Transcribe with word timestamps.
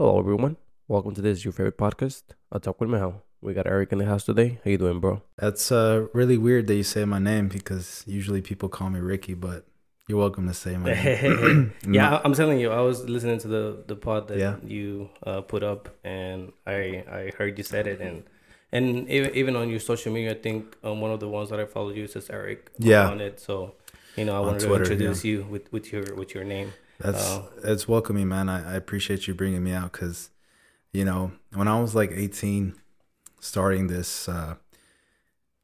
Hello, 0.00 0.18
everyone. 0.18 0.56
Welcome 0.88 1.14
to 1.14 1.20
this 1.20 1.44
your 1.44 1.52
favorite 1.52 1.76
podcast. 1.76 2.22
I'll 2.50 2.58
talk 2.58 2.80
with 2.80 2.88
Mel. 2.88 3.22
We 3.42 3.52
got 3.52 3.66
Eric 3.66 3.92
in 3.92 3.98
the 3.98 4.06
house 4.06 4.24
today. 4.24 4.58
How 4.64 4.70
you 4.70 4.78
doing, 4.78 4.98
bro? 4.98 5.20
That's 5.36 5.70
uh, 5.70 6.06
really 6.14 6.38
weird 6.38 6.68
that 6.68 6.74
you 6.74 6.84
say 6.84 7.04
my 7.04 7.18
name 7.18 7.48
because 7.48 8.02
usually 8.06 8.40
people 8.40 8.70
call 8.70 8.88
me 8.88 8.98
Ricky, 9.00 9.34
but 9.34 9.66
you're 10.08 10.16
welcome 10.18 10.46
to 10.48 10.54
say 10.54 10.78
my 10.78 10.94
name. 11.04 11.74
yeah, 11.86 12.16
I- 12.16 12.22
I'm 12.24 12.32
telling 12.32 12.58
you, 12.58 12.70
I 12.70 12.80
was 12.80 13.06
listening 13.10 13.40
to 13.40 13.48
the 13.48 13.84
the 13.88 13.94
pod 13.94 14.28
that 14.28 14.38
Yeah. 14.38 14.56
you 14.64 15.10
uh, 15.22 15.42
put 15.42 15.62
up, 15.62 15.90
and 16.02 16.50
I 16.66 17.04
I 17.06 17.32
heard 17.36 17.58
you 17.58 17.64
said 17.64 17.86
it, 17.86 18.00
and 18.00 18.22
and 18.72 19.06
even, 19.06 19.34
even 19.34 19.54
on 19.54 19.68
your 19.68 19.80
social 19.80 20.14
media, 20.14 20.30
I 20.30 20.38
think 20.40 20.78
um, 20.82 21.02
one 21.02 21.10
of 21.10 21.20
the 21.20 21.28
ones 21.28 21.50
that 21.50 21.60
I 21.60 21.66
follow 21.66 21.90
you 21.90 22.06
says 22.06 22.30
Eric. 22.30 22.70
Yeah. 22.78 23.06
on 23.10 23.20
it. 23.20 23.38
So 23.38 23.74
you 24.16 24.24
know, 24.24 24.32
I 24.32 24.38
On 24.38 24.46
wanted 24.46 24.60
Twitter, 24.66 24.84
to 24.86 24.92
introduce 24.92 25.24
you 25.26 25.44
with 25.50 25.70
with 25.74 25.92
your 25.92 26.14
with 26.14 26.34
your 26.34 26.44
name. 26.44 26.72
That's 27.00 27.18
Oh. 27.22 27.48
it's 27.64 27.88
welcoming, 27.88 28.28
man. 28.28 28.48
I, 28.48 28.72
I 28.72 28.74
appreciate 28.76 29.26
you 29.26 29.34
bringing 29.34 29.62
me 29.64 29.72
out 29.72 29.92
because, 29.92 30.30
you 30.92 31.04
know, 31.04 31.32
when 31.54 31.66
I 31.68 31.80
was 31.80 31.94
like 31.94 32.10
18, 32.12 32.74
starting 33.40 33.86
this, 33.86 34.28
uh, 34.28 34.56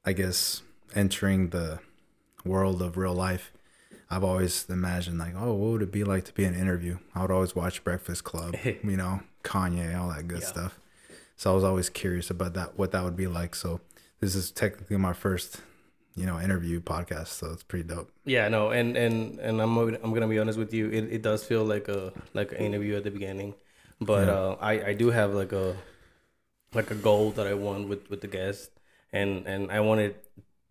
I 0.04 0.12
guess 0.12 0.62
entering 0.94 1.50
the 1.50 1.80
world 2.44 2.80
of 2.80 2.96
real 2.96 3.12
life, 3.14 3.52
I've 4.08 4.24
always 4.24 4.66
imagined 4.70 5.18
like, 5.18 5.34
oh, 5.36 5.52
what 5.54 5.72
would 5.72 5.82
it 5.82 5.92
be 5.92 6.04
like 6.04 6.24
to 6.26 6.32
be 6.32 6.44
in 6.44 6.54
an 6.54 6.60
interview? 6.60 6.98
I 7.14 7.22
would 7.22 7.30
always 7.30 7.54
watch 7.56 7.82
Breakfast 7.84 8.24
Club, 8.24 8.54
you 8.64 8.96
know, 8.96 9.20
Kanye, 9.42 9.98
all 9.98 10.08
that 10.10 10.28
good 10.28 10.40
Yeah. 10.42 10.46
stuff. 10.46 10.78
So 11.36 11.50
I 11.52 11.54
was 11.54 11.64
always 11.64 11.90
curious 11.90 12.30
about 12.30 12.54
that, 12.54 12.78
what 12.78 12.92
that 12.92 13.04
would 13.04 13.16
be 13.16 13.26
like. 13.26 13.54
So 13.54 13.80
this 14.20 14.34
is 14.34 14.50
technically 14.50 14.96
my 14.96 15.12
first, 15.12 15.60
you 16.16 16.26
know, 16.26 16.40
interview 16.40 16.80
podcast. 16.80 17.28
So 17.28 17.52
it's 17.52 17.62
pretty 17.62 17.86
dope. 17.88 18.10
Yeah, 18.24 18.48
no, 18.48 18.70
and 18.70 18.96
and 18.96 19.38
and 19.40 19.60
I'm 19.62 19.76
I'm 19.78 20.12
gonna 20.14 20.28
be 20.28 20.38
honest 20.38 20.58
with 20.58 20.72
you. 20.74 20.88
It, 20.90 21.04
it 21.12 21.22
does 21.22 21.44
feel 21.44 21.64
like 21.64 21.88
a 21.88 22.12
like 22.34 22.52
an 22.52 22.58
interview 22.58 22.96
at 22.96 23.04
the 23.04 23.10
beginning, 23.10 23.54
but 24.00 24.28
Yeah. 24.28 24.34
uh, 24.34 24.56
I 24.60 24.72
I 24.90 24.94
do 24.94 25.10
have 25.10 25.34
like 25.34 25.52
a 25.52 25.76
like 26.74 26.90
a 26.90 26.94
goal 26.94 27.30
that 27.32 27.46
I 27.46 27.54
want 27.54 27.88
with 27.88 28.08
with 28.10 28.20
the 28.20 28.28
guest, 28.28 28.70
and 29.12 29.46
and 29.46 29.70
I 29.70 29.80
want 29.80 30.00
it 30.00 30.24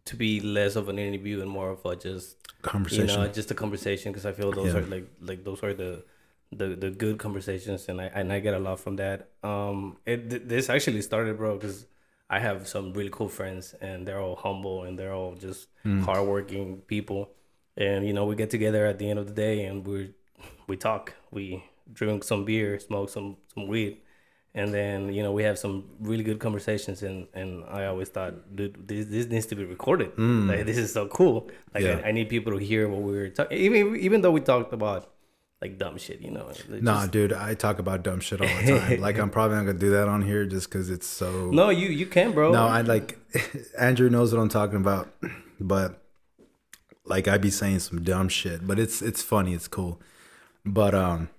to 0.05 0.15
be 0.15 0.39
less 0.39 0.75
of 0.75 0.89
an 0.89 0.99
interview 0.99 1.41
and 1.41 1.49
more 1.49 1.69
of 1.71 1.85
a 1.85 1.95
just 1.95 2.37
Conversation. 2.61 3.07
you 3.07 3.17
know 3.17 3.27
just 3.27 3.51
a 3.51 3.55
conversation 3.55 4.11
because 4.11 4.25
I 4.25 4.31
feel 4.33 4.51
those 4.51 4.73
Yeah. 4.73 4.81
are 4.81 4.85
like 4.85 5.07
like 5.21 5.43
those 5.43 5.63
are 5.63 5.73
the 5.73 6.03
the 6.51 6.75
the 6.75 6.89
good 6.91 7.17
conversations 7.17 7.87
and 7.89 7.99
I 8.01 8.05
and 8.05 8.31
I 8.31 8.39
get 8.39 8.53
a 8.53 8.59
lot 8.59 8.79
from 8.79 8.95
that. 8.97 9.29
Um, 9.43 9.97
it 10.05 10.29
th- 10.29 10.43
this 10.45 10.69
actually 10.69 11.01
started, 11.01 11.37
bro, 11.37 11.57
because 11.57 11.85
I 12.29 12.39
have 12.39 12.67
some 12.67 12.93
really 12.93 13.09
cool 13.11 13.29
friends 13.29 13.75
and 13.81 14.07
they're 14.07 14.19
all 14.19 14.35
humble 14.35 14.83
and 14.83 14.97
they're 14.99 15.13
all 15.13 15.35
just 15.35 15.67
Mm. 15.85 16.01
hardworking 16.03 16.81
people, 16.87 17.29
and 17.77 18.07
you 18.07 18.13
know 18.13 18.25
we 18.25 18.35
get 18.35 18.49
together 18.49 18.87
at 18.87 18.97
the 18.97 19.07
end 19.09 19.19
of 19.19 19.27
the 19.27 19.33
day 19.33 19.65
and 19.65 19.85
we 19.85 20.13
we 20.67 20.75
talk, 20.77 21.13
we 21.31 21.63
drink 21.93 22.23
some 22.23 22.43
beer, 22.45 22.79
smoke 22.79 23.09
some 23.09 23.37
some 23.53 23.67
weed. 23.67 23.97
And 24.57 24.73
then 24.73 25.13
you 25.13 25.21
know 25.21 25.33
we 25.33 25.43
have 25.43 25.59
some 25.59 25.83
really 25.99 26.23
good 26.23 26.39
conversations, 26.39 27.03
and, 27.03 27.27
and 27.33 27.63
I 27.69 27.85
always 27.91 28.09
thought, 28.09 28.33
dude, 28.55 28.87
this 28.87 29.05
this 29.07 29.27
needs 29.27 29.45
to 29.47 29.55
be 29.55 29.65
recorded. 29.65 30.09
Like 30.17 30.65
this 30.65 30.77
is 30.77 30.91
so 30.93 31.07
cool. 31.07 31.51
Like 31.73 31.83
Mm. 31.83 31.87
Yeah. 31.87 32.01
I, 32.05 32.09
I 32.09 32.11
need 32.13 32.29
people 32.29 32.53
to 32.57 32.59
hear 32.71 32.87
what 32.89 33.01
we 33.01 33.11
were 33.19 33.29
talking. 33.29 33.57
Even 33.57 33.95
even 34.07 34.21
though 34.21 34.31
we 34.31 34.41
talked 34.41 34.71
about 34.73 35.11
like 35.65 35.77
dumb 35.77 35.97
shit, 35.97 36.21
you 36.21 36.31
know. 36.31 36.49
it 36.49 36.83
Nah, 36.83 37.01
just- 37.01 37.11
dude, 37.11 37.33
I 37.33 37.53
talk 37.55 37.79
about 37.79 38.03
dumb 38.03 38.19
shit 38.19 38.41
all 38.41 38.47
the 38.47 38.79
time. 38.79 39.01
like 39.07 39.17
I'm 39.17 39.29
probably 39.29 39.57
not 39.57 39.65
gonna 39.65 39.79
do 39.79 39.91
that 39.91 40.07
on 40.07 40.21
here 40.21 40.45
just 40.45 40.69
because 40.69 40.89
it's 40.89 41.07
so. 41.07 41.49
no, 41.51 41.69
you 41.69 41.87
you 41.89 42.05
can, 42.05 42.31
bro. 42.33 42.51
No, 42.51 42.65
I 42.65 42.81
like 42.81 43.17
Andrew 43.79 44.09
knows 44.09 44.33
what 44.33 44.41
I'm 44.41 44.49
talking 44.49 44.77
about, 44.77 45.09
but 45.59 46.01
like 47.05 47.27
I'd 47.27 47.41
be 47.41 47.51
saying 47.51 47.79
some 47.79 48.03
dumb 48.03 48.29
shit, 48.29 48.65
but 48.67 48.79
it's 48.79 49.01
it's 49.01 49.21
funny, 49.21 49.53
it's 49.53 49.67
cool. 49.67 49.99
But 50.65 50.93
um 50.95 51.29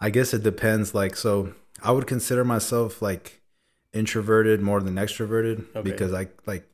I 0.00 0.10
guess 0.10 0.32
it 0.34 0.42
depends 0.42 0.94
like 0.94 1.16
so 1.16 1.54
I 1.82 1.90
would 1.92 2.06
consider 2.06 2.44
myself 2.44 3.00
like 3.02 3.40
introverted 3.92 4.60
more 4.60 4.80
than 4.80 4.94
extroverted 4.94 5.64
Okay. 5.74 5.82
because 5.90 6.12
I 6.12 6.28
like 6.46 6.64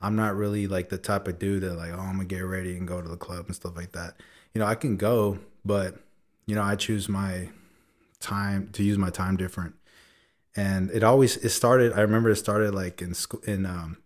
I'm 0.00 0.14
not 0.14 0.36
really 0.36 0.68
like 0.68 0.90
the 0.90 0.98
type 0.98 1.26
of 1.26 1.38
dude 1.40 1.62
that 1.64 1.74
like 1.74 1.90
oh 1.92 1.98
I'm 1.98 2.12
gonna 2.12 2.24
get 2.26 2.40
ready 2.40 2.76
and 2.76 2.86
go 2.86 3.00
to 3.02 3.08
the 3.08 3.16
club 3.16 3.46
and 3.46 3.54
stuff 3.56 3.76
like 3.76 3.92
that. 3.92 4.14
You 4.54 4.60
know, 4.60 4.66
I 4.66 4.74
can 4.76 4.96
go, 4.96 5.38
but 5.64 5.96
you 6.48 6.54
know, 6.54 6.62
I 6.62 6.76
choose 6.76 7.10
my 7.10 7.50
time 8.20 8.70
to 8.72 8.82
use 8.82 8.96
my 8.96 9.10
time 9.10 9.36
different. 9.36 9.74
And 10.56 10.90
it 10.90 11.04
always 11.04 11.36
it 11.36 11.50
started 11.50 11.92
i 11.92 12.00
remember 12.00 12.30
it 12.30 12.36
started 12.36 12.74
like 12.74 13.00
in 13.00 13.14
school 13.14 13.40
in 13.46 13.64
um 13.64 13.98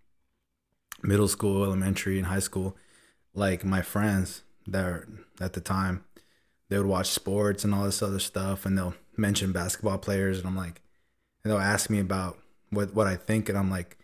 middle 1.02 1.28
school 1.28 1.64
elementary 1.64 2.18
and 2.18 2.26
high 2.26 2.40
school. 2.40 2.76
Like 3.32 3.64
my 3.64 3.80
friends 3.80 4.42
that 4.66 4.84
are, 4.84 5.08
at 5.40 5.52
the 5.54 5.60
time 5.60 6.04
they 6.68 6.78
would 6.78 6.86
watch 6.86 7.08
sports 7.08 7.64
and 7.64 7.74
all 7.74 7.84
this 7.84 8.02
other 8.02 8.18
stuff 8.18 8.66
and 8.66 8.76
they'll 8.76 8.94
mention 9.16 9.52
basketball 9.52 9.98
players 9.98 10.38
and 10.38 10.46
i'm 10.46 10.56
like 10.56 10.80
and 11.42 11.50
they'll 11.50 11.60
ask 11.60 11.90
me 11.90 11.98
about 11.98 12.38
what 12.70 12.94
what 12.94 13.06
i 13.06 13.16
think 13.16 13.48
and 13.48 13.58
i'm 13.58 13.70
like 13.70 13.98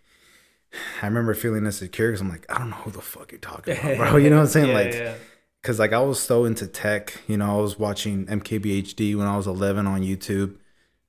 i 1.03 1.07
remember 1.07 1.33
feeling 1.35 1.65
insecure 1.65 2.09
because 2.09 2.21
i'm 2.21 2.29
like 2.29 2.45
i 2.51 2.59
don't 2.59 2.71
know 2.71 2.77
who 2.77 2.91
the 2.91 3.01
fuck 3.01 3.31
you're 3.31 3.41
talking 3.41 3.77
about 3.79 3.97
bro. 3.97 4.17
You 4.23 4.31
know 4.31 4.37
what 4.37 4.43
i'm 4.43 4.49
saying? 4.49 4.69
Yeah, 4.69 4.75
like 4.75 4.95
yeah. 4.95 5.15
Because 5.63 5.79
like 5.79 5.93
I 5.93 6.01
was 6.01 6.21
so 6.21 6.45
into 6.45 6.67
tech, 6.67 7.21
you 7.27 7.37
know, 7.37 7.59
I 7.59 7.61
was 7.61 7.79
watching 7.79 8.27
MKBHD 8.27 9.17
when 9.17 9.27
I 9.27 9.37
was 9.37 9.47
11 9.47 9.87
on 9.87 10.03
YouTube, 10.03 10.57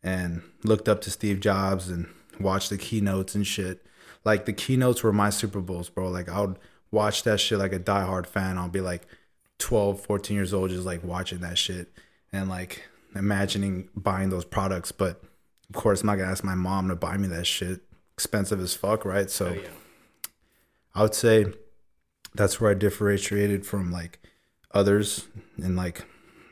and 0.03 0.41
looked 0.63 0.87
up 0.87 1.01
to 1.01 1.11
Steve 1.11 1.39
Jobs 1.39 1.89
and 1.89 2.07
watched 2.39 2.69
the 2.69 2.77
keynotes 2.77 3.35
and 3.35 3.45
shit. 3.45 3.85
Like 4.25 4.45
the 4.45 4.53
keynotes 4.53 5.03
were 5.03 5.13
my 5.13 5.29
Super 5.29 5.61
Bowls, 5.61 5.89
bro. 5.89 6.09
Like 6.09 6.29
I 6.29 6.41
would 6.41 6.57
watch 6.91 7.23
that 7.23 7.39
shit 7.39 7.59
like 7.59 7.73
a 7.73 7.79
diehard 7.79 8.25
fan. 8.25 8.57
I'll 8.57 8.69
be 8.69 8.81
like 8.81 9.07
12, 9.59 10.01
14 10.01 10.35
years 10.35 10.53
old, 10.53 10.69
just 10.69 10.85
like 10.85 11.03
watching 11.03 11.39
that 11.39 11.57
shit 11.57 11.91
and 12.31 12.49
like 12.49 12.83
imagining 13.15 13.89
buying 13.95 14.29
those 14.29 14.45
products. 14.45 14.91
But 14.91 15.21
of 15.69 15.75
course, 15.75 16.01
I'm 16.01 16.07
not 16.07 16.17
gonna 16.17 16.31
ask 16.31 16.43
my 16.43 16.55
mom 16.55 16.87
to 16.89 16.95
buy 16.95 17.17
me 17.17 17.27
that 17.27 17.47
shit. 17.47 17.81
Expensive 18.13 18.59
as 18.59 18.73
fuck, 18.73 19.05
right? 19.05 19.29
So. 19.29 19.47
Oh, 19.47 19.53
yeah. 19.53 19.69
I 20.95 21.03
would 21.03 21.15
say 21.15 21.45
that's 22.33 22.59
where 22.59 22.71
I 22.71 22.73
differentiated 22.73 23.65
from 23.65 23.91
like 23.91 24.19
others 24.73 25.27
in 25.57 25.75
like 25.75 26.05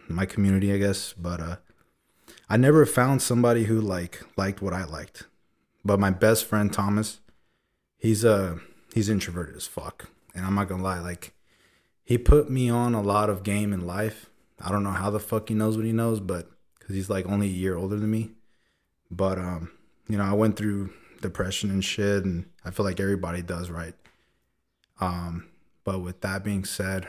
my 0.07 0.25
community, 0.25 0.73
I 0.73 0.77
guess. 0.77 1.13
But 1.13 1.39
uh 1.41 1.55
I 2.49 2.57
never 2.57 2.85
found 2.85 3.21
somebody 3.21 3.65
who 3.65 3.79
like 3.81 4.23
liked 4.37 4.61
what 4.61 4.73
I 4.73 4.85
liked. 4.85 5.27
But 5.83 5.99
my 5.99 6.11
best 6.11 6.45
friend 6.45 6.71
Thomas, 6.71 7.19
he's 7.97 8.23
uh 8.23 8.57
he's 8.93 9.09
introverted 9.09 9.55
as 9.55 9.67
fuck. 9.67 10.09
And 10.33 10.45
I'm 10.45 10.55
not 10.55 10.67
gonna 10.67 10.83
lie, 10.83 10.99
like 10.99 11.33
he 12.03 12.17
put 12.17 12.49
me 12.49 12.69
on 12.69 12.93
a 12.93 13.01
lot 13.01 13.29
of 13.29 13.43
game 13.43 13.73
in 13.73 13.85
life. 13.85 14.29
I 14.61 14.71
don't 14.71 14.83
know 14.83 14.91
how 14.91 15.09
the 15.09 15.19
fuck 15.19 15.49
he 15.49 15.55
knows 15.55 15.75
what 15.75 15.85
he 15.85 15.91
knows, 15.91 16.19
but 16.19 16.49
because 16.79 16.95
he's 16.95 17.09
like 17.09 17.25
only 17.27 17.47
a 17.47 17.51
year 17.51 17.75
older 17.75 17.97
than 17.97 18.09
me. 18.09 18.31
But 19.11 19.37
um, 19.37 19.71
you 20.07 20.17
know, 20.17 20.23
I 20.23 20.33
went 20.33 20.55
through 20.55 20.93
depression 21.21 21.69
and 21.69 21.83
shit, 21.83 22.23
and 22.23 22.45
I 22.63 22.71
feel 22.71 22.85
like 22.85 22.99
everybody 22.99 23.41
does, 23.41 23.69
right? 23.69 23.93
Um, 25.01 25.47
but 25.83 25.99
with 25.99 26.21
that 26.21 26.43
being 26.43 26.63
said, 26.63 27.07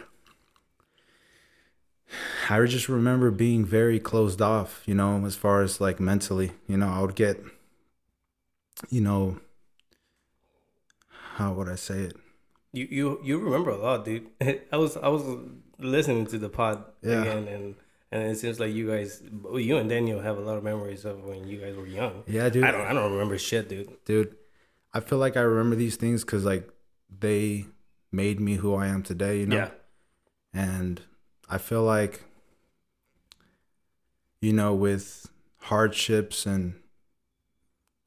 I 2.50 2.64
just 2.66 2.88
remember 2.88 3.30
being 3.30 3.64
very 3.64 3.98
closed 4.00 4.40
off, 4.42 4.82
you 4.86 4.94
know, 4.94 5.24
as 5.26 5.36
far 5.36 5.62
as 5.62 5.80
like 5.80 6.00
mentally. 6.00 6.52
You 6.66 6.76
know, 6.78 6.88
I 6.88 7.00
would 7.00 7.14
get, 7.14 7.42
you 8.90 9.00
know, 9.00 9.38
how 11.36 11.52
would 11.52 11.68
I 11.68 11.76
say 11.76 12.00
it? 12.02 12.16
You 12.72 12.86
you 12.90 13.20
you 13.24 13.38
remember 13.38 13.70
a 13.70 13.76
lot, 13.78 14.04
dude. 14.04 14.26
I 14.72 14.76
was 14.76 14.96
I 14.96 15.08
was 15.08 15.22
listening 15.78 16.26
to 16.26 16.38
the 16.38 16.48
pod 16.48 16.84
Yeah. 17.02 17.22
again, 17.22 17.48
and 17.48 17.74
and 18.10 18.22
it 18.22 18.36
seems 18.38 18.58
like 18.58 18.72
you 18.74 18.88
guys, 18.88 19.22
you 19.54 19.76
and 19.76 19.88
Daniel 19.88 20.20
have 20.20 20.38
a 20.38 20.40
lot 20.40 20.56
of 20.56 20.64
memories 20.64 21.04
of 21.04 21.22
when 21.24 21.46
you 21.46 21.58
guys 21.60 21.76
were 21.76 21.86
young. 21.86 22.24
Yeah, 22.26 22.48
dude. 22.48 22.64
I 22.64 22.70
don't 22.70 22.86
I 22.86 22.92
don't 22.92 23.12
remember 23.12 23.38
shit, 23.38 23.68
dude. 23.68 23.90
dude 24.04 24.34
i 24.94 25.00
feel 25.00 25.18
like 25.18 25.36
i 25.36 25.40
remember 25.40 25.76
these 25.76 25.96
things 25.96 26.24
because 26.24 26.46
like 26.46 26.66
they 27.10 27.66
made 28.10 28.40
me 28.40 28.54
who 28.54 28.74
i 28.74 28.86
am 28.86 29.02
today 29.02 29.40
you 29.40 29.44
know 29.46 29.56
Yeah, 29.56 29.70
and 30.54 31.02
i 31.48 31.58
feel 31.58 31.82
like 31.82 32.24
you 34.40 34.52
know 34.52 34.74
with 34.74 35.30
hardships 35.62 36.46
and 36.46 36.74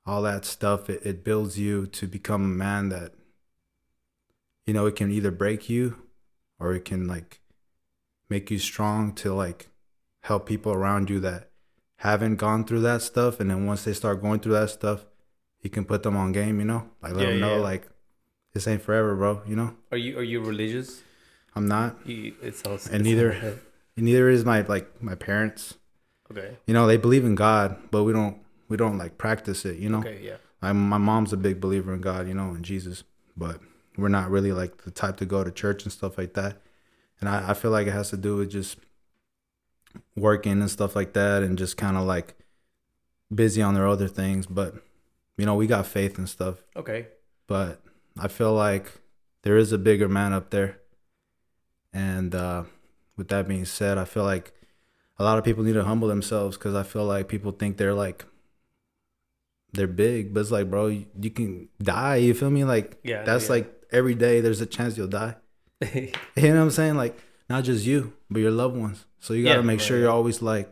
all 0.06 0.22
that 0.22 0.46
stuff 0.46 0.90
it, 0.90 1.02
it 1.04 1.24
builds 1.24 1.58
you 1.58 1.86
to 1.88 2.08
become 2.08 2.44
a 2.44 2.48
man 2.48 2.90
that 2.90 3.14
you 4.66 4.74
know 4.74 4.86
it 4.86 4.96
can 4.96 5.12
either 5.12 5.32
break 5.32 5.70
you 5.70 5.98
or 6.60 6.74
it 6.74 6.86
can 6.86 7.08
like 7.08 7.40
make 8.30 8.52
you 8.52 8.60
strong 8.60 9.14
to 9.14 9.34
like 9.34 9.70
help 10.24 10.48
people 10.48 10.74
around 10.74 11.10
you 11.10 11.20
that 11.20 11.50
haven't 11.98 12.38
gone 12.38 12.66
through 12.66 12.82
that 12.82 13.02
stuff 13.02 13.40
and 13.40 13.50
then 13.50 13.66
once 13.66 13.84
they 13.84 13.94
start 13.94 14.22
going 14.22 14.40
through 14.40 14.54
that 14.54 14.70
stuff 14.70 15.06
you 15.62 15.70
can 15.70 15.86
put 15.86 16.04
them 16.04 16.18
on 16.18 16.32
game 16.32 16.60
you 16.60 16.66
know 16.66 16.90
like 17.02 17.14
let 17.14 17.26
Yeah, 17.26 17.26
them 17.26 17.40
know 17.40 17.58
yeah. 17.58 17.62
like 17.62 17.90
this 18.54 18.68
ain't 18.68 18.82
forever 18.82 19.16
bro 19.16 19.42
you 19.48 19.56
know 19.56 19.76
are 19.92 19.98
you 19.98 20.18
are 20.18 20.24
you 20.24 20.42
religious? 20.42 21.02
I'm 21.56 21.68
not 21.68 21.98
You, 22.06 22.34
it 22.42 22.56
sounds 22.56 22.88
And 22.88 23.02
it 23.02 23.10
neither- 23.10 23.32
and 23.32 24.06
neither 24.06 24.30
is 24.30 24.46
my 24.46 24.62
like 24.62 25.02
my 25.02 25.16
parents 25.16 25.76
Okay. 26.32 26.58
you 26.66 26.74
know 26.74 26.88
they 26.88 26.98
believe 26.98 27.26
in 27.26 27.36
god 27.36 27.78
but 27.92 28.04
we 28.04 28.14
don't 28.14 28.38
we 28.70 28.78
don't 28.78 28.98
like 28.98 29.18
practice 29.18 29.66
it 29.66 29.78
you 29.78 29.90
know 29.90 30.00
Okay. 30.00 30.20
Yeah. 30.24 30.38
I, 30.62 30.72
my 30.74 30.98
mom's 30.98 31.34
a 31.34 31.38
big 31.38 31.60
believer 31.60 31.94
in 31.94 32.02
god 32.02 32.28
you 32.28 32.34
know 32.34 32.52
and 32.52 32.64
jesus 32.64 33.04
but 33.36 33.60
we're 33.98 34.08
not 34.08 34.30
really 34.32 34.52
like 34.54 34.84
the 34.84 34.92
type 34.92 35.18
to 35.18 35.26
go 35.26 35.44
to 35.44 35.52
church 35.52 35.84
and 35.84 35.92
stuff 35.92 36.18
like 36.18 36.34
that 36.36 36.62
and 37.20 37.28
i, 37.30 37.50
I 37.52 37.54
feel 37.54 37.72
like 37.72 37.88
it 37.88 37.92
has 37.92 38.10
to 38.12 38.18
do 38.18 38.38
with 38.38 38.50
just 38.52 38.78
working 40.16 40.62
and 40.62 40.70
stuff 40.72 40.96
like 40.96 41.14
that 41.14 41.44
and 41.44 41.58
just 41.58 41.78
kind 41.78 41.98
of 41.98 42.04
like 42.04 42.36
busy 43.34 43.62
on 43.62 43.74
their 43.74 43.88
other 43.88 44.08
things. 44.08 44.46
But 44.46 44.76
you 45.38 45.46
know, 45.46 45.56
we 45.56 45.68
got 45.68 45.86
faith 45.88 46.18
and 46.18 46.30
stuff. 46.30 46.64
Okay. 46.76 47.08
But 47.48 47.82
I 48.18 48.28
feel 48.28 48.54
like 48.54 48.92
there 49.44 49.58
is 49.58 49.72
a 49.72 49.78
bigger 49.78 50.08
man 50.08 50.34
up 50.34 50.50
there. 50.50 50.78
And 51.94 52.34
uh, 52.36 52.64
with 53.18 53.30
that 53.30 53.48
being 53.48 53.66
said, 53.66 53.98
I 53.98 54.06
feel 54.06 54.24
like 54.24 54.54
a 55.20 55.24
lot 55.24 55.38
of 55.38 55.46
people 55.46 55.64
need 55.64 55.74
to 55.74 55.84
humble 55.86 56.08
themselves 56.10 56.58
because 56.58 56.76
I 56.76 56.84
feel 56.84 57.06
like 57.06 57.28
people 57.30 57.52
think 57.52 57.78
they're 57.78 57.94
like 57.96 58.26
they're 59.74 59.88
big, 59.88 60.34
but 60.34 60.42
it's 60.42 60.52
like, 60.52 60.70
bro, 60.70 60.88
you, 60.88 61.06
you 61.20 61.30
can 61.32 61.70
die. 61.82 62.18
You 62.18 62.34
feel 62.34 62.50
me? 62.50 62.64
Like, 62.64 63.02
Yeah, 63.04 63.24
that's 63.24 63.50
yeah. 63.50 63.50
like 63.50 63.72
every 63.92 64.16
day 64.16 64.42
there's 64.42 64.62
a 64.62 64.66
chance 64.66 64.98
you'll 64.98 65.08
die. 65.08 65.36
You 66.36 66.50
know 66.50 66.56
what 66.58 66.62
I'm 66.64 66.72
saying? 66.72 66.96
Like, 66.96 67.20
not 67.50 67.64
just 67.64 67.86
you, 67.86 68.14
but 68.30 68.40
your 68.40 68.52
loved 68.52 68.78
ones. 68.78 69.06
So 69.20 69.34
you 69.34 69.44
got 69.44 69.56
to 69.56 69.64
Yeah, 69.64 69.64
make 69.64 69.80
sure 69.82 70.00
you're 70.00 70.10
always 70.12 70.42
like 70.42 70.72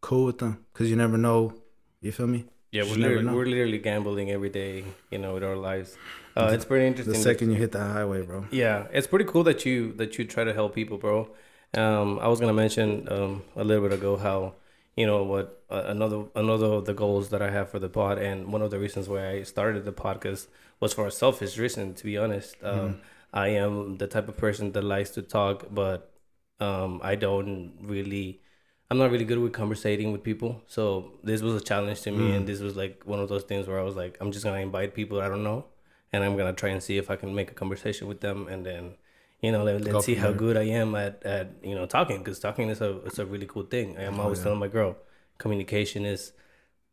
cool 0.00 0.26
with 0.26 0.38
them 0.38 0.64
because 0.72 0.90
you 0.90 0.96
never 0.96 1.18
know. 1.18 1.54
You 2.00 2.12
feel 2.12 2.26
me? 2.28 2.46
Yeah, 2.70 2.82
we're 2.82 2.96
never 2.98 3.14
literally, 3.16 3.36
we're 3.36 3.46
literally 3.46 3.78
gambling 3.78 4.30
every 4.30 4.50
day, 4.50 4.84
you 5.10 5.18
know, 5.18 5.34
with 5.34 5.44
our 5.44 5.56
lives. 5.56 5.96
Uh, 6.36 6.50
it's 6.52 6.64
pretty 6.64 6.86
interesting. 6.86 7.14
The 7.14 7.20
second 7.20 7.50
you 7.50 7.56
hit 7.56 7.72
the 7.72 7.80
highway, 7.80 8.22
bro. 8.22 8.46
Yeah, 8.50 8.86
it's 8.92 9.06
pretty 9.06 9.24
cool 9.24 9.42
that 9.44 9.64
you 9.64 9.92
that 9.94 10.18
you 10.18 10.24
try 10.24 10.44
to 10.44 10.52
help 10.52 10.74
people, 10.74 10.98
bro. 10.98 11.30
Um, 11.74 12.18
I 12.18 12.28
was 12.28 12.40
gonna 12.40 12.52
mention 12.52 13.10
um, 13.10 13.42
a 13.56 13.64
little 13.64 13.88
bit 13.88 13.98
ago 13.98 14.16
how 14.16 14.54
you 14.96 15.06
know 15.06 15.24
what 15.24 15.62
uh, 15.70 15.84
another 15.86 16.24
another 16.34 16.66
of 16.66 16.84
the 16.84 16.94
goals 16.94 17.30
that 17.30 17.40
I 17.40 17.50
have 17.50 17.70
for 17.70 17.78
the 17.78 17.88
pod, 17.88 18.18
and 18.18 18.52
one 18.52 18.62
of 18.62 18.70
the 18.70 18.78
reasons 18.78 19.08
why 19.08 19.28
I 19.30 19.42
started 19.44 19.84
the 19.84 19.92
podcast 19.92 20.48
was 20.80 20.92
for 20.92 21.06
a 21.06 21.10
selfish 21.10 21.56
reason. 21.58 21.94
To 21.94 22.04
be 22.04 22.18
honest, 22.18 22.56
um, 22.62 23.00
I 23.32 23.48
am 23.48 23.96
the 23.96 24.06
type 24.06 24.28
of 24.28 24.36
person 24.36 24.72
that 24.72 24.84
likes 24.84 25.10
to 25.10 25.22
talk, 25.22 25.66
but 25.70 26.12
um, 26.60 27.00
I 27.02 27.14
don't 27.14 27.72
really. 27.80 28.40
I'm 28.90 28.96
not 28.98 29.10
really 29.10 29.24
good 29.26 29.38
with 29.38 29.52
conversating 29.52 30.12
with 30.12 30.22
people, 30.22 30.62
so 30.66 31.12
this 31.22 31.42
was 31.42 31.60
a 31.60 31.64
challenge 31.64 32.00
to 32.02 32.10
me, 32.10 32.34
and 32.34 32.46
this 32.46 32.60
was 32.60 32.74
like 32.74 33.02
one 33.04 33.20
of 33.20 33.28
those 33.28 33.44
things 33.44 33.66
where 33.68 33.78
I 33.78 33.82
was 33.82 33.96
like, 33.96 34.16
I'm 34.20 34.32
just 34.32 34.44
gonna 34.44 34.60
invite 34.60 34.94
people 34.94 35.20
I 35.20 35.28
don't 35.28 35.44
know, 35.44 35.66
and 36.12 36.24
I'm 36.24 36.36
gonna 36.38 36.54
try 36.54 36.70
and 36.70 36.82
see 36.82 36.96
if 36.96 37.10
I 37.10 37.16
can 37.16 37.34
make 37.34 37.50
a 37.50 37.54
conversation 37.54 38.08
with 38.08 38.20
them, 38.20 38.48
and 38.48 38.64
then, 38.64 38.94
you 39.42 39.52
know, 39.52 39.62
let, 39.62 39.82
let's 39.82 40.06
see 40.06 40.14
how 40.14 40.32
good 40.32 40.56
I 40.56 40.64
am 40.64 40.94
at, 40.94 41.22
at 41.24 41.50
you 41.62 41.74
know 41.74 41.84
talking, 41.86 42.18
because 42.18 42.38
talking 42.40 42.70
is 42.70 42.80
a 42.80 42.98
it's 43.04 43.18
a 43.18 43.26
really 43.26 43.46
cool 43.46 43.64
thing. 43.64 43.98
I'm 43.98 44.18
always 44.20 44.38
Oh, 44.38 44.40
yeah. 44.40 44.44
telling 44.44 44.58
my 44.60 44.68
girl, 44.68 44.96
communication 45.36 46.06
is 46.06 46.32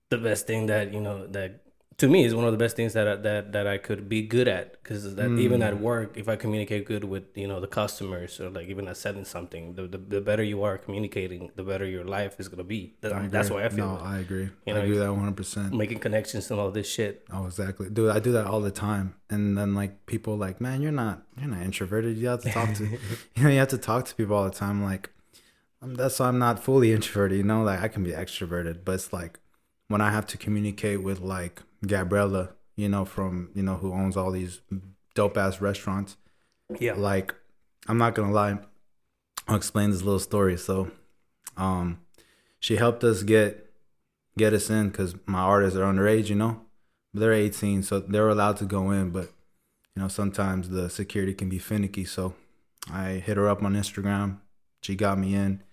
the 0.09 0.17
best 0.17 0.47
thing 0.47 0.65
that 0.67 0.93
you 0.93 0.99
know 0.99 1.27
that 1.27 1.61
to 1.97 2.09
me 2.09 2.25
is 2.25 2.35
one 2.35 2.43
of 2.43 2.51
the 2.51 2.57
best 2.57 2.75
things 2.75 2.91
that 2.93 3.07
I, 3.07 3.15
that 3.27 3.53
that 3.53 3.67
I 3.67 3.77
could 3.77 4.09
be 4.09 4.21
good 4.21 4.47
at 4.49 4.73
because 4.83 5.15
that 5.15 5.31
even 5.45 5.61
Mm. 5.61 5.67
at 5.67 5.79
work 5.79 6.17
if 6.17 6.27
I 6.27 6.35
communicate 6.35 6.85
good 6.85 7.05
with 7.05 7.23
you 7.35 7.47
know 7.47 7.59
the 7.61 7.67
customers 7.81 8.39
or 8.41 8.49
like 8.49 8.67
even 8.67 8.87
at 8.89 8.97
selling 8.97 9.23
something 9.23 9.75
the, 9.75 9.83
the, 9.87 9.97
the 9.97 10.21
better 10.21 10.43
you 10.43 10.61
are 10.63 10.77
communicating 10.77 11.51
the 11.55 11.63
better 11.63 11.85
your 11.85 12.03
life 12.03 12.33
is 12.41 12.47
gonna 12.49 12.65
be 12.77 12.81
That- 13.01 13.13
I 13.13 13.27
that's 13.27 13.49
why 13.49 13.63
I 13.65 13.69
feel 13.69 13.87
No, 13.87 13.99
I 14.03 14.17
agree. 14.19 14.49
You 14.65 14.73
I 14.75 14.79
agree 14.79 14.97
that 14.97 15.09
100. 15.13 15.37
percent 15.37 15.73
making 15.73 15.99
connections 15.99 16.51
and 16.51 16.59
all 16.59 16.71
this 16.71 16.89
shit 16.95 17.13
Oh, 17.31 17.45
exactly, 17.45 17.89
dude. 17.89 18.11
I 18.17 18.19
do 18.19 18.31
that 18.33 18.45
all 18.45 18.59
the 18.69 18.71
time, 18.87 19.15
and 19.29 19.57
then 19.57 19.73
like 19.81 20.05
people 20.05 20.35
like, 20.37 20.59
man, 20.59 20.81
you're 20.81 20.91
not, 21.05 21.23
you're 21.39 21.49
not 21.55 21.61
introverted. 21.61 22.17
You 22.17 22.27
have 22.27 22.41
to 22.43 22.51
talk 22.51 22.73
to, 22.79 22.83
you 23.35 23.43
know, 23.43 23.49
you 23.49 23.59
have 23.59 23.69
to 23.69 23.77
talk 23.77 24.05
to 24.09 24.13
people 24.15 24.35
all 24.35 24.43
the 24.51 24.57
time. 24.65 24.83
Like, 24.83 25.09
um, 25.81 25.95
that's 25.95 26.19
why 26.19 26.27
I'm 26.27 26.39
not 26.39 26.63
fully 26.63 26.91
introverted. 26.91 27.37
You 27.37 27.43
know, 27.51 27.63
like 27.63 27.81
I 27.81 27.87
can 27.87 28.03
be 28.03 28.11
extroverted, 28.11 28.79
but 28.85 28.93
it's 28.99 29.11
like 29.13 29.39
when 29.87 30.01
I 30.01 30.11
have 30.11 30.25
to 30.27 30.37
communicate 30.37 31.01
with 31.03 31.19
like 31.21 31.61
Gabriella, 31.87 32.49
you 32.75 32.89
know, 32.89 33.05
from 33.05 33.49
you 33.53 33.63
know 33.63 33.75
who 33.75 33.93
owns 33.93 34.17
all 34.17 34.31
these 34.31 34.61
dope 35.13 35.37
ass 35.37 35.61
restaurants. 35.61 36.17
yeah 36.79 36.93
Like, 36.93 37.33
I'm 37.87 37.97
not 37.97 38.15
gonna 38.15 38.31
lie. 38.31 38.59
I'll 39.47 39.55
explain 39.55 39.91
this 39.91 40.01
little 40.01 40.19
story. 40.19 40.57
So, 40.57 40.91
um, 41.57 41.99
she 42.59 42.75
helped 42.77 43.03
us 43.03 43.23
get 43.23 43.71
get 44.37 44.53
us 44.53 44.69
in 44.69 44.89
because 44.89 45.15
my 45.25 45.39
artists 45.39 45.77
are 45.77 45.91
underage, 45.91 46.29
you 46.29 46.35
know. 46.35 46.61
They're 47.13 47.31
18, 47.31 47.83
so 47.83 48.01
they're 48.01 48.27
allowed 48.27 48.57
to 48.57 48.65
go 48.65 48.91
in, 48.91 49.11
but 49.11 49.31
you 49.95 50.01
know 50.01 50.09
sometimes 50.09 50.69
the 50.69 50.89
security 50.89 51.33
can 51.33 51.47
be 51.47 51.59
finicky. 51.59 52.03
So, 52.05 52.35
I 52.91 53.13
hit 53.25 53.37
her 53.37 53.47
up 53.47 53.63
on 53.63 53.73
Instagram. 53.73 54.39
She 54.81 54.95
got 54.95 55.17
me 55.17 55.33
in, 55.33 55.63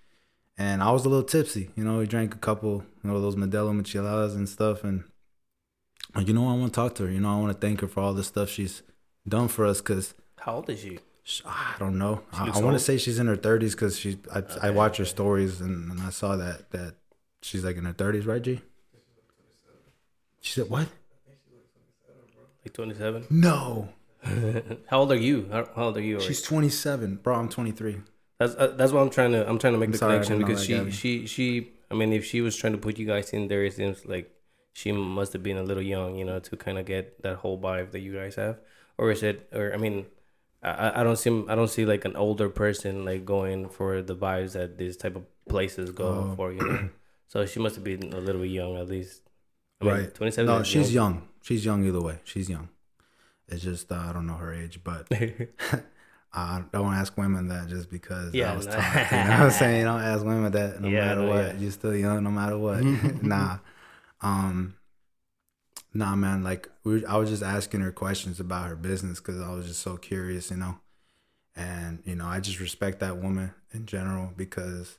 and 0.57 0.83
I 0.83 0.91
was 0.93 1.05
a 1.05 1.09
little 1.09 1.25
tipsy. 1.25 1.71
You 1.77 1.85
know, 1.85 1.99
we 1.99 2.07
drank 2.07 2.35
a 2.35 2.39
couple, 2.39 2.85
you 3.03 3.11
know, 3.11 3.21
those 3.21 3.37
Modelo 3.37 3.79
Micheladas 3.79 4.35
and 4.35 4.49
stuff, 4.49 4.85
and 4.85 5.05
like, 6.15 6.29
you 6.29 6.35
know, 6.35 6.49
I 6.49 6.55
want 6.55 6.73
to 6.73 6.77
talk 6.81 6.95
to 6.97 7.05
her. 7.07 7.11
You 7.11 7.21
know, 7.21 7.31
I 7.37 7.41
want 7.41 7.53
to 7.53 7.59
thank 7.67 7.81
her 7.81 7.89
for 7.89 8.01
all 8.01 8.13
the 8.15 8.25
stuff 8.25 8.49
she's 8.51 8.83
done 9.27 9.49
for 9.49 9.65
us 9.67 9.81
because. 9.81 10.15
how 10.39 10.57
old 10.57 10.69
is 10.71 10.81
she 10.81 10.99
Sh- 11.25 11.43
I 11.47 11.77
don't 11.79 11.99
know. 11.99 12.23
I, 12.33 12.51
I 12.51 12.61
want 12.61 12.75
to 12.75 12.81
say 12.81 12.99
she's 12.99 13.21
in 13.21 13.29
her 13.29 13.37
thirties 13.37 13.75
because 13.77 13.97
she. 13.99 14.19
I, 14.35 14.39
I 14.39 14.41
Okay, 14.41 14.71
watch 14.71 14.97
her 14.97 15.05
stories 15.05 15.61
and, 15.61 15.91
and 15.91 16.01
I 16.01 16.11
saw 16.11 16.35
that 16.37 16.71
that 16.73 16.95
she's 17.43 17.65
like 17.65 17.77
in 17.77 17.85
her 17.85 17.93
thirties, 17.93 18.27
right, 18.27 18.43
G? 18.43 18.61
She 20.41 20.53
said 20.55 20.69
what? 20.69 20.89
like 22.65 22.73
27 22.75 23.27
No, 23.31 23.89
how 24.87 25.01
old 25.01 25.13
are 25.13 25.17
you 25.17 25.49
how, 25.51 25.69
how 25.77 25.85
old 25.85 25.97
are 25.97 26.01
you 26.03 26.21
she's 26.21 26.43
twenty 26.43 26.69
seven, 26.69 27.17
bro. 27.17 27.37
I'm 27.37 27.49
twenty 27.49 27.71
three. 27.73 28.01
That's 28.39 28.55
uh, 28.57 28.69
that's 28.77 28.93
what 28.93 29.03
I'm 29.03 29.11
trying 29.11 29.33
to 29.33 29.49
I'm 29.49 29.59
trying 29.59 29.75
to 29.75 29.79
make 29.79 29.89
I'm 29.89 29.93
the 29.93 29.99
sorry, 29.99 30.15
connection 30.27 30.39
because 30.39 30.65
she 30.65 30.91
she 30.91 31.27
she 31.27 31.73
I 31.91 31.95
mean 31.95 32.13
if 32.13 32.25
she 32.25 32.41
was 32.41 32.57
trying 32.57 32.73
to 32.73 32.79
put 32.79 32.99
you 32.99 33.07
guys 33.07 33.33
in 33.33 33.47
there 33.49 33.65
it 33.65 33.75
seems 33.75 34.05
like 34.07 34.31
she 34.73 34.91
must 34.93 35.33
have 35.33 35.43
been 35.43 35.57
a 35.59 35.63
little 35.63 35.83
young 35.83 36.17
you 36.17 36.25
know 36.25 36.39
to 36.41 36.57
kind 36.57 36.79
of 36.79 36.87
get 36.87 37.23
that 37.23 37.37
whole 37.37 37.59
vibe 37.59 37.91
that 37.93 38.01
you 38.01 38.13
guys 38.15 38.37
have 38.37 38.59
or 38.99 39.11
is 39.11 39.23
it 39.23 39.49
or 39.53 39.73
I 39.75 39.77
mean 39.77 40.07
I 40.63 41.01
I- 41.01 41.05
don't 41.05 41.17
see 41.19 41.31
I 41.49 41.55
don't 41.55 41.69
see 41.69 41.85
like 41.85 42.05
an 42.05 42.17
older 42.17 42.49
person 42.49 43.05
like 43.05 43.25
going 43.25 43.69
for 43.69 44.01
the 44.03 44.17
vibes 44.17 44.53
that 44.53 44.79
these 44.79 44.97
type 44.97 45.17
of 45.17 45.25
places 45.49 45.91
go 45.91 46.07
Oh. 46.09 46.35
for 46.37 46.53
you 46.53 46.61
know 46.67 46.89
so 47.29 47.45
she 47.47 47.61
must 47.61 47.75
have 47.77 47.85
been 47.85 48.13
a 48.13 48.21
little 48.21 48.41
bit 48.41 48.51
young 48.51 48.77
at 48.77 48.89
least 48.89 49.23
I 49.81 49.85
mean, 49.85 49.95
Right. 49.95 50.15
27 50.15 50.47
No, 50.47 50.59
is 50.61 50.67
she's 50.69 50.95
young. 50.95 51.27
She's 51.43 51.65
young 51.65 51.85
either 51.85 52.01
way. 52.01 52.21
She's 52.23 52.49
young. 52.49 52.69
It's 53.49 53.65
just 53.65 53.91
uh, 53.91 53.97
I 53.97 54.13
don't 54.13 54.29
know 54.29 54.35
her 54.39 54.55
age, 54.55 54.79
but 54.85 55.09
I 56.33 56.63
don't 56.73 56.95
ask 56.95 57.17
women 57.19 57.49
that 57.49 57.69
just 57.69 57.91
because 57.91 58.33
Yeah, 58.33 58.53
I 58.53 58.57
was 58.57 58.67
no. 58.67 58.73
taught. 58.73 59.11
You 59.11 59.17
know 59.19 59.25
what 59.25 59.41
I'm 59.41 59.51
saying? 59.51 59.85
Don't 59.85 60.01
ask 60.01 60.25
women 60.25 60.53
that 60.53 60.81
no 60.81 60.89
Yeah, 60.95 61.07
matter 61.07 61.21
no, 61.23 61.29
what. 61.29 61.45
yeah. 61.47 61.53
You're 61.59 61.71
still 61.73 61.95
young 61.97 62.23
no 62.25 62.31
matter 62.31 62.57
what. 62.57 62.83
nah. 63.23 63.59
Um 64.23 64.77
Nah 65.95 66.17
man, 66.17 66.43
like 66.43 66.71
we 66.85 67.05
I 67.05 67.17
was 67.17 67.29
just 67.29 67.43
asking 67.43 67.81
her 67.81 67.93
questions 67.93 68.41
about 68.41 68.69
her 68.69 68.77
business 68.77 69.21
because 69.21 69.41
I 69.41 69.53
was 69.53 69.67
just 69.67 69.81
so 69.83 69.97
curious, 69.97 70.51
you 70.51 70.57
know. 70.57 70.79
And, 71.55 72.03
you 72.07 72.15
know, 72.15 72.27
I 72.27 72.41
just 72.41 72.61
respect 72.61 73.01
that 73.01 73.19
woman 73.19 73.53
in 73.73 73.85
general 73.85 74.33
because 74.35 74.97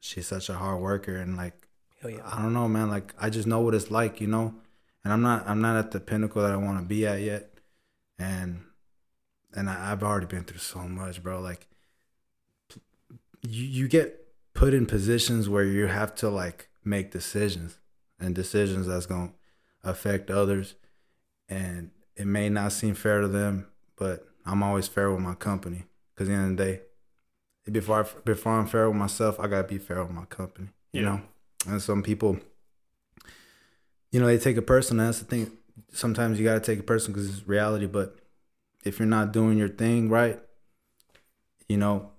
she's 0.00 0.26
such 0.26 0.48
a 0.48 0.54
hard 0.54 0.80
worker 0.80 1.16
and 1.16 1.36
like 1.36 1.68
yeah. 2.04 2.18
I 2.24 2.42
don't 2.42 2.54
know, 2.54 2.66
man. 2.66 2.90
Like 2.90 3.14
I 3.20 3.30
just 3.30 3.46
know 3.46 3.60
what 3.60 3.74
it's 3.74 3.90
like, 3.90 4.20
you 4.20 4.26
know. 4.26 4.54
And 5.04 5.12
I'm 5.12 5.22
not 5.22 5.48
I'm 5.48 5.60
not 5.60 5.76
at 5.76 5.92
the 5.92 6.00
pinnacle 6.00 6.42
that 6.42 6.50
I 6.50 6.56
want 6.56 6.78
to 6.78 6.84
be 6.84 7.06
at 7.06 7.20
yet. 7.20 7.58
And 8.18 8.64
and 9.54 9.70
I, 9.70 9.92
I've 9.92 10.02
already 10.02 10.26
been 10.26 10.44
through 10.44 10.58
so 10.58 10.80
much, 10.80 11.22
bro. 11.22 11.40
Like 11.40 11.68
you 13.42 13.64
you 13.64 13.88
get 13.88 14.26
put 14.54 14.74
in 14.74 14.86
positions 14.86 15.48
where 15.48 15.64
you 15.64 15.86
have 15.86 16.16
to 16.16 16.28
like 16.28 16.68
make 16.84 17.12
decisions 17.12 17.78
and 18.20 18.34
decisions 18.34 18.86
that's 18.86 19.06
gonna 19.06 19.32
affect 19.82 20.30
others. 20.30 20.74
And 21.48 21.90
it 22.16 22.26
may 22.26 22.48
not 22.48 22.72
seem 22.72 22.94
fair 22.94 23.20
to 23.20 23.28
them, 23.28 23.66
but 23.96 24.26
I'm 24.44 24.62
always 24.62 24.86
fair 24.88 25.10
with 25.10 25.20
my 25.20 25.34
company. 25.34 25.84
Cause 26.16 26.28
at 26.28 26.32
the 26.32 26.36
end 26.36 26.50
of 26.52 26.56
the 26.66 26.72
day, 26.72 26.80
before 27.72 28.04
I, 28.04 28.20
before 28.24 28.52
I'm 28.52 28.66
fair 28.66 28.88
with 28.88 28.98
myself, 28.98 29.40
I 29.40 29.46
gotta 29.46 29.66
be 29.66 29.78
fair 29.78 30.02
with 30.02 30.12
my 30.12 30.26
company. 30.26 30.68
You 30.92 31.02
Yeah. 31.02 31.06
know, 31.08 31.20
and 31.66 31.82
some 31.82 32.02
people, 32.02 32.38
you 34.10 34.20
know, 34.20 34.26
they 34.26 34.38
take 34.38 34.56
a 34.56 34.62
person. 34.62 34.96
That's 34.98 35.20
the 35.20 35.24
thing. 35.24 35.50
Sometimes 35.92 36.38
you 36.38 36.44
gotta 36.44 36.60
take 36.60 36.78
a 36.78 36.82
person 36.84 37.12
because 37.12 37.28
it's 37.28 37.46
reality. 37.48 37.86
But 37.86 38.16
if 38.84 38.98
you're 38.98 39.08
not 39.08 39.32
doing 39.32 39.56
your 39.56 39.68
thing 39.68 40.08
right, 40.08 40.40
you 41.68 41.76
know, 41.76 42.10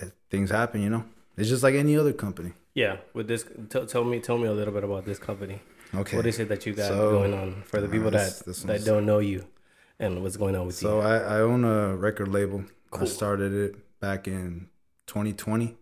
eh, 0.00 0.06
things 0.30 0.50
happen. 0.50 0.82
You 0.82 0.90
know, 0.90 1.04
it's 1.36 1.48
just 1.48 1.62
like 1.62 1.74
any 1.74 1.96
other 1.96 2.12
company. 2.12 2.52
Yeah, 2.74 2.98
with 3.14 3.26
this, 3.28 3.44
t- 3.70 3.86
tell 3.86 4.04
me, 4.04 4.20
tell 4.20 4.38
me 4.38 4.46
a 4.46 4.52
little 4.52 4.72
bit 4.72 4.84
about 4.84 5.04
this 5.04 5.18
company. 5.18 5.60
Okay. 5.94 6.16
What 6.16 6.26
is 6.26 6.38
it 6.38 6.48
that 6.48 6.66
you 6.66 6.74
got 6.74 6.88
So, 6.88 7.10
going 7.10 7.34
on 7.34 7.62
for 7.62 7.80
the 7.80 7.88
uh, 7.88 7.90
people 7.90 8.10
this- 8.10 8.38
that 8.40 8.46
this 8.46 8.62
that 8.64 8.84
don't 8.84 9.06
know 9.06 9.18
you, 9.18 9.46
and 9.98 10.22
what's 10.22 10.36
going 10.36 10.54
on 10.54 10.66
with 10.66 10.76
So 10.76 11.00
you? 11.00 11.06
I, 11.06 11.16
I 11.18 11.40
own 11.40 11.64
a 11.64 11.96
record 11.96 12.28
label. 12.28 12.64
I 12.92 13.04
started 13.06 13.52
it 13.52 14.00
back 14.00 14.28
in 14.28 14.68
2020. 15.06 15.76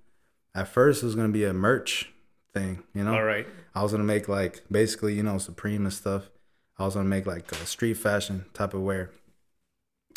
At 0.55 0.69
first, 0.69 1.03
it 1.03 1.07
was 1.07 1.15
gonna 1.15 1.29
be 1.29 1.45
a 1.45 1.53
merch 1.53 2.13
thing. 2.55 2.83
You 2.95 3.05
know, 3.05 3.15
All 3.15 3.25
right. 3.25 3.47
I 3.75 3.83
was 3.83 3.93
gonna 3.93 4.05
make 4.05 4.29
like 4.29 4.63
basically, 4.71 5.15
you 5.15 5.23
know, 5.23 5.39
Supreme 5.39 5.85
and 5.85 5.93
stuff. 5.93 6.31
I 6.79 6.85
was 6.85 6.95
gonna 6.95 7.09
make 7.09 7.27
like 7.27 7.51
a 7.53 7.67
street 7.67 7.95
fashion 7.95 8.47
type 8.55 8.73
of 8.75 8.81
wear. 8.83 9.11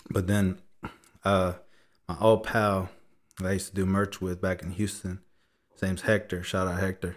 But 0.10 0.28
then, 0.28 0.60
uh, 1.26 1.54
my 2.08 2.18
old 2.22 2.44
pal 2.44 2.90
that 3.38 3.48
I 3.48 3.54
used 3.54 3.70
to 3.70 3.76
do 3.76 3.86
merch 3.86 4.22
with 4.22 4.42
back 4.42 4.62
in 4.64 4.72
Houston, 4.72 5.20
his 5.80 5.88
name's 5.88 6.02
Hector. 6.02 6.44
Shout 6.44 6.68
out 6.68 6.80
Hector. 6.80 7.16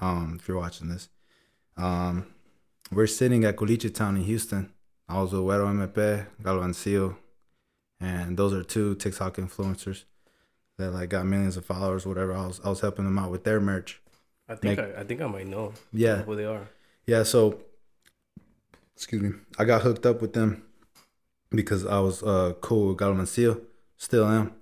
Um, 0.00 0.36
if 0.40 0.46
you're 0.46 0.56
watching 0.56 0.88
this, 0.88 1.08
um, 1.76 2.26
we're 2.92 3.06
sitting 3.06 3.44
at 3.44 3.56
Culichi 3.56 3.92
Town 3.92 4.16
in 4.16 4.22
Houston. 4.24 4.70
I 5.08 5.20
was 5.20 5.32
with 5.32 5.42
Güero 5.42 5.88
MP, 5.88 6.26
Galvancillo, 6.42 7.16
and 8.00 8.36
those 8.36 8.52
are 8.52 8.62
two 8.62 8.94
TikTok 8.94 9.36
influencers 9.36 10.04
that 10.78 10.90
like 10.92 11.08
got 11.10 11.26
millions 11.26 11.56
of 11.56 11.64
followers, 11.64 12.06
whatever. 12.06 12.32
I 12.34 12.46
was 12.46 12.60
I 12.64 12.68
was 12.68 12.80
helping 12.80 13.04
them 13.04 13.18
out 13.18 13.30
with 13.30 13.44
their 13.44 13.60
merch. 13.60 14.00
I 14.48 14.54
think 14.54 14.78
Make- 14.78 14.96
I, 14.96 15.00
I 15.00 15.04
think 15.04 15.20
I 15.20 15.26
might 15.26 15.46
know 15.46 15.72
Yeah, 15.92 16.22
who 16.22 16.36
they 16.36 16.44
are. 16.44 16.68
Yeah, 17.06 17.22
so 17.22 17.60
excuse 18.94 19.22
me. 19.22 19.32
I 19.58 19.64
got 19.64 19.82
hooked 19.82 20.06
up 20.06 20.20
with 20.22 20.32
them 20.34 20.62
because 21.50 21.84
I 21.86 21.98
was 22.00 22.22
uh 22.22 22.54
cool 22.60 22.88
with 22.88 22.98
Galmancillo. 22.98 23.60
Still 23.96 24.26
am. 24.26 24.52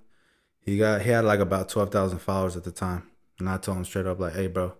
He 0.61 0.77
got 0.77 1.01
he 1.01 1.09
had 1.09 1.25
like 1.25 1.39
about 1.39 1.69
twelve 1.69 1.91
thousand 1.91 2.19
followers 2.19 2.55
at 2.57 2.63
the 2.63 2.71
time. 2.71 3.03
And 3.43 3.49
I 3.49 3.57
told 3.57 3.77
him 3.77 3.83
straight 3.83 4.05
up 4.05 4.21
like, 4.21 4.35
hey 4.35 4.47
bro, 4.47 4.71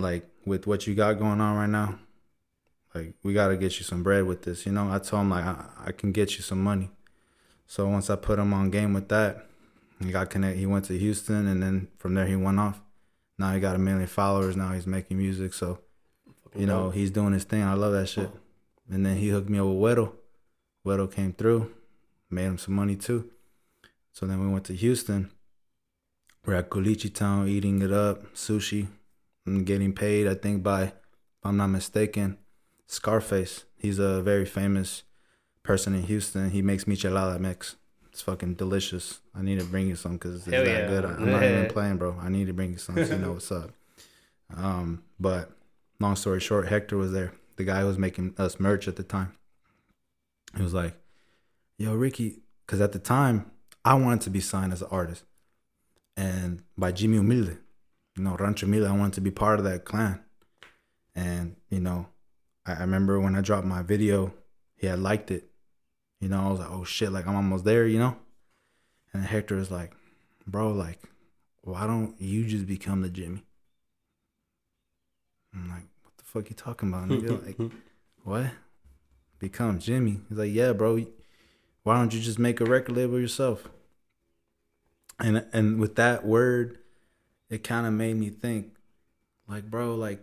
like 0.00 0.28
with 0.44 0.66
what 0.66 0.88
you 0.88 0.96
got 0.96 1.12
going 1.12 1.40
on 1.40 1.56
right 1.56 1.68
now, 1.68 1.96
like 2.92 3.14
we 3.22 3.34
gotta 3.34 3.56
get 3.56 3.78
you 3.78 3.84
some 3.84 4.02
bread 4.02 4.24
with 4.24 4.42
this, 4.42 4.66
you 4.66 4.72
know? 4.72 4.90
I 4.90 4.98
told 4.98 5.20
him 5.20 5.30
like 5.30 5.44
I, 5.44 5.64
I 5.78 5.92
can 5.92 6.10
get 6.10 6.38
you 6.38 6.42
some 6.42 6.60
money. 6.60 6.90
So 7.68 7.86
once 7.86 8.10
I 8.10 8.16
put 8.16 8.40
him 8.40 8.52
on 8.52 8.70
game 8.70 8.94
with 8.94 9.08
that, 9.10 9.46
he 10.02 10.10
got 10.10 10.28
connected 10.28 10.58
he 10.58 10.66
went 10.66 10.86
to 10.86 10.98
Houston 10.98 11.46
and 11.46 11.62
then 11.62 11.86
from 11.98 12.14
there 12.14 12.26
he 12.26 12.34
went 12.34 12.58
off. 12.58 12.80
Now 13.38 13.52
he 13.52 13.60
got 13.60 13.76
a 13.76 13.78
million 13.78 14.08
followers, 14.08 14.56
now 14.56 14.72
he's 14.72 14.88
making 14.88 15.16
music, 15.16 15.54
so 15.54 15.78
you 16.52 16.66
know, 16.66 16.90
he's 16.90 17.12
doing 17.12 17.32
his 17.32 17.44
thing. 17.44 17.62
I 17.62 17.74
love 17.74 17.92
that 17.92 18.08
shit. 18.08 18.28
And 18.90 19.06
then 19.06 19.18
he 19.18 19.28
hooked 19.28 19.48
me 19.48 19.60
up 19.60 19.66
with 19.66 19.76
Weddle. 19.76 20.14
Weddle 20.84 21.14
came 21.14 21.32
through, 21.32 21.72
made 22.28 22.46
him 22.46 22.58
some 22.58 22.74
money 22.74 22.96
too. 22.96 23.30
So 24.12 24.26
then 24.26 24.40
we 24.40 24.52
went 24.52 24.64
to 24.64 24.74
Houston. 24.74 25.30
We're 26.46 26.54
at 26.54 26.70
Culichi 26.70 27.12
Town 27.12 27.48
eating 27.48 27.82
it 27.82 27.92
up, 27.92 28.32
sushi, 28.32 28.86
and 29.44 29.66
getting 29.66 29.92
paid, 29.92 30.28
I 30.28 30.34
think, 30.34 30.62
by, 30.62 30.82
if 30.84 30.92
I'm 31.44 31.56
not 31.56 31.66
mistaken, 31.68 32.38
Scarface. 32.86 33.64
He's 33.76 33.98
a 33.98 34.22
very 34.22 34.46
famous 34.46 35.02
person 35.64 35.94
in 35.94 36.04
Houston. 36.04 36.50
He 36.50 36.62
makes 36.62 36.84
michelada 36.84 37.40
mix. 37.40 37.74
It's 38.06 38.22
fucking 38.22 38.54
delicious. 38.54 39.20
I 39.34 39.42
need 39.42 39.58
to 39.58 39.64
bring 39.64 39.88
you 39.88 39.96
some 39.96 40.12
because 40.12 40.36
it's 40.36 40.44
Hell 40.46 40.64
that 40.64 40.70
yeah. 40.70 40.86
good. 40.86 41.04
I'm 41.04 41.30
not 41.30 41.42
even 41.42 41.66
playing, 41.70 41.96
bro. 41.96 42.16
I 42.20 42.28
need 42.28 42.46
to 42.46 42.52
bring 42.52 42.72
you 42.72 42.78
some 42.78 42.94
so 42.94 43.12
you 43.12 43.18
know 43.18 43.32
what's 43.32 43.50
up. 43.50 43.70
Um, 44.56 45.02
but 45.18 45.50
long 45.98 46.14
story 46.14 46.40
short, 46.40 46.68
Hector 46.68 46.96
was 46.96 47.12
there. 47.12 47.32
The 47.56 47.64
guy 47.64 47.80
who 47.80 47.86
was 47.88 47.98
making 47.98 48.34
us 48.38 48.60
merch 48.60 48.86
at 48.86 48.96
the 48.96 49.02
time. 49.02 49.32
He 50.56 50.62
was 50.62 50.72
like, 50.72 50.94
"Yo, 51.76 51.94
Ricky," 51.94 52.40
because 52.64 52.80
at 52.80 52.92
the 52.92 52.98
time 52.98 53.50
I 53.84 53.94
wanted 53.94 54.20
to 54.22 54.30
be 54.30 54.40
signed 54.40 54.72
as 54.72 54.80
an 54.80 54.88
artist, 54.90 55.24
and 56.16 56.62
by 56.76 56.92
Jimmy 56.92 57.16
Humilde, 57.18 57.58
you 58.16 58.22
know, 58.22 58.36
Rancho 58.36 58.66
Humilde. 58.66 58.88
I 58.88 58.96
wanted 58.96 59.14
to 59.14 59.20
be 59.20 59.30
part 59.30 59.58
of 59.58 59.64
that 59.64 59.84
clan, 59.84 60.20
and 61.14 61.56
you 61.70 61.80
know, 61.80 62.08
I, 62.64 62.74
I 62.74 62.80
remember 62.80 63.20
when 63.20 63.36
I 63.36 63.40
dropped 63.40 63.66
my 63.66 63.82
video, 63.82 64.32
he 64.76 64.86
had 64.86 64.98
liked 65.00 65.30
it. 65.30 65.50
You 66.20 66.28
know, 66.28 66.40
I 66.40 66.50
was 66.50 66.60
like, 66.60 66.70
"Oh 66.70 66.84
shit!" 66.84 67.12
Like 67.12 67.26
I'm 67.26 67.36
almost 67.36 67.64
there, 67.64 67.86
you 67.86 67.98
know. 67.98 68.16
And 69.12 69.24
Hector 69.24 69.56
was 69.56 69.70
like, 69.70 69.92
"Bro, 70.46 70.72
like, 70.72 71.00
why 71.62 71.86
don't 71.86 72.14
you 72.20 72.46
just 72.46 72.66
become 72.66 73.02
the 73.02 73.10
Jimmy?" 73.10 73.42
I'm 75.56 75.70
like, 75.70 75.84
what 76.02 76.16
the 76.18 76.24
fuck 76.24 76.50
you 76.50 76.56
talking 76.56 76.88
about? 76.90 77.08
Nigga? 77.08 77.46
like, 77.60 77.72
what? 78.24 78.46
Become 79.38 79.78
Jimmy? 79.78 80.20
He's 80.28 80.38
like, 80.38 80.52
yeah, 80.52 80.72
bro. 80.72 81.04
Why 81.82 81.98
don't 81.98 82.12
you 82.12 82.20
just 82.20 82.38
make 82.38 82.60
a 82.60 82.64
record 82.64 82.96
label 82.96 83.20
yourself? 83.20 83.68
And 85.18 85.46
and 85.52 85.78
with 85.80 85.96
that 85.96 86.26
word, 86.26 86.78
it 87.48 87.64
kind 87.64 87.86
of 87.86 87.92
made 87.92 88.14
me 88.16 88.28
think, 88.30 88.74
like, 89.48 89.70
bro, 89.70 89.94
like, 89.94 90.22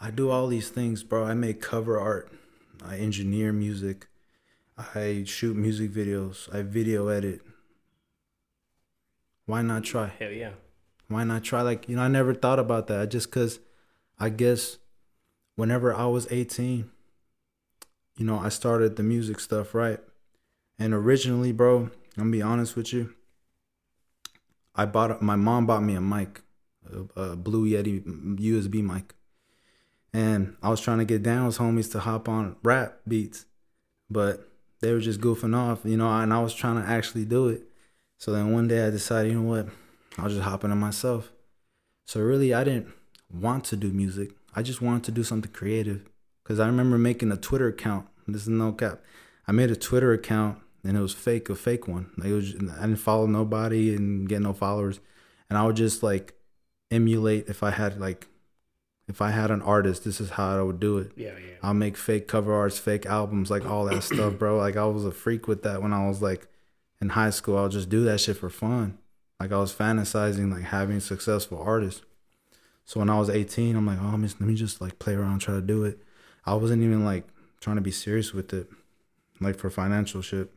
I 0.00 0.10
do 0.10 0.30
all 0.30 0.48
these 0.48 0.70
things, 0.70 1.02
bro. 1.04 1.24
I 1.24 1.34
make 1.34 1.60
cover 1.60 1.98
art, 2.00 2.32
I 2.84 2.96
engineer 2.98 3.52
music, 3.52 4.08
I 4.76 5.22
shoot 5.26 5.56
music 5.56 5.92
videos, 5.92 6.52
I 6.54 6.62
video 6.62 7.08
edit. 7.08 7.42
Why 9.46 9.62
not 9.62 9.84
try? 9.84 10.06
Hell 10.18 10.30
yeah. 10.30 10.52
why 11.08 11.22
not 11.24 11.44
try 11.44 11.60
like 11.62 11.88
you 11.88 11.96
know 11.96 12.02
i 12.02 12.08
never 12.08 12.34
thought 12.34 12.58
about 12.58 12.86
that 12.86 13.10
just 13.10 13.28
because 13.28 13.60
i 14.18 14.28
guess 14.30 14.78
whenever 15.54 15.94
i 15.94 16.06
was 16.06 16.26
18 16.30 16.90
you 18.16 18.24
know 18.24 18.38
i 18.38 18.48
started 18.48 18.96
the 18.96 19.02
music 19.02 19.38
stuff 19.38 19.74
right 19.74 20.00
and 20.78 20.94
originally 20.94 21.52
bro 21.52 21.76
i'm 21.82 21.90
gonna 22.16 22.30
be 22.30 22.42
honest 22.42 22.74
with 22.74 22.92
you 22.92 23.14
i 24.74 24.84
bought 24.84 25.20
my 25.22 25.36
mom 25.36 25.66
bought 25.66 25.82
me 25.82 25.94
a 25.94 26.00
mic 26.00 26.42
a, 27.16 27.20
a 27.20 27.36
blue 27.36 27.68
yeti 27.68 28.02
usb 28.38 28.82
mic 28.82 29.14
and 30.12 30.56
i 30.62 30.68
was 30.68 30.80
trying 30.80 30.98
to 30.98 31.04
get 31.04 31.22
Daniel's 31.22 31.58
homies 31.58 31.90
to 31.92 32.00
hop 32.00 32.28
on 32.28 32.56
rap 32.62 32.98
beats 33.06 33.46
but 34.10 34.48
they 34.80 34.92
were 34.92 35.00
just 35.00 35.20
goofing 35.20 35.56
off 35.56 35.80
you 35.84 35.96
know 35.96 36.08
and 36.08 36.32
i 36.32 36.40
was 36.40 36.54
trying 36.54 36.80
to 36.80 36.88
actually 36.88 37.24
do 37.24 37.48
it 37.48 37.62
so 38.18 38.32
then 38.32 38.52
one 38.52 38.68
day 38.68 38.86
i 38.86 38.90
decided 38.90 39.32
you 39.32 39.40
know 39.40 39.48
what 39.48 39.68
I'll 40.18 40.28
just 40.28 40.42
hopping 40.42 40.70
on 40.70 40.78
myself. 40.78 41.32
So 42.06 42.20
really, 42.20 42.54
I 42.54 42.64
didn't 42.64 42.92
want 43.32 43.64
to 43.66 43.76
do 43.76 43.90
music. 43.90 44.30
I 44.54 44.62
just 44.62 44.80
wanted 44.80 45.04
to 45.04 45.12
do 45.12 45.24
something 45.24 45.50
creative. 45.50 46.08
Cause 46.44 46.60
I 46.60 46.66
remember 46.66 46.98
making 46.98 47.32
a 47.32 47.38
Twitter 47.38 47.68
account. 47.68 48.06
This 48.28 48.42
is 48.42 48.48
no 48.48 48.72
cap. 48.72 49.00
I 49.48 49.52
made 49.52 49.70
a 49.70 49.76
Twitter 49.76 50.12
account 50.12 50.58
and 50.84 50.96
it 50.96 51.00
was 51.00 51.14
fake, 51.14 51.48
a 51.48 51.54
fake 51.54 51.88
one. 51.88 52.10
Like 52.16 52.28
it 52.28 52.34
was, 52.34 52.54
I 52.54 52.82
didn't 52.82 52.96
follow 52.96 53.26
nobody 53.26 53.94
and 53.94 54.28
get 54.28 54.42
no 54.42 54.52
followers. 54.52 55.00
And 55.48 55.58
I 55.58 55.64
would 55.66 55.76
just 55.76 56.02
like 56.02 56.34
emulate 56.90 57.48
if 57.48 57.62
I 57.62 57.70
had 57.70 57.98
like, 57.98 58.28
if 59.08 59.20
I 59.20 59.30
had 59.30 59.50
an 59.50 59.62
artist, 59.62 60.04
this 60.04 60.20
is 60.20 60.30
how 60.30 60.58
I 60.58 60.62
would 60.62 60.80
do 60.80 60.98
it. 60.98 61.12
Yeah, 61.16 61.32
yeah. 61.32 61.56
I'll 61.62 61.74
make 61.74 61.96
fake 61.96 62.28
cover 62.28 62.54
arts, 62.54 62.78
fake 62.78 63.06
albums, 63.06 63.50
like 63.50 63.66
all 63.66 63.84
that 63.86 64.02
stuff, 64.02 64.38
bro. 64.38 64.58
Like 64.58 64.76
I 64.76 64.84
was 64.84 65.04
a 65.04 65.10
freak 65.10 65.48
with 65.48 65.62
that 65.62 65.82
when 65.82 65.92
I 65.92 66.06
was 66.06 66.22
like 66.22 66.46
in 67.00 67.10
high 67.10 67.30
school. 67.30 67.58
I'll 67.58 67.68
just 67.68 67.88
do 67.88 68.04
that 68.04 68.20
shit 68.20 68.36
for 68.36 68.50
fun. 68.50 68.98
Like 69.40 69.52
I 69.52 69.58
was 69.58 69.74
fantasizing 69.74 70.52
like 70.52 70.64
having 70.64 71.00
successful 71.00 71.60
artists. 71.60 72.02
So 72.86 73.00
when 73.00 73.08
I 73.08 73.18
was 73.18 73.30
18, 73.30 73.76
I'm 73.76 73.86
like, 73.86 73.98
oh, 74.00 74.08
let 74.08 74.20
me, 74.20 74.28
let 74.28 74.40
me 74.40 74.54
just 74.54 74.80
like 74.80 74.98
play 74.98 75.14
around, 75.14 75.38
try 75.40 75.54
to 75.54 75.62
do 75.62 75.84
it. 75.84 75.98
I 76.44 76.54
wasn't 76.54 76.82
even 76.82 77.04
like 77.04 77.24
trying 77.60 77.76
to 77.76 77.82
be 77.82 77.90
serious 77.90 78.34
with 78.34 78.52
it, 78.52 78.68
like 79.40 79.56
for 79.56 79.70
financial 79.70 80.20
shit. 80.20 80.50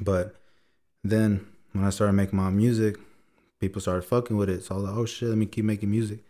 But 0.00 0.34
then 1.04 1.46
when 1.72 1.84
I 1.84 1.90
started 1.90 2.12
making 2.14 2.36
my 2.38 2.50
music, 2.50 2.96
people 3.60 3.80
started 3.80 4.02
fucking 4.02 4.36
with 4.36 4.48
it. 4.48 4.64
So 4.64 4.74
I 4.74 4.78
was 4.78 4.88
like, 4.88 4.96
oh 4.96 5.04
shit, 5.06 5.28
let 5.28 5.38
me 5.38 5.46
keep 5.46 5.64
making 5.64 5.90
music. 5.90 6.20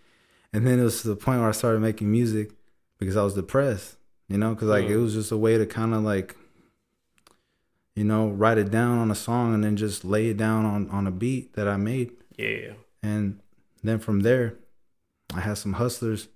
And 0.53 0.67
then 0.67 0.79
it 0.81 0.85
was 0.85 1.03
to 1.03 1.09
the 1.09 1.17
point 1.17 1.41
where 1.41 1.49
I 1.49 1.53
started 1.53 1.81
making 1.81 2.11
music 2.11 2.53
because 2.99 3.17
I 3.17 3.23
was 3.23 3.35
depressed, 3.35 3.97
you 4.29 4.39
know, 4.39 4.55
because 4.55 4.69
like 4.69 4.87
Mm. 4.87 4.91
it 4.91 4.97
was 4.97 5.15
just 5.15 5.31
a 5.33 5.37
way 5.37 5.59
to 5.59 5.67
kind 5.67 5.95
of 5.95 6.03
like, 6.03 6.37
you 7.95 8.05
know, 8.05 8.29
write 8.29 8.59
it 8.59 8.71
down 8.71 8.99
on 8.99 9.11
a 9.11 9.15
song 9.15 9.55
and 9.55 9.63
then 9.65 9.77
just 9.77 10.05
lay 10.05 10.29
it 10.29 10.37
down 10.37 10.65
on, 10.65 10.89
on 10.91 11.07
a 11.07 11.11
beat 11.11 11.55
that 11.55 11.67
I 11.69 11.77
made. 11.77 12.13
Yeah, 12.37 12.49
yeah. 12.49 12.73
And 13.03 13.41
then 13.83 13.99
from 13.99 14.21
there, 14.21 14.55
I 15.35 15.41
had 15.41 15.59
some 15.59 15.75
hustlers 15.75 16.29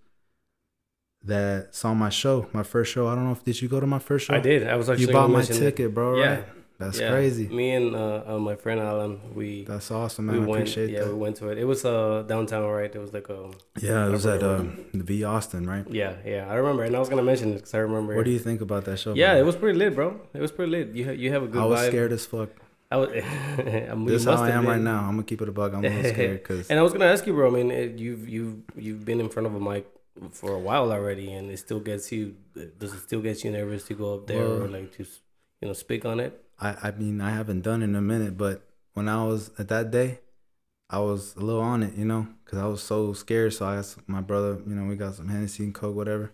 that 1.25 1.75
saw 1.75 1.95
my 1.95 2.09
show, 2.09 2.49
my 2.53 2.63
first 2.65 2.93
show. 2.93 3.07
I 3.07 3.15
don't 3.15 3.25
know 3.25 3.33
if 3.33 3.45
did 3.45 3.63
you 3.63 3.69
go 3.69 3.79
to 3.81 3.87
my 3.87 3.99
first 4.01 4.27
show? 4.27 4.35
I 4.35 4.41
did. 4.41 4.67
I 4.67 4.75
was 4.77 4.91
actually 4.91 5.07
You 5.07 5.13
bought 5.13 5.31
my 5.31 5.43
ticket, 5.43 5.95
bro. 5.95 6.17
Yeah. 6.19 6.35
Right? 6.35 6.45
That's 6.83 6.99
Yeah. 7.01 7.11
crazy. 7.15 7.47
Me 7.61 7.67
and 7.79 7.89
uh, 7.95 8.23
uh, 8.31 8.39
my 8.49 8.57
friend 8.63 8.79
Alan, 8.91 9.15
we 9.39 9.65
That's 9.73 9.91
awesome, 9.91 10.25
we 10.27 10.33
man. 10.35 10.43
I 10.43 10.47
went. 10.53 10.61
appreciate 10.63 10.91
Yeah, 10.91 11.09
we 11.13 11.15
went 11.25 11.37
to 11.41 11.45
it. 11.53 11.57
It 11.63 11.67
was 11.73 11.81
uh 11.85 12.23
downtown, 12.33 12.65
right? 12.81 12.93
It 12.99 13.03
was 13.07 13.13
like 13.19 13.29
a 13.39 13.41
Yeah, 13.89 14.09
it 14.09 14.13
was 14.19 14.27
at 14.35 14.43
um, 14.53 14.65
the 15.01 15.05
V 15.11 15.13
Austin, 15.35 15.63
right? 15.75 15.87
yeah, 16.01 16.15
yeah. 16.35 16.53
I 16.53 16.55
remember, 16.61 16.83
and 16.89 16.95
I 16.99 17.01
was 17.05 17.09
gonna 17.13 17.29
mention 17.33 17.49
it 17.53 17.57
because 17.61 17.75
I 17.75 17.83
remember. 17.89 18.11
What 18.19 18.25
do 18.29 18.33
you 18.39 18.43
think 18.49 18.61
about 18.69 18.83
that 18.89 18.99
show? 19.03 19.13
Yeah, 19.15 19.33
bro? 19.33 19.41
it 19.43 19.47
was 19.51 19.57
pretty 19.63 19.79
lit, 19.83 19.93
bro. 19.99 20.09
It 20.39 20.41
was 20.47 20.53
pretty 20.57 20.73
lit. 20.77 20.87
You 20.99 21.05
ha- 21.09 21.19
you 21.23 21.29
have 21.35 21.43
a 21.49 21.51
good 21.53 21.63
I 21.63 21.67
was 21.73 21.81
vibe. 21.81 21.89
scared 21.93 22.13
as 22.19 22.25
fuck. 22.35 22.51
I 22.91 22.97
was. 23.01 23.09
I 23.93 23.95
mean, 23.95 24.05
you 24.07 24.13
This 24.13 24.25
how 24.25 24.43
I 24.43 24.51
am 24.59 24.67
right 24.67 24.81
now. 24.93 25.01
I'm 25.07 25.15
gonna 25.17 25.31
keep 25.33 25.41
it 25.45 25.49
a 25.49 25.57
bug. 25.61 25.71
I'm 25.75 25.85
a 25.85 25.89
little 25.89 26.11
scared 26.17 26.43
because 26.43 26.69
And 26.71 26.77
I 26.79 26.83
was 26.87 26.93
gonna 26.95 27.11
ask 27.15 27.27
you, 27.27 27.33
bro. 27.33 27.47
I 27.49 27.55
mean, 27.59 27.71
it, 27.71 27.99
you've 28.05 28.29
you've 28.35 28.57
you've 28.85 29.05
been 29.11 29.21
in 29.25 29.29
front 29.35 29.47
of 29.47 29.55
a 29.55 29.61
mic 29.71 29.87
for 30.33 30.51
a 30.61 30.63
while 30.69 30.93
already, 30.93 31.33
and 31.33 31.51
it 31.51 31.59
still 31.67 31.81
gets 31.81 32.13
you. 32.13 32.23
Does 32.81 32.93
it 32.97 33.01
still 33.09 33.23
get 33.29 33.37
you 33.45 33.51
nervous 33.51 33.85
to 33.89 33.95
go 33.95 34.07
up 34.17 34.27
there 34.27 34.45
or 34.47 34.69
like 34.69 34.93
to, 34.97 35.05
you 35.61 35.69
know, 35.69 35.73
speak 35.87 36.05
on 36.05 36.21
it? 36.21 36.33
I 36.63 36.77
I 36.83 36.91
mean 36.93 37.21
I 37.21 37.31
haven't 37.31 37.63
done 37.63 37.83
it 37.83 37.87
in 37.87 37.97
a 37.97 38.01
minute, 38.01 38.39
but 38.39 38.67
when 38.95 39.09
I 39.09 39.25
was 39.25 39.51
at 39.59 39.69
that 39.69 39.91
day, 39.91 40.21
I 40.89 41.01
was 41.01 41.35
a 41.37 41.41
little 41.41 41.61
on 41.61 41.83
it, 41.83 41.95
you 41.95 42.05
know, 42.05 42.29
because 42.45 42.59
I 42.59 42.67
was 42.67 42.83
so 42.83 43.13
scared. 43.13 43.53
So 43.53 43.67
I 43.67 43.77
asked 43.77 44.09
my 44.09 44.21
brother, 44.21 44.61
you 44.67 44.75
know, 44.75 44.89
we 44.89 44.97
got 44.97 45.17
some 45.17 45.29
Hennessy 45.29 45.65
and 45.65 45.75
Coke, 45.75 45.97
whatever, 45.97 46.33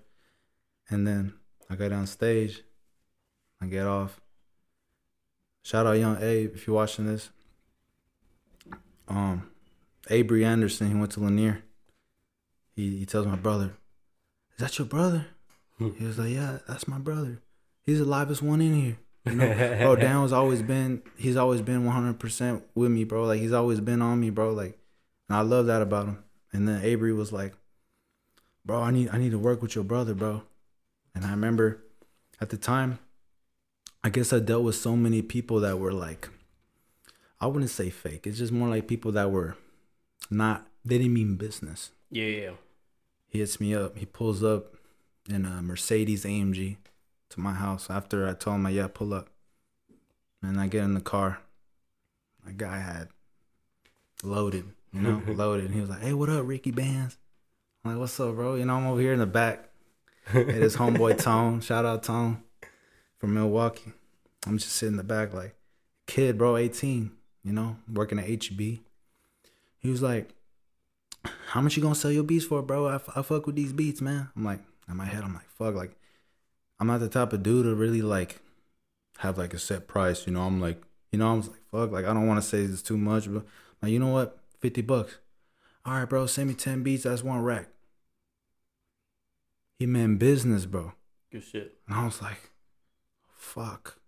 and 0.91 1.07
then 1.07 1.35
I 1.71 1.77
got 1.77 1.91
down 1.91 2.07
stage, 2.07 2.63
I 3.61 3.67
get 3.67 3.87
off. 3.87 4.21
Shout 5.63 5.87
out 5.87 5.93
Young 5.93 6.23
Abe 6.23 6.55
if 6.55 6.67
you're 6.67 6.77
watching 6.77 7.07
this. 7.07 7.31
Um, 9.09 9.51
Avery 10.11 10.45
Anderson, 10.45 10.89
he 10.89 10.95
went 10.95 11.13
to 11.13 11.21
Lanier. 11.21 11.63
He 12.77 12.99
he 12.99 13.07
tells 13.07 13.27
my 13.27 13.37
brother, 13.37 13.73
"Is 14.53 14.59
that 14.59 14.79
your 14.79 14.87
brother?" 14.87 15.27
Hmm. 15.79 15.91
He 15.99 16.05
was 16.05 16.19
like, 16.19 16.31
"Yeah, 16.31 16.59
that's 16.69 16.87
my 16.87 16.99
brother. 16.99 17.41
He's 17.85 17.99
the 17.99 18.05
livest 18.05 18.43
one 18.43 18.61
in 18.61 18.75
here." 18.75 18.99
You 19.31 19.37
know, 19.37 19.79
bro, 19.83 19.97
Dan 19.97 20.23
was 20.23 20.33
always 20.33 20.63
been 20.63 21.03
he's 21.17 21.37
always 21.37 21.61
been 21.61 21.85
100% 21.85 22.63
with 22.75 22.91
me, 22.91 23.05
bro. 23.05 23.25
Like 23.25 23.41
he's 23.41 23.53
always 23.53 23.81
been 23.81 24.03
on 24.03 24.21
me, 24.21 24.31
bro. 24.31 24.53
Like 24.53 24.79
and 25.29 25.37
I 25.37 25.43
love 25.43 25.67
that 25.67 25.83
about 25.83 26.07
him. 26.07 26.25
And 26.53 26.67
then 26.67 26.83
Avery 26.83 27.13
was 27.13 27.33
like, 27.33 27.55
"Bro, 28.65 28.83
I 28.83 28.91
need 28.91 29.11
I 29.13 29.19
need 29.19 29.33
to 29.33 29.39
work 29.39 29.61
with 29.61 29.75
your 29.75 29.85
brother, 29.85 30.15
bro." 30.15 30.43
And 31.15 31.25
I 31.25 31.31
remember 31.31 31.83
at 32.41 32.51
the 32.51 32.57
time 32.57 32.99
I 34.03 34.09
guess 34.11 34.33
I 34.33 34.39
dealt 34.39 34.65
with 34.65 34.77
so 34.77 34.97
many 34.97 35.23
people 35.23 35.61
that 35.61 35.79
were 35.79 35.93
like 35.93 36.29
I 37.41 37.47
wouldn't 37.47 37.71
say 37.71 37.91
fake. 37.91 38.27
It's 38.27 38.39
just 38.39 38.53
more 38.53 38.69
like 38.69 38.89
people 38.89 39.13
that 39.13 39.31
were 39.31 39.57
not 40.31 40.67
they 40.85 40.99
didn't 40.99 41.15
mean 41.15 41.37
business. 41.37 41.91
Yeah, 42.11 42.27
yeah. 42.27 42.51
He 43.29 43.41
hits 43.41 43.61
me 43.61 43.75
up. 43.75 43.99
He 43.99 44.07
pulls 44.07 44.43
up. 44.43 44.75
in 45.29 45.45
a 45.45 45.61
Mercedes 45.61 46.25
AMG 46.25 46.79
to 47.31 47.41
my 47.41 47.53
house 47.53 47.91
after 47.91 48.27
I 48.27 48.35
told 48.35 48.57
him, 48.57 48.67
I, 48.67 48.71
yeah, 48.71 48.89
pull 48.89 49.13
up. 49.15 49.29
And 50.43 50.61
I 50.61 50.67
get 50.67 50.85
in 50.85 50.95
the 50.95 51.01
car. 51.01 51.41
My 52.45 52.53
guy 52.53 52.79
had 52.79 53.09
loaded, 54.23 54.65
you 54.93 55.01
know, 55.01 55.23
loaded. 55.29 55.67
And 55.67 55.75
he 55.75 55.81
was 55.81 55.91
like, 55.91 56.01
hey, 56.01 56.13
what 56.13 56.29
up, 56.29 56.47
Ricky 56.47 56.71
Bands? 56.71 57.17
I'm 57.85 57.93
like, 57.93 58.01
what's 58.01 58.19
up, 58.21 58.35
bro? 58.35 58.55
You 58.55 58.65
know, 58.65 58.77
I'm 58.77 58.87
over 58.87 59.01
here 59.01 59.13
in 59.13 59.19
the 59.19 59.27
back. 59.27 59.71
Hey, 60.27 60.45
this 60.45 60.77
homeboy 60.77 61.19
Tone. 61.23 61.61
Shout 61.61 61.85
out 61.85 62.03
Tone 62.03 62.43
from 63.19 63.35
Milwaukee. 63.35 63.93
I'm 64.47 64.59
just 64.59 64.73
sitting 64.73 64.95
in 64.95 64.97
the 64.97 65.05
back 65.05 65.35
like, 65.35 65.57
kid, 66.07 66.39
bro, 66.39 66.57
18, 66.57 67.11
you 67.45 67.53
know, 67.53 67.77
working 67.93 68.19
at 68.19 68.29
HEB. 68.29 68.79
He 69.79 69.91
was 69.91 70.03
like, 70.03 70.35
how 71.49 71.61
much 71.61 71.77
you 71.77 71.83
gonna 71.83 71.95
sell 71.95 72.11
your 72.11 72.25
beats 72.25 72.45
for, 72.45 72.63
bro? 72.63 72.89
I, 72.89 72.95
I 73.17 73.23
fuck 73.23 73.47
with 73.47 73.57
these 73.57 73.73
beats, 73.73 74.01
man. 74.01 74.29
I'm 74.37 74.45
like, 74.45 74.61
in 74.89 74.97
my 74.97 75.05
head, 75.05 75.23
I'm 75.25 75.35
like, 75.35 75.49
fuck, 75.51 75.75
like, 75.75 75.97
I'm 76.81 76.87
not 76.87 77.01
the 77.01 77.09
type 77.09 77.33
of 77.33 77.43
dude 77.43 77.65
to 77.65 77.75
really 77.75 78.03
like 78.03 78.41
have 79.19 79.39
like 79.39 79.55
a 79.55 79.59
set 79.59 79.89
price, 79.89 80.27
you 80.27 80.33
know. 80.33 80.43
I'm 80.43 80.61
like, 80.61 80.81
you 81.13 81.19
know, 81.19 81.29
I'm 81.29 81.41
like, 81.41 81.61
fuck, 81.71 81.91
like, 81.91 82.05
I 82.05 82.13
don't 82.13 82.27
want 82.27 82.43
to 82.43 82.49
say 82.49 82.61
it's 82.61 82.83
too 82.83 82.97
much, 82.97 83.33
but 83.33 83.45
like, 83.83 83.93
you 83.93 83.99
know 83.99 84.13
what? 84.13 84.39
50 84.61 84.83
bucks. 84.83 85.19
All 85.85 85.95
right, 85.95 86.09
bro, 86.09 86.27
send 86.27 86.49
me 86.49 86.55
10 86.55 86.83
beats. 86.83 87.05
That's 87.05 87.23
one 87.23 87.43
rack. 87.43 87.69
He 89.79 89.87
meant 89.87 90.19
business, 90.19 90.67
bro. 90.67 90.93
Good 91.31 91.45
shit. 91.45 91.79
And 91.87 91.97
I 91.97 92.05
was 92.05 92.21
like, 92.21 92.51
fuck. 93.37 93.99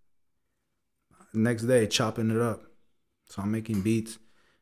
Next 1.33 1.63
day, 1.63 1.87
chopping 1.87 2.31
it 2.31 2.41
up. 2.41 2.65
So 3.29 3.43
I'm 3.43 3.53
making 3.53 3.83
beats. 3.83 4.19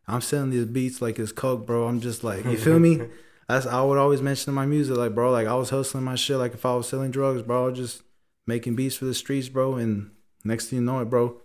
I'm 0.06 0.20
selling 0.20 0.50
these 0.50 0.66
beats 0.66 1.02
like 1.02 1.18
it's 1.18 1.32
coke, 1.32 1.66
bro. 1.66 1.88
I'm 1.88 2.00
just 2.00 2.24
like, 2.24 2.44
you 2.44 2.56
feel 2.56 2.78
me? 2.78 3.00
That's 3.48 3.66
I 3.66 3.82
would 3.82 3.98
always 3.98 4.20
mention 4.20 4.50
in 4.50 4.54
my 4.54 4.66
music, 4.66 4.96
like, 4.96 5.14
bro, 5.14 5.30
like 5.30 5.46
I 5.46 5.54
was 5.54 5.70
hustling 5.70 6.04
my 6.04 6.16
shit. 6.16 6.36
Like 6.36 6.52
if 6.52 6.66
I 6.66 6.74
was 6.74 6.88
selling 6.88 7.10
drugs, 7.10 7.42
bro, 7.42 7.72
just 7.72 8.02
making 8.46 8.76
beats 8.76 8.96
for 8.96 9.06
the 9.06 9.14
streets, 9.14 9.48
bro. 9.48 9.76
And 9.76 10.10
next 10.44 10.66
thing 10.66 10.80
you 10.80 10.84
know 10.84 11.00
it, 11.00 11.06
bro, 11.06 11.40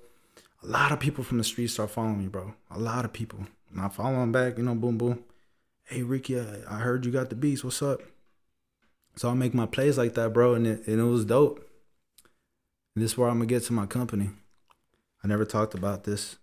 a 0.62 0.68
lot 0.68 0.92
of 0.92 1.00
people 1.00 1.24
from 1.24 1.38
the 1.38 1.44
streets 1.44 1.74
start 1.74 1.92
following 1.92 2.20
me, 2.20 2.28
bro. 2.28 2.54
A 2.70 2.80
lot 2.80 3.06
of 3.06 3.14
people. 3.14 3.48
And 3.72 3.82
I 3.82 3.88
follow 3.88 4.20
them 4.20 4.32
back, 4.32 4.58
you 4.58 4.64
know, 4.64 4.76
boom, 4.76 4.98
boom. 4.98 5.24
Hey, 5.86 6.04
Ricky, 6.04 6.40
I, 6.40 6.60
I 6.70 6.80
heard 6.80 7.06
you 7.06 7.12
got 7.12 7.30
the 7.30 7.36
beats. 7.36 7.64
What's 7.64 7.82
up? 7.82 8.02
So 9.16 9.30
I 9.30 9.34
make 9.34 9.54
my 9.54 9.66
plays 9.66 9.98
like 9.98 10.14
that, 10.16 10.34
bro, 10.34 10.56
and 10.56 10.68
it, 10.68 10.88
and 10.88 11.00
it 11.00 11.04
was 11.04 11.24
dope. 11.24 11.70
And 12.96 13.04
this 13.04 13.12
is 13.12 13.18
where 13.18 13.30
I'm 13.30 13.38
gonna 13.38 13.46
get 13.46 13.64
to 13.64 13.74
my 13.74 13.86
company. 13.86 14.30
I 15.24 15.28
never 15.28 15.46
talked 15.46 15.74
about 15.74 16.04
this, 16.04 16.38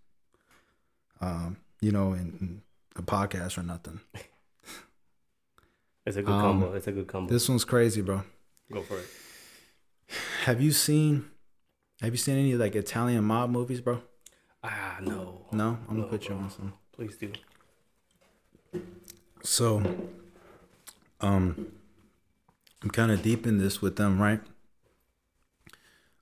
um, 1.20 1.58
you 1.80 1.92
know, 1.92 2.12
in, 2.12 2.36
in 2.40 2.62
a 2.96 3.02
podcast 3.02 3.58
or 3.58 3.62
nothing. 3.62 4.00
It's 6.06 6.16
a 6.16 6.22
good 6.22 6.32
Um, 6.32 6.40
combo. 6.40 6.72
It's 6.74 6.86
a 6.86 6.92
good 6.92 7.06
combo. 7.06 7.32
This 7.32 7.48
one's 7.48 7.64
crazy, 7.64 8.00
bro. 8.00 8.22
Go 8.72 8.82
for 8.82 8.98
it. 8.98 9.06
Have 10.44 10.60
you 10.60 10.72
seen? 10.72 11.30
Have 12.00 12.12
you 12.12 12.16
seen 12.16 12.36
any 12.38 12.54
like 12.54 12.74
Italian 12.74 13.24
mob 13.24 13.50
movies, 13.50 13.80
bro? 13.80 14.02
Ah, 14.64 14.98
no. 15.02 15.46
No, 15.52 15.78
I'm 15.88 15.96
gonna 15.96 16.08
put 16.08 16.28
you 16.28 16.34
on 16.34 16.50
some. 16.50 16.72
Please 16.92 17.16
do. 17.16 17.32
So, 19.42 19.82
um, 21.20 21.72
I'm 22.82 22.90
kind 22.90 23.10
of 23.10 23.22
deep 23.22 23.46
in 23.46 23.58
this 23.58 23.80
with 23.82 23.96
them, 23.96 24.20
right? 24.20 24.40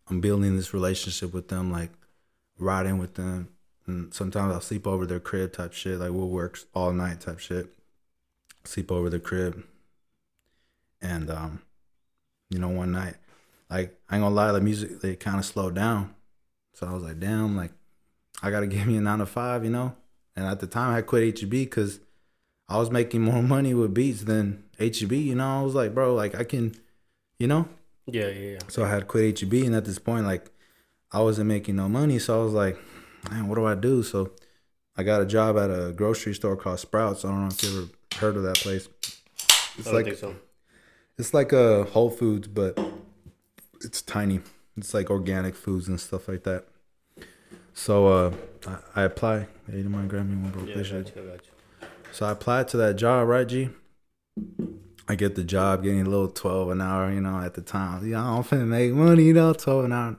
I'm 0.09 0.21
building 0.21 0.57
this 0.57 0.73
relationship 0.73 1.33
with 1.33 1.49
them, 1.49 1.71
like 1.71 1.91
riding 2.59 2.99
with 2.99 3.15
them, 3.15 3.49
and 3.87 4.13
sometimes 4.15 4.53
I'll 4.53 4.61
sleep 4.61 4.87
over 4.87 5.05
their 5.07 5.21
crib 5.21 5.53
type 5.53 5.73
shit. 5.73 5.99
Like 5.99 6.11
we'll 6.11 6.29
work 6.29 6.59
all 6.75 6.93
night 6.93 7.21
type 7.21 7.39
shit. 7.39 7.75
Sleep 8.69 8.93
over 8.93 9.09
the 9.09 9.19
crib, 9.19 9.65
and 11.01 11.31
um, 11.31 11.63
you 12.51 12.59
know, 12.59 12.69
one 12.69 12.93
night, 12.93 13.15
like 13.71 13.99
I 14.11 14.17
ain't 14.17 14.23
gonna 14.23 14.35
lie, 14.35 14.53
the 14.53 14.61
music 14.61 15.01
they 15.01 15.17
kind 15.17 15.39
of 15.39 15.47
slowed 15.47 15.75
down, 15.75 16.15
so 16.75 16.87
I 16.87 16.93
was 16.93 17.03
like, 17.03 17.19
damn, 17.19 17.57
like 17.57 17.73
I 18.43 18.51
gotta 18.51 18.67
give 18.75 18.87
me 18.87 18.99
a 18.99 19.01
nine 19.01 19.21
to 19.21 19.27
five, 19.27 19.65
you 19.65 19.71
know. 19.71 19.95
And 20.37 20.47
at 20.47 20.61
the 20.61 20.67
time, 20.67 20.95
I 20.95 21.01
quit 21.01 21.41
HEB 21.41 21.51
because 21.51 22.01
I 22.69 22.77
was 22.77 22.91
making 22.91 23.23
more 23.23 23.43
money 23.43 23.73
with 23.73 23.95
beats 23.95 24.25
than 24.25 24.65
HEB. 24.79 25.13
You 25.13 25.37
know, 25.37 25.61
I 25.61 25.63
was 25.63 25.75
like, 25.75 25.95
bro, 25.95 26.15
like 26.15 26.35
I 26.35 26.45
can, 26.45 26.75
you 27.39 27.47
know. 27.47 27.71
Yeah, 28.07 28.29
yeah, 28.29 28.51
yeah. 28.51 28.59
So 28.69 28.85
I 28.85 28.91
had 28.91 29.09
quit 29.09 29.41
HEB, 29.41 29.65
and 29.65 29.75
at 29.77 29.87
this 29.87 29.99
point, 29.99 30.27
like 30.27 30.51
I 31.11 31.23
wasn't 31.23 31.49
making 31.49 31.77
no 31.77 31.89
money. 31.89 32.19
So 32.19 32.39
I 32.39 32.45
was 32.45 32.53
like, 32.53 32.79
man, 33.31 33.49
what 33.49 33.55
do 33.55 33.65
I 33.65 33.75
do? 33.75 34.03
So 34.03 34.33
I 34.95 35.05
got 35.05 35.23
a 35.23 35.27
job 35.27 35.57
at 35.57 35.71
a 35.71 35.91
grocery 35.93 36.35
store 36.35 36.55
called 36.55 36.81
Sprouts. 36.81 37.25
I 37.25 37.29
don't 37.29 37.49
know 37.49 37.49
if 37.49 37.63
you 37.63 37.79
ever 37.79 37.89
heard 38.19 38.37
of 38.37 38.43
that 38.45 38.57
place. 38.57 38.89
It's 39.79 39.81
I 39.81 39.83
don't 39.85 39.95
like 39.95 40.05
think 40.07 40.19
so. 40.19 40.35
it's 41.19 41.33
like 41.35 41.53
a 41.53 41.85
Whole 41.85 42.11
Foods, 42.11 42.49
but 42.49 42.79
it's 43.81 44.03
tiny. 44.03 44.41
It's 44.77 44.95
like 44.95 45.11
organic 45.11 45.55
foods 45.55 45.89
and 45.89 46.01
stuff 46.01 46.29
like 46.29 46.45
that. 46.45 46.65
So 47.75 48.07
uh, 48.09 48.33
I, 48.67 49.01
I 49.01 49.03
apply. 49.05 49.47
Hey, 49.71 49.79
you 49.79 49.83
don't 49.85 49.93
mind 49.93 50.11
grabbing 50.11 50.43
one, 50.43 50.53
bro? 50.53 50.63
Yeah, 50.63 50.69
I 50.69 50.73
Appreciate 50.73 51.15
got 51.15 51.17
you. 51.17 51.31
Got 51.31 51.41
you. 51.47 51.89
So 52.13 52.27
I 52.27 52.31
applied 52.33 52.69
to 52.69 52.77
that 52.79 52.95
job, 52.97 53.29
right, 53.29 53.47
G? 53.47 53.71
I 55.09 55.15
get 55.15 55.35
the 55.37 55.45
job, 55.45 55.83
getting 55.83 56.01
a 56.03 56.05
little 56.09 56.29
twelve 56.29 56.71
an 56.71 56.81
hour, 56.81 57.11
you 57.13 57.21
know, 57.21 57.39
at 57.41 57.55
the 57.55 57.61
time. 57.63 58.07
Yeah, 58.09 58.23
I'm 58.23 58.43
finna 58.43 58.67
make 58.67 58.93
money, 58.93 59.25
you 59.25 59.33
know, 59.33 59.53
twelve 59.53 59.85
an 59.85 59.93
hour. 59.93 60.17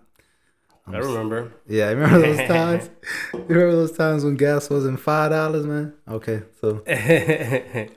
I 0.93 0.97
remember. 0.97 1.51
Yeah, 1.67 1.87
I 1.87 1.91
remember 1.91 2.19
those 2.19 2.37
times. 2.47 2.89
you 3.33 3.45
remember 3.47 3.71
those 3.75 3.91
times 3.91 4.23
when 4.23 4.35
gas 4.35 4.69
wasn't 4.69 4.99
five 4.99 5.31
dollars, 5.31 5.65
man? 5.65 5.93
Okay, 6.07 6.41
so 6.59 6.81
and 6.87 7.89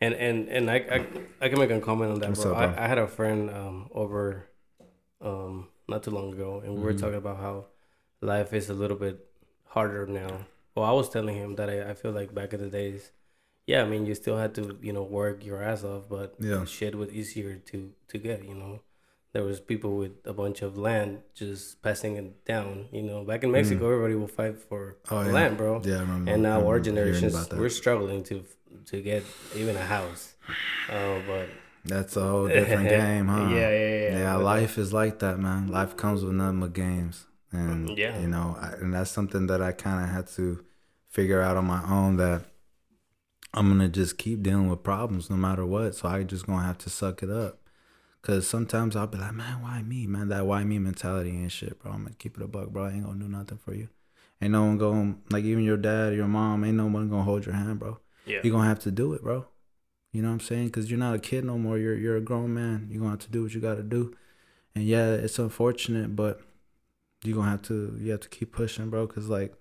and 0.00 0.48
and 0.48 0.70
I, 0.70 0.76
I 0.76 1.06
I 1.40 1.48
can 1.48 1.58
make 1.58 1.70
a 1.70 1.80
comment 1.80 2.12
on 2.12 2.18
that, 2.20 2.34
bro. 2.34 2.52
up, 2.52 2.58
bro? 2.58 2.66
I, 2.68 2.84
I 2.84 2.88
had 2.88 2.98
a 2.98 3.06
friend 3.06 3.50
um 3.50 3.88
over 3.92 4.46
um 5.20 5.68
not 5.88 6.02
too 6.02 6.10
long 6.10 6.32
ago, 6.32 6.60
and 6.60 6.68
we 6.70 6.74
Mm-hmm. 6.76 6.82
were 6.84 6.92
talking 6.94 7.16
about 7.18 7.38
how 7.38 7.66
life 8.20 8.52
is 8.52 8.70
a 8.70 8.74
little 8.74 8.96
bit 8.96 9.18
harder 9.66 10.06
now. 10.06 10.46
Well, 10.74 10.84
I 10.84 10.92
was 10.92 11.08
telling 11.08 11.36
him 11.36 11.56
that 11.56 11.70
I, 11.70 11.90
I 11.90 11.94
feel 11.94 12.12
like 12.12 12.34
back 12.34 12.52
in 12.52 12.60
the 12.60 12.68
days, 12.68 13.12
yeah, 13.66 13.82
I 13.82 13.86
mean 13.86 14.06
you 14.06 14.14
still 14.14 14.36
had 14.36 14.54
to 14.56 14.78
you 14.82 14.92
know 14.92 15.02
work 15.02 15.44
your 15.44 15.62
ass 15.62 15.84
off, 15.84 16.04
but 16.08 16.34
Yeah. 16.38 16.64
shit 16.64 16.94
was 16.94 17.10
easier 17.10 17.56
to 17.70 17.92
to 18.08 18.18
get. 18.18 18.44
You 18.44 18.54
know, 18.54 18.80
there 19.36 19.44
was 19.44 19.60
people 19.60 19.98
with 19.98 20.12
a 20.24 20.32
bunch 20.32 20.62
of 20.62 20.78
land 20.78 21.20
just 21.34 21.82
passing 21.82 22.16
it 22.16 22.42
down. 22.46 22.86
You 22.90 23.02
know, 23.02 23.22
back 23.22 23.44
in 23.44 23.50
Mexico, 23.52 23.84
everybody 23.92 24.14
will 24.14 24.34
fight 24.40 24.56
for 24.58 24.96
Mm. 25.04 25.12
Oh, 25.12 25.22
yeah. 25.26 25.32
land, 25.38 25.56
bro. 25.58 25.82
yeah, 25.84 25.96
I 25.96 26.00
remember. 26.00 26.30
And 26.30 26.42
now 26.42 26.66
our 26.66 26.80
generations, 26.80 27.52
we're 27.52 27.68
struggling 27.68 28.22
to 28.30 28.44
to 28.86 29.02
get 29.02 29.22
even 29.54 29.76
a 29.76 29.84
house. 29.96 30.22
Uh, 30.88 31.18
but 31.26 31.48
That's 31.84 32.16
a 32.16 32.22
whole 32.22 32.48
different 32.48 32.88
game, 32.98 33.26
huh? 33.28 33.50
Yeah, 33.54 33.70
yeah, 33.70 34.08
yeah. 34.08 34.18
Yeah, 34.20 34.36
life 34.36 34.78
is 34.78 34.94
like 34.94 35.18
that, 35.18 35.38
man. 35.38 35.68
Life 35.68 35.98
comes 35.98 36.24
with 36.24 36.32
nothing 36.40 36.60
but 36.60 36.72
games, 36.72 37.26
and 37.52 37.96
Yeah. 37.98 38.18
you 38.22 38.28
know, 38.28 38.56
I, 38.58 38.68
and 38.80 38.94
that's 38.94 39.10
something 39.10 39.48
that 39.48 39.60
I 39.60 39.72
kind 39.72 40.02
of 40.02 40.08
had 40.16 40.26
to 40.38 40.64
figure 41.10 41.42
out 41.42 41.58
on 41.58 41.66
my 41.66 41.82
own 41.98 42.16
that 42.16 42.40
I'm 43.52 43.68
gonna 43.68 43.88
just 43.88 44.16
keep 44.16 44.42
dealing 44.42 44.70
with 44.70 44.82
problems 44.82 45.28
no 45.28 45.36
matter 45.36 45.66
what. 45.66 45.94
So 45.94 46.08
I 46.08 46.22
just 46.22 46.46
gonna 46.46 46.62
have 46.70 46.78
to 46.78 46.90
suck 46.90 47.22
it 47.22 47.30
up. 47.30 47.60
Cause 48.26 48.46
sometimes 48.48 48.96
I'll 48.96 49.06
be 49.06 49.18
like, 49.18 49.34
man, 49.34 49.62
why 49.62 49.82
me, 49.82 50.08
man? 50.08 50.30
That 50.30 50.46
why 50.46 50.64
me 50.64 50.80
mentality 50.80 51.30
and 51.30 51.52
shit, 51.52 51.78
bro. 51.78 51.92
I'm 51.92 52.02
gonna 52.02 52.16
keep 52.18 52.36
it 52.36 52.42
a 52.42 52.48
buck, 52.48 52.70
bro. 52.70 52.86
I 52.86 52.90
ain't 52.90 53.04
gonna 53.04 53.20
do 53.20 53.28
nothing 53.28 53.58
for 53.58 53.72
you. 53.72 53.88
Ain't 54.42 54.50
no 54.50 54.64
one 54.64 54.78
going 54.78 55.22
like 55.30 55.44
even 55.44 55.62
your 55.62 55.76
dad 55.76 56.12
or 56.12 56.16
your 56.16 56.26
mom. 56.26 56.64
Ain't 56.64 56.76
no 56.76 56.86
one 56.86 57.08
gonna 57.08 57.22
hold 57.22 57.46
your 57.46 57.54
hand, 57.54 57.78
bro 57.78 58.00
yeah, 58.26 58.40
you're 58.42 58.52
gonna 58.52 58.68
have 58.68 58.80
to 58.80 58.90
do 58.90 59.12
it, 59.14 59.22
bro. 59.22 59.46
You 60.12 60.22
know 60.22 60.28
what 60.28 60.34
I'm 60.34 60.40
saying? 60.40 60.66
Because 60.66 60.90
you're 60.90 60.98
not 60.98 61.14
a 61.14 61.18
kid 61.18 61.44
no 61.44 61.56
more. 61.58 61.78
You're 61.78 61.96
you're 61.96 62.16
a 62.16 62.20
grown 62.20 62.52
man. 62.52 62.88
You're 62.90 63.00
gonna 63.00 63.12
have 63.12 63.20
to 63.20 63.30
do 63.30 63.44
what 63.44 63.54
you 63.54 63.60
gotta 63.60 63.82
do. 63.82 64.14
And 64.74 64.84
yeah, 64.84 65.12
it's 65.12 65.38
unfortunate, 65.38 66.14
but 66.16 66.40
you're 67.24 67.36
gonna 67.36 67.50
have 67.50 67.62
to 67.62 67.96
you 67.98 68.10
have 68.10 68.20
to 68.20 68.28
keep 68.28 68.52
pushing, 68.52 68.90
bro. 68.90 69.06
Cause 69.06 69.28
like 69.28 69.54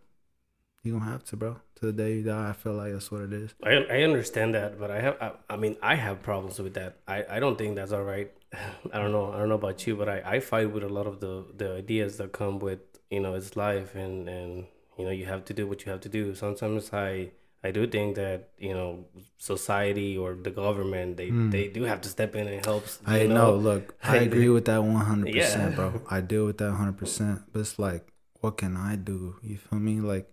you're 0.85 0.99
gonna 0.99 1.11
have 1.11 1.23
to, 1.25 1.37
bro. 1.37 1.57
To 1.75 1.87
the 1.87 1.93
day 1.93 2.15
you 2.15 2.23
die, 2.23 2.49
I 2.49 2.53
feel 2.53 2.73
like 2.73 2.93
that's 2.93 3.11
what 3.11 3.21
it 3.21 3.33
is. 3.33 3.53
I 3.63 3.73
I 3.89 4.03
understand 4.03 4.55
that, 4.55 4.79
but 4.79 4.91
I 4.91 4.99
have 5.01 5.17
I, 5.21 5.31
I 5.49 5.57
mean 5.57 5.77
I 5.81 5.95
have 5.95 6.21
problems 6.21 6.59
with 6.59 6.73
that. 6.75 6.97
I, 7.07 7.25
I 7.29 7.39
don't 7.39 7.57
think 7.57 7.75
that's 7.75 7.91
all 7.91 8.03
right. 8.03 8.31
I 8.93 8.97
don't 8.99 9.11
know. 9.11 9.31
I 9.31 9.39
don't 9.39 9.49
know 9.49 9.55
about 9.55 9.85
you, 9.85 9.95
but 9.95 10.09
I, 10.09 10.21
I 10.25 10.39
fight 10.39 10.71
with 10.71 10.83
a 10.83 10.89
lot 10.89 11.07
of 11.07 11.19
the, 11.19 11.45
the 11.55 11.73
ideas 11.75 12.17
that 12.17 12.31
come 12.31 12.59
with 12.59 12.79
you 13.09 13.19
know 13.19 13.33
it's 13.35 13.55
life 13.55 13.95
and 13.95 14.27
and 14.29 14.65
you 14.97 15.05
know 15.05 15.11
you 15.11 15.25
have 15.25 15.45
to 15.45 15.53
do 15.53 15.67
what 15.67 15.85
you 15.85 15.91
have 15.91 16.01
to 16.01 16.09
do. 16.09 16.35
Sometimes 16.35 16.93
I 16.93 17.31
I 17.65 17.71
do 17.71 17.87
think 17.87 18.15
that 18.15 18.49
you 18.59 18.73
know 18.73 19.05
society 19.37 20.15
or 20.15 20.35
the 20.35 20.51
government 20.51 21.17
they 21.17 21.29
hmm. 21.29 21.49
they 21.49 21.67
do 21.67 21.83
have 21.83 22.01
to 22.01 22.09
step 22.09 22.35
in 22.35 22.47
and 22.47 22.63
help. 22.63 22.85
I 23.05 23.25
know. 23.25 23.55
Look, 23.55 23.95
I 24.03 24.17
agree 24.17 24.49
with 24.49 24.65
that 24.65 24.83
100, 24.83 25.33
percent 25.33 25.71
Yeah. 25.71 25.75
bro. 25.75 26.01
I 26.09 26.21
deal 26.21 26.45
with 26.45 26.59
that 26.59 26.69
100. 26.69 26.97
percent 26.97 27.41
But 27.51 27.61
it's 27.61 27.79
like, 27.79 28.07
what 28.41 28.57
can 28.57 28.77
I 28.77 28.95
do? 28.95 29.37
You 29.41 29.57
feel 29.57 29.79
me? 29.79 29.99
Like, 29.99 30.29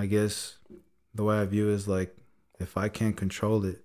I 0.00 0.06
guess 0.06 0.56
the 1.14 1.24
way 1.24 1.38
I 1.38 1.44
view 1.44 1.68
it 1.68 1.74
is 1.74 1.86
like, 1.88 2.16
if 2.58 2.76
I 2.76 2.88
can't 2.88 3.16
control 3.16 3.64
it, 3.64 3.84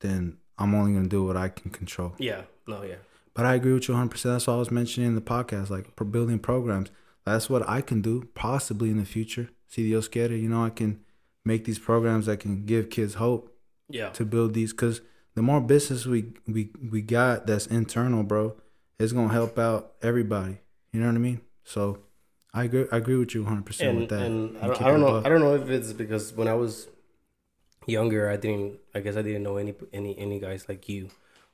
then 0.00 0.38
I'm 0.58 0.74
only 0.74 0.92
gonna 0.94 1.08
do 1.08 1.24
what 1.24 1.36
I 1.36 1.48
can 1.48 1.70
control. 1.70 2.14
Yeah. 2.18 2.42
No. 2.66 2.82
Yeah. 2.82 2.96
But 3.34 3.46
I 3.46 3.54
agree 3.54 3.72
with 3.72 3.88
you 3.88 3.94
100%. 3.94 4.22
That's 4.22 4.46
what 4.46 4.54
I 4.54 4.58
was 4.58 4.70
mentioning 4.70 5.08
in 5.08 5.14
the 5.14 5.20
podcast, 5.20 5.70
like 5.70 5.86
building 6.10 6.38
programs. 6.38 6.90
That's 7.24 7.48
what 7.50 7.68
I 7.68 7.80
can 7.80 8.00
do 8.00 8.28
possibly 8.34 8.90
in 8.90 8.98
the 8.98 9.04
future. 9.04 9.50
See, 9.66 9.82
Dios 9.82 10.08
quiere, 10.08 10.32
you 10.36 10.48
know, 10.48 10.64
I 10.64 10.70
can 10.70 11.00
make 11.44 11.64
these 11.64 11.78
programs 11.78 12.26
that 12.26 12.38
can 12.40 12.64
give 12.64 12.90
kids 12.90 13.14
hope 13.14 13.50
Yeah. 13.88 14.10
to 14.10 14.24
build 14.24 14.54
these. 14.54 14.72
Because 14.72 15.00
the 15.34 15.42
more 15.42 15.60
business 15.60 16.06
we 16.06 16.32
we 16.46 16.70
we 16.90 17.02
got 17.02 17.46
that's 17.46 17.66
internal, 17.66 18.22
bro, 18.22 18.56
it's 19.00 19.12
gonna 19.12 19.32
help 19.32 19.58
out 19.58 19.94
everybody. 20.00 20.58
You 20.92 21.00
know 21.00 21.06
what 21.06 21.16
I 21.16 21.18
mean? 21.18 21.40
So 21.64 22.03
I 22.54 22.64
agree. 22.64 22.86
I 22.92 22.96
agree 22.98 23.16
with 23.16 23.34
you 23.34 23.42
100 23.42 23.66
percent 23.66 23.96
with 23.96 24.08
that. 24.10 24.20
and 24.22 24.56
I 24.62 24.66
don't, 24.68 24.82
I 24.82 24.88
don't 24.90 25.00
know. 25.00 25.08
above. 25.08 25.26
I 25.26 25.28
don't 25.28 25.40
know 25.40 25.54
if 25.56 25.68
it's 25.68 25.92
because 25.92 26.32
when 26.32 26.48
I 26.48 26.54
was 26.54 26.88
younger, 27.86 28.30
I 28.30 28.36
didn't. 28.36 28.78
I 28.94 29.00
guess 29.00 29.16
I 29.16 29.22
didn't 29.22 29.42
know 29.42 29.56
any 29.56 29.74
any 29.92 30.18
any 30.18 30.38
guys 30.40 30.68
like 30.68 30.88
you, 30.88 31.10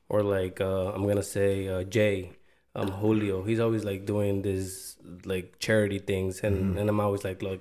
or 0.09 0.23
like 0.23 0.61
uh, 0.61 0.93
I'm 0.93 1.07
gonna 1.07 1.23
say 1.23 1.69
uh, 1.69 1.85
Jay, 1.85 2.33
um, 2.75 2.91
Julio. 2.91 3.43
He's 3.43 3.61
always 3.61 3.85
like 3.85 4.07
doing 4.07 4.43
this 4.43 4.97
like 5.25 5.59
charity 5.59 5.99
things, 5.99 6.41
and 6.41 6.55
Mm-hmm. 6.57 6.79
and 6.79 6.89
I'm 6.89 7.01
always 7.01 7.25
like, 7.25 7.43
look, 7.43 7.61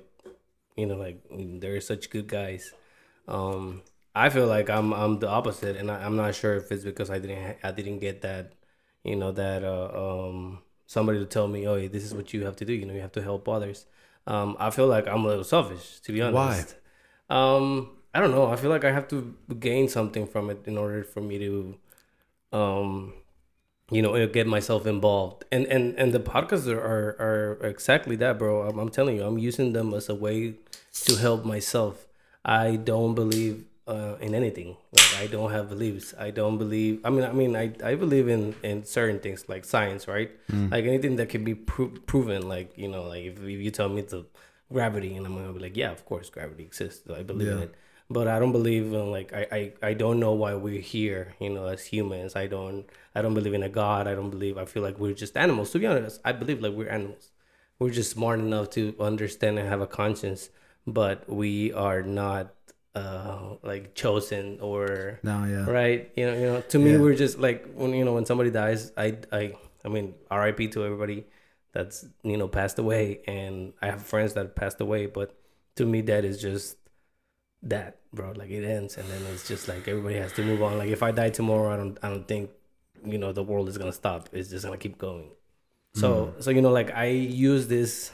you 0.75 0.85
know, 0.85 0.95
like 0.95 1.21
they're 1.31 1.81
such 1.81 2.09
good 2.09 2.27
guys. 2.27 2.73
Um, 3.27 3.81
I 4.15 4.29
feel 4.29 4.47
like 4.47 4.69
I'm 4.69 4.93
I'm 4.93 5.19
the 5.19 5.29
opposite, 5.29 5.77
and 5.77 5.89
I, 5.91 6.03
I'm 6.05 6.15
not 6.15 6.35
sure 6.35 6.55
if 6.55 6.71
it's 6.71 6.83
because 6.83 7.09
I 7.09 7.19
didn't 7.19 7.57
I 7.63 7.71
didn't 7.71 7.99
get 7.99 8.21
that, 8.21 8.53
you 9.03 9.15
know, 9.15 9.31
that 9.31 9.63
uh, 9.63 9.89
um 10.27 10.59
somebody 10.89 11.19
to 11.19 11.25
tell 11.25 11.47
me, 11.47 11.67
oh, 11.67 11.87
this 11.87 12.03
is 12.03 12.15
what 12.15 12.33
you 12.33 12.45
have 12.45 12.55
to 12.55 12.65
do. 12.65 12.73
You 12.73 12.87
know, 12.87 12.95
you 12.95 13.01
have 13.01 13.11
to 13.11 13.21
help 13.21 13.47
others. 13.47 13.85
Um, 14.25 14.57
I 14.59 14.71
feel 14.71 14.87
like 14.87 15.07
I'm 15.07 15.23
a 15.23 15.27
little 15.27 15.43
selfish, 15.43 15.99
to 15.99 16.11
be 16.11 16.19
honest. 16.19 16.75
Why? 17.29 17.37
Um, 17.37 17.91
I 18.11 18.19
don't 18.19 18.31
know. 18.31 18.47
I 18.47 18.55
feel 18.55 18.71
like 18.71 18.83
I 18.83 18.91
have 18.91 19.07
to 19.09 19.35
gain 19.59 19.87
something 19.87 20.25
from 20.25 20.49
it 20.49 20.61
in 20.65 20.79
order 20.79 21.03
for 21.03 21.21
me 21.21 21.37
to, 21.37 21.75
um, 22.51 23.13
you 23.91 24.01
know, 24.01 24.25
get 24.27 24.47
myself 24.47 24.87
involved. 24.87 25.45
And 25.51 25.67
and 25.67 25.93
and 25.99 26.11
the 26.11 26.19
podcasts 26.19 26.67
are 26.67 26.79
are, 26.79 27.59
are 27.61 27.67
exactly 27.67 28.15
that, 28.15 28.39
bro. 28.39 28.63
I'm, 28.67 28.79
I'm 28.79 28.89
telling 28.89 29.17
you, 29.17 29.23
I'm 29.23 29.37
using 29.37 29.73
them 29.73 29.93
as 29.93 30.09
a 30.09 30.15
way 30.15 30.55
to 31.05 31.15
help 31.17 31.45
myself. 31.45 32.07
I 32.43 32.77
don't 32.77 33.13
believe 33.13 33.65
uh, 33.89 34.15
in 34.25 34.35
anything. 34.35 34.77
Like 34.93 35.11
I 35.23 35.27
don't 35.27 35.51
have 35.51 35.69
beliefs. 35.69 36.13
I 36.17 36.29
don't 36.39 36.57
believe. 36.63 37.01
I 37.03 37.09
mean, 37.09 37.23
I 37.25 37.31
mean, 37.41 37.55
I, 37.63 37.65
I 37.83 37.95
believe 37.95 38.27
in 38.35 38.55
in 38.63 38.83
certain 38.85 39.19
things 39.19 39.49
like 39.49 39.65
science, 39.65 40.07
right? 40.07 40.31
Like 40.71 40.85
anything 40.85 41.15
that 41.17 41.29
can 41.29 41.43
be 41.43 41.55
pro- 41.55 41.93
proven. 42.11 42.47
Like 42.47 42.77
you 42.77 42.87
know, 42.87 43.03
like 43.03 43.23
if, 43.31 43.37
if 43.39 43.59
you 43.65 43.71
tell 43.71 43.89
me 43.89 43.99
it's 44.05 44.13
a 44.13 44.23
gravity, 44.71 45.15
and 45.15 45.25
I'm 45.25 45.35
gonna 45.35 45.53
be 45.53 45.59
like, 45.67 45.75
yeah, 45.75 45.91
of 45.91 46.05
course, 46.05 46.29
gravity 46.29 46.63
exists. 46.63 47.09
I 47.09 47.23
believe 47.23 47.47
in 47.57 47.63
it. 47.63 47.75
But 48.11 48.27
I 48.27 48.39
don't 48.39 48.51
believe 48.51 48.85
in 48.93 49.11
like 49.11 49.33
I, 49.33 49.43
I 49.51 49.61
I 49.89 49.93
don't 49.93 50.19
know 50.19 50.33
why 50.33 50.53
we're 50.55 50.81
here. 50.81 51.33
You 51.39 51.49
know, 51.49 51.65
as 51.67 51.85
humans, 51.85 52.35
I 52.35 52.47
don't 52.47 52.85
I 53.15 53.21
don't 53.23 53.33
believe 53.33 53.53
in 53.53 53.63
a 53.63 53.69
god. 53.69 54.07
I 54.07 54.13
don't 54.15 54.31
believe. 54.31 54.57
I 54.57 54.65
feel 54.65 54.83
like 54.83 54.97
we're 54.99 55.13
just 55.13 55.37
animals. 55.37 55.71
To 55.71 55.79
be 55.79 55.85
honest, 55.85 56.19
I 56.25 56.31
believe 56.31 56.61
like 56.61 56.73
we're 56.73 56.89
animals. 56.89 57.31
We're 57.79 57.91
just 57.91 58.11
smart 58.11 58.39
enough 58.39 58.69
to 58.71 58.95
understand 58.99 59.57
and 59.59 59.69
have 59.69 59.81
a 59.81 59.87
conscience, 59.87 60.49
but 60.85 61.17
we 61.41 61.71
are 61.73 62.01
not 62.01 62.53
uh 62.99 63.55
like 63.71 63.83
chosen 64.03 64.45
or 64.69 65.19
No, 65.29 65.37
yeah. 65.53 65.65
right? 65.79 66.01
You 66.19 66.25
know 66.27 66.35
you 66.41 66.47
know 66.51 66.61
to 66.73 66.77
me 66.85 66.91
Yeah. 66.91 66.99
we're 67.03 67.15
just 67.25 67.35
like 67.47 67.59
when 67.79 67.91
you 67.99 68.03
know 68.05 68.13
when 68.17 68.25
somebody 68.31 68.51
dies 68.61 68.81
i 69.05 69.07
i 69.31 69.43
i 69.85 69.87
mean 69.95 70.07
rip 70.31 70.59
to 70.75 70.79
everybody 70.87 71.19
that's 71.75 71.97
you 72.31 72.37
know 72.39 72.47
passed 72.59 72.77
away 72.83 73.03
and 73.37 73.73
i 73.83 73.85
have 73.93 74.01
friends 74.13 74.31
that 74.37 74.47
passed 74.61 74.79
away 74.85 75.01
but 75.17 75.29
to 75.77 75.83
me 75.91 75.99
that 76.11 76.23
is 76.29 76.37
just 76.41 76.77
that 77.73 77.91
bro. 78.13 78.31
Like 78.41 78.49
it 78.49 78.63
ends 78.65 78.97
and 78.97 79.07
then 79.11 79.21
it's 79.33 79.47
just 79.47 79.67
like 79.67 79.87
everybody 79.87 80.15
has 80.15 80.31
to 80.33 80.43
move 80.43 80.61
on. 80.63 80.77
Like 80.81 80.89
if 80.97 81.03
i 81.03 81.11
die 81.11 81.29
tomorrow 81.29 81.73
i 81.73 81.77
don't 81.77 81.97
i 82.03 82.09
don't 82.09 82.27
think 82.27 82.49
you 83.05 83.17
know 83.17 83.31
the 83.39 83.43
world 83.43 83.67
is 83.69 83.77
gonna 83.77 83.93
stop. 84.03 84.29
It's 84.31 84.49
just 84.49 84.65
gonna 84.65 84.77
keep 84.85 84.97
going. 84.97 85.27
So 85.95 86.33
so 86.39 86.51
you 86.51 86.61
know 86.61 86.71
like 86.71 86.91
i 87.05 87.05
use 87.07 87.67
this 87.67 88.11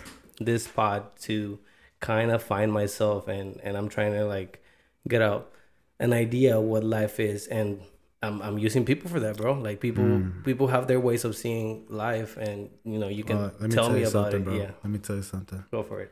this 0.49 0.67
pod 0.67 1.01
to 1.27 1.59
kind 1.99 2.29
of 2.31 2.41
find 2.43 2.69
myself 2.71 3.27
and 3.27 3.59
and 3.65 3.77
i'm 3.77 3.89
trying 3.89 4.13
to 4.13 4.25
like 4.25 4.61
get 5.07 5.21
out 5.21 5.51
an 5.99 6.13
idea 6.13 6.59
what 6.59 6.83
life 6.83 7.19
is 7.19 7.47
and 7.47 7.79
I'm, 8.23 8.41
I'm 8.41 8.57
using 8.57 8.85
people 8.85 9.09
for 9.09 9.19
that 9.19 9.37
bro 9.37 9.53
like 9.53 9.79
people 9.79 10.03
hmm. 10.03 10.41
people 10.43 10.67
have 10.67 10.87
their 10.87 10.99
ways 10.99 11.23
of 11.25 11.35
seeing 11.35 11.85
life 11.89 12.37
and 12.37 12.69
you 12.83 12.97
know 12.97 13.07
you 13.07 13.23
can 13.23 13.37
Well, 13.37 13.51
let 13.59 13.69
me 13.69 13.75
tell 13.75 13.83
tell 13.85 13.93
me 13.93 13.99
you 14.01 14.07
about 14.07 14.31
something, 14.31 14.41
it 14.41 14.45
bro. 14.45 14.53
yeah 14.55 14.71
Let 14.83 14.89
me 14.91 14.99
tell 14.99 15.15
you 15.15 15.21
something. 15.21 15.63
go 15.71 15.83
for 15.83 16.01
it 16.01 16.11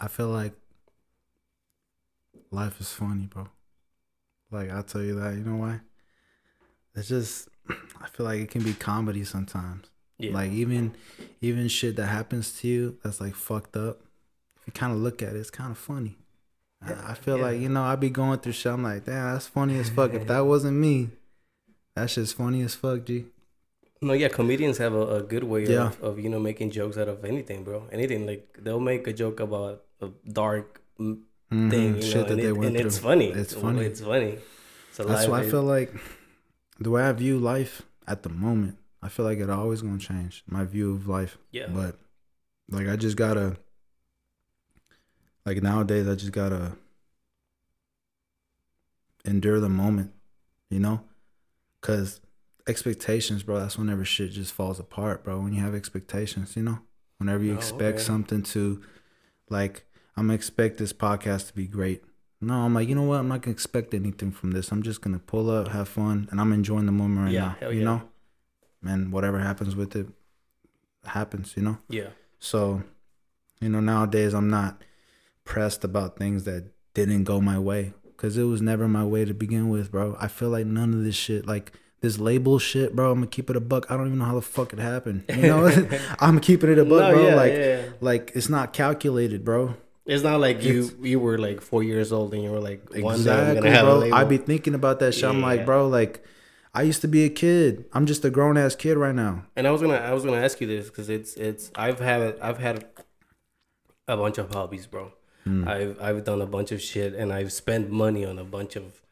I 0.00 0.08
feel 0.08 0.28
like 0.28 0.54
life 2.50 2.80
is 2.80 2.92
funny, 2.92 3.26
bro. 3.26 3.48
Like 4.50 4.70
I'll 4.70 4.82
tell 4.82 5.02
you 5.02 5.14
that. 5.20 5.34
You 5.34 5.44
know 5.44 5.56
why? 5.56 5.80
It's 6.94 7.08
just 7.08 7.48
I 8.00 8.08
feel 8.08 8.26
like 8.26 8.40
it 8.40 8.50
can 8.50 8.62
be 8.62 8.74
comedy 8.74 9.24
sometimes. 9.24 9.86
yeah 10.18 10.32
Like 10.32 10.50
even 10.52 10.94
even 11.40 11.68
shit 11.68 11.96
that 11.96 12.06
happens 12.06 12.58
to 12.60 12.68
you 12.68 12.98
that's 13.02 13.20
like 13.20 13.34
fucked 13.34 13.76
up. 13.76 14.00
If 14.56 14.66
you 14.66 14.72
kind 14.72 14.92
of 14.92 14.98
look 14.98 15.22
at 15.22 15.34
it, 15.34 15.38
it's 15.38 15.50
kind 15.50 15.70
of 15.70 15.78
funny. 15.78 16.16
I- 16.86 17.12
I 17.12 17.14
feel 17.14 17.38
like 17.38 17.60
you 17.60 17.68
know 17.68 17.82
I 17.82 17.96
be 17.96 18.10
going 18.10 18.38
through 18.40 18.52
shit. 18.52 18.72
I'm 18.72 18.82
like, 18.82 19.04
damn, 19.04 19.32
that's 19.32 19.46
funny 19.46 19.78
as 19.78 19.88
fuck. 19.90 20.12
if 20.14 20.26
that 20.32 20.40
wasn't 20.40 20.76
me, 20.78 21.10
that's 21.94 22.14
just 22.16 22.36
funny 22.36 22.62
as 22.62 22.74
fuck, 22.74 23.04
G. 23.04 23.26
no 24.00 24.12
yeah 24.14 24.28
comedians 24.28 24.78
have 24.78 24.94
a, 24.94 25.04
a 25.18 25.22
good 25.22 25.44
way 25.44 25.64
Yeah. 25.64 25.88
of, 25.88 26.02
of 26.02 26.18
you 26.18 26.28
know 26.28 26.40
making 26.40 26.70
jokes 26.72 26.96
out 26.98 27.08
of 27.08 27.24
anything 27.24 27.62
bro 27.62 27.86
anything 27.92 28.26
like 28.26 28.58
they'll 28.64 28.80
make 28.92 29.06
a 29.06 29.12
joke 29.12 29.38
about 29.38 29.84
a 30.00 30.08
dark 30.40 30.80
mm, 30.98 31.18
Mhm, 31.52 31.70
thing 31.70 31.88
you 31.96 32.02
shit 32.02 32.14
know, 32.16 32.22
that 32.24 32.30
and, 32.32 32.40
they 32.42 32.46
it, 32.48 32.56
went 32.56 32.76
and 32.76 32.86
it's 32.86 32.98
funny 32.98 33.28
It's 33.42 33.54
funny. 33.54 33.82
it's 33.84 34.00
funny 34.00 34.38
so 34.94 35.04
That's 35.04 35.28
why 35.28 35.40
I 35.42 35.50
feel 35.50 35.62
like 35.62 35.90
the 36.80 36.90
way 36.90 37.02
I 37.04 37.12
view 37.12 37.38
life 37.38 37.82
at 38.08 38.22
the 38.24 38.28
moment, 38.46 38.76
I 39.00 39.08
feel 39.08 39.24
like 39.24 39.38
it 39.38 39.48
always 39.50 39.82
gonna 39.82 39.98
change 39.98 40.42
my 40.48 40.64
view 40.64 40.88
of 40.96 41.06
life. 41.06 41.38
yeah 41.52 41.68
But 41.78 41.94
like 42.76 42.88
I 42.88 42.96
just 42.96 43.16
gotta 43.16 43.56
like 45.46 45.62
nowadays 45.62 46.08
I 46.08 46.14
just 46.14 46.32
gotta 46.32 46.72
endure 49.24 49.60
the 49.60 49.68
moment, 49.68 50.12
you 50.70 50.78
know? 50.80 51.02
Cause 51.80 52.20
expectations, 52.66 53.42
bro, 53.42 53.58
that's 53.58 53.78
whenever 53.78 54.04
shit 54.04 54.30
just 54.32 54.52
falls 54.52 54.78
apart, 54.78 55.24
bro. 55.24 55.40
When 55.40 55.52
you 55.52 55.60
have 55.62 55.74
expectations, 55.74 56.56
you 56.56 56.62
know? 56.62 56.78
Whenever 57.18 57.44
you 57.44 57.52
Oh, 57.54 57.56
expect 57.56 57.96
okay. 57.98 58.04
something 58.04 58.42
to 58.44 58.82
like 59.48 59.84
I'm 60.16 60.24
gonna 60.26 60.34
expect 60.34 60.78
this 60.78 60.92
podcast 60.92 61.48
to 61.48 61.54
be 61.54 61.66
great. 61.66 62.04
No, 62.40 62.54
I'm 62.54 62.74
like, 62.74 62.88
you 62.88 62.94
know 62.94 63.04
what? 63.04 63.20
I'm 63.20 63.28
not 63.28 63.42
gonna 63.42 63.52
expect 63.52 63.94
anything 63.94 64.30
from 64.32 64.50
this. 64.50 64.70
I'm 64.72 64.82
just 64.82 65.00
gonna 65.00 65.18
pull 65.20 65.48
up, 65.50 65.68
have 65.68 65.88
fun, 65.88 66.28
and 66.30 66.40
I'm 66.40 66.52
enjoying 66.52 66.86
the 66.86 66.92
moment 66.92 67.26
right 67.26 67.32
Yeah, 67.32 67.40
now. 67.40 67.56
hell 67.60 67.72
you 67.72 67.80
yeah. 67.80 67.84
know? 67.84 68.02
And 68.84 69.12
whatever 69.12 69.38
happens 69.38 69.76
with 69.76 69.94
it 69.96 70.08
happens, 71.04 71.54
you 71.56 71.62
know? 71.62 71.78
yeah 71.88 72.08
So, 72.40 72.82
you 73.60 73.68
know, 73.68 73.80
nowadays 73.80 74.34
I'm 74.34 74.50
not 74.50 74.82
pressed 75.44 75.84
about 75.84 76.16
things 76.16 76.44
that 76.44 76.64
didn't 76.94 77.24
go 77.24 77.40
my 77.40 77.58
way 77.58 77.92
because 78.16 78.36
it 78.36 78.44
was 78.44 78.62
never 78.62 78.86
my 78.88 79.04
way 79.04 79.24
to 79.24 79.34
begin 79.34 79.68
with, 79.68 79.90
bro. 79.90 80.16
I 80.20 80.28
feel 80.28 80.50
like 80.50 80.66
none 80.66 80.92
of 80.94 81.02
this 81.04 81.14
shit, 81.16 81.46
like 81.46 81.72
this 82.00 82.18
label 82.18 82.58
shit, 82.58 82.94
bro. 82.96 83.10
I'm 83.10 83.18
gonna 83.18 83.26
keep 83.28 83.50
it 83.50 83.56
a 83.56 83.60
buck. 83.60 83.90
I 83.90 83.96
don't 83.96 84.06
even 84.06 84.18
know 84.18 84.24
how 84.26 84.34
the 84.34 84.42
fuck 84.42 84.72
it 84.72 84.78
happened. 84.78 85.24
You 85.28 85.42
know, 85.42 85.98
I'm 86.20 86.38
keeping 86.40 86.70
it 86.70 86.78
a 86.78 86.84
buck, 86.84 87.00
No, 87.00 87.12
bro. 87.12 87.26
yeah, 87.28 87.34
like, 87.34 87.52
yeah. 87.52 87.82
like 88.00 88.32
it's 88.34 88.48
not 88.48 88.72
calculated, 88.72 89.44
bro. 89.44 89.74
It's 90.04 90.22
not 90.24 90.40
like 90.40 90.62
you 90.64 90.80
It's- 90.84 90.94
you 91.00 91.20
were 91.20 91.38
like 91.38 91.60
four 91.60 91.82
years 91.84 92.12
old 92.12 92.34
and 92.34 92.42
you 92.42 92.50
were 92.50 92.60
like 92.60 92.88
one 92.90 93.22
day 93.22 93.52
exactly, 93.52 93.70
a 93.70 93.82
bro. 93.82 94.10
I 94.12 94.24
be 94.24 94.36
thinking 94.36 94.74
about 94.74 94.98
that 95.00 95.12
shit. 95.14 95.24
I'm 95.24 95.40
like, 95.40 95.64
bro, 95.64 95.86
like 95.88 96.24
I 96.74 96.82
used 96.82 97.02
to 97.02 97.08
be 97.08 97.24
a 97.24 97.28
kid. 97.30 97.84
I'm 97.92 98.06
just 98.06 98.24
a 98.24 98.30
grown 98.30 98.56
ass 98.56 98.74
kid 98.74 98.96
right 98.96 99.14
now. 99.14 99.44
and 99.56 99.66
I 99.66 99.70
was 99.70 99.80
gonna 99.80 99.94
I 99.94 100.12
was 100.12 100.24
gonna 100.24 100.40
ask 100.40 100.60
you 100.60 100.66
this 100.66 100.86
because 100.88 101.08
it's 101.08 101.34
it's 101.34 101.70
I've 101.76 102.00
had 102.00 102.36
I've 102.40 102.58
had 102.58 102.84
a 104.08 104.16
bunch 104.16 104.38
of 104.38 104.52
hobbies, 104.52 104.86
bro. 104.86 105.12
Hmm. 105.44 105.66
I've 105.66 106.00
I've 106.00 106.24
done 106.24 106.40
a 106.40 106.46
bunch 106.46 106.70
of 106.72 106.80
shit 106.80 107.14
and 107.14 107.32
I've 107.32 107.52
spent 107.52 107.90
money 107.90 108.24
on 108.24 108.38
a 108.38 108.44
bunch 108.44 108.76
of 108.76 109.02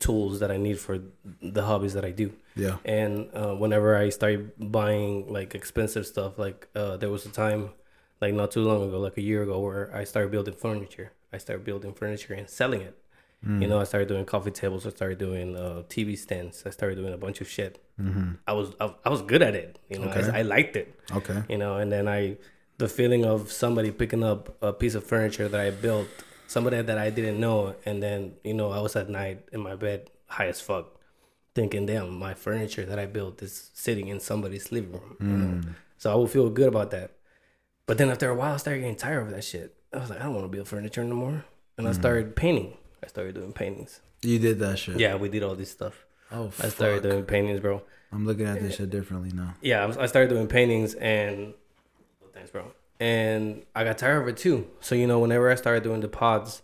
tools 0.00 0.38
that 0.40 0.50
I 0.50 0.56
need 0.56 0.78
for 0.78 1.00
the 1.42 1.64
hobbies 1.64 1.94
that 1.94 2.04
I 2.04 2.10
do. 2.10 2.32
Yeah. 2.54 2.76
And 2.84 3.28
uh, 3.34 3.54
whenever 3.54 3.96
I 3.96 4.10
started 4.10 4.52
buying 4.58 5.32
like 5.32 5.54
expensive 5.54 6.06
stuff, 6.06 6.38
like 6.38 6.68
uh, 6.74 6.96
there 6.98 7.10
was 7.10 7.26
a 7.26 7.30
time, 7.30 7.70
like 8.20 8.34
not 8.34 8.50
too 8.50 8.62
long 8.62 8.86
ago, 8.86 8.98
like 9.00 9.16
a 9.16 9.22
year 9.22 9.42
ago, 9.42 9.58
where 9.60 9.94
I 9.94 10.04
started 10.04 10.30
building 10.30 10.54
furniture. 10.54 11.12
I 11.32 11.38
started 11.38 11.64
building 11.64 11.92
furniture 11.94 12.34
and 12.34 12.48
selling 12.48 12.82
it. 12.82 12.96
Mm. 13.46 13.62
You 13.62 13.68
know, 13.68 13.80
I 13.80 13.84
started 13.84 14.08
doing 14.08 14.24
coffee 14.24 14.50
tables. 14.50 14.86
I 14.86 14.90
started 14.90 15.18
doing 15.18 15.56
uh, 15.56 15.82
TV 15.88 16.18
stands. 16.18 16.64
I 16.66 16.70
started 16.70 16.96
doing 16.96 17.12
a 17.12 17.18
bunch 17.18 17.40
of 17.40 17.48
shit. 17.48 17.82
Mm-hmm. 18.00 18.32
I 18.46 18.52
was 18.52 18.72
I, 18.80 18.94
I 19.04 19.10
was 19.10 19.22
good 19.22 19.42
at 19.42 19.54
it. 19.54 19.78
You 19.88 19.98
know, 20.00 20.08
Okay. 20.08 20.28
I, 20.30 20.40
I 20.40 20.42
liked 20.42 20.74
it. 20.76 20.94
Okay. 21.12 21.42
You 21.48 21.58
know, 21.58 21.76
and 21.76 21.90
then 21.92 22.08
I, 22.08 22.36
the 22.78 22.88
feeling 22.88 23.24
of 23.24 23.52
somebody 23.52 23.90
picking 23.90 24.24
up 24.24 24.56
a 24.62 24.72
piece 24.72 24.94
of 24.94 25.04
furniture 25.04 25.48
that 25.48 25.60
I 25.60 25.70
built, 25.70 26.08
somebody 26.46 26.80
that 26.80 26.98
I 26.98 27.10
didn't 27.10 27.38
know, 27.38 27.74
and 27.84 28.02
then 28.02 28.34
you 28.44 28.54
know 28.54 28.70
I 28.70 28.80
was 28.80 28.96
at 28.96 29.08
night 29.08 29.48
in 29.52 29.60
my 29.60 29.74
bed, 29.74 30.10
high 30.26 30.46
as 30.46 30.60
fuck, 30.60 30.86
thinking, 31.54 31.86
damn, 31.86 32.18
my 32.18 32.34
furniture 32.34 32.86
that 32.86 32.98
I 32.98 33.06
built 33.06 33.42
is 33.42 33.70
sitting 33.74 34.08
in 34.08 34.20
somebody's 34.20 34.70
living 34.72 34.92
room. 34.92 35.16
know? 35.20 35.68
Mm. 35.68 35.74
So 35.98 36.12
I 36.12 36.14
would 36.14 36.30
feel 36.30 36.48
good 36.48 36.68
about 36.68 36.92
that. 36.92 37.10
But 37.86 37.98
then 37.98 38.10
after 38.10 38.30
a 38.30 38.34
while, 38.34 38.54
I 38.54 38.56
started 38.58 38.80
getting 38.80 38.96
tired 38.96 39.22
of 39.22 39.30
that 39.30 39.42
shit. 39.42 39.74
I 39.92 39.98
was 39.98 40.10
like, 40.10 40.20
I 40.20 40.24
don't 40.24 40.34
want 40.34 40.44
to 40.44 40.48
build 40.48 40.68
furniture 40.68 41.00
anymore, 41.00 41.44
and 41.76 41.88
I 41.88 41.90
mm. 41.90 41.94
started 41.94 42.36
painting. 42.36 42.76
I 43.02 43.08
started 43.08 43.34
doing 43.34 43.52
paintings. 43.52 44.00
You 44.22 44.38
did 44.38 44.58
that 44.60 44.78
shit. 44.78 45.00
Yeah, 45.00 45.16
we 45.16 45.28
did 45.28 45.42
all 45.42 45.54
this 45.54 45.70
stuff. 45.70 46.04
Oh, 46.30 46.50
I 46.62 46.68
started 46.68 47.02
doing 47.02 47.24
paintings, 47.24 47.60
bro. 47.60 47.82
I'm 48.12 48.26
looking 48.26 48.46
at 48.46 48.60
this 48.60 48.76
shit 48.76 48.90
differently 48.90 49.32
now. 49.34 49.54
yeah, 49.60 49.92
I 49.98 50.06
started 50.06 50.30
doing 50.30 50.46
paintings 50.46 50.94
and 50.94 51.54
bro. 52.48 52.72
And 53.00 53.64
I 53.74 53.84
got 53.84 53.98
tired 53.98 54.22
of 54.22 54.28
it 54.28 54.36
too. 54.36 54.68
So 54.80 54.94
you 54.94 55.06
know, 55.06 55.20
whenever 55.20 55.50
I 55.50 55.54
started 55.54 55.82
doing 55.82 56.00
the 56.00 56.08
pods, 56.08 56.62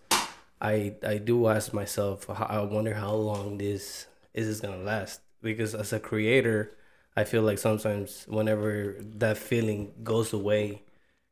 I 0.61 0.95
I 1.07 1.19
do 1.19 1.49
ask 1.49 1.73
myself, 1.73 2.29
I 2.29 2.61
wonder 2.63 2.95
how 2.95 3.15
long 3.15 3.59
this 3.59 4.07
is 4.35 4.47
this 4.49 4.61
gonna 4.61 4.83
last? 4.83 5.21
Because 5.43 5.75
as 5.75 5.93
a 5.93 6.01
creator, 6.01 6.73
I 7.17 7.25
feel 7.25 7.43
like 7.43 7.59
sometimes 7.59 8.25
whenever 8.29 8.97
that 9.01 9.39
feeling 9.39 9.93
goes 10.03 10.33
away, 10.33 10.83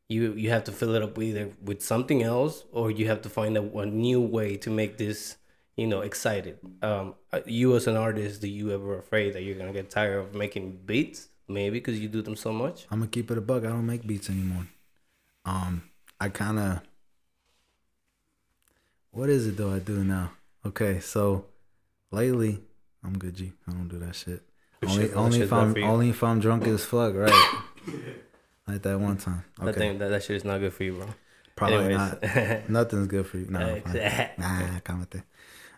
you 0.09 0.35
you 0.35 0.51
have 0.51 0.65
to 0.65 0.73
fill 0.73 0.95
it 0.95 1.03
up 1.03 1.19
either 1.19 1.51
with 1.63 1.83
something 1.83 2.23
else 2.23 2.65
or 2.73 2.91
you 2.91 3.07
have 3.09 3.23
to 3.23 3.31
find 3.31 3.57
a, 3.57 3.79
a 3.79 3.87
new 3.87 4.21
way 4.21 4.57
to 4.59 4.71
make 4.71 4.99
this 4.99 5.37
you 5.77 5.87
know 5.87 6.01
excited. 6.03 6.59
Um, 6.83 7.15
uh, 7.33 7.41
you 7.47 7.75
as 7.77 7.87
an 7.87 7.97
artist, 7.97 8.41
do 8.43 8.49
you 8.49 8.73
ever 8.73 8.99
afraid 8.99 9.35
that 9.35 9.43
you're 9.43 9.59
gonna 9.59 9.73
get 9.73 9.91
tired 9.91 10.19
of 10.19 10.35
making 10.35 10.81
beats? 10.87 11.29
Maybe 11.53 11.79
because 11.79 11.99
you 12.01 12.09
do 12.09 12.23
them 12.23 12.37
so 12.37 12.53
much. 12.53 12.87
I'm 12.91 13.01
gonna 13.01 13.11
keep 13.11 13.31
it 13.31 13.39
a 13.39 13.41
bug. 13.41 13.65
I 13.65 13.69
don't 13.69 13.87
make 13.87 14.07
beats 14.07 14.31
anymore. 14.31 14.67
Um, 15.45 15.83
I 16.21 16.29
kind 16.29 16.59
of. 16.59 16.81
What 19.11 19.29
is 19.29 19.47
it 19.47 19.57
though? 19.57 19.73
I 19.73 19.79
do 19.79 20.03
now. 20.05 20.33
Okay, 20.65 21.01
so 21.01 21.47
lately 22.11 22.61
I'm 23.05 23.19
good. 23.19 23.35
G. 23.35 23.53
I 23.69 23.73
don't 23.73 23.89
do 23.89 23.99
that 23.99 24.15
shit. 24.15 24.43
Good 24.81 24.91
only 24.91 25.07
shit, 25.07 25.17
only 25.17 25.41
if 25.41 25.53
I'm 25.53 25.77
only 25.85 26.09
if 26.11 26.23
I'm 26.25 26.41
drunk 26.41 26.67
as 26.67 26.85
fuck, 26.85 27.15
right? 27.15 27.55
like 28.67 28.83
that 28.83 28.99
one 28.99 29.17
time. 29.17 29.45
I 29.61 29.67
Okay, 29.67 29.79
think 29.79 29.99
that 29.99 30.09
that 30.09 30.23
shit 30.23 30.37
is 30.37 30.45
not 30.45 30.59
good 30.59 30.73
for 30.73 30.85
you, 30.85 30.95
bro. 30.95 31.09
probably 31.57 31.85
Anyways. 31.85 31.99
not. 31.99 32.69
Nothing's 32.71 33.07
good 33.09 33.27
for 33.27 33.39
you. 33.39 33.47
No, 33.49 33.59
fine. 33.59 33.97
Exactly. 33.97 34.45
nah, 34.45 34.81
cámate. 34.81 35.23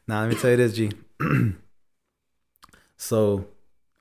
Nah, 0.07 0.21
let 0.21 0.29
me 0.31 0.35
tell 0.37 0.51
you 0.51 0.57
this, 0.59 0.75
G. 0.75 0.91
so 2.97 3.47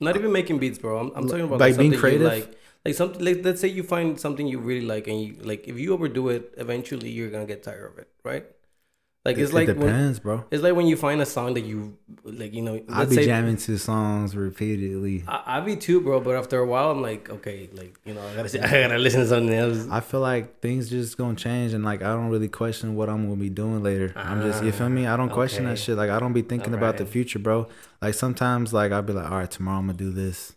Not 0.03 0.15
even 0.15 0.31
making 0.31 0.59
beats, 0.59 0.77
bro. 0.77 0.99
I'm, 0.99 1.11
I'm 1.15 1.27
talking 1.27 1.45
about 1.45 1.59
By 1.59 1.69
like 1.69 1.77
being 1.77 1.91
something 1.91 1.99
creative? 1.99 2.27
Like, 2.27 2.57
like 2.85 2.95
something. 2.95 3.23
Like, 3.23 3.43
let's 3.43 3.61
say 3.61 3.67
you 3.67 3.83
find 3.83 4.19
something 4.19 4.47
you 4.47 4.59
really 4.59 4.85
like, 4.85 5.07
and 5.07 5.21
you 5.21 5.35
like. 5.41 5.67
If 5.67 5.79
you 5.79 5.93
overdo 5.93 6.29
it, 6.29 6.53
eventually 6.57 7.09
you're 7.09 7.29
gonna 7.29 7.45
get 7.45 7.63
tired 7.63 7.91
of 7.91 7.97
it, 7.99 8.09
right? 8.23 8.45
Like 9.25 9.37
it's 9.37 9.51
it, 9.51 9.55
like 9.55 9.69
it 9.69 9.77
when, 9.77 9.87
depends, 9.87 10.19
bro. 10.19 10.43
it's 10.51 10.61
like 10.61 10.75
when 10.75 10.85
you 10.85 10.97
find 10.97 11.21
a 11.21 11.25
song 11.25 11.53
that 11.53 11.61
you 11.61 11.97
like. 12.25 12.53
You 12.53 12.61
know, 12.61 12.83
I 12.89 13.05
be 13.05 13.15
say 13.15 13.25
jamming 13.25 13.55
to 13.55 13.77
songs 13.77 14.35
repeatedly. 14.35 15.23
I, 15.25 15.43
I 15.45 15.59
be 15.61 15.77
too, 15.77 16.01
bro. 16.01 16.19
But 16.19 16.35
after 16.35 16.59
a 16.59 16.65
while, 16.65 16.91
I'm 16.91 17.01
like, 17.01 17.29
okay, 17.29 17.69
like 17.71 17.97
you 18.03 18.13
know, 18.13 18.21
I 18.21 18.35
gotta 18.35 18.63
I 18.67 18.81
gotta 18.81 18.97
listen 18.97 19.21
to 19.21 19.27
something 19.27 19.55
else. 19.55 19.87
I 19.89 20.01
feel 20.01 20.19
like 20.19 20.59
things 20.59 20.89
just 20.89 21.17
gonna 21.17 21.35
change, 21.35 21.71
and 21.71 21.85
like 21.85 22.01
I 22.01 22.07
don't 22.07 22.31
really 22.31 22.49
question 22.49 22.95
what 22.95 23.07
I'm 23.07 23.23
gonna 23.29 23.39
be 23.39 23.49
doing 23.49 23.81
later. 23.81 24.11
I'm 24.17 24.41
just, 24.41 24.61
you 24.61 24.73
feel 24.73 24.89
me? 24.89 25.07
I 25.07 25.15
don't 25.15 25.29
question 25.29 25.63
that 25.65 25.79
shit. 25.79 25.95
Like 25.95 26.09
I 26.09 26.19
don't 26.19 26.33
be 26.33 26.41
thinking 26.41 26.73
about 26.73 26.97
the 26.97 27.05
future, 27.05 27.39
bro. 27.39 27.69
Like 28.01 28.15
sometimes, 28.15 28.73
like 28.73 28.91
I'll 28.91 29.03
be 29.03 29.13
like, 29.13 29.31
all 29.31 29.37
right, 29.37 29.49
tomorrow 29.49 29.79
I'm 29.79 29.85
gonna 29.85 29.97
do 29.97 30.11
this, 30.11 30.53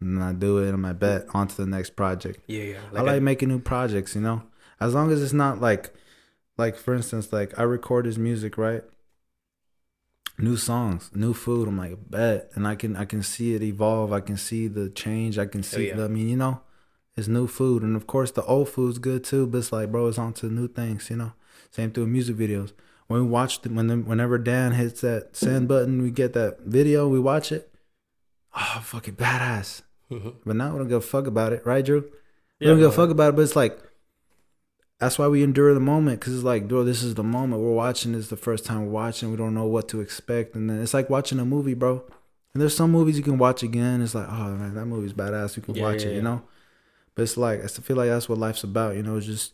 and 0.00 0.20
I 0.20 0.32
do 0.32 0.58
it, 0.58 0.74
and 0.74 0.84
I 0.84 0.94
bet 0.94 1.26
on 1.32 1.46
to 1.46 1.56
the 1.56 1.66
next 1.66 1.94
project. 1.94 2.40
Yeah, 2.48 2.64
yeah. 2.64 2.78
I 2.92 3.02
like 3.02 3.22
making 3.22 3.50
new 3.50 3.60
projects, 3.60 4.16
you 4.16 4.20
know, 4.20 4.42
as 4.80 4.94
long 4.94 5.12
as 5.12 5.22
it's 5.22 5.32
not 5.32 5.60
like, 5.60 5.94
like 6.60 6.76
for 6.76 6.94
instance, 6.94 7.32
like 7.32 7.58
I 7.58 7.62
record 7.64 8.04
his 8.06 8.18
music, 8.18 8.56
right? 8.56 8.84
New 10.38 10.56
songs, 10.56 11.10
new 11.14 11.34
food. 11.34 11.68
I'm 11.68 11.76
like, 11.76 11.96
bet, 12.10 12.50
and 12.54 12.66
I 12.66 12.74
can 12.74 12.96
I 12.96 13.04
can 13.04 13.22
see 13.22 13.54
it 13.54 13.62
evolve. 13.62 14.12
I 14.12 14.20
can 14.20 14.36
see 14.38 14.68
the 14.68 14.88
change. 14.88 15.38
I 15.38 15.46
can 15.46 15.62
see. 15.62 15.88
yeah. 15.88 16.04
I 16.04 16.08
mean, 16.08 16.28
you 16.30 16.36
know, 16.36 16.60
it's 17.16 17.28
new 17.28 17.46
food, 17.46 17.82
and 17.82 17.94
of 17.94 18.06
course 18.06 18.30
the 18.30 18.44
old 18.44 18.68
food's 18.70 18.98
good 18.98 19.22
too. 19.24 19.46
But 19.46 19.58
it's 19.58 19.72
like, 19.72 19.90
bro, 19.92 20.06
it's 20.08 20.18
on 20.18 20.32
to 20.34 20.46
new 20.46 20.68
things, 20.68 21.10
you 21.10 21.16
know. 21.16 21.32
Same 21.70 21.90
thing 21.90 22.04
with 22.04 22.12
music 22.12 22.36
videos. 22.36 22.72
When 23.06 23.20
we 23.24 23.26
watch, 23.28 23.60
the, 23.62 23.68
when 23.70 23.88
the, 23.88 23.96
whenever 23.96 24.38
Dan 24.38 24.72
hits 24.72 25.00
that 25.02 25.36
send 25.36 25.68
button, 25.68 26.00
we 26.00 26.10
get 26.10 26.32
that 26.34 26.60
video. 26.60 27.06
We 27.08 27.20
watch 27.20 27.52
it. 27.52 27.72
Oh, 28.56 28.80
fucking 28.82 29.14
badass. 29.16 29.82
Mhm. 30.10 30.36
But 30.46 30.56
now 30.56 30.72
we 30.72 30.78
don't 30.78 30.88
give 30.88 30.98
a 30.98 31.12
fuck 31.14 31.26
about 31.26 31.52
it, 31.52 31.66
right, 31.66 31.84
Drew? 31.84 32.00
We 32.00 32.08
Yeah, 32.60 32.68
don't 32.70 32.78
give 32.78 32.90
a 32.90 32.92
fuck 33.00 33.10
about 33.10 33.30
it, 33.30 33.36
but 33.36 33.42
it's 33.42 33.56
like 33.56 33.78
that's 35.00 35.18
why 35.18 35.26
we 35.26 35.42
endure 35.42 35.74
the 35.74 35.80
moment 35.80 36.20
because 36.20 36.34
it's 36.34 36.44
like, 36.44 36.68
bro, 36.68 36.84
this 36.84 37.02
is 37.02 37.14
the 37.14 37.24
moment 37.24 37.62
we're 37.62 37.72
watching. 37.72 38.12
This 38.12 38.28
the 38.28 38.36
first 38.36 38.64
time 38.64 38.86
we're 38.86 38.92
watching. 38.92 39.30
We 39.30 39.36
don't 39.36 39.54
know 39.54 39.66
what 39.66 39.88
to 39.88 40.00
expect, 40.00 40.54
and 40.54 40.70
then 40.70 40.80
it's 40.80 40.94
like 40.94 41.10
watching 41.10 41.40
a 41.40 41.44
movie, 41.44 41.74
bro. 41.74 42.04
And 42.52 42.60
there's 42.60 42.76
some 42.76 42.90
movies 42.92 43.16
you 43.16 43.22
can 43.24 43.38
watch 43.38 43.62
again. 43.62 44.02
It's 44.02 44.14
like, 44.14 44.28
oh 44.28 44.50
man, 44.56 44.74
that 44.74 44.86
movie's 44.86 45.12
badass. 45.12 45.56
You 45.56 45.62
can 45.62 45.74
Yeah, 45.74 45.82
watch 45.82 46.02
yeah, 46.04 46.10
it, 46.10 46.14
you 46.16 46.22
know. 46.22 46.42
But 47.14 47.22
it's 47.22 47.36
like 47.36 47.64
I 47.64 47.66
feel 47.66 47.96
like 47.96 48.08
that's 48.08 48.28
what 48.28 48.38
life's 48.38 48.62
about, 48.64 48.96
you 48.96 49.02
know. 49.02 49.16
It's 49.16 49.26
just 49.26 49.52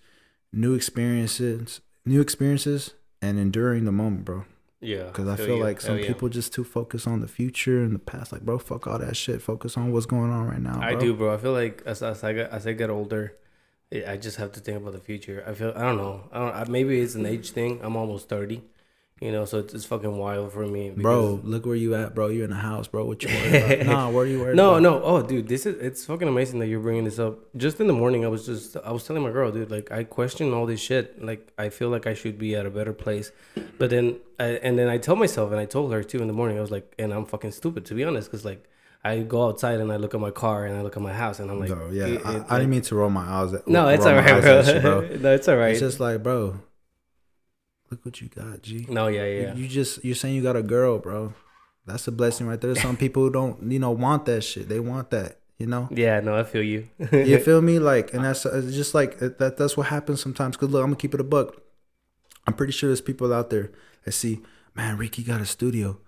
new 0.53 0.75
experiences, 0.75 1.81
new 2.05 2.21
experiences, 2.21 2.95
and 3.23 3.39
enduring 3.39 3.85
the 3.85 3.93
moment, 3.93 4.25
bro. 4.25 4.45
Yeah, 4.81 5.05
Because 5.05 5.27
I 5.27 5.37
feel 5.37 5.57
like 5.59 5.81
some 5.81 5.99
yeah. 5.99 6.07
people 6.07 6.29
just 6.29 6.53
too 6.53 6.63
focused 6.63 7.09
on 7.09 7.21
the 7.21 7.27
future 7.27 7.83
and 7.83 7.95
the 7.95 7.99
past. 7.99 8.31
Like, 8.31 8.43
bro, 8.43 8.59
fuck 8.59 8.87
all 8.87 8.99
that 8.99 9.17
shit. 9.17 9.41
Focus 9.41 9.77
on 9.77 9.91
what's 9.91 10.05
going 10.07 10.31
on 10.31 10.47
right 10.47 10.61
now. 10.61 10.81
I 10.83 10.95
do, 10.95 11.15
bro. 11.15 11.33
I 11.33 11.39
feel 11.39 11.53
like 11.55 11.83
as 11.87 12.03
as 12.03 12.23
I 12.23 12.33
get 12.35 12.51
as 12.51 12.67
I 12.67 12.73
get 12.73 12.91
older, 12.91 13.35
I 13.93 14.13
I 14.13 14.17
just 14.17 14.37
have 14.39 14.53
to 14.53 14.61
think 14.61 14.79
about 14.79 14.93
the 14.95 15.01
future. 15.01 15.45
I 15.47 15.55
feel 15.55 15.73
I 15.77 15.83
don't 15.83 15.97
know. 15.99 16.25
I 16.33 16.39
don't. 16.39 16.55
I, 16.55 16.65
maybe 16.69 17.01
it's 17.01 17.15
an 17.15 17.27
age 17.27 17.51
thing. 17.51 17.81
I'm 17.83 17.97
almost 17.97 18.29
thirty, 18.29 18.63
you 19.21 19.31
know, 19.33 19.45
so 19.45 19.61
it's, 19.61 19.73
it's 19.75 19.85
fucking 19.85 20.17
wild 20.19 20.53
for 20.53 20.67
me. 20.67 20.91
Bro, 20.91 21.41
look 21.45 21.65
where 21.67 21.77
you 21.77 21.95
at, 21.95 22.15
bro. 22.15 22.27
You're 22.29 22.45
in 22.45 22.51
the 22.51 22.57
house, 22.57 22.89
bro. 22.89 23.05
What 23.05 23.23
you 23.23 23.29
worried 23.29 23.81
about? 23.83 23.87
nah, 23.87 24.11
where 24.11 24.25
are 24.25 24.27
you 24.27 24.41
worried 24.41 24.57
No, 24.57 24.71
about? 24.73 24.83
no. 24.83 25.03
Oh, 25.03 25.23
dude, 25.23 25.47
this 25.49 25.67
is 25.67 25.77
it's 25.81 26.05
fucking 26.05 26.27
amazing 26.29 26.59
that 26.61 26.67
you're 26.67 26.81
bringing 26.81 27.05
this 27.05 27.19
up. 27.21 27.39
Just 27.57 27.81
in 27.81 27.87
the 27.87 27.93
morning, 27.93 28.25
I 28.25 28.29
was 28.29 28.45
just 28.45 28.77
I 28.77 28.91
was 28.91 29.05
telling 29.05 29.23
my 29.23 29.31
girl, 29.31 29.53
dude, 29.53 29.71
like 29.71 29.93
I 29.93 30.03
question 30.05 30.53
all 30.53 30.67
this 30.67 30.81
shit. 30.81 31.23
Like 31.23 31.53
I 31.57 31.69
feel 31.69 31.89
like 31.89 32.07
I 32.09 32.15
should 32.15 32.39
be 32.39 32.57
at 32.57 32.67
a 32.67 32.71
better 32.71 32.93
place, 32.93 33.31
but 33.79 33.91
then 33.91 34.17
I, 34.41 34.47
and 34.67 34.77
then 34.79 34.89
I 34.89 34.99
tell 34.99 35.17
myself, 35.17 35.51
and 35.53 35.61
I 35.61 35.65
told 35.67 35.93
her 35.93 36.03
too 36.03 36.21
in 36.21 36.27
the 36.27 36.35
morning. 36.41 36.59
I 36.59 36.61
was 36.61 36.73
like, 36.73 36.93
and 36.99 37.13
I'm 37.13 37.25
fucking 37.25 37.53
stupid 37.53 37.85
to 37.87 37.95
be 37.95 38.03
honest, 38.05 38.31
because 38.31 38.45
like 38.45 38.69
I 39.11 39.23
go 39.23 39.47
outside 39.49 39.81
and 39.81 39.93
I 39.93 39.97
look 39.97 40.15
at 40.15 40.21
my 40.21 40.31
car 40.31 40.65
and 40.67 40.77
I 40.77 40.83
look 40.83 40.97
at 40.97 41.03
my 41.03 41.13
house 41.13 41.39
and 41.41 41.51
I'm 41.51 41.61
like, 41.61 41.71
No, 41.71 41.91
yeah, 41.91 42.07
it- 42.07 42.27
I, 42.27 42.37
it- 42.37 42.45
I 42.51 42.59
didn't 42.59 42.71
mean 42.71 42.83
to 42.83 42.95
roll 42.95 43.11
my 43.11 43.23
eyes. 43.25 43.53
At, 43.53 43.67
no, 43.69 43.89
it's 43.89 44.05
all 44.07 44.15
right, 44.15 44.43
bro. 44.43 44.61
you, 44.75 44.81
bro. 44.81 45.01
no, 45.21 45.35
it's 45.35 45.49
all 45.49 45.57
right. 45.57 45.71
It's 45.73 45.81
just 45.81 46.01
like, 46.01 46.23
bro, 46.23 46.59
look 47.91 48.05
what 48.05 48.21
you 48.21 48.29
got, 48.29 48.63
G. 48.63 48.87
no, 48.89 49.07
yeah, 49.09 49.25
You- 49.25 49.41
yeah. 49.43 49.55
You, 49.55 49.69
just 49.69 50.05
you're 50.05 50.15
saying 50.15 50.35
you 50.35 50.43
got 50.43 50.57
a 50.57 50.63
girl, 50.63 50.99
bro. 50.99 51.35
That's 51.87 52.09
a 52.09 52.13
blessing 52.13 52.49
right 52.49 52.61
there. 52.61 52.75
Some 52.75 52.97
people 52.97 53.23
who 53.23 53.31
don't, 53.31 53.71
you 53.71 53.79
know, 53.79 53.93
want 53.93 54.25
that 54.27 54.43
shit. 54.43 54.69
They 54.69 54.81
want 54.81 55.11
that, 55.11 55.39
you 55.57 55.67
know. 55.67 55.89
Yeah, 55.93 56.19
no, 56.19 56.35
I 56.37 56.43
feel 56.43 56.63
you. 56.65 56.89
You 57.13 57.39
feel 57.49 57.63
me? 57.63 57.79
Like, 57.79 58.13
and 58.13 58.25
that's 58.25 58.45
it's 58.45 58.75
just 58.75 58.93
like 58.93 59.19
that. 59.21 59.57
That's 59.57 59.77
what 59.77 59.87
happens 59.87 60.21
sometimes. 60.21 60.57
Cause 60.57 60.71
look, 60.71 60.81
I'm 60.83 60.89
gonna 60.89 60.97
keep 60.97 61.15
it 61.15 61.21
a 61.21 61.25
buck. 61.25 61.55
I'm 62.45 62.55
pretty 62.55 62.73
sure 62.73 62.89
there's 62.89 63.01
people 63.01 63.33
out 63.33 63.51
there 63.51 63.71
that 64.05 64.13
see, 64.13 64.41
man, 64.75 64.97
Ricky 64.97 65.23
got 65.23 65.41
a 65.41 65.47
studio, 65.47 66.01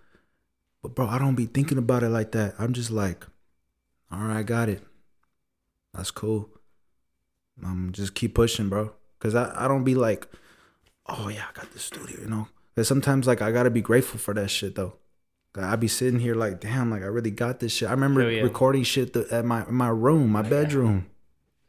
but 0.82 0.94
bro, 0.94 1.06
I 1.06 1.18
don't 1.18 1.34
be 1.34 1.46
thinking 1.46 1.78
about 1.78 2.02
it 2.02 2.08
like 2.08 2.32
that. 2.32 2.54
I'm 2.58 2.72
just 2.72 2.90
like, 2.90 3.26
all 4.10 4.20
right, 4.20 4.38
I 4.38 4.42
got 4.42 4.68
it. 4.68 4.82
That's 5.94 6.10
cool. 6.10 6.48
I'm 7.64 7.92
just 7.92 8.14
keep 8.14 8.34
pushing, 8.34 8.68
bro. 8.68 8.92
Cause 9.18 9.34
I, 9.34 9.52
I 9.64 9.66
don't 9.66 9.82
be 9.84 9.94
like, 9.94 10.28
oh 11.06 11.28
yeah, 11.28 11.44
I 11.50 11.58
got 11.58 11.72
the 11.72 11.78
studio, 11.78 12.20
you 12.20 12.28
know. 12.28 12.48
Cause 12.76 12.86
sometimes 12.86 13.26
like 13.26 13.42
I 13.42 13.50
gotta 13.50 13.70
be 13.70 13.80
grateful 13.80 14.20
for 14.20 14.32
that 14.34 14.48
shit 14.50 14.76
though. 14.76 14.94
I 15.56 15.76
be 15.76 15.88
sitting 15.88 16.20
here 16.20 16.34
like, 16.34 16.60
damn, 16.60 16.90
like 16.90 17.02
I 17.02 17.06
really 17.06 17.30
got 17.32 17.58
this 17.58 17.72
shit. 17.72 17.88
I 17.88 17.92
remember 17.92 18.30
yeah. 18.30 18.42
recording 18.42 18.84
shit 18.84 19.12
th- 19.14 19.26
at 19.32 19.44
my 19.44 19.64
my 19.68 19.88
room, 19.88 20.30
my 20.30 20.42
bedroom. 20.42 21.06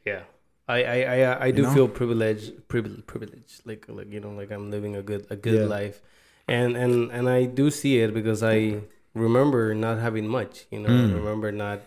Yeah, 0.06 0.24
I 0.68 0.84
I 0.84 0.98
I, 1.02 1.22
uh, 1.22 1.38
I 1.46 1.52
do 1.52 1.64
know? 1.64 1.74
feel 1.74 1.88
privileged, 1.88 2.68
privileged, 2.68 3.08
privileged. 3.08 3.66
Like 3.66 3.86
like 3.88 4.12
you 4.12 4.20
know, 4.20 4.32
like 4.32 4.52
I'm 4.52 4.70
living 4.70 4.96
a 4.96 5.02
good 5.02 5.26
a 5.30 5.36
good 5.36 5.62
Yeah. 5.62 5.66
life, 5.66 6.02
and 6.48 6.78
and 6.78 7.12
and 7.12 7.28
I 7.28 7.46
do 7.46 7.72
see 7.72 8.00
it 8.00 8.14
because 8.14 8.44
I 8.44 8.82
remember 9.20 9.74
not 9.76 10.00
having 10.00 10.28
much. 10.28 10.66
You 10.72 10.80
know, 10.80 10.90
Mm. 10.90 11.14
Remember 11.16 11.52
not, 11.52 11.80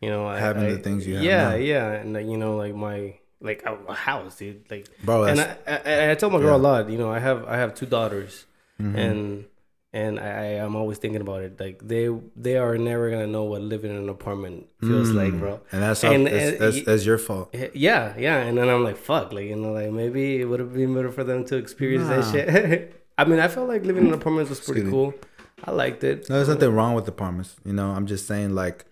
you 0.00 0.08
know, 0.10 0.28
Having 0.28 0.64
I- 0.64 0.70
the 0.72 0.78
things 0.78 1.06
you 1.06 1.14
have 1.16 1.24
Yeah, 1.24 1.50
now. 1.50 1.54
yeah, 1.56 1.92
and 1.92 2.12
like, 2.12 2.26
you 2.26 2.36
know, 2.38 2.56
like 2.56 2.74
my 2.74 3.14
like 3.40 3.62
a, 3.66 3.92
house, 3.92 4.36
dude. 4.38 4.64
Like, 4.70 4.86
Bro, 5.04 5.24
and 5.24 5.40
I, 5.40 5.56
I 5.66 6.10
I 6.10 6.14
tell 6.14 6.30
my 6.30 6.38
girl 6.38 6.56
yeah. 6.56 6.62
a 6.62 6.68
lot. 6.68 6.88
You 6.90 6.98
know, 6.98 7.10
I 7.10 7.18
have 7.18 7.44
I 7.46 7.56
have 7.58 7.74
two 7.74 7.86
daughters, 7.86 8.46
mhm. 8.80 8.96
and 8.96 9.44
and 9.92 10.18
I, 10.18 10.28
I 10.28 10.44
am 10.66 10.74
always 10.74 10.98
thinking 10.98 11.20
about 11.20 11.42
it. 11.42 11.60
Like 11.60 11.80
they 11.86 12.08
they 12.34 12.56
are 12.56 12.76
never 12.78 13.10
gonna 13.10 13.26
know 13.26 13.44
what 13.44 13.60
living 13.60 13.90
in 13.92 13.98
an 13.98 14.08
apartment 14.08 14.66
feels 14.80 15.10
like, 15.10 15.32
Mm. 15.34 15.40
bro. 15.40 15.60
and 15.72 15.82
that's 15.82 16.02
and- 16.04 16.26
that's, 16.26 16.44
and 16.44 16.58
that's, 16.60 16.82
that's 16.84 17.04
your 17.06 17.18
fault. 17.18 17.54
Yeah, 17.74 18.14
yeah, 18.18 18.38
and 18.46 18.56
then 18.58 18.68
I'm 18.70 18.82
like, 18.84 18.96
fuck, 18.96 19.32
like 19.32 19.44
you 19.46 19.56
know, 19.56 19.72
like 19.72 19.92
maybe 19.92 20.40
it 20.40 20.46
would 20.46 20.60
have 20.60 20.72
been 20.72 20.94
better 20.94 21.12
for 21.12 21.24
them 21.24 21.44
to 21.46 21.56
experience 21.56 22.08
Nah. 22.08 22.16
that 22.20 22.24
shit. 22.32 23.02
I 23.18 23.24
mean, 23.24 23.38
I 23.40 23.48
felt 23.48 23.68
like 23.68 23.84
living 23.84 24.06
in 24.08 24.12
apartments 24.14 24.50
was 24.50 24.60
pretty 24.60 24.80
Excuse 24.82 25.12
me. 25.14 25.20
I 25.64 25.70
liked 25.70 26.04
it. 26.04 26.28
No, 26.28 26.36
there's 26.36 26.48
nothing 26.48 26.72
wrong 26.72 26.94
with 26.94 27.08
apartments. 27.08 27.56
You 27.64 27.72
know, 27.72 27.90
I'm 27.90 28.06
just 28.06 28.26
saying 28.26 28.54
like, 28.54 28.84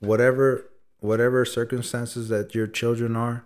whatever 0.00 0.68
whatever 1.00 1.44
circumstances 1.44 2.28
that 2.28 2.54
your 2.54 2.68
children 2.68 3.16
are, 3.16 3.44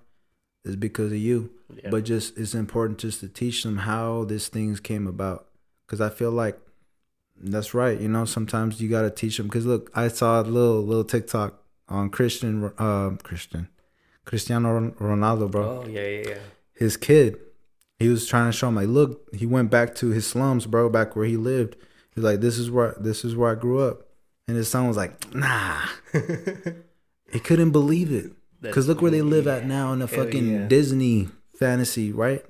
is 0.65 0.77
because 0.77 1.13
of 1.13 1.19
you. 1.19 1.51
Yeah. 1.83 1.91
But 1.91 2.05
just 2.05 2.37
it's 2.37 2.55
important 2.55 2.99
just 2.99 3.21
to 3.21 3.29
teach 3.29 3.63
them 3.63 3.79
how 3.79 4.25
these 4.25 4.49
things 4.49 4.81
came 4.81 5.07
about. 5.07 5.47
Because 5.87 6.01
I 6.01 6.11
feel 6.11 6.31
like 6.31 6.59
that's 7.41 7.75
right. 7.75 7.99
You 8.01 8.09
know, 8.09 8.25
sometimes 8.25 8.81
you 8.81 8.89
got 8.89 9.03
to 9.03 9.11
teach 9.11 9.37
them. 9.37 9.47
Because 9.47 9.67
look, 9.67 9.91
I 9.95 10.09
saw 10.09 10.41
a 10.41 10.43
little 10.43 10.83
little 10.83 11.05
TikTok 11.05 11.63
on 11.89 12.11
Christian 12.11 12.73
um 12.79 13.19
Christian 13.23 13.69
Cristiano 14.25 14.91
Ronaldo, 14.91 15.51
bro. 15.51 15.83
oh 15.83 15.89
yeah, 15.89 16.07
yeah, 16.07 16.29
yeah. 16.29 16.39
his 16.75 16.97
kid, 16.97 17.39
he 17.99 18.09
was 18.09 18.27
trying 18.27 18.51
to 18.51 18.57
show 18.57 18.69
him 18.69 18.75
like, 18.75 18.89
look, 18.89 19.29
he 19.35 19.47
went 19.47 19.71
back 19.71 19.95
to 19.97 20.09
his 20.09 20.27
slums, 20.27 20.67
bro, 20.67 20.89
back 20.89 21.15
where 21.15 21.27
he 21.27 21.37
lived. 21.37 21.77
He's 22.17 22.25
like, 22.25 22.41
this 22.41 22.59
is 22.59 22.71
where 22.71 22.97
this 22.99 23.25
is 23.25 23.37
where 23.37 23.53
I 23.53 23.55
grew 23.55 23.79
up, 23.81 24.09
and 24.49 24.57
his 24.57 24.69
son 24.69 24.89
was 24.89 24.97
like, 24.97 25.35
nah, 25.35 25.83
he 27.31 27.39
couldn't 27.39 27.71
believe 27.71 28.11
it 28.11 28.33
because 28.63 28.89
look 28.89 29.03
where 29.03 29.11
they 29.11 29.21
live 29.21 29.47
at 29.47 29.67
now 29.67 29.93
in 29.93 29.99
the 29.99 30.07
Hell 30.07 30.25
fucking 30.25 30.49
yeah. 30.49 30.67
Disney 30.67 31.29
fantasy, 31.59 32.13
right? 32.13 32.43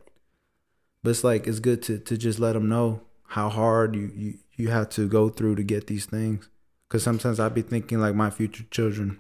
But 1.03 1.11
it's 1.11 1.25
like 1.25 1.49
it's 1.49 1.59
good 1.59 1.83
to 1.83 1.99
to 1.99 2.17
just 2.17 2.39
let 2.39 2.53
them 2.53 2.69
know 2.69 3.03
how 3.25 3.49
hard 3.49 3.97
you 3.97 4.13
you 4.15 4.35
you 4.55 4.69
have 4.69 4.89
to 4.91 5.09
go 5.09 5.29
through 5.29 5.57
to 5.57 5.65
get 5.65 5.89
these 5.89 6.07
things. 6.07 6.49
Cause 6.89 7.03
sometimes 7.03 7.41
I'd 7.41 7.53
be 7.53 7.63
thinking 7.63 8.01
like 8.01 8.15
my 8.15 8.31
future 8.31 8.65
children. 8.71 9.19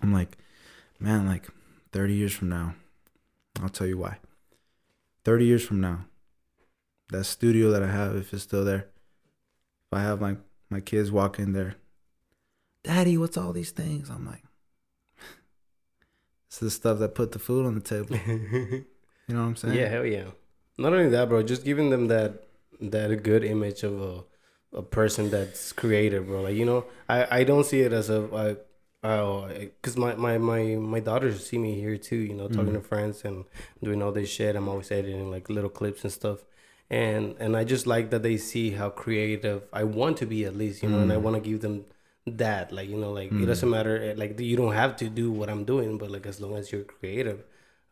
I'm 0.00 0.14
like, 0.14 0.38
man, 0.98 1.26
like 1.26 1.46
30 1.92 2.14
years 2.14 2.32
from 2.32 2.48
now, 2.48 2.74
I'll 3.60 3.68
tell 3.68 3.86
you 3.86 3.98
why. 3.98 4.16
30 5.26 5.44
years 5.44 5.64
from 5.64 5.82
now, 5.82 6.06
that 7.10 7.24
studio 7.24 7.70
that 7.70 7.82
I 7.82 7.90
have, 7.92 8.16
if 8.16 8.32
it's 8.32 8.42
still 8.42 8.64
there, 8.64 8.88
if 9.92 9.98
I 9.98 10.02
have 10.02 10.22
like 10.22 10.38
my 10.70 10.80
kids 10.80 11.10
walk 11.12 11.38
in 11.38 11.52
there, 11.52 11.74
Daddy, 12.82 13.18
what's 13.18 13.36
all 13.36 13.52
these 13.52 13.72
things? 13.72 14.08
I'm 14.08 14.26
like, 14.26 14.42
it's 16.48 16.58
the 16.58 16.70
stuff 16.70 16.98
that 16.98 17.14
put 17.14 17.32
the 17.32 17.38
food 17.38 17.66
on 17.66 17.74
the 17.74 17.80
table. 17.80 18.16
you 18.26 18.84
know 19.28 19.40
what 19.42 19.46
I'm 19.48 19.56
saying? 19.56 19.74
Yeah, 19.74 19.88
hell 19.88 20.06
yeah. 20.06 20.30
Not 20.78 20.94
only 20.94 21.10
that, 21.10 21.28
bro, 21.28 21.42
just 21.42 21.64
giving 21.64 21.90
them 21.90 22.08
that 22.08 22.44
that 22.80 23.10
a 23.10 23.16
good 23.16 23.44
image 23.44 23.82
of 23.82 24.00
a 24.00 24.24
a 24.74 24.82
person 24.82 25.30
that's 25.30 25.72
creative, 25.72 26.26
bro. 26.26 26.42
Like 26.42 26.56
you 26.56 26.64
know, 26.64 26.86
I 27.08 27.40
I 27.40 27.44
don't 27.44 27.64
see 27.64 27.80
it 27.82 27.92
as 27.92 28.08
a 28.08 28.56
oh, 29.04 29.50
cause 29.82 29.98
my 29.98 30.14
my 30.14 30.38
my 30.38 30.62
my 30.76 31.00
daughters 31.00 31.46
see 31.46 31.58
me 31.58 31.74
here 31.78 31.98
too. 31.98 32.16
You 32.16 32.34
know, 32.34 32.48
talking 32.48 32.72
Mm. 32.72 32.80
to 32.80 32.80
friends 32.80 33.24
and 33.26 33.44
doing 33.82 34.00
all 34.02 34.12
this 34.12 34.30
shit. 34.30 34.56
I'm 34.56 34.68
always 34.70 34.90
editing 34.90 35.30
like 35.30 35.50
little 35.50 35.70
clips 35.70 36.02
and 36.04 36.12
stuff. 36.12 36.38
And 36.92 37.36
and 37.40 37.56
I 37.56 37.64
just 37.64 37.86
like 37.86 38.10
that 38.10 38.22
they 38.22 38.36
see 38.36 38.66
how 38.80 38.88
creative 38.90 39.62
I 39.72 39.84
want 39.84 40.18
to 40.18 40.26
be 40.26 40.44
at 40.44 40.54
least, 40.62 40.82
you 40.82 40.90
know, 40.90 41.00
and 41.04 41.12
I 41.12 41.16
Mm. 41.16 41.22
want 41.26 41.36
to 41.42 41.42
give 41.50 41.60
them 41.66 41.76
that 42.26 42.70
like 42.70 42.88
you 42.88 42.96
know 42.96 43.12
like 43.12 43.32
it 43.42 43.46
doesn't 43.46 43.68
matter 43.76 43.94
eh, 44.00 44.14
like 44.16 44.38
you 44.38 44.56
don't 44.56 44.74
have 44.74 44.92
to 45.02 45.06
do 45.08 45.32
what 45.32 45.48
i'm 45.50 45.64
doing 45.64 45.98
but 45.98 46.08
like 46.08 46.24
as 46.32 46.40
long 46.40 46.54
as 46.54 46.70
you're 46.70 46.84
creative 46.84 47.42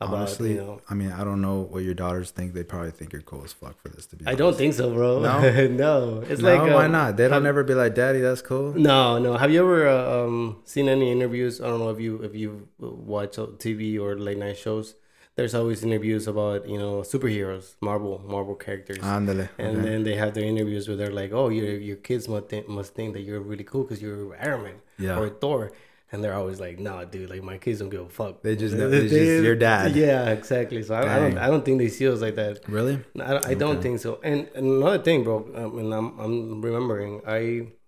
about 0.01 0.19
Honestly, 0.19 0.53
you 0.53 0.59
know 0.59 0.81
I 0.89 0.95
mean, 0.95 1.11
I 1.21 1.25
don't 1.25 1.43
know 1.47 1.59
what 1.73 1.83
your 1.89 1.95
daughters 1.95 2.31
think. 2.31 2.55
They 2.55 2.63
probably 2.63 2.93
think 2.93 3.13
you're 3.13 3.23
cool 3.33 3.43
as 3.45 3.53
fuck 3.53 3.77
for 3.83 3.89
this. 3.89 4.07
To 4.07 4.17
be 4.17 4.25
i 4.27 4.35
don't 4.37 4.57
think 4.57 4.73
so 4.75 4.87
bro 4.95 5.19
No? 5.21 5.41
no 5.85 6.23
it's 6.31 6.41
No, 6.41 6.49
like 6.51 6.63
why 6.77 6.85
um, 6.87 6.93
not? 6.93 7.17
They 7.17 7.25
don't 7.25 7.43
have- 7.43 7.47
ever 7.55 7.65
be 7.65 7.75
like, 7.75 7.95
"Daddy, 8.03 8.21
that's 8.21 8.41
cool." 8.51 8.69
No, 8.91 9.19
no. 9.19 9.37
Have 9.43 9.51
you 9.55 9.61
ever 9.67 9.81
uh, 9.89 10.25
um 10.25 10.63
seen 10.65 10.89
any 10.89 11.11
interviews? 11.17 11.61
I 11.61 11.67
don't 11.71 11.81
know 11.85 11.91
if 11.91 12.01
you 12.07 12.13
if 12.29 12.33
you 12.37 12.69
watch 12.79 13.35
TV 13.65 13.99
or 13.99 14.11
late 14.27 14.39
night 14.39 14.59
shows. 14.67 14.95
There's 15.41 15.55
always 15.61 15.83
interviews 15.89 16.25
about 16.35 16.69
you 16.73 16.79
know 16.83 16.95
superheroes, 17.13 17.67
Marvel 17.89 18.15
Marvel 18.35 18.55
characters, 18.67 18.99
Ándale. 19.17 19.49
and 19.65 19.73
okay. 19.79 19.87
then 19.89 19.99
they 20.09 20.17
have 20.23 20.33
their 20.37 20.45
interviews 20.53 20.85
where 20.89 20.99
they're 21.01 21.17
like, 21.23 21.33
"Oh, 21.41 21.49
your 21.59 21.71
your 21.91 21.97
kids 22.09 22.25
must 22.33 22.47
think, 22.51 22.69
must 22.79 22.91
think 22.97 23.09
that 23.15 23.23
you're 23.29 23.41
really 23.51 23.65
cool 23.71 23.83
because 23.85 24.01
you're 24.05 24.37
Iron 24.49 24.63
Man 24.67 24.79
Yeah. 25.07 25.19
or 25.21 25.29
Thor." 25.43 25.73
And 26.13 26.23
they're 26.25 26.35
always 26.43 26.59
like, 26.67 26.77
"Nah, 26.87 27.05
dude. 27.13 27.31
Like 27.35 27.43
my 27.53 27.57
kids 27.65 27.79
don't 27.81 27.89
give 27.97 28.05
a 28.13 28.15
fuck. 28.21 28.35
They 28.43 28.55
just 28.65 28.75
know- 28.79 28.91
it's 28.93 29.13
just 29.19 29.45
your 29.49 29.55
dad. 29.69 29.95
Yeah, 30.05 30.29
exactly. 30.39 30.83
So 30.83 30.93
I, 31.01 31.03
I 31.17 31.19
don't 31.23 31.39
I 31.39 31.47
don't 31.53 31.65
think 31.65 31.79
they 31.83 31.89
see 31.97 32.07
us 32.13 32.21
like 32.27 32.37
that. 32.43 32.55
Really? 32.79 32.97
I 33.29 33.31
don't, 33.35 33.47
I 33.53 33.55
don't 33.63 33.77
Okay. 33.79 33.83
think 33.87 33.97
so. 34.07 34.11
And 34.31 34.39
another 34.65 34.99
thing, 35.09 35.19
bro, 35.27 35.37
um, 35.61 35.79
and 35.81 35.91
I'm 35.99 36.09
I'm 36.25 36.37
remembering. 36.69 37.13
I 37.39 37.41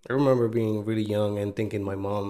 I 0.09 0.13
remember 0.19 0.45
being 0.59 0.75
really 0.89 1.03
young 1.17 1.37
and 1.41 1.49
thinking 1.59 1.83
my 1.91 1.97
mom 2.07 2.27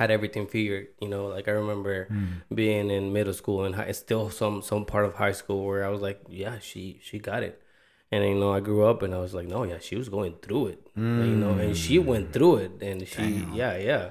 had 0.00 0.10
everything 0.10 0.46
figured. 0.46 0.88
You 1.02 1.08
know, 1.08 1.26
like 1.26 1.46
I 1.46 1.52
remember 1.52 2.08
mm. 2.10 2.56
being 2.60 2.90
in 2.90 3.12
middle 3.12 3.34
school 3.34 3.64
and 3.66 3.74
high, 3.74 3.92
still 3.92 4.30
some 4.30 4.62
some 4.62 4.84
part 4.86 5.04
of 5.04 5.12
high 5.14 5.36
school 5.40 5.60
where 5.66 5.84
I 5.84 5.90
was 5.94 6.00
like, 6.00 6.18
yeah, 6.28 6.58
she 6.58 6.98
she 7.02 7.18
got 7.18 7.42
it. 7.42 7.60
And 8.10 8.24
you 8.24 8.34
know, 8.34 8.52
I 8.58 8.60
grew 8.60 8.82
up 8.90 9.02
and 9.02 9.14
I 9.14 9.18
was 9.18 9.34
like, 9.34 9.46
no, 9.46 9.62
yeah, 9.62 9.78
she 9.78 9.96
was 9.96 10.08
going 10.08 10.34
through 10.40 10.68
it. 10.72 10.80
Like, 10.96 11.28
you 11.32 11.36
know, 11.44 11.52
and 11.64 11.76
she 11.76 11.98
went 11.98 12.30
mm. 12.30 12.32
through 12.32 12.56
it, 12.64 12.72
and 12.82 13.06
she, 13.06 13.46
yeah, 13.52 13.76
yeah. 13.76 14.04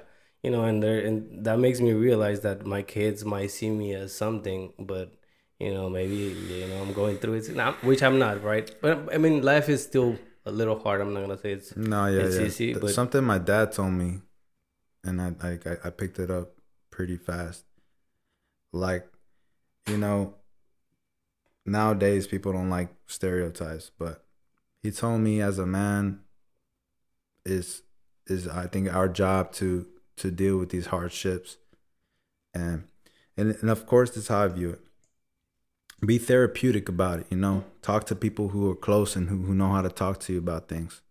You 0.44 0.52
know, 0.52 0.64
and 0.64 0.82
there, 0.82 1.00
and 1.08 1.44
that 1.44 1.58
makes 1.60 1.82
me 1.82 1.92
realize 1.92 2.40
that 2.48 2.66
my 2.66 2.82
kids 2.82 3.26
might 3.26 3.52
see 3.58 3.72
me 3.82 3.94
as 3.96 4.14
something, 4.14 4.72
but 4.80 5.08
you 5.60 5.74
know, 5.74 5.90
maybe 5.90 6.16
you 6.16 6.68
know 6.70 6.78
I'm 6.84 6.94
going 6.94 7.18
through 7.18 7.36
it, 7.40 7.56
now, 7.56 7.72
which 7.82 8.02
I'm 8.04 8.20
not, 8.20 8.44
right? 8.44 8.68
But 8.80 9.14
I 9.14 9.18
mean, 9.18 9.42
life 9.42 9.68
is 9.76 9.82
still 9.84 10.18
a 10.46 10.52
little 10.52 10.80
hard. 10.80 11.02
I'm 11.02 11.14
not 11.16 11.22
gonna 11.22 11.38
say 11.46 11.54
it's 11.54 11.76
No, 11.76 12.06
yeah, 12.06 12.22
It's 12.28 12.38
yeah. 12.38 12.46
easy, 12.46 12.74
but- 12.74 12.92
Something 13.02 13.24
my 13.24 13.40
dad 13.40 13.74
told 13.74 13.94
me, 13.94 14.22
and 15.04 15.22
I 15.22 15.34
like 15.42 15.66
I, 15.86 15.90
picked 15.90 16.20
it 16.20 16.30
up 16.30 16.52
pretty 16.92 17.18
fast. 17.18 17.64
Like, 18.72 19.08
you 19.88 19.98
know, 19.98 20.36
nowadays 21.66 22.28
people 22.28 22.54
don't 22.54 22.70
like 22.70 22.90
stereotypes, 23.08 23.92
but 23.98 24.26
he 24.82 24.92
told 24.92 25.22
me 25.22 25.42
as 25.42 25.60
a 25.60 25.66
man 25.66 26.22
is 27.46 27.84
is 28.28 28.48
I 28.48 28.68
think 28.68 28.94
our 28.94 29.08
job 29.10 29.52
to 29.54 29.88
to 30.18 30.32
deal 30.32 30.58
with 30.58 30.70
these 30.70 30.88
hardships, 30.88 31.58
and 32.54 32.84
and 33.38 33.56
and 33.62 33.70
of 33.70 33.86
course 33.86 34.12
that's 34.12 34.28
how 34.28 34.44
I 34.44 34.48
view 34.48 34.72
it. 34.72 34.82
Be 36.06 36.18
therapeutic 36.18 36.88
about 36.88 37.20
it, 37.20 37.28
you 37.30 37.38
know. 37.38 37.66
Talk 37.82 38.06
to 38.06 38.16
people 38.16 38.50
who 38.50 38.70
are 38.72 38.76
close 38.76 39.18
and 39.18 39.30
who, 39.30 39.44
who 39.44 39.54
know 39.54 39.70
how 39.70 39.82
to 39.82 39.90
talk 39.90 40.20
to 40.22 40.34
you 40.34 40.40
about 40.40 40.70
things 40.70 41.02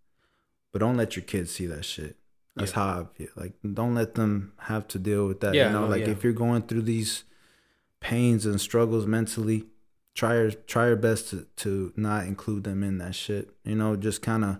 but 0.72 0.81
don't 0.81 0.96
let 0.96 1.16
your 1.16 1.24
kids 1.24 1.51
see 1.51 1.66
that 1.66 1.85
shit. 1.85 2.16
That's 2.59 2.73
Yeah. 2.73 2.77
how 2.94 3.01
I 3.03 3.05
feel. 3.16 3.29
Like, 3.37 3.55
don't 3.75 3.94
let 3.94 4.14
them 4.14 4.53
have 4.59 4.87
to 4.88 4.99
deal 4.99 5.27
with 5.27 5.40
that. 5.40 5.55
Yeah, 5.55 5.66
you 5.68 5.73
know, 5.73 5.83
no, 5.85 5.88
like 5.88 6.03
yeah. 6.03 6.11
if 6.11 6.25
you're 6.25 6.33
going 6.33 6.62
through 6.62 6.83
these 6.83 7.25
pains 8.01 8.44
and 8.47 8.61
struggles 8.61 9.07
mentally, 9.07 9.64
try 10.14 10.35
your 10.35 10.51
try 10.51 10.87
your 10.88 10.97
best 10.97 11.31
to 11.31 11.47
to 11.57 11.92
not 11.97 12.27
include 12.27 12.64
them 12.64 12.83
in 12.83 12.99
that 12.99 13.14
shit. 13.14 13.51
You 13.64 13.75
know, 13.77 13.97
just 13.97 14.23
kind 14.23 14.44
of 14.44 14.59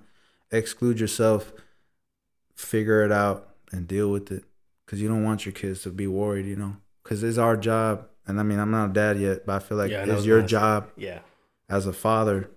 exclude 0.51 0.99
yourself, 1.01 1.53
figure 2.55 3.05
it 3.05 3.13
out, 3.13 3.55
and 3.73 3.87
deal 3.87 4.11
with 4.11 4.31
it. 4.33 4.45
Cause 4.87 5.01
you 5.01 5.09
don't 5.09 5.23
want 5.25 5.45
your 5.45 5.53
kids 5.53 5.83
to 5.83 5.91
be 5.91 6.07
worried. 6.07 6.47
You 6.47 6.57
know, 6.57 6.77
cause 7.05 7.23
it's 7.23 7.37
our 7.39 7.57
job. 7.57 8.07
And 8.27 8.39
I 8.41 8.43
mean, 8.43 8.59
I'm 8.59 8.71
not 8.71 8.91
a 8.91 8.93
dad 8.93 9.19
yet, 9.19 9.47
but 9.47 9.57
I 9.57 9.59
feel 9.59 9.77
like 9.79 9.91
Yeah, 9.91 10.05
it's 10.07 10.25
your 10.27 10.41
nice. 10.41 10.51
job 10.51 10.91
yeah, 10.97 11.21
as 11.69 11.87
a 11.87 11.93
father 11.93 12.51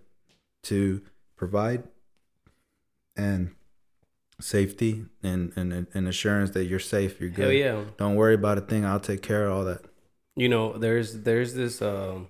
to 0.63 1.01
provide 1.35 1.83
and 3.15 3.51
safety 4.41 5.05
and, 5.23 5.53
and, 5.55 5.87
and 5.93 6.07
assurance 6.07 6.51
that 6.51 6.65
you're 6.65 6.79
safe, 6.79 7.19
you're 7.19 7.29
good. 7.29 7.43
hell 7.43 7.51
yeah. 7.51 7.83
Don't 7.97 8.15
worry 8.15 8.33
about 8.35 8.57
a 8.57 8.61
thing. 8.61 8.85
I'll 8.85 8.99
take 8.99 9.21
care 9.21 9.45
of 9.47 9.53
all 9.53 9.63
that. 9.65 9.81
You 10.35 10.49
know, 10.49 10.77
there's 10.77 11.21
there's 11.21 11.53
this 11.53 11.81
um 11.81 12.29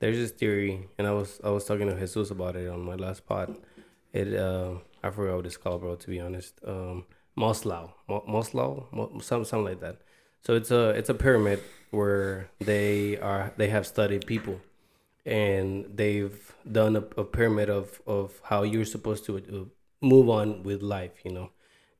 there's 0.00 0.16
this 0.16 0.30
theory, 0.30 0.88
and 0.98 1.06
I 1.06 1.12
was 1.12 1.40
I 1.42 1.50
was 1.50 1.64
talking 1.64 1.88
to 1.88 1.98
Jesus 1.98 2.30
about 2.30 2.56
it 2.56 2.68
on 2.68 2.82
my 2.82 2.94
last 2.94 3.26
pod. 3.26 3.56
It 4.12 4.34
uh, 4.34 4.74
I 5.02 5.10
forgot 5.10 5.36
what 5.36 5.46
it's 5.46 5.56
called, 5.56 5.80
bro. 5.80 5.96
To 5.96 6.08
be 6.08 6.20
honest, 6.20 6.60
um, 6.66 7.06
Maslow, 7.36 7.92
Mo- 8.08 8.24
Maslow, 8.28 8.92
Mo- 8.92 9.18
some 9.20 9.44
something 9.44 9.64
like 9.64 9.80
that. 9.80 9.96
So 10.44 10.54
it's 10.54 10.70
a 10.70 10.90
it's 10.90 11.08
a 11.08 11.14
pyramid 11.14 11.60
where 11.90 12.50
they 12.60 13.16
are 13.18 13.52
they 13.56 13.68
have 13.68 13.86
studied 13.86 14.26
people, 14.26 14.60
and 15.26 15.86
they've 15.94 16.54
done 16.70 16.96
a, 16.96 17.04
a 17.20 17.24
pyramid 17.24 17.70
of 17.70 18.00
of 18.06 18.40
how 18.44 18.62
you're 18.62 18.84
supposed 18.84 19.24
to 19.26 19.36
uh, 19.38 19.64
move 20.00 20.28
on 20.28 20.62
with 20.62 20.82
life, 20.82 21.24
you 21.24 21.32
know, 21.32 21.50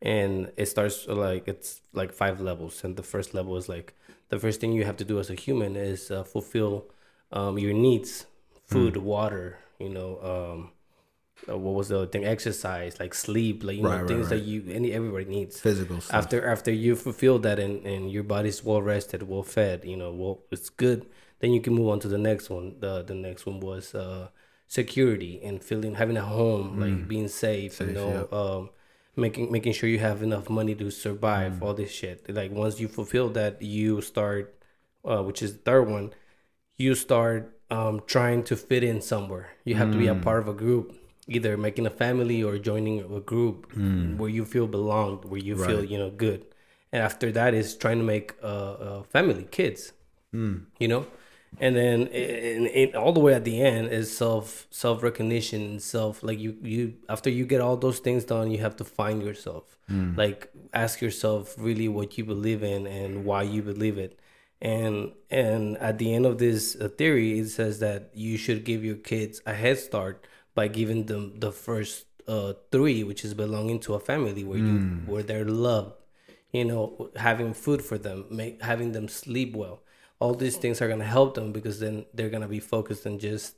and 0.03 0.53
it 0.57 0.67
starts 0.67 1.07
like 1.09 1.49
it's 1.49 1.83
like 1.93 2.13
five 2.13 2.41
levels, 2.41 2.85
and 2.85 2.97
the 2.97 3.03
first 3.03 3.35
level 3.35 3.57
is 3.57 3.69
like 3.69 3.95
the 4.29 4.39
first 4.39 4.61
thing 4.61 4.73
you 4.73 4.85
have 4.85 4.97
to 4.99 5.05
do 5.05 5.19
as 5.19 5.31
a 5.31 5.35
human 5.35 5.77
is 5.77 6.11
uh, 6.11 6.25
fulfill 6.25 6.87
um, 7.33 7.59
your 7.59 7.73
needs, 7.75 8.27
food, 8.67 8.97
water, 8.97 9.59
you 9.79 9.89
know. 9.89 10.19
Um, 10.23 10.73
uh, 11.49 11.57
what 11.57 11.75
was 11.75 11.89
the 11.89 11.97
other 11.97 12.07
thing? 12.07 12.25
Exercise, 12.25 12.99
like 13.01 13.15
sleep, 13.15 13.65
like 13.65 13.77
you 13.77 13.83
Right, 13.83 13.91
know 13.91 14.01
right, 14.01 14.07
things 14.07 14.29
that 14.29 14.41
you 14.41 14.65
any 14.71 14.93
everybody 14.93 15.25
needs 15.25 15.63
Physical 15.63 16.01
stuff. 16.01 16.31
after 16.31 16.47
after 16.49 16.73
you 16.73 16.97
fulfill 16.97 17.39
that 17.41 17.59
and, 17.59 17.87
and 17.87 18.11
your 18.11 18.23
body's 18.23 18.65
well 18.65 18.81
rested 18.83 19.23
well 19.23 19.43
fed 19.43 19.85
you 19.85 19.97
know 19.97 20.11
well 20.13 20.41
it's 20.51 20.71
good 20.71 21.07
then 21.41 21.53
you 21.53 21.61
can 21.61 21.75
move 21.75 21.89
on 21.89 22.01
to 22.01 22.09
the 22.09 22.19
next 22.19 22.51
one 22.51 22.75
the 22.81 23.03
the 23.03 23.15
next 23.15 23.47
one 23.47 23.61
was 23.61 23.95
uh 23.95 24.29
security 24.69 25.41
and 25.43 25.65
feeling 25.65 25.95
having 25.97 26.17
a 26.17 26.23
home 26.37 26.79
like 26.79 27.09
being 27.09 27.27
safe, 27.29 27.81
you 27.81 27.87
Mm. 27.87 27.89
Safe, 27.89 27.95
know 27.97 28.29
um 28.43 28.71
making 29.17 29.51
making 29.51 29.73
sure 29.73 29.89
you 29.89 29.99
have 29.99 30.23
enough 30.23 30.49
money 30.49 30.75
to 30.77 30.91
survive 30.91 31.53
Mm. 31.55 31.63
all 31.63 31.75
this 31.75 31.91
shit 31.91 32.19
like 32.41 32.53
once 32.53 32.79
you 32.79 32.87
fulfill 32.87 33.29
that 33.31 33.61
you 33.63 34.01
start 34.13 34.45
uh 35.11 35.23
which 35.27 35.41
is 35.43 35.51
the 35.55 35.63
third 35.69 35.89
one 35.89 36.07
you 36.77 36.95
start 36.95 37.41
um 37.71 37.95
trying 38.07 38.41
to 38.51 38.55
fit 38.69 38.85
in 38.91 39.01
somewhere 39.01 39.47
you 39.65 39.75
have 39.81 39.91
to 39.91 39.99
be 39.99 40.07
a 40.07 40.15
Mm. 40.15 40.23
part 40.29 40.41
of 40.45 40.49
a 40.55 40.59
group 40.65 40.87
either 41.37 41.57
making 41.57 41.87
a 41.93 41.95
family 42.05 42.39
or 42.47 42.53
joining 42.71 42.97
a 43.19 43.21
group 43.33 43.57
where 44.19 44.31
you 44.39 44.45
feel 44.55 44.67
belonged 44.79 45.25
where 45.31 45.41
you 45.49 45.55
feel 45.69 45.81
Mm. 45.83 45.91
You 45.93 45.99
know 46.03 46.11
good 46.27 46.41
and 46.93 47.01
after 47.03 47.29
that 47.39 47.53
is 47.61 47.69
trying 47.83 47.99
to 48.03 48.07
make 48.17 48.29
a, 48.55 48.57
a 48.89 49.05
family 49.15 49.45
kids 49.59 49.81
Mm. 50.35 50.57
you 50.83 50.89
know 50.93 51.03
and 51.61 51.75
then 51.75 52.07
in, 52.09 52.67
in, 52.67 52.97
all 52.97 53.13
the 53.13 53.21
way 53.21 53.35
at 53.35 53.45
the 53.45 53.61
end 53.61 53.89
is 53.89 54.17
self 54.17 54.67
self 54.71 55.03
recognition 55.03 55.81
self 55.81 56.23
like 56.23 56.39
you 56.39 56.57
you 56.63 56.95
after 57.09 57.31
you 57.31 57.45
get 57.47 57.61
all 57.61 57.77
those 57.77 57.99
things 57.99 58.25
done 58.25 58.51
you 58.51 58.59
have 58.59 58.77
to 58.77 58.85
find 58.85 59.23
yourself. 59.23 59.77
Like 60.17 60.51
ask 60.75 61.01
yourself 61.01 61.55
really 61.59 61.89
what 61.89 62.19
you 62.19 62.25
believe 62.25 62.63
in 62.63 62.87
and 62.87 63.25
why 63.25 63.43
you 63.43 63.63
believe 63.63 63.99
it. 63.99 64.19
And 64.61 65.13
and 65.31 65.77
at 65.79 65.99
the 65.99 66.15
end 66.15 66.27
of 66.27 66.39
this 66.39 66.77
uh, 66.77 66.89
theory 66.89 67.39
it 67.39 67.49
says 67.49 67.79
that 67.81 68.11
you 68.15 68.37
should 68.37 68.65
give 68.65 68.85
your 68.85 68.97
kids 68.97 69.41
a 69.47 69.55
head 69.55 69.79
start 69.79 70.27
by 70.55 70.69
giving 70.69 71.07
them 71.07 71.41
the 71.41 71.53
first 71.53 72.07
uh 72.27 72.53
three 72.71 73.03
which 73.03 73.25
is 73.25 73.33
belonging 73.35 73.81
to 73.81 73.95
a 73.95 74.01
family 74.01 74.45
where 74.45 74.59
you 74.59 74.79
where 75.07 75.23
they're 75.23 75.45
loved. 75.45 75.95
You 76.53 76.65
know 76.65 77.11
having 77.17 77.53
food 77.55 77.83
for 77.83 77.99
them 77.99 78.27
make 78.31 78.63
having 78.63 78.93
them 78.93 79.09
sleep 79.09 79.57
well 79.57 79.83
all 80.21 80.35
these 80.35 80.57
things 80.57 80.81
are 80.83 80.89
going 80.89 80.99
to 80.99 81.05
help 81.07 81.35
them 81.35 81.53
because 81.53 81.79
then 81.81 82.05
they're 82.15 82.31
going 82.31 82.43
to 82.43 82.49
be 82.49 82.61
focused 82.61 83.07
on 83.07 83.19
just 83.19 83.55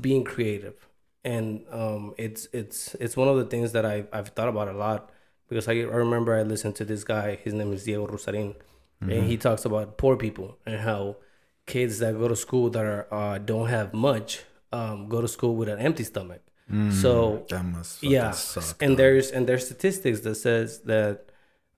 being 0.00 0.22
creative 0.24 0.88
and 1.24 1.64
um 1.70 2.14
it's 2.18 2.48
it's 2.52 2.94
it's 2.96 3.16
one 3.16 3.28
of 3.28 3.36
the 3.36 3.44
things 3.44 3.72
that 3.72 3.86
I 3.86 4.04
I've 4.12 4.28
thought 4.28 4.48
about 4.48 4.68
a 4.68 4.72
lot 4.72 5.10
because 5.48 5.68
I, 5.68 5.72
I 5.72 5.96
remember 6.06 6.34
I 6.34 6.42
listened 6.42 6.76
to 6.76 6.84
this 6.84 7.04
guy. 7.04 7.36
His 7.36 7.52
name 7.54 7.72
is 7.72 7.84
Diego 7.84 8.06
Ruzzarin, 8.06 8.54
Mm-hmm. 9.02 9.10
and 9.12 9.24
he 9.26 9.36
talks 9.36 9.64
about 9.64 9.98
poor 9.98 10.16
people 10.16 10.58
and 10.64 10.78
how 10.80 11.16
kids 11.66 11.98
that 11.98 12.16
go 12.16 12.28
to 12.28 12.36
school 12.36 12.70
that 12.70 12.84
are 12.84 13.06
uh, 13.12 13.38
don't 13.38 13.68
have 13.68 13.92
much 13.92 14.44
um, 14.72 15.08
go 15.08 15.20
to 15.20 15.26
school 15.26 15.56
with 15.56 15.68
an 15.68 15.80
empty 15.80 16.04
stomach. 16.04 16.40
So 16.92 17.44
That 17.50 17.64
must 17.64 18.02
yeah, 18.02 18.30
suck. 18.30 18.80
and 18.80 18.96
there's 18.96 19.30
and 19.32 19.46
there's 19.48 19.66
statistics 19.66 20.20
that 20.20 20.36
says 20.36 20.80
that 20.82 21.26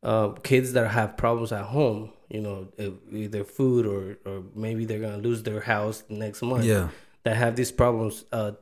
uh, 0.03 0.29
kids 0.51 0.75
that 0.75 0.87
have 0.91 1.17
problems 1.17 1.51
at 1.51 1.65
home, 1.65 2.13
you 2.31 2.41
know, 2.41 2.69
either 3.13 3.45
food 3.45 3.87
or 3.87 4.19
or 4.25 4.43
maybe 4.55 4.85
they're 4.85 5.01
gonna 5.01 5.19
lose 5.19 5.43
their 5.43 5.61
house 5.61 6.03
next 6.09 6.43
month. 6.43 6.65
Yeah. 6.65 6.89
that 7.25 7.37
have 7.37 7.57
these 7.57 7.73
problems. 7.73 8.25
Uh, 8.33 8.53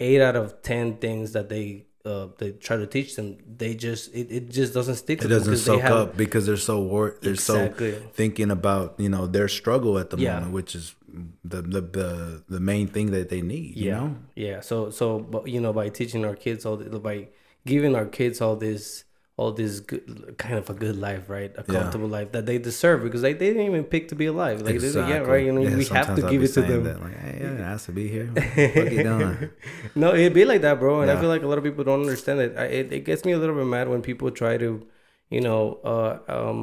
eight 0.00 0.20
out 0.20 0.36
of 0.36 0.62
ten 0.62 0.96
things 0.96 1.32
that 1.32 1.48
they 1.48 1.86
uh, 2.04 2.28
they 2.38 2.52
try 2.52 2.76
to 2.78 2.86
teach 2.86 3.14
them, 3.16 3.36
they 3.58 3.74
just 3.74 4.14
it, 4.14 4.32
it 4.32 4.50
just 4.50 4.72
doesn't 4.72 4.96
stick 4.96 5.22
It 5.22 5.28
doesn't 5.28 5.58
soak 5.58 5.82
have- 5.82 5.92
up 5.92 6.16
because 6.16 6.46
they're 6.46 6.56
so 6.56 6.80
wor- 6.80 7.18
they're 7.20 7.34
Exactly. 7.34 7.92
so 7.92 8.00
thinking 8.14 8.50
about 8.50 8.94
you 8.98 9.10
know 9.10 9.26
their 9.26 9.48
struggle 9.48 9.98
at 9.98 10.08
the 10.10 10.16
Yeah. 10.16 10.34
moment, 10.36 10.52
which 10.54 10.74
is 10.74 10.94
the 11.44 11.60
the 11.60 11.80
the, 11.82 12.42
the 12.48 12.60
main 12.60 12.86
thing 12.88 13.10
that 13.10 13.28
they 13.28 13.42
need. 13.42 13.76
You 13.76 13.86
yeah 13.90 13.98
know? 14.00 14.16
yeah 14.34 14.60
so 14.60 14.90
so 14.90 15.18
but 15.18 15.46
you 15.48 15.60
know 15.60 15.72
by 15.74 15.88
teaching 15.90 16.24
our 16.24 16.34
kids 16.36 16.64
all 16.64 16.76
the, 16.78 16.98
by 16.98 17.28
giving 17.66 17.94
our 17.94 18.06
kids 18.06 18.40
all 18.40 18.56
this 18.56 19.04
all 19.40 19.52
this 19.60 19.74
good 19.90 20.02
kind 20.44 20.56
of 20.60 20.66
a 20.74 20.76
good 20.84 20.96
life 21.06 21.24
right 21.36 21.52
a 21.56 21.64
Yeah. 21.66 21.74
comfortable 21.76 22.10
life 22.18 22.28
that 22.36 22.44
they 22.50 22.58
deserve 22.70 22.98
because 23.06 23.22
they, 23.26 23.32
they 23.40 23.48
didn't 23.52 23.66
even 23.72 23.84
pick 23.94 24.04
to 24.12 24.16
be 24.22 24.26
alive 24.34 24.56
like 24.66 24.78
they- 24.84 25.00
yeah 25.12 25.18
right 25.32 25.44
you 25.48 25.52
know 25.56 25.62
Yeah, 25.66 25.76
we 25.82 25.86
have 25.98 26.08
to 26.16 26.22
I'll 26.24 26.32
give 26.34 26.42
it 26.48 26.52
to 26.58 26.62
them 26.70 26.82
That, 26.88 26.98
like, 27.06 27.16
hey, 27.26 27.36
yeah, 27.42 27.52
it 27.62 27.64
has 27.72 27.82
to 27.88 27.92
be 28.00 28.06
here. 28.16 28.28
What 28.34 28.44
the 28.56 28.68
fuck 28.76 28.90
you 28.96 29.02
doing? 29.10 29.36
no 30.02 30.08
it'd 30.20 30.34
be 30.42 30.44
like 30.52 30.62
that 30.66 30.76
bro 30.82 30.92
and 31.02 31.10
i 31.12 31.16
feel 31.22 31.32
like 31.34 31.44
a 31.48 31.50
lot 31.52 31.58
of 31.60 31.64
people 31.68 31.84
don't 31.90 32.02
understand 32.06 32.38
it 32.46 32.50
I, 32.64 32.66
it, 32.80 32.86
it 32.98 33.02
gets 33.10 33.22
me 33.26 33.32
a 33.38 33.40
little 33.42 33.56
bit 33.60 33.68
mad 33.76 33.86
when 33.92 34.02
people 34.10 34.28
try 34.42 34.54
to 34.66 34.70
you 35.36 35.40
know 35.46 35.62
uh 35.94 36.12
um 36.38 36.60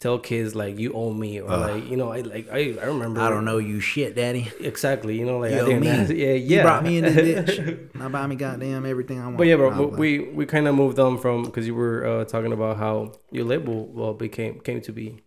tell 0.00 0.18
kids 0.18 0.54
like 0.54 0.78
you 0.78 0.92
owe 0.92 1.12
me 1.14 1.40
or 1.40 1.48
like 1.56 1.88
you 1.88 1.96
know 1.96 2.12
i 2.12 2.20
like 2.20 2.46
i, 2.52 2.76
I 2.80 2.84
remember 2.86 3.20
I 3.20 3.30
don't 3.30 3.44
know 3.46 3.56
you 3.58 3.80
shit, 3.80 4.14
daddy. 4.14 4.50
exactly 4.60 5.18
you 5.18 5.24
know 5.24 5.38
like 5.38 5.52
You 5.52 5.62
i 5.62 5.64
didn't 5.64 5.80
me. 5.80 5.88
ask- 5.88 6.10
yeah 6.12 6.26
yeah 6.32 6.56
You 6.56 6.62
brought 6.62 6.84
me 6.84 6.98
in 6.98 7.04
this 7.04 7.16
bitch. 7.16 7.94
Now 7.94 8.08
buy 8.10 8.26
me 8.26 8.36
goddamn 8.36 8.84
everything 8.84 9.18
I 9.20 9.24
want. 9.24 9.38
But 9.38 9.46
yeah, 9.46 9.56
bro, 9.56 9.70
but 9.70 9.98
we 9.98 10.18
we 10.18 10.44
kind 10.46 10.66
of 10.68 10.74
moved 10.74 10.98
on 10.98 11.16
from 11.18 11.44
because 11.44 11.66
you 11.66 11.74
were 11.74 12.04
uh, 12.06 12.24
talking 12.24 12.52
about 12.52 12.76
how 12.76 13.12
your 13.30 13.44
label 13.44 13.86
well 13.86 14.12
became 14.12 14.60
came 14.60 14.80
to 14.82 14.92
be. 14.92 15.22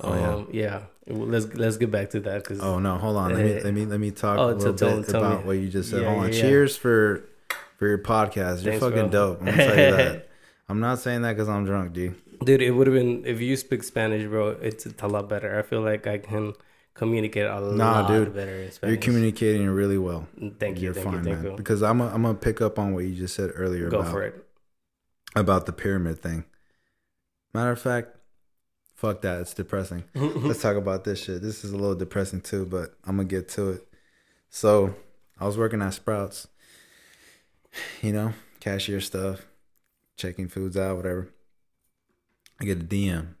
Oh, 0.00 0.14
yeah. 0.14 0.34
Um, 0.34 0.48
yeah. 0.52 0.80
Well, 1.08 1.26
Let's 1.26 1.46
let's 1.54 1.76
get 1.78 1.90
back 1.90 2.10
to 2.10 2.20
that 2.20 2.44
because 2.44 2.60
Oh 2.60 2.78
no, 2.78 2.98
hold 2.98 3.16
on. 3.16 3.34
Let 3.34 3.44
me 3.44 3.60
let 3.60 3.74
me 3.74 3.86
let 3.86 3.98
me 3.98 4.10
talk 4.12 4.38
Oh, 4.38 4.50
a 4.50 4.54
little 4.54 4.74
tell- 4.74 4.98
bit 5.00 5.08
tell 5.08 5.20
me. 5.22 5.26
about 5.26 5.46
what 5.46 5.52
you 5.58 5.68
just 5.68 5.90
said. 5.90 6.02
Yeah, 6.02 6.10
hold 6.10 6.24
on. 6.24 6.28
yeah, 6.30 6.34
yeah. 6.36 6.42
Cheers 6.42 6.76
for 6.76 7.24
for 7.78 7.88
your 7.88 7.98
podcast. 7.98 8.62
You're 8.62 8.74
Thanks, 8.78 8.84
fucking 8.84 9.08
bro. 9.10 9.34
dope. 9.34 9.40
I'm 9.40 9.46
gonna 9.46 9.56
tell 9.56 9.78
you 9.78 9.96
that. 9.96 10.28
I'm 10.68 10.80
not 10.80 10.98
saying 11.00 11.22
that 11.22 11.32
because 11.34 11.48
I'm 11.48 11.64
drunk, 11.64 11.92
dude. 11.94 12.14
Dude, 12.44 12.62
it 12.62 12.72
would 12.72 12.86
have 12.86 12.94
been 12.94 13.24
if 13.26 13.40
you 13.40 13.56
speak 13.56 13.82
Spanish, 13.82 14.26
bro. 14.28 14.48
It's, 14.50 14.86
it's 14.86 15.02
a 15.02 15.06
lot 15.08 15.28
better. 15.28 15.58
I 15.58 15.62
feel 15.62 15.80
like 15.82 16.06
I 16.06 16.18
can 16.18 16.54
communicate 16.94 17.46
a 17.46 17.60
Nah, 17.60 18.00
lot 18.00 18.08
dude. 18.08 18.34
better 18.34 18.54
in 18.62 18.70
You're 18.88 18.96
communicating 18.98 19.68
really 19.68 19.98
well. 19.98 20.28
Thank 20.58 20.78
you, 20.78 20.84
You're 20.86 20.94
thank 20.94 21.06
fine, 21.06 21.24
you, 21.26 21.34
man. 21.34 21.44
you. 21.44 21.56
Because 21.56 21.82
I'm 21.82 22.00
i 22.02 22.12
I'm 22.12 22.22
gonna 22.22 22.34
pick 22.34 22.60
up 22.60 22.78
on 22.78 22.94
what 22.94 23.04
you 23.04 23.14
just 23.14 23.34
said 23.34 23.50
earlier 23.54 23.88
Go 23.88 24.00
about 24.00 24.12
for 24.12 24.22
it. 24.22 24.46
about 25.34 25.66
the 25.66 25.72
pyramid 25.72 26.20
thing. 26.20 26.44
Matter 27.54 27.70
of 27.72 27.80
fact, 27.80 28.16
fuck 28.94 29.20
that. 29.22 29.40
It's 29.40 29.54
depressing. 29.54 30.04
Let's 30.14 30.60
talk 30.62 30.76
about 30.76 31.04
this 31.04 31.22
shit. 31.22 31.42
This 31.42 31.64
is 31.64 31.72
a 31.72 31.76
little 31.76 31.94
depressing 31.94 32.40
too, 32.40 32.66
but 32.66 32.94
I'm 33.04 33.16
gonna 33.16 33.28
get 33.28 33.48
to 33.50 33.70
it. 33.70 33.88
So 34.50 34.94
I 35.40 35.46
was 35.46 35.56
working 35.58 35.80
at 35.82 35.94
Sprouts, 35.94 36.46
you 38.02 38.12
know, 38.12 38.32
cashier 38.60 39.00
stuff, 39.00 39.46
checking 40.16 40.48
foods 40.48 40.76
out, 40.76 40.96
whatever. 40.96 41.28
I 42.60 42.64
get 42.64 42.80
a 42.80 42.84
DM. 42.84 43.34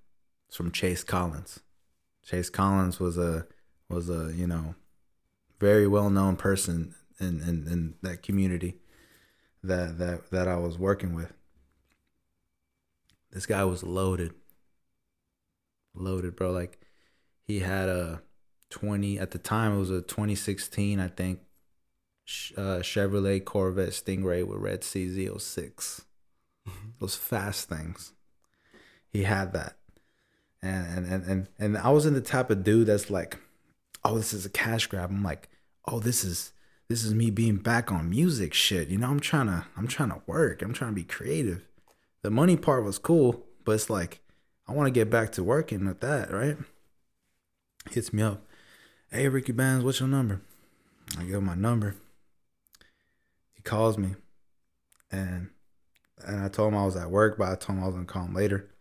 It's 0.48 0.56
from 0.56 0.72
Chase 0.72 1.04
Collins. 1.04 1.60
Chase 2.24 2.50
Collins 2.50 3.00
was 3.00 3.18
a 3.18 3.46
was 3.88 4.08
a 4.08 4.32
you 4.34 4.46
know 4.46 4.74
very 5.60 5.86
well 5.86 6.10
known 6.10 6.36
person 6.36 6.94
in, 7.20 7.40
in 7.40 7.66
in 7.68 7.94
that 8.02 8.22
community 8.22 8.76
that 9.62 9.98
that 9.98 10.30
that 10.30 10.48
I 10.48 10.56
was 10.56 10.78
working 10.78 11.14
with. 11.14 11.32
This 13.30 13.46
guy 13.46 13.64
was 13.64 13.82
loaded. 13.82 14.34
Loaded, 15.94 16.36
bro. 16.36 16.52
Like 16.52 16.80
he 17.46 17.60
had 17.60 17.88
a 17.88 18.22
20 18.70 19.18
at 19.18 19.30
the 19.30 19.38
time 19.38 19.74
it 19.74 19.78
was 19.78 19.90
a 19.90 20.02
2016, 20.02 20.98
I 20.98 21.08
think. 21.08 21.40
Uh, 22.56 22.80
Chevrolet 22.80 23.44
Corvette 23.44 23.90
Stingray 23.90 24.46
with 24.46 24.58
red 24.58 24.82
CZ06. 24.82 26.04
Those 27.00 27.16
fast 27.16 27.68
things. 27.68 28.12
He 29.12 29.24
had 29.24 29.52
that. 29.52 29.76
And 30.62 31.06
and, 31.06 31.24
and 31.24 31.48
and 31.58 31.78
I 31.78 31.90
was 31.90 32.06
in 32.06 32.14
the 32.14 32.20
type 32.20 32.50
of 32.50 32.64
dude 32.64 32.86
that's 32.86 33.10
like, 33.10 33.38
oh, 34.04 34.16
this 34.16 34.32
is 34.32 34.46
a 34.46 34.50
cash 34.50 34.86
grab. 34.86 35.10
I'm 35.10 35.22
like, 35.22 35.48
oh, 35.86 35.98
this 35.98 36.24
is 36.24 36.52
this 36.88 37.04
is 37.04 37.14
me 37.14 37.30
being 37.30 37.56
back 37.56 37.90
on 37.90 38.10
music 38.10 38.54
shit. 38.54 38.88
You 38.88 38.98
know, 38.98 39.08
I'm 39.08 39.20
trying 39.20 39.46
to 39.46 39.66
I'm 39.76 39.88
trying 39.88 40.10
to 40.10 40.22
work. 40.26 40.62
I'm 40.62 40.72
trying 40.72 40.92
to 40.92 40.94
be 40.94 41.04
creative. 41.04 41.66
The 42.22 42.30
money 42.30 42.56
part 42.56 42.84
was 42.84 42.98
cool, 42.98 43.44
but 43.64 43.72
it's 43.72 43.90
like 43.90 44.20
I 44.68 44.72
want 44.72 44.86
to 44.86 44.92
get 44.92 45.10
back 45.10 45.32
to 45.32 45.44
working 45.44 45.86
with 45.86 46.00
that, 46.00 46.30
right? 46.30 46.56
Hits 47.90 48.12
me 48.12 48.22
up. 48.22 48.46
Hey 49.10 49.28
Ricky 49.28 49.52
Bands, 49.52 49.84
what's 49.84 50.00
your 50.00 50.08
number? 50.08 50.40
I 51.18 51.24
give 51.24 51.34
him 51.34 51.46
my 51.46 51.56
number. 51.56 51.96
He 53.56 53.62
calls 53.62 53.98
me 53.98 54.14
and 55.10 55.50
and 56.24 56.44
I 56.44 56.48
told 56.48 56.72
him 56.72 56.78
I 56.78 56.84
was 56.84 56.96
at 56.96 57.10
work, 57.10 57.36
but 57.36 57.48
I 57.48 57.56
told 57.56 57.78
him 57.78 57.82
I 57.82 57.86
was 57.86 57.94
gonna 57.96 58.06
call 58.06 58.24
him 58.24 58.34
later. 58.34 58.71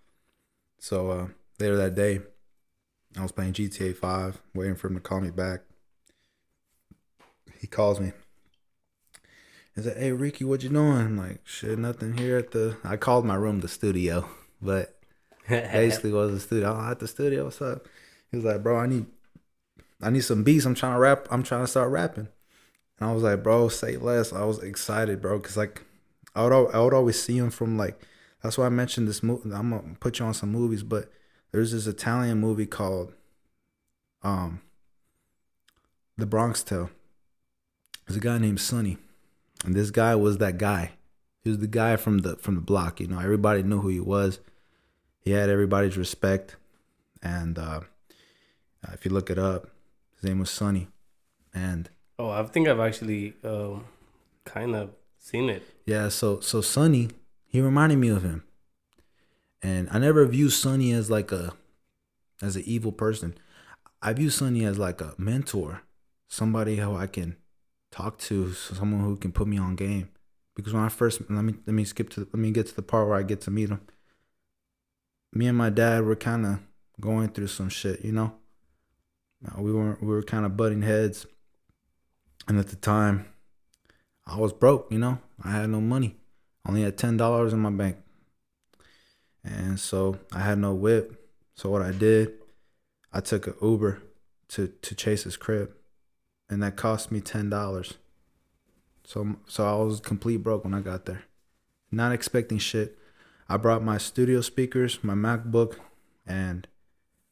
So 0.81 1.11
uh 1.11 1.27
later 1.59 1.77
that 1.77 1.93
day, 1.93 2.21
I 3.15 3.21
was 3.21 3.31
playing 3.31 3.53
GTA 3.53 3.95
5, 3.95 4.41
waiting 4.55 4.75
for 4.75 4.87
him 4.87 4.95
to 4.95 4.99
call 4.99 5.21
me 5.21 5.29
back. 5.29 5.61
He 7.59 7.67
calls 7.67 7.99
me. 7.99 8.13
He 9.75 9.83
said, 9.83 9.97
Hey 9.97 10.11
Ricky, 10.11 10.43
what 10.43 10.63
you 10.63 10.69
doing? 10.69 10.97
I'm 10.97 11.17
like, 11.17 11.41
shit, 11.45 11.77
nothing 11.77 12.17
here 12.17 12.37
at 12.37 12.49
the 12.49 12.77
I 12.83 12.97
called 12.97 13.25
my 13.25 13.35
room 13.35 13.59
the 13.59 13.67
studio, 13.67 14.27
but 14.61 14.97
basically 15.47 16.11
was 16.11 16.31
the 16.31 16.39
studio. 16.39 16.75
Oh, 16.75 16.89
at 16.89 16.99
the 16.99 17.07
studio, 17.07 17.45
what's 17.45 17.61
up? 17.61 17.87
He 18.31 18.37
was 18.37 18.45
like, 18.45 18.63
Bro, 18.63 18.79
I 18.79 18.87
need 18.87 19.05
I 20.01 20.09
need 20.09 20.23
some 20.23 20.43
beats. 20.43 20.65
I'm 20.65 20.73
trying 20.73 20.95
to 20.95 20.99
rap. 20.99 21.27
I'm 21.29 21.43
trying 21.43 21.61
to 21.61 21.67
start 21.67 21.91
rapping. 21.91 22.27
And 22.99 23.09
I 23.09 23.13
was 23.13 23.21
like, 23.21 23.43
bro, 23.43 23.67
say 23.69 23.97
less. 23.97 24.33
I 24.33 24.45
was 24.45 24.63
excited, 24.63 25.21
bro, 25.21 25.37
because 25.37 25.57
like 25.57 25.83
I 26.33 26.43
would 26.43 26.53
I 26.73 26.79
would 26.79 26.93
always 26.93 27.21
see 27.21 27.37
him 27.37 27.51
from 27.51 27.77
like 27.77 28.01
that's 28.41 28.57
why 28.57 28.65
I 28.65 28.69
mentioned 28.69 29.07
this 29.07 29.21
movie. 29.23 29.51
I'm 29.53 29.69
gonna 29.71 29.95
put 29.99 30.19
you 30.19 30.25
on 30.25 30.33
some 30.33 30.51
movies, 30.51 30.83
but 30.83 31.11
there's 31.51 31.71
this 31.71 31.87
Italian 31.87 32.39
movie 32.39 32.65
called 32.65 33.13
um 34.23 34.61
The 36.17 36.25
Bronx 36.25 36.63
Tale. 36.63 36.89
There's 38.07 38.17
a 38.17 38.21
guy 38.21 38.37
named 38.37 38.59
Sonny, 38.59 38.97
and 39.63 39.75
this 39.75 39.91
guy 39.91 40.15
was 40.15 40.37
that 40.39 40.57
guy. 40.57 40.91
He 41.43 41.49
was 41.49 41.59
the 41.59 41.67
guy 41.67 41.95
from 41.95 42.19
the 42.19 42.35
from 42.37 42.55
the 42.55 42.61
block. 42.61 42.99
You 42.99 43.07
know, 43.07 43.19
everybody 43.19 43.63
knew 43.63 43.81
who 43.81 43.89
he 43.89 43.99
was. 43.99 44.39
He 45.19 45.31
had 45.31 45.49
everybody's 45.49 45.97
respect, 45.97 46.55
and 47.21 47.57
uh, 47.59 47.81
if 48.91 49.05
you 49.05 49.11
look 49.11 49.29
it 49.29 49.37
up, 49.37 49.67
his 50.15 50.23
name 50.23 50.39
was 50.39 50.49
Sonny, 50.49 50.87
and 51.53 51.89
Oh, 52.17 52.29
I 52.29 52.43
think 52.43 52.67
I've 52.67 52.79
actually 52.79 53.33
um, 53.43 53.85
kind 54.45 54.75
of 54.75 54.91
seen 55.17 55.49
it. 55.49 55.63
Yeah, 55.85 56.09
so 56.09 56.39
so 56.39 56.61
Sonny, 56.61 57.09
he 57.51 57.59
reminded 57.59 57.97
me 57.97 58.07
of 58.07 58.23
him. 58.23 58.43
And 59.61 59.89
I 59.91 59.99
never 59.99 60.25
view 60.25 60.49
Sonny 60.49 60.93
as 60.93 61.11
like 61.11 61.31
a 61.33 61.53
as 62.41 62.55
an 62.55 62.63
evil 62.65 62.93
person. 62.93 63.35
I 64.01 64.13
view 64.13 64.29
Sonny 64.29 64.65
as 64.65 64.79
like 64.79 65.01
a 65.01 65.13
mentor, 65.17 65.81
somebody 66.29 66.77
who 66.77 66.95
I 66.95 67.07
can 67.07 67.35
talk 67.91 68.17
to, 68.19 68.53
someone 68.53 69.01
who 69.01 69.17
can 69.17 69.33
put 69.33 69.47
me 69.47 69.57
on 69.57 69.75
game. 69.75 70.09
Because 70.55 70.73
when 70.73 70.81
I 70.83 70.89
first 70.89 71.21
let 71.29 71.43
me 71.43 71.55
let 71.67 71.73
me 71.73 71.83
skip 71.83 72.09
to 72.11 72.21
let 72.21 72.35
me 72.35 72.51
get 72.51 72.67
to 72.67 72.75
the 72.75 72.81
part 72.81 73.07
where 73.07 73.17
I 73.17 73.23
get 73.23 73.41
to 73.41 73.51
meet 73.51 73.69
him. 73.69 73.81
Me 75.33 75.47
and 75.47 75.57
my 75.57 75.69
dad 75.69 76.05
were 76.05 76.15
kind 76.15 76.45
of 76.45 76.59
going 76.99 77.29
through 77.29 77.47
some 77.47 77.69
shit, 77.69 78.03
you 78.05 78.13
know. 78.13 78.33
Uh, 79.45 79.61
We 79.61 79.73
weren't. 79.73 80.01
we 80.01 80.07
were 80.07 80.23
kind 80.23 80.45
of 80.45 80.55
butting 80.55 80.83
heads, 80.83 81.25
and 82.47 82.57
at 82.57 82.69
the 82.69 82.75
time, 82.77 83.25
I 84.25 84.37
was 84.37 84.53
broke, 84.53 84.91
you 84.91 84.99
know. 84.99 85.19
I 85.43 85.51
had 85.51 85.69
no 85.69 85.81
money. 85.81 86.20
Only 86.67 86.83
had 86.83 86.97
ten 86.97 87.17
dollars 87.17 87.53
in 87.53 87.59
my 87.59 87.69
bank. 87.69 87.97
And 89.43 89.79
so 89.79 90.19
I 90.31 90.39
had 90.39 90.59
no 90.59 90.73
whip. 90.73 91.29
So 91.55 91.69
what 91.69 91.81
I 91.81 91.91
did, 91.91 92.33
I 93.11 93.21
took 93.21 93.47
an 93.47 93.55
Uber 93.61 94.01
to, 94.49 94.67
to 94.67 94.95
Chase's 94.95 95.37
crib. 95.37 95.71
And 96.49 96.61
that 96.61 96.75
cost 96.75 97.11
me 97.11 97.21
ten 97.21 97.49
dollars. 97.49 97.95
So 99.03 99.37
so 99.47 99.65
I 99.65 99.83
was 99.83 99.99
complete 99.99 100.37
broke 100.37 100.63
when 100.63 100.73
I 100.73 100.81
got 100.81 101.05
there. 101.05 101.23
Not 101.91 102.11
expecting 102.11 102.57
shit. 102.57 102.97
I 103.49 103.57
brought 103.57 103.83
my 103.83 103.97
studio 103.97 104.39
speakers, 104.41 105.03
my 105.03 105.13
MacBook, 105.13 105.75
and 106.25 106.67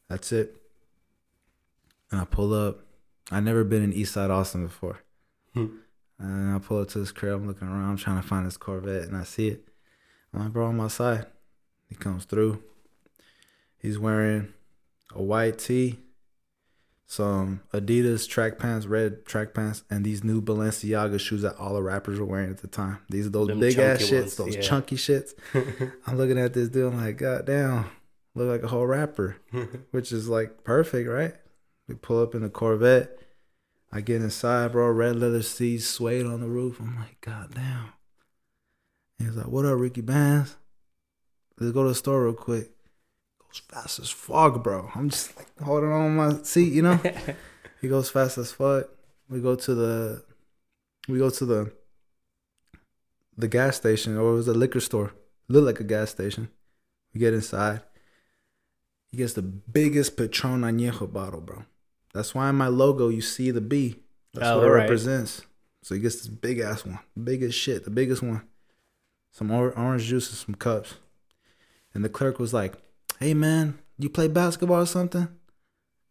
that's 0.10 0.32
it. 0.32 0.58
And 2.12 2.20
I 2.20 2.26
pull 2.26 2.54
up. 2.54 2.80
I 3.32 3.40
never 3.40 3.64
been 3.64 3.84
in 3.84 3.94
Eastside 3.94 4.30
Austin 4.30 4.66
before. 4.66 5.00
Hmm. 5.54 5.68
And 6.20 6.54
I 6.54 6.60
pull 6.60 6.82
up 6.82 6.90
to 6.90 7.00
this 7.00 7.12
crib. 7.12 7.36
I'm 7.36 7.48
looking 7.48 7.68
around, 7.68 7.92
I'm 7.92 7.98
trying 7.98 8.22
to 8.22 8.28
find 8.28 8.46
this 8.46 8.58
Corvette, 8.58 9.08
and 9.08 9.16
I 9.16 9.24
see 9.24 9.48
it. 9.48 9.68
I'm 10.34 10.42
like, 10.42 10.54
bro, 10.54 10.68
I'm 10.68 10.80
outside. 10.80 11.26
He 11.88 11.96
comes 11.96 12.26
through. 12.26 12.62
He's 13.78 13.98
wearing 13.98 14.54
a 15.16 15.24
white 15.24 15.58
tee, 15.58 16.00
some 17.08 17.62
Adidas 17.74 18.28
track 18.28 18.60
pants, 18.60 18.86
red 18.86 19.26
track 19.26 19.54
pants, 19.54 19.84
and 19.90 20.06
these 20.06 20.24
new 20.24 20.42
Balenciaga 20.42 21.20
shoes 21.20 21.42
that 21.42 21.56
all 21.58 21.74
the 21.74 21.82
rappers 21.82 22.20
were 22.20 22.26
wearing 22.26 22.52
at 22.52 22.60
the 22.60 22.68
time. 22.68 23.00
These 23.10 23.28
are 23.28 23.32
those 23.32 23.48
Them 23.48 23.60
big 23.60 23.80
ass 23.80 24.02
shits, 24.02 24.20
ones, 24.22 24.36
those 24.36 24.56
yeah. 24.56 24.62
chunky 24.62 24.98
shits. 24.98 25.34
I'm 26.06 26.18
looking 26.18 26.38
at 26.38 26.54
this 26.54 26.70
dude. 26.70 26.94
I'm 26.94 27.02
like, 27.02 27.18
God 27.18 27.46
damn, 27.46 27.86
look 28.36 28.50
like 28.50 28.64
a 28.64 28.68
whole 28.68 28.86
rapper, 28.86 29.38
which 29.92 30.12
is 30.12 30.28
like 30.28 30.64
perfect, 30.64 31.10
right? 31.10 31.34
We 31.88 31.96
pull 31.96 32.22
up 32.22 32.36
in 32.36 32.42
the 32.42 32.50
Corvette. 32.50 33.18
I 33.92 34.02
get 34.02 34.22
inside, 34.22 34.72
bro. 34.72 34.90
Red 34.90 35.16
leather 35.16 35.42
seats, 35.42 35.86
suede 35.86 36.26
on 36.26 36.42
the 36.42 36.48
roof. 36.48 36.80
I'm 36.80 36.96
like, 36.96 37.20
God 37.22 37.54
damn. 37.56 37.94
And 39.18 39.28
he's 39.28 39.36
like, 39.36 39.48
What 39.48 39.66
up, 39.66 39.80
Ricky 39.80 40.02
Bands? 40.02 40.56
Let's 41.60 41.74
go 41.74 41.84
to 41.84 41.90
the 41.90 41.96
store 41.96 42.24
real 42.24 42.34
quick. 42.34 42.72
Goes 43.42 43.62
fast 43.68 44.00
as 44.00 44.10
fuck, 44.10 44.64
bro. 44.64 44.90
I'm 44.96 45.10
just 45.10 45.36
like 45.36 45.48
holding 45.60 45.92
on 45.92 46.16
my 46.16 46.42
seat, 46.44 46.72
you 46.72 46.84
know? 46.84 47.00
he 47.82 47.88
goes 47.88 48.10
fast 48.10 48.38
as 48.38 48.52
fuck. 48.52 48.88
We 49.30 49.42
go 49.42 49.56
to 49.56 49.76
the 49.76 50.24
we 51.08 51.18
go 51.18 51.30
to 51.30 51.46
the 51.46 51.72
the 53.38 53.48
gas 53.48 53.78
station 53.78 54.18
or 54.18 54.32
it 54.32 54.36
was 54.36 54.48
a 54.48 54.54
liquor 54.54 54.80
store. 54.80 55.14
Looked 55.48 55.66
like 55.66 55.80
a 55.80 55.84
gas 55.84 56.12
station. 56.12 56.50
We 57.14 57.20
get 57.20 57.34
inside. 57.34 57.82
He 59.12 59.18
gets 59.18 59.34
the 59.34 59.42
biggest 59.42 60.16
Patron 60.16 60.62
Añejo 60.62 61.12
bottle, 61.12 61.42
bro. 61.42 61.66
That's 62.14 62.34
why 62.34 62.50
in 62.50 62.56
my 62.56 62.68
logo 62.68 63.10
you 63.10 63.22
see 63.22 63.52
the 63.52 63.62
B. 63.62 63.98
That's 64.34 64.48
Oh, 64.48 64.58
what 64.58 64.64
it 64.64 64.68
alright. 64.68 64.82
represents. 64.84 65.44
So 65.84 65.96
he 65.96 66.02
gets 66.02 66.18
this 66.18 66.28
big 66.28 66.60
ass 66.60 66.86
one, 66.86 67.00
biggest 67.22 67.58
shit, 67.58 67.84
the 67.84 67.90
biggest 67.90 68.22
one. 68.22 68.42
Some 69.32 69.52
or- 69.52 69.78
orange 69.78 70.06
juice 70.06 70.30
and 70.30 70.38
some 70.38 70.56
cups. 70.56 70.96
And 71.94 72.04
the 72.04 72.10
clerk 72.10 72.40
was 72.40 72.54
like, 72.54 72.74
"Hey 73.20 73.34
man, 73.34 73.80
you 73.98 74.10
play 74.10 74.28
basketball 74.28 74.82
or 74.82 74.86
something?" 74.86 75.28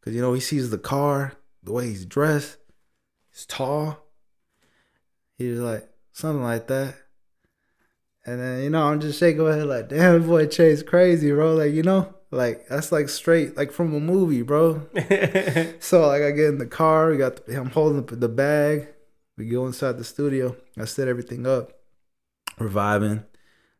Cause 0.02 0.14
you 0.14 0.20
know 0.20 0.32
he 0.32 0.40
sees 0.40 0.70
the 0.70 0.78
car, 0.78 1.34
the 1.62 1.72
way 1.72 1.86
he's 1.88 2.06
dressed, 2.06 2.56
he's 3.30 3.44
tall. 3.46 4.06
He 5.36 5.48
was 5.50 5.60
like 5.60 5.88
something 6.12 6.42
like 6.42 6.66
that. 6.68 6.94
And 8.26 8.40
then 8.40 8.62
you 8.62 8.70
know 8.70 8.84
I'm 8.84 9.00
just 9.00 9.18
shaking 9.18 9.42
my 9.44 9.54
head 9.54 9.66
like, 9.66 9.88
"Damn, 9.88 10.26
boy, 10.26 10.46
Chase 10.46 10.82
crazy, 10.82 11.30
bro." 11.30 11.54
Like 11.54 11.72
you 11.72 11.82
know, 11.82 12.14
like 12.30 12.68
that's 12.68 12.92
like 12.92 13.08
straight 13.08 13.56
like 13.56 13.72
from 13.72 13.94
a 13.94 14.00
movie, 14.00 14.42
bro. 14.42 14.86
So 15.80 16.06
like 16.06 16.22
I 16.22 16.30
get 16.32 16.46
in 16.46 16.58
the 16.58 16.66
car, 16.66 17.10
we 17.10 17.16
got 17.16 17.46
the, 17.46 17.58
I'm 17.58 17.70
holding 17.70 18.04
the, 18.04 18.16
the 18.16 18.28
bag. 18.28 18.88
We 19.36 19.46
go 19.46 19.66
inside 19.66 19.98
the 19.98 20.04
studio. 20.04 20.56
I 20.76 20.84
set 20.84 21.08
everything 21.08 21.46
up. 21.46 21.72
We're 22.58 23.22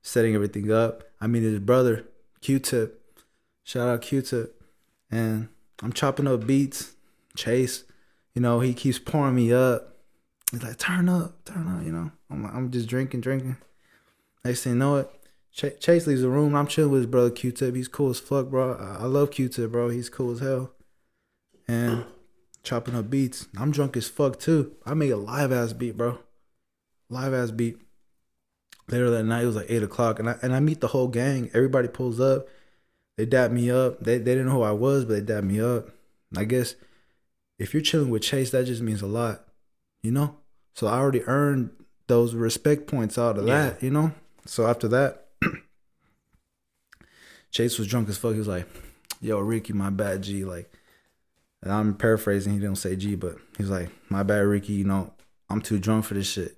setting 0.02 0.34
everything 0.34 0.70
up. 0.70 1.02
I 1.20 1.26
meet 1.26 1.42
his 1.42 1.58
brother, 1.58 2.06
Q-Tip. 2.40 3.20
Shout 3.64 3.88
out 3.88 4.02
Q-Tip. 4.02 4.62
And 5.10 5.48
I'm 5.82 5.92
chopping 5.92 6.28
up 6.28 6.46
beats. 6.46 6.94
Chase, 7.36 7.84
you 8.34 8.42
know, 8.42 8.60
he 8.60 8.72
keeps 8.72 8.98
pouring 8.98 9.34
me 9.34 9.52
up. 9.52 9.96
He's 10.50 10.62
like, 10.62 10.78
turn 10.78 11.08
up, 11.08 11.44
turn 11.44 11.68
up, 11.68 11.84
you 11.84 11.92
know. 11.92 12.10
I'm 12.30 12.42
like, 12.44 12.54
I'm 12.54 12.70
just 12.70 12.88
drinking, 12.88 13.20
drinking. 13.20 13.56
Next 14.44 14.62
thing 14.62 14.74
you 14.74 14.78
know 14.78 14.96
it, 14.96 15.10
Ch- 15.58 15.78
Chase 15.80 16.06
leaves 16.06 16.22
the 16.22 16.28
room. 16.28 16.54
I'm 16.54 16.68
chilling 16.68 16.92
with 16.92 17.00
his 17.00 17.10
brother 17.10 17.30
Q-Tip. 17.30 17.74
He's 17.74 17.88
cool 17.88 18.10
as 18.10 18.20
fuck, 18.20 18.48
bro. 18.48 18.74
I, 18.74 19.02
I 19.02 19.06
love 19.06 19.32
Q-Tip, 19.32 19.72
bro. 19.72 19.88
He's 19.88 20.08
cool 20.08 20.30
as 20.30 20.38
hell. 20.40 20.72
And 21.66 22.04
chopping 22.62 22.94
up 22.94 23.10
beats. 23.10 23.48
I'm 23.58 23.72
drunk 23.72 23.96
as 23.96 24.08
fuck 24.08 24.38
too. 24.38 24.76
I 24.86 24.94
make 24.94 25.10
a 25.10 25.16
live 25.16 25.52
ass 25.52 25.72
beat, 25.72 25.96
bro. 25.96 26.18
Live 27.10 27.34
ass 27.34 27.50
beat. 27.50 27.78
Later 28.88 29.10
that 29.10 29.24
night, 29.24 29.42
it 29.42 29.46
was 29.46 29.56
like 29.56 29.66
eight 29.68 29.82
o'clock, 29.82 30.18
and 30.18 30.30
I 30.30 30.36
and 30.40 30.54
I 30.54 30.60
meet 30.60 30.80
the 30.80 30.88
whole 30.88 31.08
gang. 31.08 31.50
Everybody 31.52 31.88
pulls 31.88 32.20
up. 32.20 32.48
They 33.18 33.26
dap 33.26 33.50
me 33.50 33.70
up. 33.70 34.00
They 34.00 34.16
they 34.16 34.32
didn't 34.32 34.46
know 34.46 34.52
who 34.52 34.62
I 34.62 34.72
was, 34.72 35.04
but 35.04 35.12
they 35.14 35.20
dap 35.20 35.44
me 35.44 35.60
up. 35.60 35.90
I 36.34 36.44
guess 36.44 36.74
if 37.58 37.74
you're 37.74 37.82
chilling 37.82 38.08
with 38.08 38.22
Chase, 38.22 38.50
that 38.52 38.64
just 38.64 38.80
means 38.80 39.02
a 39.02 39.06
lot, 39.06 39.44
you 40.02 40.10
know. 40.10 40.36
So 40.74 40.86
I 40.86 40.98
already 40.98 41.22
earned 41.24 41.70
those 42.06 42.34
respect 42.34 42.86
points 42.86 43.18
out 43.18 43.36
of 43.36 43.46
Yeah. 43.46 43.70
that, 43.70 43.82
you 43.82 43.90
know. 43.90 44.12
So 44.46 44.66
after 44.66 44.88
that, 44.88 45.27
Chase 47.58 47.76
was 47.76 47.88
drunk 47.88 48.08
as 48.08 48.16
fuck. 48.16 48.34
He 48.34 48.38
was 48.38 48.46
like, 48.46 48.68
"Yo, 49.20 49.40
Ricky, 49.40 49.72
my 49.72 49.90
bad, 49.90 50.22
G." 50.22 50.44
Like, 50.44 50.70
and 51.60 51.72
I'm 51.72 51.96
paraphrasing. 51.96 52.52
He 52.52 52.60
didn't 52.60 52.78
say 52.78 52.94
G, 52.94 53.16
but 53.16 53.36
he's 53.56 53.68
like, 53.68 53.90
"My 54.08 54.22
bad, 54.22 54.46
Ricky. 54.46 54.74
You 54.74 54.84
know, 54.84 55.12
I'm 55.50 55.60
too 55.60 55.80
drunk 55.80 56.04
for 56.04 56.14
this 56.14 56.30
shit." 56.30 56.56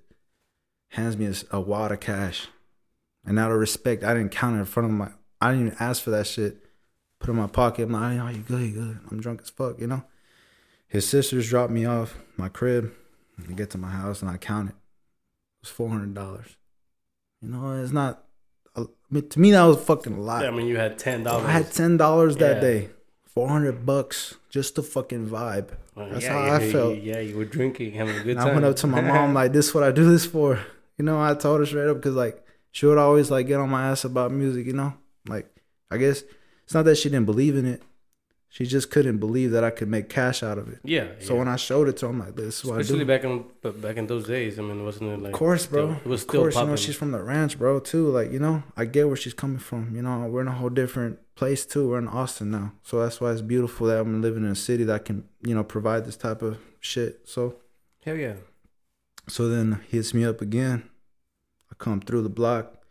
Hands 0.91 1.17
me 1.17 1.25
a, 1.25 1.57
a 1.57 1.59
wad 1.59 1.91
of 1.91 2.01
cash, 2.01 2.49
and 3.25 3.39
out 3.39 3.51
of 3.51 3.57
respect, 3.57 4.05
I 4.05 4.13
didn't 4.13 4.33
count 4.33 4.57
it 4.57 4.59
in 4.59 4.67
front 4.67 4.91
of 4.91 4.95
my. 4.95 5.09
I 5.41 5.53
didn't 5.53 5.69
even 5.69 5.79
ask 5.81 6.03
for 6.03 6.11
that 6.11 6.27
shit. 6.27 6.67
Put 7.19 7.31
it 7.31 7.33
in 7.33 7.39
my 7.39 7.47
pocket. 7.47 7.85
I'm 7.85 7.93
like, 7.93 8.21
"Oh, 8.21 8.29
you 8.37 8.43
good? 8.43 8.61
You 8.61 8.73
good?" 8.73 8.99
I'm 9.11 9.23
drunk 9.23 9.41
as 9.41 9.49
fuck, 9.49 9.81
you 9.81 9.87
know. 9.87 10.05
His 10.87 11.09
sisters 11.09 11.49
dropped 11.49 11.73
me 11.73 11.87
off 11.87 12.19
my 12.37 12.51
crib. 12.51 12.93
I 13.39 13.53
get 13.53 13.71
to 13.71 13.79
my 13.79 13.89
house 13.89 14.21
and 14.21 14.31
I 14.31 14.37
count 14.37 14.69
it. 14.69 14.75
It 14.75 15.63
was 15.63 15.71
four 15.71 15.89
hundred 15.89 16.13
dollars. 16.13 16.57
You 17.41 17.49
know, 17.49 17.83
it's 17.83 17.91
not. 17.91 18.23
To 19.31 19.41
me, 19.41 19.51
that 19.53 19.65
was 19.65 19.79
fucking 19.85 20.15
a 20.15 20.21
lot. 20.21 20.45
I 20.45 20.51
mean, 20.51 20.67
you 20.67 20.77
had 20.77 20.99
ten 20.99 21.25
dollars. 21.25 21.47
I 21.47 21.51
had 21.53 21.73
ten 21.73 21.97
dollars 21.97 22.37
that 22.39 22.57
Yeah. 22.57 22.61
day. 22.61 22.89
Four 23.25 23.49
hundred 23.49 23.87
bucks 23.87 24.35
just 24.51 24.75
to 24.77 24.83
fucking 24.83 25.29
vibe. 25.29 25.69
That's 25.97 26.25
yeah, 26.25 26.33
how 26.33 26.47
yeah, 26.47 26.55
I 26.55 26.73
felt. 26.73 26.99
Yeah, 26.99 27.21
you 27.21 27.37
were 27.37 27.45
drinking, 27.45 27.93
having 27.93 28.17
a 28.17 28.23
good 28.23 28.37
And 28.37 28.41
time. 28.41 28.49
I 28.49 28.53
went 28.55 28.65
up 28.67 28.77
to 28.77 28.87
my 28.87 29.01
mom 29.01 29.35
like, 29.35 29.53
"This 29.53 29.69
is 29.69 29.75
what 29.75 29.85
I 29.85 29.93
do 29.93 30.09
this 30.11 30.27
for." 30.27 30.59
You 30.99 31.05
know, 31.05 31.21
I 31.21 31.35
told 31.35 31.61
her 31.61 31.67
straight 31.67 31.89
up 31.89 31.97
because 31.97 32.15
like 32.15 32.45
she 32.73 32.87
would 32.87 32.99
always 32.99 33.31
like 33.31 33.47
get 33.47 33.61
on 33.61 33.69
my 33.71 33.89
ass 33.91 34.05
about 34.05 34.33
music. 34.33 34.67
You 34.67 34.73
know, 34.75 34.95
like 35.29 35.47
I 35.91 35.97
guess 35.97 36.23
it's 36.65 36.75
not 36.75 36.85
that 36.87 36.97
she 36.97 37.09
didn't 37.09 37.27
believe 37.27 37.57
in 37.57 37.67
it. 37.67 37.83
She 38.53 38.67
just 38.67 38.91
couldn't 38.91 39.19
believe 39.19 39.53
that 39.53 39.63
I 39.63 39.71
could 39.71 39.87
make 39.87 40.09
cash 40.09 40.43
out 40.43 40.59
of 40.59 40.67
it. 40.69 40.81
yeah. 40.83 41.07
So 41.21 41.35
yeah. 41.35 41.39
when 41.39 41.49
I 41.49 41.55
showed 41.55 41.89
it 41.89 41.97
to 41.99 42.07
her, 42.07 42.13
I'm 42.13 42.19
like, 42.19 42.35
"This 42.35 42.59
is 42.59 42.65
what 42.65 42.81
especially 42.81 43.03
I 43.03 43.05
do." 43.05 43.07
back 43.07 43.25
in 43.25 43.81
back 43.81 43.97
in 43.97 44.09
those 44.09 44.27
days, 44.27 44.59
I 44.59 44.63
mean, 44.63 44.85
wasn't 44.85 45.11
it 45.11 45.21
like? 45.21 45.33
Of 45.33 45.39
course, 45.39 45.67
bro. 45.67 45.85
Still, 45.85 45.97
it 46.05 46.07
was 46.07 46.23
still. 46.23 46.41
of 46.41 46.53
course, 46.53 46.57
you 46.57 46.67
know 46.67 46.77
she's 46.77 46.97
from 46.97 47.13
the 47.13 47.23
ranch, 47.23 47.57
bro. 47.57 47.79
Too, 47.79 48.09
like 48.09 48.33
you 48.33 48.41
know, 48.41 48.65
I 48.77 48.87
get 48.87 49.07
where 49.07 49.17
she's 49.17 49.35
coming 49.35 49.61
from. 49.61 49.95
You 49.95 50.03
know, 50.03 50.27
we're 50.27 50.41
in 50.41 50.49
a 50.49 50.53
whole 50.53 50.69
different 50.69 51.21
place 51.37 51.65
too. 51.65 51.89
We're 51.91 51.99
in 51.99 52.09
Austin 52.09 52.51
now, 52.51 52.73
so 52.83 53.01
that's 53.01 53.21
why 53.21 53.31
it's 53.31 53.41
beautiful 53.41 53.87
that 53.87 54.01
I'm 54.01 54.21
living 54.21 54.43
in 54.45 54.51
a 54.51 54.57
city 54.57 54.83
that 54.83 55.05
can, 55.05 55.29
you 55.43 55.55
know, 55.55 55.63
provide 55.63 56.05
this 56.05 56.17
type 56.17 56.43
of 56.43 56.59
shit. 56.81 57.29
So, 57.29 57.55
Hell 58.05 58.17
yeah. 58.17 58.35
so 59.29 59.49
then 59.49 59.81
he 59.89 59.99
hits 59.99 60.13
me 60.13 60.25
up 60.25 60.41
again. 60.41 60.91
I 61.71 61.77
come 61.79 62.01
through 62.01 62.23
the 62.23 62.29
block. 62.29 62.83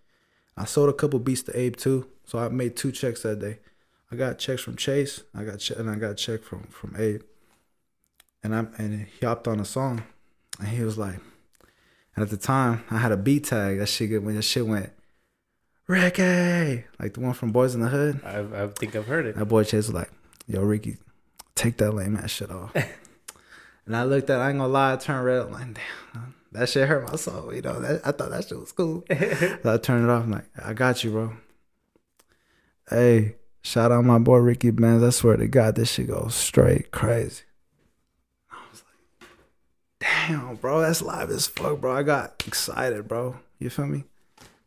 I 0.55 0.63
sold 0.63 0.89
a 0.89 0.93
couple 0.93 1.19
beats 1.19 1.43
to 1.43 1.59
Abe 1.59 1.75
too, 1.75 2.07
so 2.23 2.39
I 2.39 2.47
made 2.47 2.77
two 2.77 2.93
checks 2.93 3.23
that 3.23 3.39
day. 3.39 3.59
I 4.11 4.15
got 4.15 4.39
checks 4.39 4.61
from 4.61 4.75
Chase. 4.75 5.23
I 5.35 5.43
got 5.43 5.59
che- 5.59 5.75
and 5.75 5.89
I 5.89 5.95
got 5.95 6.11
a 6.11 6.15
check 6.15 6.43
from 6.43 6.63
from 6.63 6.95
Abe. 6.97 7.21
And 8.43 8.55
I 8.55 8.65
and 8.77 9.07
he 9.07 9.25
hopped 9.25 9.47
on 9.47 9.59
a 9.59 9.65
song, 9.65 10.03
and 10.59 10.69
he 10.69 10.83
was 10.83 10.97
like, 10.97 11.19
and 12.15 12.23
at 12.23 12.29
the 12.29 12.37
time 12.37 12.83
I 12.89 12.97
had 12.97 13.11
a 13.11 13.17
beat 13.17 13.45
tag. 13.45 13.79
That 13.79 13.87
shit 13.87 14.23
when 14.23 14.35
that 14.35 14.41
shit 14.43 14.65
went, 14.65 14.91
Ricky, 15.87 16.85
like 16.99 17.13
the 17.13 17.19
one 17.19 17.33
from 17.33 17.53
Boyz 17.53 17.75
n 17.75 17.81
the 17.81 17.89
Hood. 17.89 18.21
I 18.23 18.63
I 18.63 18.67
think 18.67 18.95
I've 18.95 19.07
heard 19.07 19.25
it. 19.25 19.35
That 19.35 19.45
boy 19.45 19.63
Chase 19.63 19.87
was 19.87 19.93
like, 19.93 20.11
"Yo, 20.47 20.61
Ricky, 20.61 20.97
take 21.55 21.77
that 21.77 21.91
lame 21.91 22.15
ass 22.15 22.31
shit 22.31 22.49
off." 22.49 22.75
and 23.85 23.95
I 23.95 24.03
looked 24.03 24.29
at, 24.29 24.39
I 24.39 24.49
ain't 24.49 24.59
gonna 24.59 24.71
lie, 24.71 24.93
I 24.93 24.95
turned 24.97 25.25
red. 25.25 25.41
I'm 25.41 25.51
like, 25.51 25.73
damn, 25.73 26.35
that 26.51 26.69
shit 26.69 26.87
hurt 26.87 27.09
my 27.09 27.15
soul. 27.15 27.53
You 27.53 27.63
know, 27.63 27.79
that, 27.79 28.01
I 28.05 28.11
thought 28.11 28.29
that 28.29 28.47
shit 28.47 28.59
was 28.59 28.71
cool. 28.71 29.03
so 29.09 29.73
I 29.73 29.77
turned 29.77 30.05
it 30.05 30.11
off. 30.11 30.23
I'm 30.23 30.31
like, 30.31 30.45
I 30.63 30.73
got 30.73 31.03
you, 31.03 31.11
bro. 31.11 31.33
Hey, 32.89 33.35
shout 33.61 33.91
out 33.91 34.05
my 34.05 34.19
boy 34.19 34.37
Ricky 34.37 34.71
Bands. 34.71 35.03
I 35.03 35.09
swear 35.09 35.37
to 35.37 35.47
God, 35.47 35.75
this 35.75 35.91
shit 35.91 36.07
goes 36.07 36.35
straight 36.35 36.91
crazy. 36.91 37.43
I 38.51 38.57
was 38.71 38.83
like, 38.83 39.29
damn, 39.99 40.55
bro, 40.55 40.81
that's 40.81 41.01
live 41.01 41.29
as 41.29 41.47
fuck, 41.47 41.81
bro. 41.81 41.95
I 41.95 42.03
got 42.03 42.43
excited, 42.47 43.07
bro. 43.07 43.37
You 43.59 43.69
feel 43.69 43.87
me? 43.87 44.05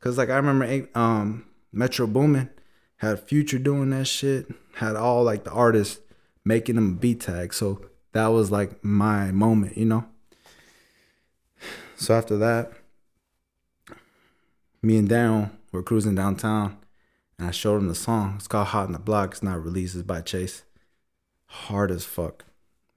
Cause 0.00 0.18
like 0.18 0.30
I 0.30 0.36
remember, 0.36 0.64
eh, 0.64 0.82
um, 0.94 1.46
Metro 1.72 2.06
Boomin 2.06 2.50
had 2.96 3.20
Future 3.20 3.58
doing 3.58 3.90
that 3.90 4.06
shit. 4.06 4.46
Had 4.74 4.96
all 4.96 5.22
like 5.22 5.44
the 5.44 5.52
artists 5.52 6.00
making 6.44 6.74
them 6.76 6.92
a 6.92 6.94
beat 6.94 7.20
tag. 7.20 7.54
So 7.54 7.84
that 8.12 8.28
was 8.28 8.50
like 8.50 8.82
my 8.84 9.30
moment, 9.32 9.76
you 9.76 9.84
know. 9.84 10.04
So 11.96 12.14
after 12.14 12.36
that, 12.38 12.72
me 14.82 14.96
and 14.96 15.08
Darren 15.08 15.50
were 15.70 15.82
cruising 15.82 16.16
downtown, 16.16 16.76
and 17.42 17.48
I 17.48 17.50
showed 17.50 17.78
him 17.78 17.88
the 17.88 17.94
song. 17.96 18.34
It's 18.36 18.46
called 18.46 18.68
"Hot 18.68 18.86
in 18.86 18.92
the 18.92 19.00
Block." 19.00 19.32
It's 19.32 19.42
not 19.42 19.60
released. 19.64 19.96
It's 19.96 20.04
by 20.04 20.20
Chase. 20.20 20.62
Hard 21.46 21.90
as 21.90 22.04
fuck. 22.04 22.44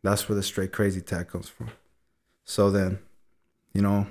That's 0.04 0.30
where 0.30 0.36
the 0.36 0.44
straight 0.44 0.72
crazy 0.72 1.02
tag 1.02 1.30
comes 1.30 1.50
from. 1.50 1.72
So 2.44 2.70
then, 2.70 3.00
you 3.74 3.82
know, 3.82 4.06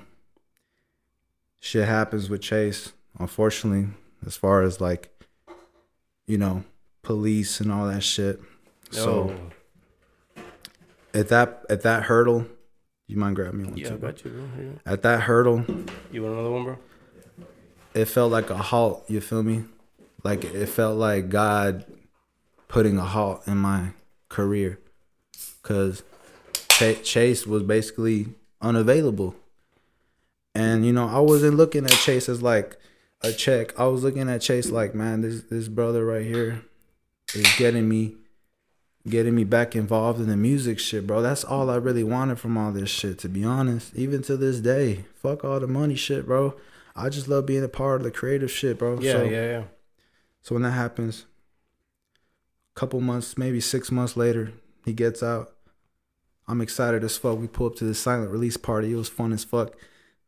shit 1.61 1.87
happens 1.87 2.29
with 2.29 2.41
Chase. 2.41 2.91
Unfortunately, 3.17 3.87
as 4.25 4.35
far 4.35 4.61
as 4.61 4.81
like, 4.81 5.09
you 6.27 6.37
know, 6.37 6.65
police 7.01 7.61
and 7.61 7.71
all 7.71 7.87
that 7.87 8.03
shit. 8.03 8.41
So 8.91 9.33
oh, 10.35 10.43
at 11.13 11.29
that 11.29 11.63
at 11.69 11.83
that 11.83 12.03
hurdle, 12.03 12.45
you 13.07 13.15
mind 13.15 13.37
grabbing 13.37 13.59
me 13.61 13.69
one 13.69 13.77
yeah, 13.77 13.87
too? 13.87 13.95
bro? 13.95 14.11
got 14.11 14.25
you, 14.25 14.31
bro. 14.31 14.65
Yeah. 14.65 14.91
At 14.91 15.01
that 15.03 15.21
hurdle, 15.21 15.63
You 16.11 16.23
want 16.23 16.33
another 16.33 16.51
one, 16.51 16.63
bro? 16.65 16.77
it 17.93 18.05
felt 18.09 18.33
like 18.33 18.49
a 18.49 18.57
halt. 18.57 19.05
You 19.07 19.21
feel 19.21 19.41
me? 19.41 19.63
Like 20.25 20.43
it 20.43 20.65
felt 20.65 20.97
like 20.97 21.29
God 21.29 21.85
putting 22.67 22.97
a 22.97 23.05
halt 23.05 23.47
in 23.47 23.57
my 23.57 23.89
career 24.27 24.79
because 25.61 26.01
Chase 27.03 27.45
was 27.45 27.61
basically 27.61 28.29
unavailable. 28.59 29.35
And 30.55 30.83
you 30.83 30.91
know, 30.91 31.07
I 31.07 31.19
wasn't 31.19 31.57
looking 31.57 31.85
at 31.85 31.91
Chase 31.91 32.27
as 32.27 32.41
like 32.41 32.75
a 33.21 33.31
check. 33.31 33.79
I 33.79 33.85
was 33.85 34.01
looking 34.01 34.27
at 34.27 34.41
Chase 34.41 34.71
like, 34.71 34.95
man, 34.95 35.21
this 35.21 35.43
this 35.43 35.67
brother 35.67 36.03
right 36.03 36.25
here 36.25 36.63
is 37.35 37.55
getting 37.57 37.87
me 37.87 38.15
getting 39.07 39.35
me 39.35 39.43
back 39.43 39.75
involved 39.75 40.19
in 40.19 40.27
the 40.27 40.35
music 40.35 40.79
shit, 40.79 41.05
bro. 41.05 41.21
That's 41.21 41.43
all 41.43 41.69
I 41.69 41.75
really 41.75 42.03
wanted 42.03 42.39
from 42.39 42.57
all 42.57 42.71
this 42.71 42.89
shit, 42.89 43.19
to 43.19 43.29
be 43.29 43.43
honest. 43.43 43.95
Even 43.95 44.23
to 44.23 44.37
this 44.37 44.59
day. 44.59 45.05
Fuck 45.21 45.45
all 45.45 45.59
the 45.59 45.67
money 45.67 45.95
shit, 45.95 46.25
bro. 46.25 46.55
I 46.95 47.09
just 47.09 47.27
love 47.27 47.45
being 47.45 47.63
a 47.63 47.67
part 47.67 48.01
of 48.01 48.05
the 48.05 48.11
creative 48.11 48.49
shit, 48.49 48.79
bro. 48.79 48.99
Yeah, 48.99 49.11
so, 49.11 49.23
yeah, 49.25 49.29
yeah. 49.29 49.63
So 50.45 50.53
when 50.53 50.61
that 50.61 50.73
happens, 50.73 51.25
a 52.75 52.79
couple 52.79 53.01
months, 53.01 53.35
maybe 53.35 53.59
six 53.59 53.91
months 53.91 54.15
later, 54.15 54.53
he 54.85 54.93
gets 54.93 55.23
out. 55.23 55.55
I'm 56.47 56.61
excited 56.61 57.03
as 57.03 57.17
fuck. 57.17 57.39
We 57.39 57.47
pull 57.47 57.65
up 57.65 57.75
to 57.77 57.83
the 57.83 57.95
silent 57.95 58.29
release 58.29 58.55
party. 58.55 58.93
It 58.93 58.95
was 58.95 59.09
fun 59.09 59.33
as 59.33 59.43
fuck. 59.43 59.75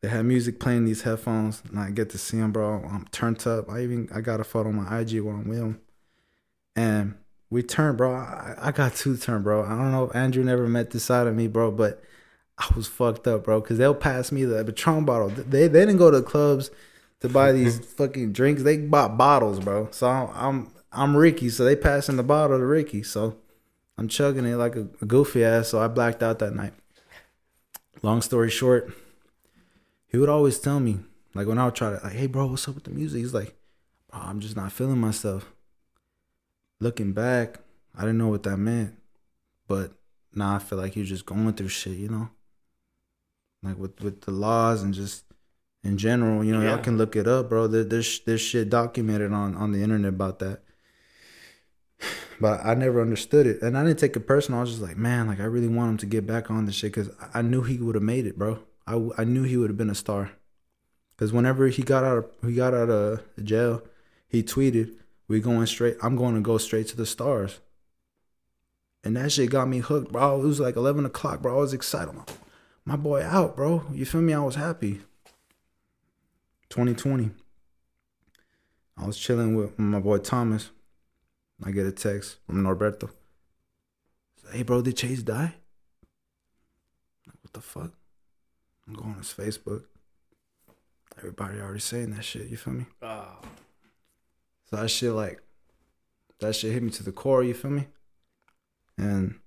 They 0.01 0.07
had 0.07 0.25
music 0.25 0.59
playing 0.59 0.85
these 0.85 1.03
headphones, 1.03 1.61
and 1.69 1.77
I 1.77 1.91
get 1.91 2.09
to 2.09 2.17
see 2.17 2.37
him, 2.37 2.51
bro. 2.51 2.83
I'm 2.91 3.05
turned 3.11 3.45
up. 3.45 3.69
I 3.69 3.83
even 3.83 4.09
I 4.11 4.21
got 4.21 4.39
a 4.39 4.43
photo 4.43 4.69
on 4.69 4.77
my 4.77 5.01
IG 5.01 5.21
while 5.21 5.35
I'm 5.35 5.47
with 5.49 5.59
him, 5.59 5.81
and 6.75 7.13
we 7.51 7.61
turned, 7.61 7.99
bro. 7.99 8.15
I, 8.15 8.55
I 8.59 8.71
got 8.71 8.95
two 8.95 9.17
turned, 9.17 9.43
bro. 9.43 9.65
I 9.65 9.69
don't 9.69 9.91
know 9.91 10.05
if 10.05 10.15
Andrew 10.15 10.43
never 10.43 10.67
met 10.67 10.89
this 10.89 11.03
side 11.03 11.27
of 11.27 11.35
me, 11.35 11.47
bro, 11.47 11.69
but 11.69 12.03
I 12.57 12.65
was 12.75 12.87
fucked 12.87 13.27
up, 13.27 13.43
bro. 13.43 13.61
Cause 13.61 13.77
they'll 13.77 13.93
pass 13.93 14.31
me 14.31 14.45
the 14.45 14.65
Patron 14.65 15.05
bottle. 15.05 15.29
They 15.29 15.67
they 15.67 15.81
didn't 15.81 15.97
go 15.97 16.09
to 16.09 16.23
clubs 16.23 16.71
to 17.21 17.29
buy 17.29 17.51
these 17.51 17.79
fucking 17.97 18.33
drinks. 18.33 18.63
They 18.63 18.77
bought 18.77 19.17
bottles, 19.17 19.59
bro. 19.59 19.89
So 19.91 20.07
I'm 20.07 20.29
I'm, 20.33 20.71
I'm 20.91 21.17
Ricky, 21.17 21.49
so 21.49 21.63
they 21.63 21.75
passing 21.75 22.17
the 22.17 22.23
bottle 22.23 22.57
to 22.57 22.65
Ricky. 22.65 23.03
So 23.03 23.37
I'm 23.97 24.07
chugging 24.07 24.45
it 24.45 24.55
like 24.55 24.75
a, 24.75 24.87
a 25.01 25.05
goofy 25.05 25.43
ass. 25.43 25.69
So 25.69 25.79
I 25.79 25.87
blacked 25.87 26.23
out 26.23 26.39
that 26.39 26.55
night. 26.55 26.73
Long 28.03 28.21
story 28.21 28.49
short, 28.49 28.93
he 30.07 30.17
would 30.17 30.29
always 30.29 30.59
tell 30.59 30.79
me, 30.79 30.99
like 31.33 31.47
when 31.47 31.57
I 31.57 31.65
would 31.65 31.75
try 31.75 31.89
to, 31.89 32.03
like, 32.03 32.13
hey, 32.13 32.27
bro, 32.27 32.45
what's 32.45 32.67
up 32.67 32.75
with 32.75 32.83
the 32.83 32.91
music? 32.91 33.19
He's 33.19 33.33
like, 33.33 33.55
bro, 34.11 34.21
I'm 34.21 34.39
just 34.39 34.55
not 34.55 34.71
feeling 34.71 34.99
myself. 34.99 35.51
Looking 36.79 37.13
back, 37.13 37.59
I 37.97 38.01
didn't 38.01 38.19
know 38.19 38.27
what 38.27 38.43
that 38.43 38.57
meant, 38.57 38.95
but 39.67 39.93
now 40.33 40.55
I 40.55 40.59
feel 40.59 40.77
like 40.77 40.95
you're 40.95 41.05
just 41.05 41.25
going 41.25 41.51
through 41.53 41.69
shit, 41.69 41.97
you 41.97 42.09
know, 42.09 42.29
like 43.63 43.77
with 43.77 43.99
with 44.01 44.21
the 44.21 44.31
laws 44.31 44.83
and 44.83 44.93
just 44.93 45.23
in 45.83 45.97
general, 45.97 46.43
you 46.43 46.51
know, 46.51 46.61
yeah. 46.61 46.75
y'all 46.75 46.83
can 46.83 46.97
look 46.97 47.15
it 47.15 47.27
up, 47.27 47.49
bro. 47.49 47.67
There, 47.67 47.83
there's 47.83 48.19
there's 48.21 48.41
shit 48.41 48.69
documented 48.69 49.31
on 49.33 49.55
on 49.55 49.71
the 49.71 49.81
internet 49.81 50.09
about 50.09 50.39
that. 50.39 50.61
But 52.39 52.63
I 52.63 52.75
never 52.75 53.01
understood 53.01 53.47
it, 53.47 53.63
and 53.63 53.75
I 53.75 53.83
didn't 53.83 53.97
take 53.97 54.15
it 54.15 54.27
personal. 54.27 54.59
I 54.59 54.61
was 54.61 54.69
just 54.69 54.83
like, 54.83 54.95
man, 54.95 55.25
like 55.25 55.39
I 55.39 55.45
really 55.45 55.67
want 55.67 55.89
him 55.89 55.97
to 55.97 56.05
get 56.05 56.27
back 56.27 56.51
on 56.51 56.65
this 56.65 56.75
shit 56.75 56.93
because 56.93 57.09
I 57.33 57.41
knew 57.41 57.63
he 57.63 57.79
would 57.79 57.95
have 57.95 58.03
made 58.03 58.27
it, 58.27 58.37
bro. 58.37 58.59
I, 58.85 59.09
I 59.17 59.23
knew 59.23 59.41
he 59.41 59.57
would 59.57 59.71
have 59.71 59.77
been 59.77 59.89
a 59.89 59.95
star. 59.95 60.33
Cause 61.17 61.33
whenever 61.33 61.67
he 61.67 61.81
got 61.81 62.03
out 62.03 62.17
of 62.19 62.25
he 62.45 62.53
got 62.53 62.75
out 62.75 62.91
of 62.91 63.23
jail, 63.43 63.81
he 64.27 64.43
tweeted, 64.43 64.93
"We 65.27 65.39
going 65.39 65.65
straight. 65.65 65.97
I'm 66.03 66.15
going 66.15 66.35
to 66.35 66.41
go 66.41 66.59
straight 66.59 66.87
to 66.89 66.95
the 66.95 67.07
stars." 67.07 67.59
And 69.03 69.15
that 69.15 69.31
shit 69.31 69.49
got 69.49 69.67
me 69.67 69.79
hooked, 69.79 70.11
bro. 70.11 70.41
It 70.41 70.45
was 70.45 70.59
like 70.59 70.75
11 70.75 71.05
o'clock, 71.05 71.41
bro. 71.41 71.55
I 71.55 71.61
was 71.61 71.73
excited. 71.73 72.13
My, 72.13 72.23
my 72.83 72.95
boy 72.97 73.23
out, 73.23 73.55
bro. 73.55 73.83
You 73.91 74.05
feel 74.05 74.21
me? 74.21 74.33
I 74.33 74.39
was 74.39 74.55
happy. 74.55 75.01
2020. 76.77 77.31
I 78.97 79.07
was 79.07 79.17
chilling 79.17 79.55
with 79.55 79.79
my 79.79 79.99
boy 79.99 80.19
Thomas. 80.19 80.69
I 81.65 81.71
get 81.71 81.87
a 81.87 81.91
text 81.91 82.37
from 82.45 82.63
Norberto. 82.63 83.09
Hey, 84.51 84.61
bro, 84.61 84.83
did 84.83 84.95
Chase 84.95 85.23
die? 85.23 85.55
What 87.25 87.53
the 87.53 87.61
fuck? 87.61 87.93
I'm 88.85 88.93
going 88.93 89.09
on 89.09 89.17
his 89.17 89.33
Facebook. 89.33 89.85
Everybody 91.17 91.59
already 91.59 91.79
saying 91.79 92.11
that 92.11 92.23
shit. 92.23 92.47
You 92.47 92.57
feel 92.57 92.75
me? 92.75 92.85
Oh. 93.01 93.39
So 94.69 94.75
that 94.75 94.89
shit 94.89 95.13
like 95.13 95.41
that 96.41 96.55
shit 96.55 96.73
hit 96.73 96.83
me 96.83 96.91
to 96.91 97.01
the 97.01 97.11
core. 97.11 97.43
You 97.43 97.55
feel 97.55 97.71
me? 97.71 97.87
And 98.99 99.39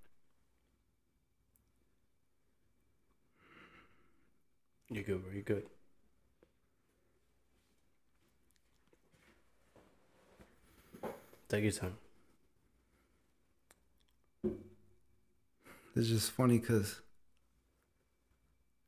you're 4.89 5.05
good, 5.05 5.23
bro. 5.23 5.33
You're 5.33 5.43
good. 5.43 5.67
Take 11.51 11.65
your 11.65 11.73
time. 11.73 11.99
It's 15.97 16.07
just 16.07 16.31
funny 16.31 16.59
because 16.59 17.01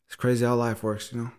it's 0.06 0.14
crazy 0.14 0.46
how 0.46 0.54
life 0.54 0.84
works, 0.84 1.12
you 1.12 1.22
know. 1.22 1.32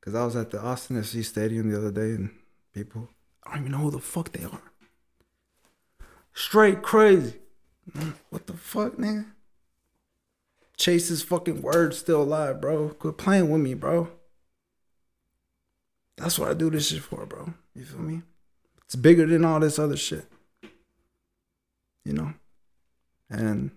Cause 0.00 0.14
I 0.14 0.24
was 0.24 0.34
at 0.34 0.50
the 0.50 0.60
Austin 0.60 0.96
FC 0.96 1.22
Stadium 1.22 1.70
the 1.70 1.76
other 1.76 1.90
day, 1.90 2.14
and 2.14 2.30
people, 2.72 3.10
I 3.44 3.50
don't 3.50 3.60
even 3.60 3.72
know 3.72 3.78
who 3.78 3.90
the 3.90 3.98
fuck 3.98 4.32
they 4.32 4.44
are. 4.44 4.72
Straight 6.32 6.82
crazy. 6.82 7.34
What 8.30 8.46
the 8.46 8.54
fuck, 8.54 8.98
man? 8.98 9.34
Chase's 10.78 11.22
fucking 11.22 11.60
word 11.60 11.94
still 11.94 12.22
alive, 12.22 12.62
bro. 12.62 12.88
Quit 12.88 13.18
playing 13.18 13.50
with 13.50 13.60
me, 13.60 13.74
bro. 13.74 14.08
That's 16.16 16.38
what 16.38 16.48
I 16.48 16.54
do 16.54 16.70
this 16.70 16.88
shit 16.88 17.02
for, 17.02 17.26
bro. 17.26 17.52
You 17.74 17.84
feel 17.84 18.00
me? 18.00 18.22
It's 18.94 19.00
bigger 19.00 19.26
than 19.26 19.44
all 19.44 19.58
this 19.58 19.80
other 19.80 19.96
shit. 19.96 20.24
You 22.04 22.12
know? 22.12 22.34
And 23.28 23.72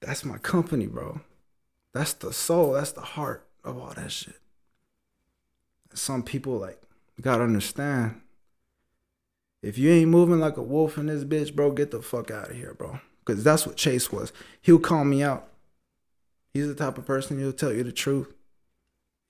that's 0.00 0.24
my 0.24 0.38
company, 0.38 0.86
bro. 0.86 1.20
That's 1.92 2.14
the 2.14 2.32
soul. 2.32 2.72
That's 2.72 2.92
the 2.92 3.02
heart 3.02 3.46
of 3.62 3.76
all 3.76 3.92
that 3.92 4.10
shit. 4.10 4.40
Some 5.92 6.22
people 6.22 6.56
like 6.56 6.80
gotta 7.20 7.44
understand. 7.44 8.22
If 9.60 9.76
you 9.76 9.90
ain't 9.90 10.08
moving 10.08 10.40
like 10.40 10.56
a 10.56 10.62
wolf 10.62 10.96
in 10.96 11.04
this 11.04 11.24
bitch, 11.24 11.54
bro, 11.54 11.70
get 11.70 11.90
the 11.90 12.00
fuck 12.00 12.30
out 12.30 12.48
of 12.48 12.56
here, 12.56 12.72
bro. 12.72 12.98
Cause 13.26 13.44
that's 13.44 13.66
what 13.66 13.76
Chase 13.76 14.10
was. 14.10 14.32
He'll 14.62 14.78
call 14.78 15.04
me 15.04 15.22
out. 15.22 15.48
He's 16.54 16.66
the 16.66 16.74
type 16.74 16.96
of 16.96 17.04
person 17.04 17.38
he'll 17.38 17.52
tell 17.52 17.74
you 17.74 17.84
the 17.84 17.92
truth. 17.92 18.32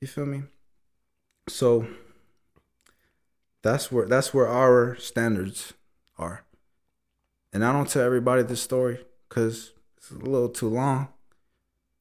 You 0.01 0.07
feel 0.07 0.27
me? 0.27 0.45
So 1.49 1.89
that's 3.65 3.91
where 3.91 4.07
that's 4.07 4.33
where 4.33 4.47
our 4.47 4.95
standards 4.97 5.73
are. 6.19 6.45
And 7.53 7.65
I 7.65 7.73
don't 7.73 7.89
tell 7.89 8.03
everybody 8.03 8.43
this 8.43 8.61
story 8.61 9.01
because 9.29 9.73
it's 9.97 10.11
a 10.11 10.15
little 10.15 10.51
too 10.51 10.69
long. 10.69 11.09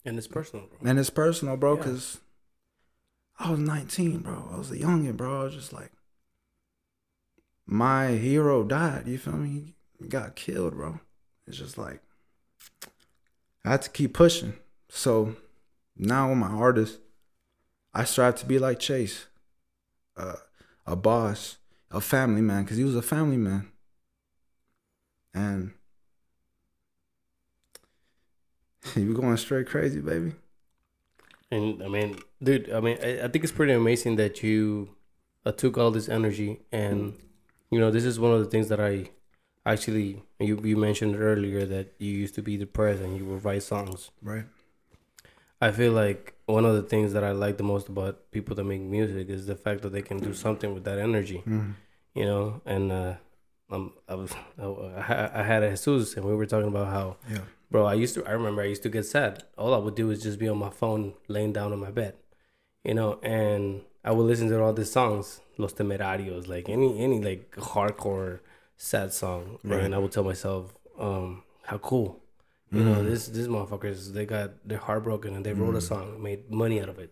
And 0.06 0.18
it's 0.18 0.28
personal, 0.28 0.68
bro. 0.68 0.90
And 0.90 1.00
it's 1.00 1.10
personal, 1.10 1.56
bro, 1.56 1.78
because 1.78 2.20
yeah. 3.40 3.48
I 3.48 3.52
was 3.52 3.60
19, 3.60 4.20
bro. 4.20 4.50
I 4.52 4.58
was 4.58 4.72
a 4.72 4.76
youngin', 4.76 5.16
bro. 5.16 5.42
I 5.42 5.44
was 5.46 5.54
just 5.54 5.72
like, 5.72 5.92
my 7.66 8.08
hero 8.08 8.64
died. 8.64 9.08
You 9.08 9.18
feel 9.18 9.34
me? 9.34 9.76
He 10.02 10.10
got 10.10 10.36
killed, 10.36 10.74
bro. 10.74 11.00
It's 11.48 11.58
just 11.58 11.78
like, 11.78 12.02
I 13.64 13.72
had 13.72 13.84
to 13.84 13.90
keep 13.90 14.14
pushing. 14.14 14.56
So 14.90 15.38
now 15.96 16.30
with 16.30 16.40
my 16.40 16.48
artist, 16.48 17.00
I 17.94 18.04
strive 18.04 18.36
to 18.38 18.46
be 18.46 18.60
like 18.60 18.80
Chase, 18.80 19.28
uh, 20.18 20.36
a 20.86 20.96
boss, 20.96 21.58
a 21.92 22.02
family 22.02 22.42
man, 22.42 22.64
because 22.64 22.78
he 22.78 22.84
was 22.84 22.96
a 22.96 23.02
family 23.02 23.38
man. 23.38 23.72
And 25.34 25.72
you 28.96 29.14
going 29.14 29.38
straight 29.38 29.68
crazy, 29.68 30.02
baby. 30.02 30.34
And 31.52 31.84
I 31.84 31.88
mean, 31.88 32.18
dude, 32.42 32.72
I 32.72 32.80
mean, 32.80 32.98
I, 33.04 33.24
I 33.24 33.28
think 33.28 33.44
it's 33.44 33.52
pretty 33.52 33.74
amazing 33.74 34.16
that 34.18 34.44
you 34.44 34.96
uh, 35.46 35.52
took 35.52 35.78
all 35.78 35.92
this 35.92 36.10
energy, 36.10 36.62
and 36.72 37.14
you 37.70 37.80
know, 37.80 37.92
this 37.92 38.06
is 38.06 38.20
one 38.20 38.32
of 38.32 38.40
the 38.40 38.50
things 38.50 38.70
that 38.70 38.80
I 38.80 39.10
actually 39.66 40.24
you 40.40 40.60
you 40.64 40.78
mentioned 40.78 41.16
earlier 41.16 41.66
that 41.66 41.94
you 42.00 42.12
used 42.12 42.36
to 42.36 42.42
be 42.42 42.58
depressed 42.58 43.02
and 43.02 43.18
you 43.18 43.26
would 43.26 43.46
write 43.46 43.64
songs. 43.64 44.12
Right. 44.22 44.46
I 45.62 45.72
feel 45.72 45.94
like 45.94 46.33
one 46.46 46.66
of 46.66 46.76
the 46.76 46.84
things 46.84 47.14
that 47.14 47.24
I 47.24 47.32
like 47.32 47.58
the 47.58 47.64
most 47.64 47.88
about 47.90 48.32
people 48.32 48.56
that 48.56 48.64
make 48.64 48.82
music 48.82 49.30
is 49.30 49.46
the 49.46 49.56
fact 49.56 49.82
that 49.82 49.92
they 49.94 50.02
can 50.02 50.18
do 50.18 50.34
something 50.34 50.74
with 50.74 50.84
that 50.84 51.00
energy. 51.00 51.42
Mm. 51.48 51.76
You 52.14 52.26
know, 52.26 52.62
and 52.66 52.92
uh, 52.92 53.14
um, 53.72 53.94
I 54.08 54.16
was 54.16 54.32
I, 54.60 55.30
I 55.34 55.44
had 55.44 55.64
a 55.64 55.70
Jesus, 55.72 56.16
and 56.16 56.26
we 56.26 56.36
were 56.36 56.46
talking 56.46 56.68
about 56.68 56.88
how 56.88 57.18
yeah 57.30 57.40
Bro, 57.74 57.88
I 57.88 57.96
used 57.96 58.14
to. 58.14 58.24
I 58.28 58.34
remember 58.34 58.62
I 58.62 58.66
used 58.66 58.84
to 58.84 58.90
get 58.90 59.04
sad. 59.04 59.46
All 59.58 59.74
I 59.74 59.80
would 59.80 59.96
do 59.96 60.12
is 60.12 60.22
just 60.22 60.38
be 60.38 60.48
on 60.48 60.60
my 60.60 60.70
phone, 60.70 61.14
laying 61.28 61.54
down 61.54 61.74
on 61.74 61.80
my 61.80 61.90
bed, 61.90 62.14
you 62.84 62.94
know, 62.94 63.18
and 63.24 63.82
I 64.06 64.12
would 64.12 64.28
listen 64.28 64.48
to 64.50 64.62
all 64.62 64.74
these 64.74 64.92
songs, 64.92 65.42
Los 65.58 65.74
Temerarios, 65.74 66.48
like 66.48 66.70
any 66.70 67.00
any 67.00 67.20
like 67.20 67.50
hardcore 67.56 68.42
sad 68.78 69.12
song, 69.12 69.58
right. 69.64 69.82
and 69.82 69.96
I 69.96 69.98
would 69.98 70.12
tell 70.12 70.24
myself, 70.24 70.72
um, 71.00 71.42
how 71.64 71.80
cool, 71.80 72.22
you 72.74 72.82
mm. 72.82 72.86
know, 72.86 73.04
this 73.04 73.28
this 73.28 73.48
motherfuckers 73.48 74.14
they 74.14 74.26
got 74.26 74.50
their 74.68 74.80
heartbroken 74.88 75.36
and 75.36 75.46
they 75.46 75.54
wrote 75.54 75.76
mm. 75.76 75.78
a 75.78 75.82
song, 75.92 76.22
made 76.22 76.42
money 76.64 76.82
out 76.82 76.90
of 76.90 76.98
it, 77.00 77.12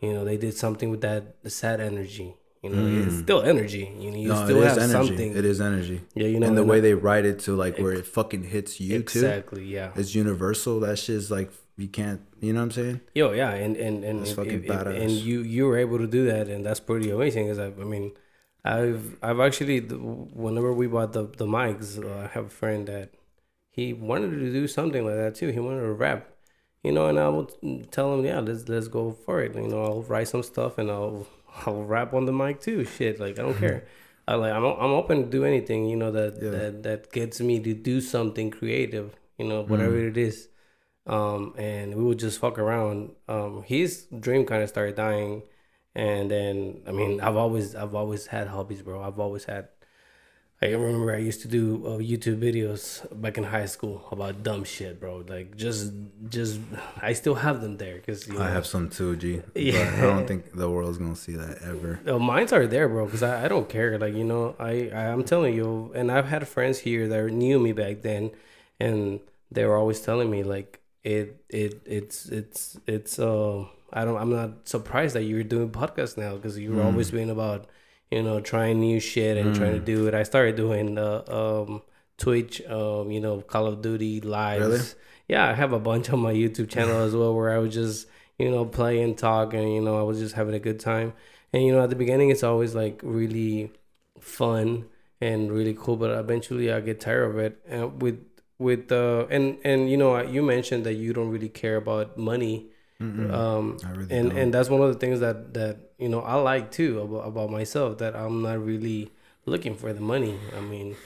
you 0.00 0.12
know, 0.14 0.24
they 0.24 0.36
did 0.36 0.54
something 0.64 0.88
with 0.90 1.02
that 1.08 1.22
the 1.42 1.50
sad 1.50 1.80
energy, 1.80 2.28
You 2.62 2.70
know, 2.70 2.84
it's 3.06 3.18
still 3.26 3.42
energy. 3.54 3.84
You 4.04 4.10
know, 4.10 4.18
you 4.24 4.28
Mm. 4.28 4.36
No, 4.36 4.44
still 4.44 4.62
have 4.68 4.78
energy. 4.78 4.92
something. 5.08 5.30
It 5.40 5.46
is 5.52 5.58
energy. 5.70 5.98
Yeah, 6.14 6.28
you 6.32 6.38
know, 6.40 6.46
and 6.48 6.56
the 6.62 6.64
way 6.72 6.78
they 6.80 6.92
write 7.06 7.24
it 7.32 7.38
to 7.46 7.50
like 7.64 7.74
where 7.82 7.94
it 8.00 8.06
fucking 8.06 8.44
hits 8.54 8.72
you 8.80 8.88
too. 8.98 9.18
exactly. 9.24 9.64
Yeah. 9.76 9.92
It's 10.00 10.12
universal. 10.24 10.74
That 10.86 10.96
shit's 10.98 11.30
like 11.30 11.50
you 11.82 11.88
can't. 11.88 12.20
You 12.44 12.52
know 12.52 12.60
what 12.60 12.64
I'm 12.64 12.70
saying? 12.80 13.00
Yo, 13.14 13.26
yeah, 13.32 13.52
and 13.64 13.72
and 13.86 13.96
and 14.08 14.16
if- 14.26 14.36
fucking 14.36 14.64
if- 14.64 14.70
if- 14.70 15.02
and 15.04 15.10
you 15.28 15.40
you 15.54 15.62
were 15.68 15.78
able 15.86 15.98
to 16.04 16.10
do 16.18 16.22
that, 16.32 16.48
and 16.52 16.60
that's 16.66 16.80
pretty 16.80 17.08
amazing. 17.16 17.42
Because 17.46 17.58
I, 17.66 17.68
I 17.84 17.86
mean, 17.94 18.06
I've 18.64 19.04
I've 19.22 19.40
actually 19.40 19.78
whenever 19.80 20.70
we 20.80 20.86
bought 20.86 21.12
the 21.16 21.24
the 21.42 21.46
mics, 21.46 21.88
uh, 21.96 22.24
I 22.24 22.26
have 22.36 22.46
a 22.52 22.54
friend 22.62 22.80
that 22.92 23.08
he 23.80 23.86
wanted 24.10 24.30
to 24.44 24.48
do 24.60 24.64
something 24.78 25.02
like 25.08 25.18
that 25.22 25.34
too. 25.40 25.48
He 25.56 25.60
wanted 25.66 25.82
to 25.88 25.92
rap, 26.04 26.20
you 26.86 26.92
know, 26.96 27.04
and 27.10 27.18
I 27.18 27.28
would 27.36 27.50
tell 27.96 28.08
him, 28.14 28.24
yeah, 28.30 28.40
let's 28.48 28.68
let's 28.74 28.88
go 28.98 29.04
for 29.24 29.36
it. 29.46 29.54
You 29.54 29.68
know, 29.72 29.82
I'll 29.88 30.02
write 30.12 30.28
some 30.34 30.42
stuff 30.52 30.72
and 30.80 30.88
I'll 30.96 31.26
I'll 31.66 31.84
rap 31.94 32.10
on 32.18 32.24
the 32.28 32.32
mic 32.42 32.56
too. 32.60 32.84
Shit, 32.94 33.14
like 33.24 33.34
I 33.38 33.42
don't 33.46 33.58
care. 33.66 33.80
I 34.28 34.34
like 34.42 34.52
I'm 34.58 34.64
I'm 34.64 34.94
open 35.00 35.16
to 35.24 35.28
do 35.38 35.42
anything. 35.52 35.80
You 35.92 35.96
know 36.02 36.12
that 36.18 36.32
Yeah. 36.42 36.50
that 36.56 36.72
that 36.86 37.00
gets 37.18 37.40
me 37.48 37.56
to 37.68 37.72
do 37.90 38.00
something 38.14 38.48
creative. 38.58 39.08
You 39.38 39.46
know, 39.50 39.60
whatever 39.70 39.96
Mm. 39.96 40.08
it 40.10 40.16
is 40.28 40.36
um, 41.06 41.54
and 41.56 41.94
we 41.98 42.02
would 42.04 42.18
just 42.18 42.38
fuck 42.44 42.58
around. 42.58 42.98
Um, 43.34 43.62
his 43.74 44.06
dream 44.26 44.44
kind 44.50 44.62
of 44.62 44.68
started 44.68 44.94
dying, 44.96 45.42
and 45.94 46.30
then 46.30 46.82
I 46.86 46.92
mean, 46.92 47.20
I've 47.26 47.36
always 47.44 47.74
I've 47.74 47.94
always 47.94 48.26
had 48.34 48.46
hobbies, 48.48 48.82
bro. 48.82 49.02
I've 49.02 49.18
always 49.26 49.44
had. 49.44 49.68
I 50.62 50.66
remember 50.72 51.14
I 51.14 51.18
used 51.18 51.40
to 51.42 51.48
do 51.48 51.86
uh, 51.86 51.90
YouTube 51.98 52.38
videos 52.38 53.00
back 53.18 53.38
in 53.38 53.44
high 53.44 53.64
school 53.64 54.06
about 54.12 54.42
dumb 54.42 54.64
shit, 54.64 55.00
bro. 55.00 55.24
Like 55.26 55.56
just 55.56 55.92
just 56.28 56.60
I 57.00 57.14
still 57.14 57.34
have 57.36 57.62
them 57.62 57.78
there 57.78 57.96
because 57.96 58.28
you 58.28 58.34
know, 58.34 58.42
I 58.44 58.50
have 58.50 58.66
some 58.66 58.90
too, 58.90 59.16
G. 59.16 59.40
But 59.54 59.62
Yeah. 59.62 59.90
I 59.96 60.00
don't 60.02 60.26
think 60.30 60.52
the 60.54 60.68
world's 60.68 60.98
gonna 60.98 61.16
see 61.16 61.34
that 61.36 61.62
ever. 61.62 62.00
Oh, 62.06 62.18
mine's 62.18 62.52
are 62.52 62.66
there, 62.66 62.88
bro. 62.90 63.06
Because 63.06 63.22
I, 63.22 63.46
I 63.46 63.48
don't 63.48 63.70
care. 63.70 63.98
Like 63.98 64.14
you 64.14 64.24
know, 64.24 64.54
I, 64.58 64.90
I 64.92 65.08
I'm 65.12 65.24
telling 65.24 65.54
you, 65.54 65.92
and 65.94 66.12
I've 66.12 66.26
had 66.28 66.46
friends 66.46 66.80
here 66.80 67.08
that 67.08 67.32
knew 67.32 67.58
me 67.58 67.72
back 67.72 68.02
then, 68.02 68.30
and 68.78 69.20
they 69.50 69.64
were 69.64 69.76
always 69.78 70.00
telling 70.02 70.30
me 70.30 70.42
like 70.42 70.80
it 71.04 71.42
it 71.48 71.80
it's 71.86 72.26
it's 72.26 72.78
it's 72.86 73.18
uh 73.18 73.64
I 73.94 74.04
don't 74.04 74.18
I'm 74.18 74.30
not 74.30 74.68
surprised 74.68 75.14
that 75.16 75.22
you're 75.24 75.42
doing 75.42 75.70
podcasts 75.70 76.18
now 76.18 76.36
because 76.36 76.58
you've 76.58 76.76
Mm. 76.76 76.84
always 76.84 77.10
being 77.10 77.30
about 77.30 77.64
you 78.10 78.22
know 78.22 78.40
trying 78.40 78.80
new 78.80 79.00
shit 79.00 79.36
and 79.36 79.54
trying 79.54 79.72
to 79.72 79.80
do 79.80 80.06
it. 80.06 80.14
I 80.14 80.22
started 80.24 80.56
doing 80.56 80.98
uh, 80.98 81.22
um 81.28 81.82
Twitch, 82.18 82.60
um 82.66 83.10
you 83.10 83.20
know 83.20 83.40
Call 83.40 83.66
of 83.66 83.82
Duty 83.82 84.20
lives. 84.20 84.66
Really? 84.66 84.80
Yeah, 85.28 85.48
I 85.48 85.54
have 85.54 85.72
a 85.72 85.78
bunch 85.78 86.10
on 86.10 86.18
my 86.20 86.32
YouTube 86.32 86.68
channel 86.68 87.02
as 87.02 87.14
well 87.14 87.34
where 87.34 87.50
I 87.50 87.58
would 87.58 87.70
just 87.72 88.06
you 88.38 88.50
know 88.50 88.64
play 88.64 89.00
and 89.02 89.16
talk 89.16 89.54
and 89.54 89.72
you 89.72 89.80
know 89.80 89.98
I 89.98 90.02
was 90.02 90.18
just 90.18 90.34
having 90.34 90.54
a 90.54 90.58
good 90.60 90.80
time. 90.80 91.12
And 91.52 91.64
you 91.64 91.72
know, 91.72 91.82
at 91.82 91.90
the 91.90 91.96
beginning, 91.96 92.30
it's 92.30 92.44
always 92.44 92.74
like 92.74 93.00
really 93.02 93.72
fun 94.20 94.86
and 95.20 95.50
really 95.50 95.74
cool, 95.78 95.96
but 95.96 96.10
eventually 96.10 96.72
I 96.72 96.80
get 96.80 97.00
tired 97.00 97.30
of 97.30 97.38
it. 97.38 97.60
And 97.66 98.00
with 98.00 98.24
with 98.58 98.92
uh 98.92 99.26
and 99.30 99.58
and 99.64 99.90
you 99.90 99.96
know, 99.96 100.20
you 100.20 100.42
mentioned 100.42 100.84
that 100.86 100.94
you 100.94 101.12
don't 101.12 101.28
really 101.30 101.48
care 101.48 101.76
about 101.76 102.16
money. 102.18 102.66
Um, 103.00 103.78
I 103.84 103.90
really 103.90 104.14
and 104.14 104.28
don't. 104.30 104.38
and 104.38 104.54
that's 104.54 104.68
one 104.68 104.82
of 104.82 104.92
the 104.92 104.98
things 104.98 105.20
that 105.20 105.54
that 105.54 105.89
you 106.00 106.08
know 106.08 106.20
I 106.20 106.34
like 106.36 106.70
too 106.70 107.00
about, 107.00 107.26
about 107.28 107.50
myself 107.50 107.98
that 107.98 108.16
I'm 108.16 108.42
not 108.42 108.64
really 108.64 109.10
looking 109.46 109.74
for 109.76 109.92
the 109.92 110.00
money. 110.00 110.38
I 110.56 110.60
mean, 110.60 110.96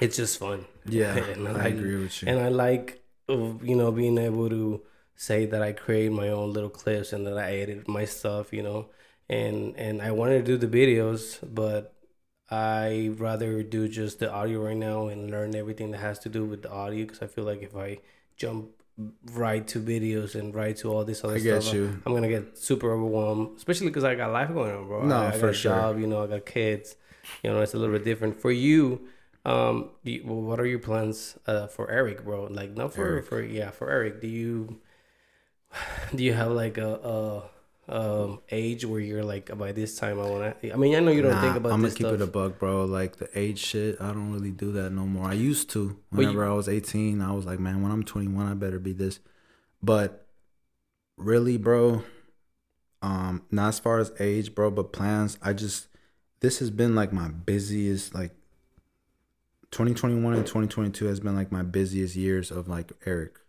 it's 0.00 0.16
just 0.16 0.38
fun. 0.38 0.66
Yeah, 0.86 1.14
and 1.32 1.48
I 1.48 1.52
like- 1.52 1.74
agree 1.74 1.96
with 2.02 2.22
you. 2.22 2.28
And 2.28 2.40
I 2.40 2.48
like, 2.48 3.02
you 3.28 3.76
know, 3.76 3.90
being 3.92 4.18
able 4.18 4.48
to 4.50 4.82
say 5.16 5.46
that 5.46 5.62
I 5.62 5.72
create 5.72 6.12
my 6.12 6.28
own 6.28 6.52
little 6.52 6.70
clips 6.70 7.12
and 7.12 7.26
that 7.26 7.38
I 7.38 7.52
edit 7.58 7.86
my 7.88 8.04
stuff, 8.04 8.52
you 8.52 8.62
know, 8.62 8.90
and 9.28 9.76
and 9.76 10.02
I 10.02 10.10
wanted 10.10 10.44
to 10.44 10.56
do 10.58 10.66
the 10.66 10.66
videos, 10.78 11.38
but 11.42 11.94
I 12.50 13.10
rather 13.16 13.62
do 13.62 13.88
just 13.88 14.18
the 14.18 14.30
audio 14.30 14.60
right 14.64 14.76
now 14.76 15.08
and 15.08 15.30
learn 15.30 15.54
everything 15.56 15.90
that 15.92 15.98
has 15.98 16.18
to 16.20 16.28
do 16.28 16.44
with 16.44 16.62
the 16.62 16.70
audio 16.70 17.04
because 17.06 17.22
I 17.22 17.26
feel 17.26 17.44
like 17.44 17.62
if 17.62 17.74
I 17.76 17.98
jump 18.36 18.68
right 19.32 19.66
to 19.68 19.80
videos 19.80 20.34
and 20.34 20.54
write 20.54 20.76
to 20.78 20.92
all 20.92 21.04
this 21.04 21.24
other 21.24 21.34
I 21.34 21.38
get 21.38 21.62
stuff, 21.62 21.74
you. 21.74 22.02
I'm 22.06 22.14
gonna 22.14 22.28
get 22.28 22.56
super 22.56 22.92
overwhelmed, 22.92 23.56
especially 23.56 23.88
because 23.88 24.04
I 24.04 24.14
got 24.14 24.32
life 24.32 24.52
going 24.52 24.74
on, 24.74 24.86
bro. 24.86 25.04
No, 25.04 25.16
I, 25.16 25.28
I 25.28 25.30
for 25.32 25.40
got 25.40 25.48
a 25.48 25.52
sure. 25.54 25.72
job, 25.74 25.98
you 25.98 26.06
know, 26.06 26.22
I 26.22 26.26
got 26.28 26.46
kids, 26.46 26.96
you 27.42 27.50
know, 27.50 27.60
it's 27.60 27.74
a 27.74 27.78
little 27.78 27.94
bit 27.94 28.04
different 28.04 28.40
for 28.40 28.52
you. 28.52 29.08
Um, 29.44 29.90
do 30.04 30.12
you, 30.12 30.22
well, 30.24 30.40
what 30.40 30.60
are 30.60 30.66
your 30.66 30.78
plans 30.78 31.36
uh 31.46 31.66
for 31.66 31.90
Eric, 31.90 32.24
bro? 32.24 32.44
Like 32.44 32.76
not 32.76 32.94
for 32.94 33.06
Eric. 33.06 33.26
for 33.26 33.42
yeah 33.42 33.70
for 33.70 33.90
Eric. 33.90 34.20
Do 34.20 34.28
you 34.28 34.80
do 36.14 36.22
you 36.22 36.32
have 36.32 36.52
like 36.52 36.78
a, 36.78 36.94
a 36.94 37.50
um 37.86 38.40
age 38.50 38.84
where 38.86 39.00
you're 39.00 39.22
like 39.24 39.56
by 39.58 39.72
this 39.72 39.96
time 39.98 40.18
I 40.18 40.28
want 40.28 40.60
to? 40.60 40.72
I 40.72 40.76
mean, 40.76 40.94
I 40.94 41.00
know 41.00 41.10
you 41.10 41.22
don't 41.22 41.40
think 41.40 41.56
about 41.56 41.72
I'm 41.72 41.80
gonna 41.80 41.90
keep 41.92 42.06
stuff. 42.06 42.14
it 42.14 42.22
a 42.22 42.26
buck, 42.26 42.58
bro. 42.58 42.84
Like 42.84 43.16
the 43.16 43.28
age 43.38 43.58
shit, 43.58 44.00
I 44.00 44.08
don't 44.08 44.32
really 44.32 44.50
do 44.50 44.72
that 44.72 44.90
no 44.90 45.06
more. 45.06 45.28
I 45.28 45.34
used 45.34 45.70
to. 45.70 46.00
But 46.10 46.22
you- 46.22 46.28
Whenever 46.28 46.46
I 46.46 46.54
was 46.54 46.68
18, 46.68 47.20
I 47.20 47.32
was 47.32 47.44
like, 47.44 47.58
man, 47.58 47.82
when 47.82 47.92
I'm 47.92 48.02
21, 48.02 48.46
I 48.46 48.54
better 48.54 48.78
be 48.78 48.92
this. 48.92 49.20
But 49.82 50.26
really, 51.16 51.58
bro, 51.58 52.02
um, 53.02 53.42
not 53.50 53.68
as 53.68 53.78
far 53.78 53.98
as 53.98 54.12
age, 54.18 54.54
bro, 54.54 54.70
but 54.70 54.92
plans. 54.92 55.38
I 55.42 55.52
just 55.52 55.88
this 56.40 56.58
has 56.60 56.70
been 56.70 56.94
like 56.94 57.12
my 57.12 57.28
busiest, 57.28 58.14
like 58.14 58.32
2021 59.70 60.34
and 60.34 60.46
2022 60.46 61.06
has 61.06 61.20
been 61.20 61.34
like 61.34 61.50
my 61.50 61.62
busiest 61.62 62.16
years 62.16 62.50
of 62.50 62.68
like 62.68 62.92
Eric 63.04 63.40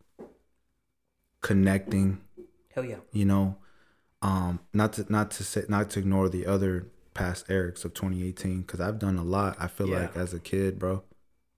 connecting 1.41 2.19
Hell 2.73 2.83
yeah. 2.83 2.95
you 3.11 3.25
know 3.25 3.57
um 4.26 4.59
not 4.73 4.93
to 4.93 5.05
not 5.11 5.28
to 5.32 5.43
say 5.43 5.63
not 5.69 5.89
to 5.91 5.99
ignore 5.99 6.28
the 6.30 6.45
other 6.45 6.73
past 7.13 7.47
erics 7.47 7.86
of 7.86 7.93
2018 7.93 8.61
because 8.61 8.80
i've 8.86 8.99
done 8.99 9.17
a 9.17 9.23
lot 9.23 9.55
i 9.59 9.67
feel 9.67 9.88
Yeah. 9.89 10.01
like 10.01 10.15
as 10.23 10.34
a 10.34 10.39
kid 10.39 10.80
bro 10.80 11.03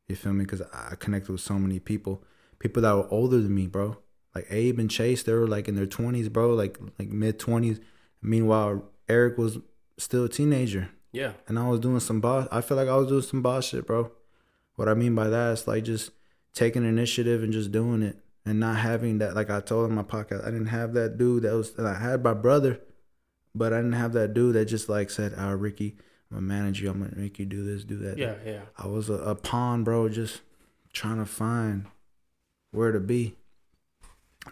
you 0.08 0.16
feel 0.16 0.34
me 0.34 0.44
because 0.46 0.62
i 0.74 0.96
connected 1.00 1.32
with 1.32 1.42
so 1.42 1.56
many 1.66 1.80
people 1.80 2.24
people 2.60 2.82
that 2.84 2.94
were 2.96 3.08
older 3.10 3.40
than 3.46 3.54
me 3.56 3.68
bro 3.68 3.98
like 4.36 4.46
abe 4.50 4.78
and 4.80 4.90
chase 4.98 5.24
they 5.24 5.34
were 5.34 5.48
like 5.56 5.68
in 5.68 5.76
their 5.76 5.88
20s 5.88 6.32
bro 6.32 6.54
like 6.54 6.78
like 7.00 7.10
mid 7.10 7.40
20s 7.40 7.80
meanwhile 8.22 8.84
eric 9.10 9.38
was 9.38 9.60
still 9.98 10.26
a 10.26 10.30
teenager 10.30 10.90
Yeah. 11.12 11.34
and 11.48 11.58
I 11.58 11.68
was 11.68 11.80
doing 11.80 12.00
some 12.00 12.20
boss. 12.22 12.48
I 12.52 12.62
feel 12.62 12.78
like 12.78 12.90
I 12.90 12.98
was 13.02 13.08
doing 13.08 13.24
some 13.24 13.42
boss 13.42 13.64
shit, 13.70 13.88
bro. 13.88 14.12
What 14.76 14.88
I 14.88 14.94
mean 14.94 15.16
by 15.16 15.28
that 15.30 15.54
is 15.54 15.68
like 15.68 15.84
just 15.86 16.12
taking 16.54 16.86
initiative 16.86 17.42
and 17.42 17.52
just 17.52 17.72
doing 17.72 18.04
it, 18.04 18.16
and 18.48 18.60
not 18.60 18.78
having 18.78 19.18
that. 19.20 19.36
Like 19.36 19.50
I 19.50 19.60
told 19.60 19.90
in 19.90 19.96
my 19.96 20.04
podcast, 20.04 20.44
I 20.48 20.52
didn't 20.52 20.68
have 20.68 20.94
that 20.94 21.18
dude 21.18 21.44
that 21.44 21.54
was. 21.54 21.74
And 21.78 21.88
I 21.88 21.96
had 21.96 22.24
my 22.24 22.34
brother, 22.34 22.80
but 23.54 23.74
I 23.74 23.78
didn't 23.78 23.94
have 23.94 24.14
that 24.14 24.34
dude 24.34 24.56
that 24.56 24.66
just 24.66 24.90
like 24.90 25.10
said, 25.10 25.34
"Ah, 25.38 25.52
Ricky, 25.52 25.98
I'm 26.32 26.38
gonna 26.38 26.48
manage 26.48 26.82
you. 26.82 26.90
I'm 26.90 27.00
gonna 27.00 27.18
make 27.18 27.40
you 27.40 27.46
do 27.46 27.64
this, 27.64 27.84
do 27.84 27.98
that." 27.98 28.18
Yeah. 28.18 28.36
Yeah. 28.46 28.62
I 28.78 28.88
was 28.88 29.10
a, 29.10 29.16
a 29.16 29.36
pawn, 29.36 29.84
bro, 29.84 30.10
just 30.10 30.42
trying 30.94 31.18
to 31.18 31.26
find 31.26 31.86
where 32.72 32.92
to 32.92 33.00
be. 33.00 33.36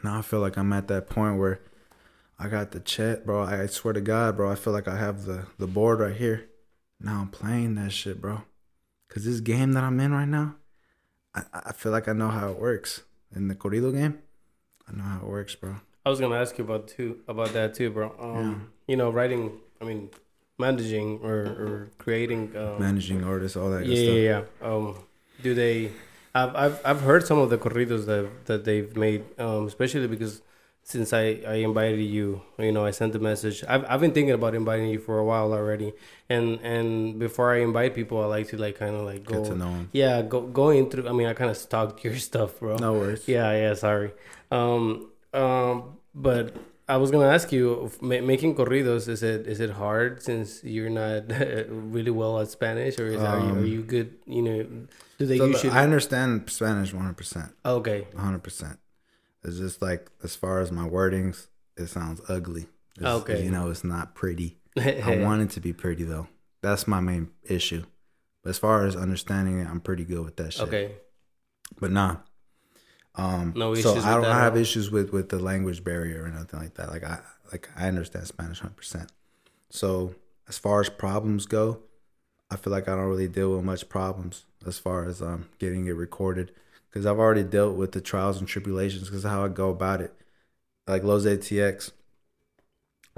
Now 0.03 0.19
I 0.19 0.21
feel 0.21 0.39
like 0.39 0.57
I'm 0.57 0.73
at 0.73 0.87
that 0.89 1.09
point 1.09 1.39
where 1.39 1.61
I 2.37 2.49
got 2.49 2.71
the 2.71 2.81
chat, 2.81 3.25
bro. 3.25 3.43
I 3.43 3.65
swear 3.67 3.93
to 3.93 4.01
God, 4.01 4.35
bro, 4.35 4.51
I 4.51 4.55
feel 4.55 4.73
like 4.73 4.87
I 4.87 4.97
have 4.97 5.25
the, 5.25 5.47
the 5.57 5.67
board 5.67 5.99
right 5.99 6.15
here. 6.15 6.49
Now 6.99 7.21
I'm 7.21 7.29
playing 7.29 7.75
that 7.75 7.91
shit, 7.91 8.19
bro. 8.19 8.41
Cause 9.09 9.23
this 9.23 9.39
game 9.39 9.71
that 9.73 9.83
I'm 9.83 9.99
in 10.01 10.11
right 10.11 10.27
now, 10.27 10.55
I, 11.33 11.43
I 11.53 11.71
feel 11.71 11.93
like 11.93 12.09
I 12.09 12.13
know 12.13 12.29
how 12.29 12.49
it 12.49 12.59
works. 12.59 13.03
In 13.35 13.47
the 13.47 13.55
corrido 13.55 13.91
game, 13.93 14.19
I 14.87 14.95
know 14.95 15.03
how 15.03 15.17
it 15.17 15.27
works, 15.27 15.55
bro. 15.55 15.75
I 16.05 16.09
was 16.09 16.19
gonna 16.19 16.35
ask 16.35 16.57
you 16.57 16.63
about 16.63 16.87
too 16.87 17.19
about 17.27 17.51
that 17.53 17.73
too, 17.73 17.89
bro. 17.89 18.15
Um, 18.19 18.71
you 18.87 18.95
know, 18.95 19.09
writing. 19.09 19.59
I 19.81 19.83
mean, 19.83 20.09
managing 20.57 21.19
or, 21.21 21.35
or 21.35 21.91
creating. 21.97 22.55
Um, 22.55 22.79
Managing 22.79 23.23
artists, 23.23 23.57
all 23.57 23.69
that 23.71 23.83
good 23.83 23.97
yeah, 23.97 24.03
stuff. 24.05 24.15
yeah, 24.61 24.69
yeah. 24.69 24.73
Um, 24.73 24.95
do 25.41 25.53
they? 25.53 25.91
I've 26.33 26.55
I've 26.55 26.81
I've 26.85 27.01
heard 27.01 27.25
some 27.25 27.39
of 27.39 27.49
the 27.49 27.57
corridos 27.57 28.05
that 28.05 28.29
that 28.45 28.63
they've 28.65 28.95
made, 28.95 29.23
um, 29.39 29.67
especially 29.67 30.07
because 30.07 30.41
since 30.87 31.13
I 31.13 31.41
I 31.47 31.55
invited 31.65 31.99
you, 32.17 32.41
you 32.59 32.71
know, 32.71 32.85
I 32.85 32.91
sent 32.91 33.11
the 33.13 33.19
message. 33.19 33.63
I've 33.67 33.83
I've 33.89 33.99
been 34.05 34.13
thinking 34.13 34.33
about 34.39 34.53
inviting 34.53 34.87
you 34.93 34.99
for 34.99 35.17
a 35.17 35.25
while 35.25 35.51
already, 35.51 35.93
and 36.29 36.59
and 36.61 37.17
before 37.19 37.47
I 37.55 37.57
invite 37.69 37.95
people, 37.95 38.21
I 38.21 38.27
like 38.37 38.47
to 38.53 38.57
like 38.57 38.77
kind 38.77 38.95
of 38.95 39.01
like 39.01 39.25
go. 39.25 39.41
Get 39.41 39.45
to 39.51 39.55
know 39.57 39.71
him. 39.77 39.89
Yeah, 39.91 40.21
go 40.21 40.41
going 40.45 40.89
through. 40.89 41.09
I 41.09 41.11
mean, 41.11 41.27
I 41.27 41.33
kind 41.33 41.49
of 41.49 41.57
stalked 41.57 42.03
your 42.05 42.15
stuff, 42.29 42.59
bro. 42.59 42.77
No 42.77 42.93
worries. 42.93 43.27
Yeah, 43.27 43.49
yeah, 43.51 43.73
sorry. 43.73 44.13
Um, 44.51 45.09
um, 45.33 45.97
but 46.13 46.55
I 46.87 46.97
was 46.97 47.09
gonna 47.09 47.33
ask 47.33 47.51
you, 47.51 47.89
ma- 47.99 48.21
making 48.21 48.53
corridos 48.53 49.09
is 49.09 49.23
it 49.23 49.47
is 49.47 49.59
it 49.59 49.71
hard 49.71 50.21
since 50.21 50.63
you're 50.63 50.93
not 50.93 51.23
really 51.95 52.11
well 52.21 52.39
at 52.39 52.49
Spanish, 52.53 52.99
or 53.01 53.07
is 53.07 53.17
are, 53.17 53.39
you, 53.41 53.53
are 53.57 53.59
Um, 53.59 53.65
you 53.65 53.81
good? 53.81 54.09
You 54.27 54.41
know, 54.43 54.57
do 55.17 55.25
they 55.25 55.39
So, 55.41 55.45
usually? 55.49 55.73
I 55.73 55.81
understand 55.83 56.45
Spanish 56.49 56.93
100%. 56.93 57.53
okay, 57.65 58.05
hundred 58.15 58.43
percent. 58.43 58.77
It's 59.45 59.57
just 59.57 59.81
like 59.81 60.09
as 60.23 60.35
far 60.35 60.59
as 60.59 60.71
my 60.71 60.87
wordings, 60.87 61.47
it 61.77 61.87
sounds 61.87 62.21
ugly. 62.27 62.67
It's, 62.97 63.05
Okay. 63.05 63.43
you 63.43 63.51
know, 63.51 63.69
it's 63.69 63.83
not 63.83 64.15
pretty. 64.15 64.57
I 64.77 65.17
want 65.21 65.41
it 65.41 65.49
to 65.51 65.59
be 65.61 65.71
pretty 65.73 66.03
though. 66.03 66.27
That's 66.61 66.87
my 66.87 66.99
main 66.99 67.29
issue. 67.43 67.83
But 68.43 68.51
as 68.51 68.57
far 68.57 68.85
as 68.85 68.95
understanding 68.95 69.59
it, 69.59 69.67
I'm 69.67 69.79
pretty 69.81 70.03
good 70.03 70.23
with 70.23 70.35
that 70.37 70.53
shit. 70.53 70.67
okay, 70.67 70.91
But 71.79 71.91
nah. 71.91 72.17
Um, 73.15 73.53
No 73.55 73.73
so 73.75 73.95
I 73.95 74.15
don't 74.15 74.25
have 74.25 74.57
issues 74.57 74.91
with 74.91 75.11
with 75.11 75.29
the 75.29 75.39
language 75.39 75.83
barrier 75.83 76.23
or 76.25 76.27
nothing 76.29 76.59
like 76.59 76.73
that. 76.75 76.89
Like 76.89 77.03
I 77.03 77.19
like 77.51 77.69
I 77.75 77.87
understand 77.87 78.27
Spanish 78.27 78.59
hundred 78.59 78.75
percent. 78.77 79.11
So 79.69 80.15
as 80.49 80.57
far 80.57 80.81
as 80.81 80.89
problems 80.89 81.45
go, 81.45 81.79
I 82.51 82.57
feel 82.57 82.71
like 82.71 82.87
I 82.89 82.95
don't 82.95 83.05
really 83.05 83.27
deal 83.29 83.55
with 83.55 83.63
much 83.63 83.87
problems 83.89 84.45
as 84.67 84.79
far 84.79 85.05
as 85.07 85.21
um 85.21 85.47
getting 85.59 85.85
it 85.87 85.91
recorded 85.95 86.51
because 86.95 87.05
I've 87.05 87.19
already 87.19 87.43
dealt 87.43 87.75
with 87.75 87.91
the 87.91 87.99
trials 87.99 88.39
and 88.39 88.47
tribulations 88.47 89.09
because 89.09 89.23
how 89.23 89.43
I 89.43 89.49
go 89.49 89.69
about 89.69 89.99
it. 89.99 90.13
Like 90.87 91.03
Los 91.03 91.25
ATX, 91.25 91.91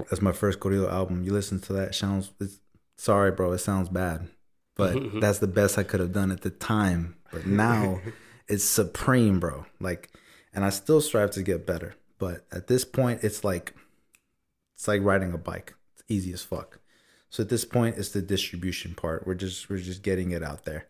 that's 0.00 0.20
my 0.20 0.32
first 0.32 0.58
Corrido 0.58 0.90
album. 0.90 1.22
You 1.22 1.32
listen 1.32 1.60
to 1.60 1.72
that, 1.74 1.94
sounds 1.94 2.32
it's 2.40 2.58
sorry, 2.96 3.30
bro, 3.30 3.52
it 3.52 3.58
sounds 3.58 3.88
bad, 3.88 4.26
but 4.74 4.96
that's 5.20 5.38
the 5.38 5.46
best 5.46 5.78
I 5.78 5.84
could 5.84 6.00
have 6.00 6.12
done 6.12 6.32
at 6.32 6.40
the 6.40 6.50
time. 6.50 7.18
But 7.32 7.46
now 7.46 8.00
it's 8.48 8.64
supreme, 8.64 9.38
bro. 9.38 9.66
Like, 9.78 10.10
and 10.52 10.64
I 10.64 10.70
still 10.70 11.00
strive 11.00 11.30
to 11.32 11.44
get 11.44 11.64
better, 11.64 11.94
but 12.18 12.46
at 12.50 12.66
this 12.66 12.84
point, 12.84 13.22
it's 13.22 13.44
like 13.44 13.76
it's 14.74 14.88
like 14.88 15.04
riding 15.04 15.32
a 15.32 15.38
bike. 15.38 15.74
It's 15.94 16.02
easy 16.08 16.32
as 16.32 16.42
fuck. 16.42 16.80
So 17.30 17.44
at 17.44 17.48
this 17.48 17.64
point, 17.64 17.96
it's 17.96 18.08
the 18.08 18.22
distribution 18.22 18.96
part. 18.96 19.24
We're 19.24 19.34
just 19.34 19.70
we're 19.70 19.78
just 19.78 20.02
getting 20.02 20.32
it 20.32 20.42
out 20.42 20.64
there, 20.64 20.88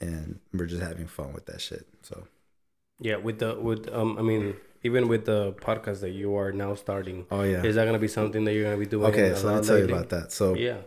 and 0.00 0.40
we're 0.54 0.64
just 0.64 0.82
having 0.82 1.08
fun 1.08 1.34
with 1.34 1.44
that 1.44 1.60
shit. 1.60 1.91
So 2.02 2.26
Yeah, 3.00 3.16
with 3.16 3.38
the 3.38 3.58
with 3.58 3.88
um, 3.92 4.18
I 4.18 4.22
mean, 4.22 4.56
even 4.82 5.08
with 5.08 5.24
the 5.24 5.52
podcast 5.54 6.00
that 6.00 6.10
you 6.10 6.34
are 6.36 6.52
now 6.52 6.74
starting, 6.74 7.26
oh 7.30 7.42
yeah. 7.42 7.62
is 7.62 7.76
that 7.76 7.84
gonna 7.84 7.98
be 7.98 8.08
something 8.08 8.44
that 8.44 8.54
you're 8.54 8.64
gonna 8.64 8.76
be 8.76 8.86
doing? 8.86 9.06
Okay, 9.06 9.34
so 9.34 9.48
I'll 9.48 9.62
tell 9.62 9.78
you 9.78 9.84
about 9.84 10.10
that. 10.10 10.32
So 10.32 10.54
Yeah. 10.54 10.78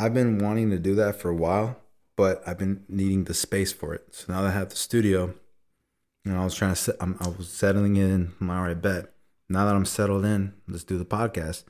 I've 0.00 0.14
been 0.14 0.38
wanting 0.38 0.70
to 0.70 0.78
do 0.78 0.94
that 0.94 1.20
for 1.20 1.28
a 1.28 1.34
while, 1.34 1.76
but 2.14 2.40
I've 2.46 2.58
been 2.58 2.84
needing 2.88 3.24
the 3.24 3.34
space 3.34 3.72
for 3.72 3.94
it. 3.94 4.14
So 4.14 4.32
now 4.32 4.42
that 4.42 4.48
I 4.48 4.52
have 4.52 4.68
the 4.68 4.76
studio, 4.76 5.34
you 6.24 6.32
know, 6.32 6.40
I 6.40 6.44
was 6.44 6.54
trying 6.54 6.70
to 6.70 6.76
set, 6.76 6.94
I'm, 7.00 7.16
I 7.20 7.26
was 7.26 7.48
settling 7.48 7.96
in. 7.96 8.32
I'm 8.40 8.48
all 8.48 8.62
right, 8.62 8.80
bet. 8.80 9.12
Now 9.48 9.64
that 9.64 9.74
I'm 9.74 9.84
settled 9.84 10.24
in, 10.24 10.54
let's 10.68 10.84
do 10.84 10.98
the 10.98 11.04
podcast. 11.04 11.64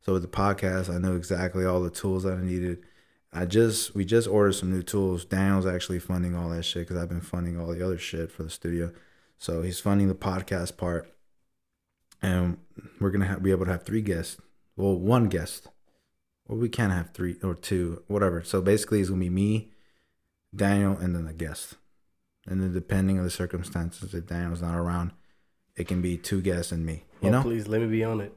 So 0.00 0.12
with 0.12 0.22
the 0.22 0.28
podcast, 0.28 0.94
I 0.94 0.98
know 0.98 1.16
exactly 1.16 1.64
all 1.64 1.80
the 1.80 1.90
tools 1.90 2.22
that 2.22 2.34
I 2.34 2.42
needed. 2.42 2.84
I 3.34 3.46
just 3.46 3.94
we 3.96 4.04
just 4.04 4.28
ordered 4.28 4.52
some 4.52 4.70
new 4.70 4.82
tools. 4.82 5.24
Daniel's 5.24 5.66
actually 5.66 5.98
funding 5.98 6.36
all 6.36 6.48
that 6.50 6.62
shit 6.62 6.86
because 6.86 7.02
I've 7.02 7.08
been 7.08 7.20
funding 7.20 7.58
all 7.58 7.66
the 7.66 7.84
other 7.84 7.98
shit 7.98 8.30
for 8.30 8.44
the 8.44 8.50
studio. 8.50 8.92
So 9.38 9.62
he's 9.62 9.80
funding 9.80 10.06
the 10.06 10.14
podcast 10.14 10.76
part, 10.76 11.12
and 12.22 12.58
we're 13.00 13.10
gonna 13.10 13.26
have, 13.26 13.42
be 13.42 13.50
able 13.50 13.64
to 13.64 13.72
have 13.72 13.82
three 13.82 14.02
guests. 14.02 14.40
Well, 14.76 14.94
one 14.94 15.28
guest. 15.28 15.66
Well, 16.46 16.58
we 16.58 16.68
can 16.68 16.90
have 16.90 17.10
three 17.12 17.36
or 17.42 17.54
two, 17.56 18.04
whatever. 18.06 18.44
So 18.44 18.62
basically, 18.62 19.00
it's 19.00 19.10
gonna 19.10 19.20
be 19.20 19.30
me, 19.30 19.72
Daniel, 20.54 20.96
and 20.96 21.16
then 21.16 21.26
a 21.26 21.32
guest. 21.32 21.74
And 22.46 22.62
then 22.62 22.72
depending 22.72 23.18
on 23.18 23.24
the 23.24 23.30
circumstances, 23.30 24.14
if 24.14 24.26
Daniel's 24.26 24.62
not 24.62 24.76
around, 24.76 25.10
it 25.76 25.88
can 25.88 26.00
be 26.00 26.16
two 26.16 26.40
guests 26.40 26.70
and 26.70 26.86
me. 26.86 27.04
You 27.20 27.30
oh, 27.30 27.32
know, 27.32 27.42
please 27.42 27.66
let 27.66 27.80
me 27.80 27.88
be 27.88 28.04
on 28.04 28.20
it. 28.20 28.32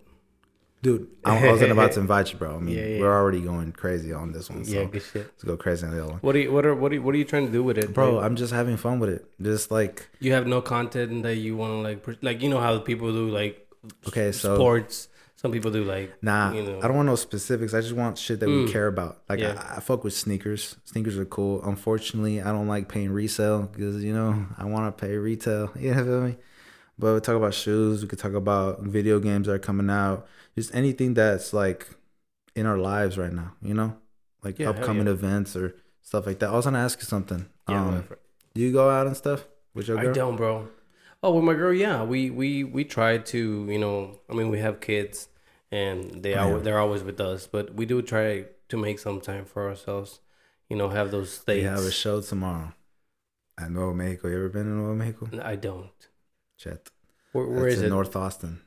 Dude. 0.81 1.07
I 1.25 1.37
I 1.47 1.51
wasn't 1.51 1.71
about 1.71 1.91
to 1.93 1.99
invite 1.99 2.31
you, 2.31 2.39
bro. 2.39 2.55
I 2.55 2.59
mean, 2.59 2.75
Yeah, 2.77 2.85
yeah. 2.85 3.01
we're 3.01 3.13
already 3.15 3.41
going 3.41 3.71
crazy 3.71 4.13
on 4.13 4.31
this 4.31 4.49
one. 4.49 4.63
So 4.65 4.71
Yeah, 4.71 4.85
good 4.85 5.01
shit. 5.01 5.25
let's 5.27 5.43
go 5.43 5.57
crazy 5.57 5.85
on 5.85 5.91
the 5.93 6.01
other 6.03 6.11
one. 6.13 6.19
What 6.21 6.35
are 6.35 6.39
you, 6.39 6.51
what 6.51 6.65
are 6.65 6.75
what 6.75 6.91
are 6.91 6.95
you, 6.95 7.01
what 7.03 7.13
are 7.15 7.17
you 7.17 7.25
trying 7.25 7.45
to 7.47 7.51
do 7.51 7.63
with 7.63 7.77
it, 7.77 7.93
Bro, 7.93 8.15
Like, 8.15 8.25
I'm 8.25 8.35
just 8.35 8.53
having 8.53 8.77
fun 8.77 8.99
with 8.99 9.09
it. 9.09 9.25
Just 9.41 9.71
like 9.71 10.09
you 10.19 10.33
have 10.33 10.47
no 10.47 10.61
content 10.61 11.23
that 11.23 11.35
you 11.37 11.57
want 11.57 11.71
to 11.73 11.77
like, 11.79 12.17
like 12.21 12.41
you 12.41 12.49
know 12.49 12.59
how 12.59 12.77
people 12.79 13.11
do 13.11 13.29
like 13.29 13.67
okay, 14.07 14.31
so 14.31 14.55
sports. 14.55 15.09
Some 15.39 15.51
people 15.51 15.69
do 15.69 15.83
like 15.83 16.11
Nah, 16.23 16.51
you 16.51 16.63
know. 16.63 16.79
I 16.81 16.87
don't 16.87 16.95
want 16.95 17.05
no 17.05 17.15
specifics. 17.15 17.75
I 17.75 17.81
just 17.81 17.93
want 17.93 18.17
shit 18.17 18.39
that 18.39 18.49
Mm. 18.49 18.65
we 18.65 18.71
care 18.71 18.87
about. 18.87 19.21
Like 19.29 19.39
Yeah. 19.39 19.53
I, 19.71 19.77
I 19.77 19.79
fuck 19.81 20.03
with 20.03 20.13
sneakers. 20.13 20.77
Sneakers 20.85 21.15
are 21.19 21.25
cool. 21.25 21.61
Unfortunately, 21.63 22.41
I 22.41 22.51
don't 22.51 22.67
like 22.67 22.89
paying 22.89 23.11
resale 23.11 23.61
because 23.71 24.03
you 24.03 24.13
know 24.13 24.47
I 24.57 24.65
want 24.65 24.85
to 24.97 25.05
pay 25.05 25.15
retail. 25.17 25.69
You 25.79 25.93
know 25.93 26.03
what 26.03 26.13
I 26.23 26.25
mean? 26.27 26.37
But 26.99 27.13
we 27.13 27.19
talk 27.19 27.35
about 27.35 27.53
shoes. 27.53 28.01
We 28.01 28.07
could 28.07 28.19
talk 28.19 28.33
about 28.33 28.81
video 28.81 29.19
games 29.19 29.47
that 29.47 29.53
are 29.53 29.59
coming 29.59 29.89
out. 29.89 30.27
Just 30.55 30.73
anything 30.73 31.13
that's 31.13 31.53
like 31.53 31.87
in 32.55 32.65
our 32.65 32.77
lives 32.77 33.17
right 33.17 33.31
now. 33.33 33.53
You 33.61 33.73
know, 33.75 33.97
like 34.43 34.57
Yeah, 34.59 34.69
upcoming 34.69 35.05
yeah. 35.07 35.13
events 35.13 35.55
or 35.55 35.75
stuff 36.01 36.25
like 36.25 36.39
that. 36.39 36.49
I 36.49 36.53
was 36.53 36.65
gonna 36.65 36.79
ask 36.79 36.99
you 36.99 37.05
something. 37.05 37.47
yeah, 37.69 37.79
um, 37.81 37.87
whatever. 37.87 38.19
you 38.55 38.71
go 38.71 38.89
out 38.89 39.05
and 39.07 39.15
stuff 39.15 39.45
with 39.75 39.87
your 39.87 39.97
girl? 40.01 40.09
I 40.09 40.13
don't, 40.13 40.35
bro. 40.35 40.67
Oh, 41.23 41.33
with 41.35 41.43
my 41.43 41.53
girl, 41.53 41.73
yeah. 41.73 42.03
We 42.03 42.29
we 42.31 42.63
we 42.63 42.83
try 42.83 43.17
to, 43.19 43.67
you 43.69 43.79
know. 43.79 44.19
I 44.29 44.33
mean, 44.33 44.49
we 44.49 44.59
have 44.59 44.79
kids, 44.81 45.29
and 45.71 46.23
they 46.23 46.33
Oh, 46.35 46.39
are 46.39 46.51
yeah. 46.57 46.63
they're 46.63 46.79
always 46.79 47.03
with 47.03 47.19
us. 47.21 47.45
But 47.47 47.73
we 47.75 47.85
do 47.85 48.01
try 48.01 48.45
to 48.69 48.77
make 48.77 48.97
some 48.99 49.21
time 49.21 49.45
for 49.45 49.67
ourselves. 49.67 50.19
You 50.69 50.77
know, 50.77 50.89
have 50.89 51.11
those 51.11 51.43
They 51.43 51.61
dates. 51.61 51.69
have 51.69 51.85
a 51.85 51.91
show 51.91 52.21
tomorrow 52.21 52.73
at 53.57 53.71
Nuevo 53.71 53.93
Mexico. 53.93 54.27
You 54.29 54.37
ever 54.37 54.49
been 54.49 54.63
to 54.65 54.69
Nuevo 54.69 54.95
Mexico? 54.95 55.29
I 55.43 55.55
don't. 55.55 56.07
Chet. 56.57 56.89
Where, 57.31 57.45
where 57.45 57.67
is 57.67 57.79
in 57.79 57.85
it? 57.85 57.89
North 57.89 58.15
Austin. 58.15 58.61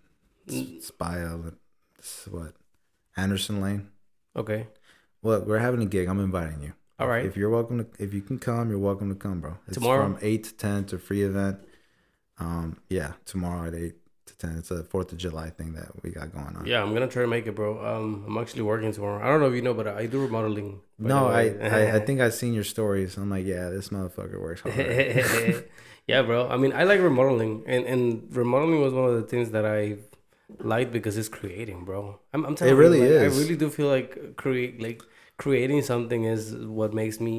Mm. 0.48 0.76
It's 0.76 0.90
by 0.90 1.20
uh, 1.22 1.38
it's 1.98 2.26
what 2.28 2.54
Anderson 3.16 3.60
Lane. 3.60 3.88
Okay. 4.36 4.68
Look, 5.22 5.46
we're 5.46 5.58
having 5.58 5.82
a 5.82 5.86
gig. 5.86 6.08
I'm 6.08 6.20
inviting 6.20 6.62
you. 6.62 6.72
All 6.98 7.08
right. 7.08 7.24
If 7.24 7.36
you're 7.36 7.50
welcome 7.50 7.78
to, 7.78 7.86
if 8.02 8.14
you 8.14 8.20
can 8.20 8.38
come, 8.38 8.70
you're 8.70 8.78
welcome 8.78 9.08
to 9.08 9.14
come, 9.14 9.40
bro. 9.40 9.56
It's 9.66 9.76
Tomorrow? 9.76 10.02
from 10.04 10.18
eight 10.22 10.44
to 10.44 10.54
ten. 10.54 10.84
It's 10.84 10.92
a 10.92 10.98
free 10.98 11.22
event. 11.22 11.58
Um, 12.38 12.78
yeah, 12.88 13.12
tomorrow 13.26 13.68
at 13.68 13.74
eight 13.74 13.96
to 14.26 14.36
ten. 14.38 14.56
It's 14.56 14.70
a 14.70 14.82
Fourth 14.84 15.12
of 15.12 15.18
July 15.18 15.50
thing 15.50 15.74
that 15.74 16.02
we 16.02 16.10
got 16.10 16.32
going 16.32 16.56
on. 16.56 16.64
Yeah, 16.66 16.82
I'm 16.82 16.94
gonna 16.94 17.08
try 17.08 17.22
to 17.22 17.28
make 17.28 17.46
it, 17.46 17.54
bro. 17.54 17.84
Um, 17.84 18.24
I'm 18.26 18.38
actually 18.38 18.62
working 18.62 18.92
tomorrow. 18.92 19.22
I 19.22 19.28
don't 19.28 19.40
know 19.40 19.48
if 19.48 19.54
you 19.54 19.62
know, 19.62 19.74
but 19.74 19.88
I 19.88 20.06
do 20.06 20.20
remodeling. 20.20 20.80
No, 20.98 21.26
I. 21.26 21.48
I 21.60 21.96
I 21.96 21.98
think 22.06 22.20
I've 22.20 22.34
seen 22.34 22.54
your 22.54 22.64
stories. 22.64 23.16
I'm 23.16 23.28
like, 23.30 23.46
yeah, 23.46 23.68
this 23.70 23.88
motherfucker 23.88 24.40
works 24.40 24.60
hard. 24.62 25.68
Yeah, 26.10 26.22
bro. 26.22 26.48
I 26.48 26.56
mean, 26.62 26.72
I 26.72 26.84
like 26.84 27.00
remodeling, 27.00 27.54
and 27.66 27.82
and 27.92 28.04
remodeling 28.42 28.80
was 28.86 28.92
one 28.92 29.06
of 29.10 29.14
the 29.20 29.26
things 29.32 29.50
that 29.56 29.64
I 29.66 29.80
liked 30.72 30.92
because 30.92 31.16
it's 31.20 31.28
creating, 31.28 31.84
bro. 31.84 32.18
I'm, 32.34 32.44
I'm 32.46 32.54
telling 32.54 32.74
It 32.74 32.76
really 32.76 32.98
you, 32.98 33.04
like, 33.04 33.26
is. 33.26 33.36
I 33.36 33.40
really 33.42 33.56
do 33.56 33.70
feel 33.70 33.88
like 33.88 34.36
create 34.36 34.80
like 34.80 35.02
creating 35.38 35.82
something 35.82 36.24
is 36.24 36.54
what 36.80 36.92
makes 36.92 37.20
me 37.20 37.36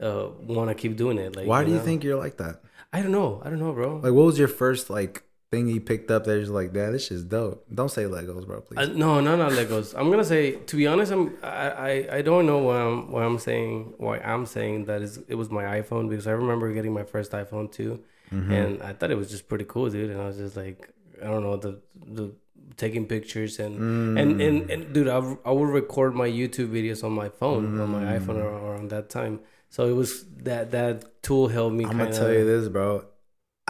uh 0.00 0.28
want 0.56 0.68
to 0.70 0.74
keep 0.74 0.96
doing 0.96 1.18
it. 1.18 1.36
Like, 1.36 1.46
Why 1.46 1.64
do 1.64 1.70
you 1.70 1.78
know? 1.78 1.82
think 1.88 2.04
you're 2.04 2.18
like 2.26 2.36
that? 2.38 2.62
I 2.92 3.02
don't 3.02 3.12
know. 3.12 3.40
I 3.44 3.50
don't 3.50 3.60
know, 3.60 3.72
bro. 3.72 3.96
Like, 3.96 4.12
what 4.12 4.26
was 4.26 4.38
your 4.38 4.48
first 4.48 4.90
like 4.90 5.22
thing 5.50 5.66
he 5.66 5.80
picked 5.80 6.10
up 6.10 6.26
just 6.26 6.50
like, 6.50 6.72
yeah, 6.74 6.90
this 6.90 7.06
shit's 7.08 7.24
dope. 7.24 7.66
Don't 7.74 7.90
say 7.90 8.04
Legos, 8.04 8.46
bro, 8.46 8.60
please. 8.60 8.78
Uh, 8.78 8.86
no, 8.94 9.20
no, 9.20 9.36
not 9.36 9.52
Legos. 9.52 9.94
I'm 9.98 10.08
gonna 10.10 10.24
say, 10.24 10.52
to 10.52 10.76
be 10.76 10.86
honest, 10.86 11.10
I'm 11.12 11.36
I, 11.42 11.70
I, 11.70 12.16
I 12.18 12.22
don't 12.22 12.46
know 12.46 12.58
why 12.58 12.76
I'm 12.80 13.10
why 13.10 13.24
I'm 13.24 13.38
saying 13.38 13.94
why 13.98 14.18
I'm 14.18 14.46
saying 14.46 14.84
that 14.84 15.02
is 15.02 15.18
it 15.28 15.34
was 15.34 15.50
my 15.50 15.64
iPhone 15.80 16.08
because 16.08 16.26
I 16.28 16.32
remember 16.32 16.72
getting 16.72 16.92
my 16.92 17.02
first 17.04 17.32
iPhone 17.32 17.70
too, 17.70 18.00
Mm-hmm. 18.32 18.52
and 18.52 18.82
I 18.84 18.92
thought 18.92 19.10
it 19.10 19.16
was 19.18 19.28
just 19.28 19.48
pretty 19.48 19.64
cool, 19.64 19.90
dude. 19.90 20.10
And 20.10 20.20
I 20.20 20.26
was 20.26 20.36
just 20.36 20.56
like, 20.56 20.88
I 21.20 21.26
don't 21.26 21.42
know 21.42 21.56
the 21.56 21.80
the 22.18 22.30
taking 22.76 23.04
pictures 23.06 23.58
and 23.58 23.76
Mm. 23.76 24.20
and, 24.22 24.40
and 24.40 24.70
and 24.70 24.92
dude, 24.94 25.08
I 25.08 25.18
I 25.44 25.50
would 25.50 25.68
record 25.68 26.14
my 26.14 26.28
YouTube 26.28 26.70
videos 26.70 27.02
on 27.02 27.10
my 27.10 27.28
phone 27.28 27.80
on 27.80 27.90
my 27.90 28.04
iPhone 28.18 28.38
Mm. 28.38 28.62
around 28.68 28.90
that 28.90 29.10
time. 29.10 29.40
So 29.68 29.86
it 29.88 29.94
was 30.02 30.24
that 30.44 30.70
that 30.70 31.22
tool 31.24 31.48
helped 31.48 31.74
me. 31.74 31.84
I'm 31.86 31.98
gonna 31.98 32.12
tell 32.12 32.32
you 32.32 32.44
this, 32.44 32.68
bro. 32.68 33.04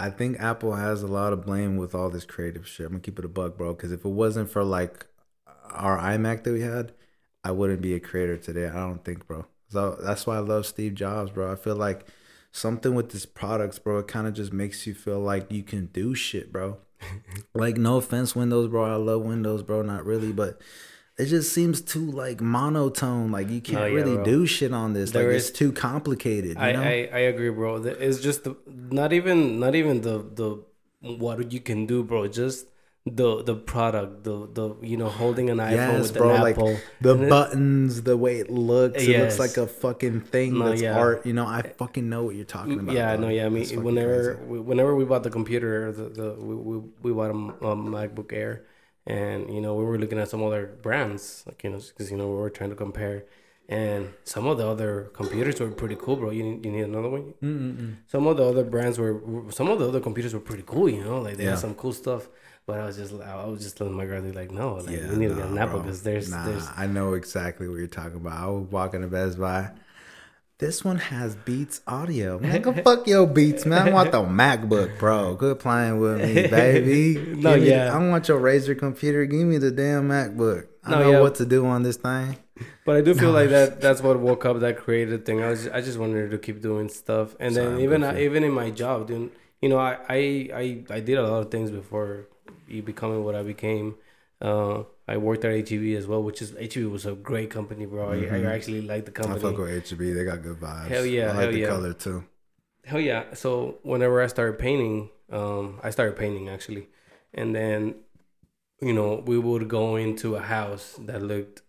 I 0.01 0.09
think 0.09 0.41
Apple 0.41 0.77
has 0.77 1.03
a 1.03 1.07
lot 1.07 1.35
of 1.35 1.45
blame 1.45 1.77
with 1.77 1.95
all 1.95 2.09
this 2.09 2.25
creative 2.25 2.67
shit. 2.67 2.87
I'm 2.87 2.93
gonna 2.93 3.01
keep 3.01 3.19
it 3.19 3.25
a 3.25 3.29
buck, 3.29 3.59
bro. 3.59 3.75
Because 3.75 3.93
if 3.93 4.05
it 4.05 4.09
wasn't 4.09 4.51
for 4.51 4.65
like 4.65 5.07
our 5.71 5.99
iMac 5.99 6.43
that 6.45 6.53
we 6.53 6.63
had, 6.63 6.93
I 7.45 7.53
wouldn't 7.53 7.83
be 7.83 7.95
a 7.95 8.01
creator 8.01 8.39
today. 8.39 8.67
I 8.67 8.75
don't 8.75 9.05
think, 9.05 9.27
bro. 9.27 9.45
So 9.69 9.99
that's 10.01 10.27
why 10.27 10.37
I 10.37 10.41
love 10.41 10.65
Steve 10.65 10.95
Jobs, 10.95 11.31
bro. 11.31 11.53
I 11.53 11.57
feel 11.57 11.77
like 11.77 12.07
something 12.51 12.95
with 12.95 13.13
his 13.13 13.27
products, 13.27 13.79
bro, 13.79 13.99
it 13.99 14.09
kind 14.09 14.27
of 14.27 14.33
just 14.33 14.53
makes 14.55 14.87
you 14.87 14.95
feel 14.95 15.21
like 15.21 15.53
you 15.53 15.63
can 15.63 15.87
do 15.87 16.15
shit, 16.15 16.51
bro. 16.51 16.79
like 17.55 17.77
no 17.77 17.97
offense, 17.97 18.35
Windows, 18.35 18.69
bro. 18.69 18.85
I 18.85 18.97
love 18.97 19.23
Windows, 19.23 19.63
bro. 19.63 19.83
Not 19.83 20.07
really, 20.07 20.33
but 20.33 20.61
it 21.23 21.27
just 21.27 21.53
seems 21.53 21.81
too 21.81 22.07
like 22.11 22.41
monotone. 22.41 23.31
Like 23.37 23.49
you 23.51 23.61
can't 23.61 23.81
No, 23.81 23.87
yeah, 23.87 23.95
really 23.95 24.15
bro. 24.17 24.25
do 24.25 24.47
shit 24.47 24.73
on 24.73 24.93
this. 24.95 25.11
There 25.13 25.27
like 25.29 25.37
is- 25.37 25.49
it's 25.51 25.59
too 25.59 25.71
complicated. 25.73 26.57
You 26.57 26.63
I, 26.69 26.73
know? 26.73 26.83
I 26.83 26.95
I 27.21 27.23
agree, 27.33 27.51
bro. 27.51 27.77
It's 28.09 28.21
just 28.21 28.45
the, 28.45 28.57
not 29.01 29.13
even 29.13 29.61
not 29.65 29.75
even 29.75 30.01
the 30.09 30.17
the 30.41 30.49
what 31.23 31.53
you 31.53 31.61
can 31.61 31.87
do, 31.87 32.03
bro. 32.03 32.27
Just 32.29 32.67
the 33.07 33.43
the 33.43 33.55
product, 33.73 34.25
the 34.25 34.37
the 34.59 34.67
you 34.91 34.97
know 35.01 35.09
holding 35.09 35.49
an 35.49 35.57
iPhone 35.57 35.95
Yes, 35.99 36.03
with 36.03 36.19
bro. 36.19 36.35
an 36.35 36.43
Like 36.43 36.57
apple. 36.57 36.77
the 37.01 37.15
And 37.15 37.23
it- 37.25 37.31
buttons, 37.31 38.03
the 38.03 38.17
way 38.25 38.35
it 38.43 38.51
looks, 38.51 39.03
it 39.03 39.09
Yes. 39.09 39.21
looks 39.23 39.39
like 39.45 39.57
a 39.57 39.67
fucking 39.67 40.21
thing 40.33 40.59
No, 40.59 40.69
that's 40.69 40.83
yeah. 40.83 40.99
art. 40.99 41.25
You 41.25 41.33
know, 41.33 41.47
I 41.47 41.63
fucking 41.79 42.07
know 42.13 42.25
what 42.25 42.35
you're 42.37 42.45
talking 42.59 42.79
about. 42.79 42.95
yeah, 42.95 43.17
bro. 43.17 43.25
no, 43.25 43.29
yeah. 43.33 43.47
I 43.47 43.49
mean, 43.49 43.67
whenever 43.83 44.39
we, 44.47 44.61
whenever 44.61 44.95
we 44.95 45.05
bought 45.07 45.23
the 45.23 45.31
computer, 45.31 45.91
the, 45.93 46.07
the 46.21 46.29
we, 46.39 46.55
we 46.55 46.77
we 47.05 47.11
bought 47.13 47.31
a, 47.31 47.39
a 47.73 47.75
MacBook 47.75 48.33
Air, 48.35 48.65
and 49.07 49.53
you 49.55 49.61
know 49.61 49.75
we 49.75 49.85
were 49.85 49.99
looking 49.99 50.19
at 50.19 50.29
some 50.29 50.43
other 50.43 50.67
brands, 50.83 51.45
like 51.47 51.65
you 51.65 51.71
know, 51.71 51.79
because 51.79 52.11
you 52.11 52.17
know 52.17 52.29
we 52.29 52.37
were 52.37 52.51
trying 52.51 52.71
to 52.71 52.77
compare, 52.77 53.25
and 53.69 54.13
some 54.25 54.47
of 54.47 54.59
the 54.59 54.67
other 54.67 55.11
computers 55.15 55.59
were 55.61 55.71
pretty 55.71 55.97
cool, 55.97 56.17
bro. 56.17 56.31
You 56.31 56.43
need, 56.43 56.65
you 56.65 56.73
need 56.73 56.83
another 56.83 57.09
one. 57.09 57.35
Mm-mm-mm. 57.43 57.97
some 58.07 58.27
of 58.27 58.37
the 58.37 58.45
other 58.45 58.65
brands 58.65 58.99
were 58.99 59.21
some 59.51 59.69
of 59.69 59.79
the 59.79 59.89
other 59.89 60.01
computers 60.01 60.35
were 60.35 60.41
pretty 60.41 60.65
cool, 60.67 60.89
you 60.89 61.03
know, 61.05 61.21
like 61.21 61.37
they 61.37 61.45
Yeah. 61.45 61.51
had 61.51 61.59
some 61.61 61.75
cool 61.75 61.93
stuff. 61.93 62.29
But 62.67 62.79
I 62.81 62.85
was 62.87 62.97
just 62.97 63.15
I 63.15 63.47
was 63.47 63.63
just 63.63 63.77
telling 63.79 63.95
my 63.95 64.05
girl 64.05 64.23
like, 64.23 64.51
no, 64.53 64.75
like 64.75 64.91
Yeah, 64.97 65.09
we 65.11 65.17
need 65.17 65.29
to 65.31 65.35
get 65.35 65.47
an 65.47 65.59
Apple 65.59 65.81
because 65.81 66.03
there's 66.03 66.31
nah, 66.31 66.45
there's 66.45 66.67
I 66.77 66.87
know 66.87 67.15
exactly 67.15 67.69
what 67.69 67.77
you're 67.79 67.87
talking 67.89 68.17
about. 68.17 68.35
I 68.39 68.47
was 68.47 68.67
walking 68.71 69.01
to 69.01 69.09
Best 69.09 69.39
Buy. 69.39 69.71
This 70.61 70.85
one 70.85 70.99
has 70.99 71.37
Beats 71.37 71.81
audio. 71.87 72.39
Man, 72.41 72.61
go 72.61 72.73
fuck 72.73 73.07
your 73.07 73.27
Beats, 73.27 73.65
man. 73.65 73.89
I 73.89 73.91
want 73.91 74.13
the 74.13 74.23
MacBook, 74.23 74.99
bro. 74.99 75.35
Quit 75.37 75.59
playing 75.59 75.99
with 75.99 76.19
me, 76.21 76.47
baby. 76.51 77.35
No, 77.37 77.57
me- 77.57 77.69
yeah. 77.71 77.95
I 77.95 78.09
want 78.09 78.29
your 78.29 78.39
Razer 78.39 78.79
computer. 78.79 79.25
Give 79.25 79.47
me 79.47 79.57
the 79.57 79.71
damn 79.71 80.09
MacBook. 80.09 80.67
I 80.85 80.91
No, 80.91 80.99
know 81.01 81.11
yeah. 81.13 81.21
what 81.21 81.35
to 81.37 81.47
do 81.47 81.65
on 81.67 81.83
this 81.83 81.97
thing. 81.97 82.37
But 82.85 82.97
I 82.97 83.01
do 83.01 83.15
feel 83.15 83.33
No. 83.33 83.39
like 83.39 83.49
that 83.51 83.81
that's 83.81 84.03
what 84.03 84.19
woke 84.21 84.45
up 84.45 84.61
that 84.61 84.77
creative 84.77 85.25
thing. 85.25 85.43
I 85.43 85.49
was 85.49 85.67
I 85.69 85.81
just 85.81 85.99
wanted 85.99 86.31
to 86.31 86.39
keep 86.39 86.61
doing 86.61 86.89
stuff, 86.91 87.35
and 87.41 87.55
Sorry, 87.55 87.67
then 87.67 87.81
even 87.81 88.01
goofy. 88.03 88.23
even 88.23 88.45
in 88.45 88.53
my 88.53 88.71
job, 88.71 89.07
dude. 89.09 89.31
You 89.63 89.69
know, 89.71 89.79
I, 89.79 89.97
I 90.09 90.19
I 90.63 90.85
I 90.91 91.01
did 91.01 91.17
a 91.17 91.23
lot 91.27 91.41
of 91.41 91.51
things 91.51 91.71
before 91.71 92.27
you 92.69 92.83
becoming 92.83 93.25
what 93.25 93.35
I 93.35 93.43
became. 93.43 93.95
Uh, 94.41 94.85
I 95.07 95.17
worked 95.19 95.45
at 95.45 95.69
HEB 95.69 95.97
as 95.99 96.07
well, 96.07 96.23
which 96.23 96.41
is 96.41 96.51
HEB 96.59 96.85
was 96.87 97.05
a 97.05 97.13
great 97.13 97.51
company, 97.51 97.85
bro. 97.85 98.11
I, 98.11 98.15
I 98.15 98.19
Mhm. 98.41 98.47
actually 98.47 98.81
like 98.83 99.05
the 99.05 99.11
company. 99.11 99.39
I 99.39 99.43
fuck 99.43 99.59
with 99.59 99.71
HEB. 99.91 100.13
They 100.15 100.25
got 100.25 100.43
good 100.43 100.59
vibes. 100.59 100.87
Hell 100.89 101.05
yeah, 101.07 101.25
I 101.25 101.27
like 101.33 101.37
hell 101.41 101.53
the 101.53 101.59
yeah. 101.59 101.67
color 101.69 101.93
too. 101.93 102.25
Hell 102.85 103.01
yeah! 103.01 103.35
So 103.35 103.79
whenever 103.83 104.23
I 104.23 104.29
started 104.29 104.59
painting, 104.59 105.11
um, 105.31 105.79
I 105.83 105.91
started 105.91 106.17
painting 106.17 106.49
actually, 106.49 106.89
and 107.35 107.55
then, 107.55 107.97
you 108.81 108.95
know, 108.95 109.23
we 109.27 109.39
would 109.39 109.69
go 109.69 109.97
into 109.97 110.37
a 110.37 110.41
house 110.41 110.95
that 111.09 111.21
looked 111.23 111.61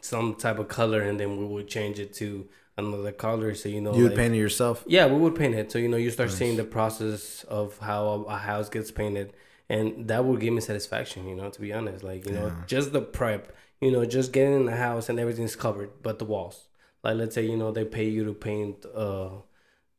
some 0.00 0.34
type 0.34 0.58
of 0.58 0.68
color, 0.68 1.00
and 1.00 1.18
then 1.18 1.36
we 1.38 1.44
would 1.46 1.66
change 1.66 1.98
it 1.98 2.12
to 2.14 2.46
another 2.76 3.10
color. 3.12 3.54
So 3.54 3.68
you 3.68 3.80
know, 3.80 3.94
you 3.96 4.02
would 4.04 4.12
like- 4.12 4.18
paint 4.20 4.34
it 4.34 4.38
yourself. 4.38 4.84
Yeah, 4.86 5.06
we 5.06 5.18
would 5.18 5.34
paint 5.34 5.54
it. 5.56 5.72
So 5.72 5.78
you 5.78 5.88
know, 5.88 5.96
you 5.96 6.10
start 6.10 6.28
Nice. 6.28 6.38
seeing 6.38 6.56
the 6.56 6.64
process 6.64 7.44
of 7.44 7.78
how 7.78 8.24
a 8.28 8.36
house 8.36 8.68
gets 8.68 8.90
painted, 8.92 9.32
and 9.74 10.08
that 10.08 10.24
would 10.24 10.40
give 10.40 10.54
me 10.54 10.60
satisfaction. 10.60 11.20
You 11.30 11.36
know, 11.38 11.48
to 11.50 11.60
be 11.60 11.72
honest, 11.78 12.04
like 12.10 12.26
you 12.26 12.34
know, 12.38 12.48
just 12.66 12.92
the 12.92 13.02
prep. 13.18 13.42
You 13.80 13.90
know, 13.94 14.04
just 14.18 14.32
getting 14.32 14.54
in 14.60 14.66
the 14.66 14.76
house 14.76 15.08
and 15.08 15.18
everything's 15.18 15.56
covered, 15.56 15.90
but 16.06 16.18
the 16.18 16.24
walls. 16.24 16.56
Like 17.02 17.16
let's 17.16 17.34
say 17.34 17.44
you 17.52 17.56
know 17.56 17.70
they 17.70 17.84
pay 17.84 18.08
you 18.16 18.24
to 18.24 18.34
paint 18.50 18.76
uh 19.04 19.30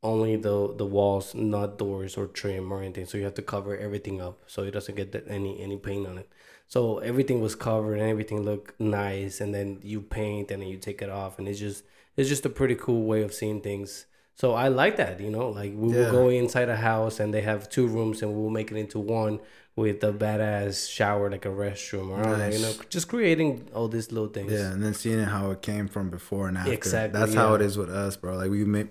only 0.01 0.36
the 0.47 0.57
the 0.82 0.86
walls, 0.97 1.36
not 1.36 1.78
doors 1.78 2.17
or 2.17 2.26
trim 2.28 2.71
or 2.73 2.82
anything. 2.82 3.05
So 3.05 3.17
you 3.17 3.26
have 3.26 3.39
to 3.41 3.41
cover 3.53 3.71
everything 3.88 4.21
up 4.28 4.36
so 4.47 4.63
it 4.63 4.71
doesn't 4.71 4.95
get 4.95 5.11
that, 5.13 5.26
any 5.28 5.51
any 5.61 5.78
paint 5.78 6.07
on 6.07 6.17
it. 6.17 6.30
So 6.67 6.99
everything 6.99 7.41
was 7.41 7.55
covered 7.55 7.99
and 7.99 8.09
everything 8.09 8.41
looked 8.43 8.80
nice, 8.80 9.41
and 9.41 9.53
then 9.53 9.80
you 9.84 10.01
paint 10.01 10.51
and 10.51 10.61
then 10.61 10.69
you 10.69 10.78
take 10.78 11.01
it 11.01 11.09
off, 11.09 11.38
and 11.38 11.47
it's 11.47 11.59
just 11.59 11.84
it's 12.17 12.30
just 12.30 12.45
a 12.45 12.49
pretty 12.49 12.76
cool 12.76 13.03
way 13.05 13.21
of 13.23 13.34
seeing 13.34 13.61
things. 13.61 14.05
So 14.36 14.53
I 14.53 14.67
like 14.67 14.97
that, 14.97 15.21
you 15.21 15.32
know, 15.32 15.47
like 15.49 15.71
we 15.76 15.93
will 15.93 16.11
go 16.11 16.30
inside 16.30 16.67
a 16.67 16.76
house 16.76 17.21
and 17.21 17.34
they 17.34 17.41
have 17.41 17.69
two 17.69 17.88
rooms 17.88 18.21
and 18.21 18.36
we'll 18.36 18.49
make 18.49 18.69
it 18.69 18.78
into 18.78 18.99
one 18.99 19.39
with 19.76 20.03
a 20.03 20.13
badass 20.13 20.89
shower, 20.89 21.30
like 21.30 21.45
a 21.45 21.49
restroom, 21.49 22.09
or 22.09 22.23
I 22.23 22.49
you 22.49 22.59
know, 22.59 22.73
just 22.89 23.09
creating 23.09 23.67
all 23.73 23.88
these 23.88 24.11
little 24.11 24.30
things. 24.30 24.51
Yeah, 24.51 24.71
and 24.71 24.84
then 24.84 24.93
seeing 24.93 25.19
how 25.19 25.51
it 25.51 25.61
came 25.61 25.88
from 25.88 26.09
before 26.09 26.47
and 26.47 26.57
after. 26.57 26.71
Exactly, 26.71 27.19
That's 27.19 27.34
how 27.34 27.55
it 27.55 27.61
is 27.61 27.78
with 27.78 27.89
us, 27.89 28.15
bro. 28.15 28.36
Like 28.38 28.49
we 28.49 28.63
make, 28.63 28.88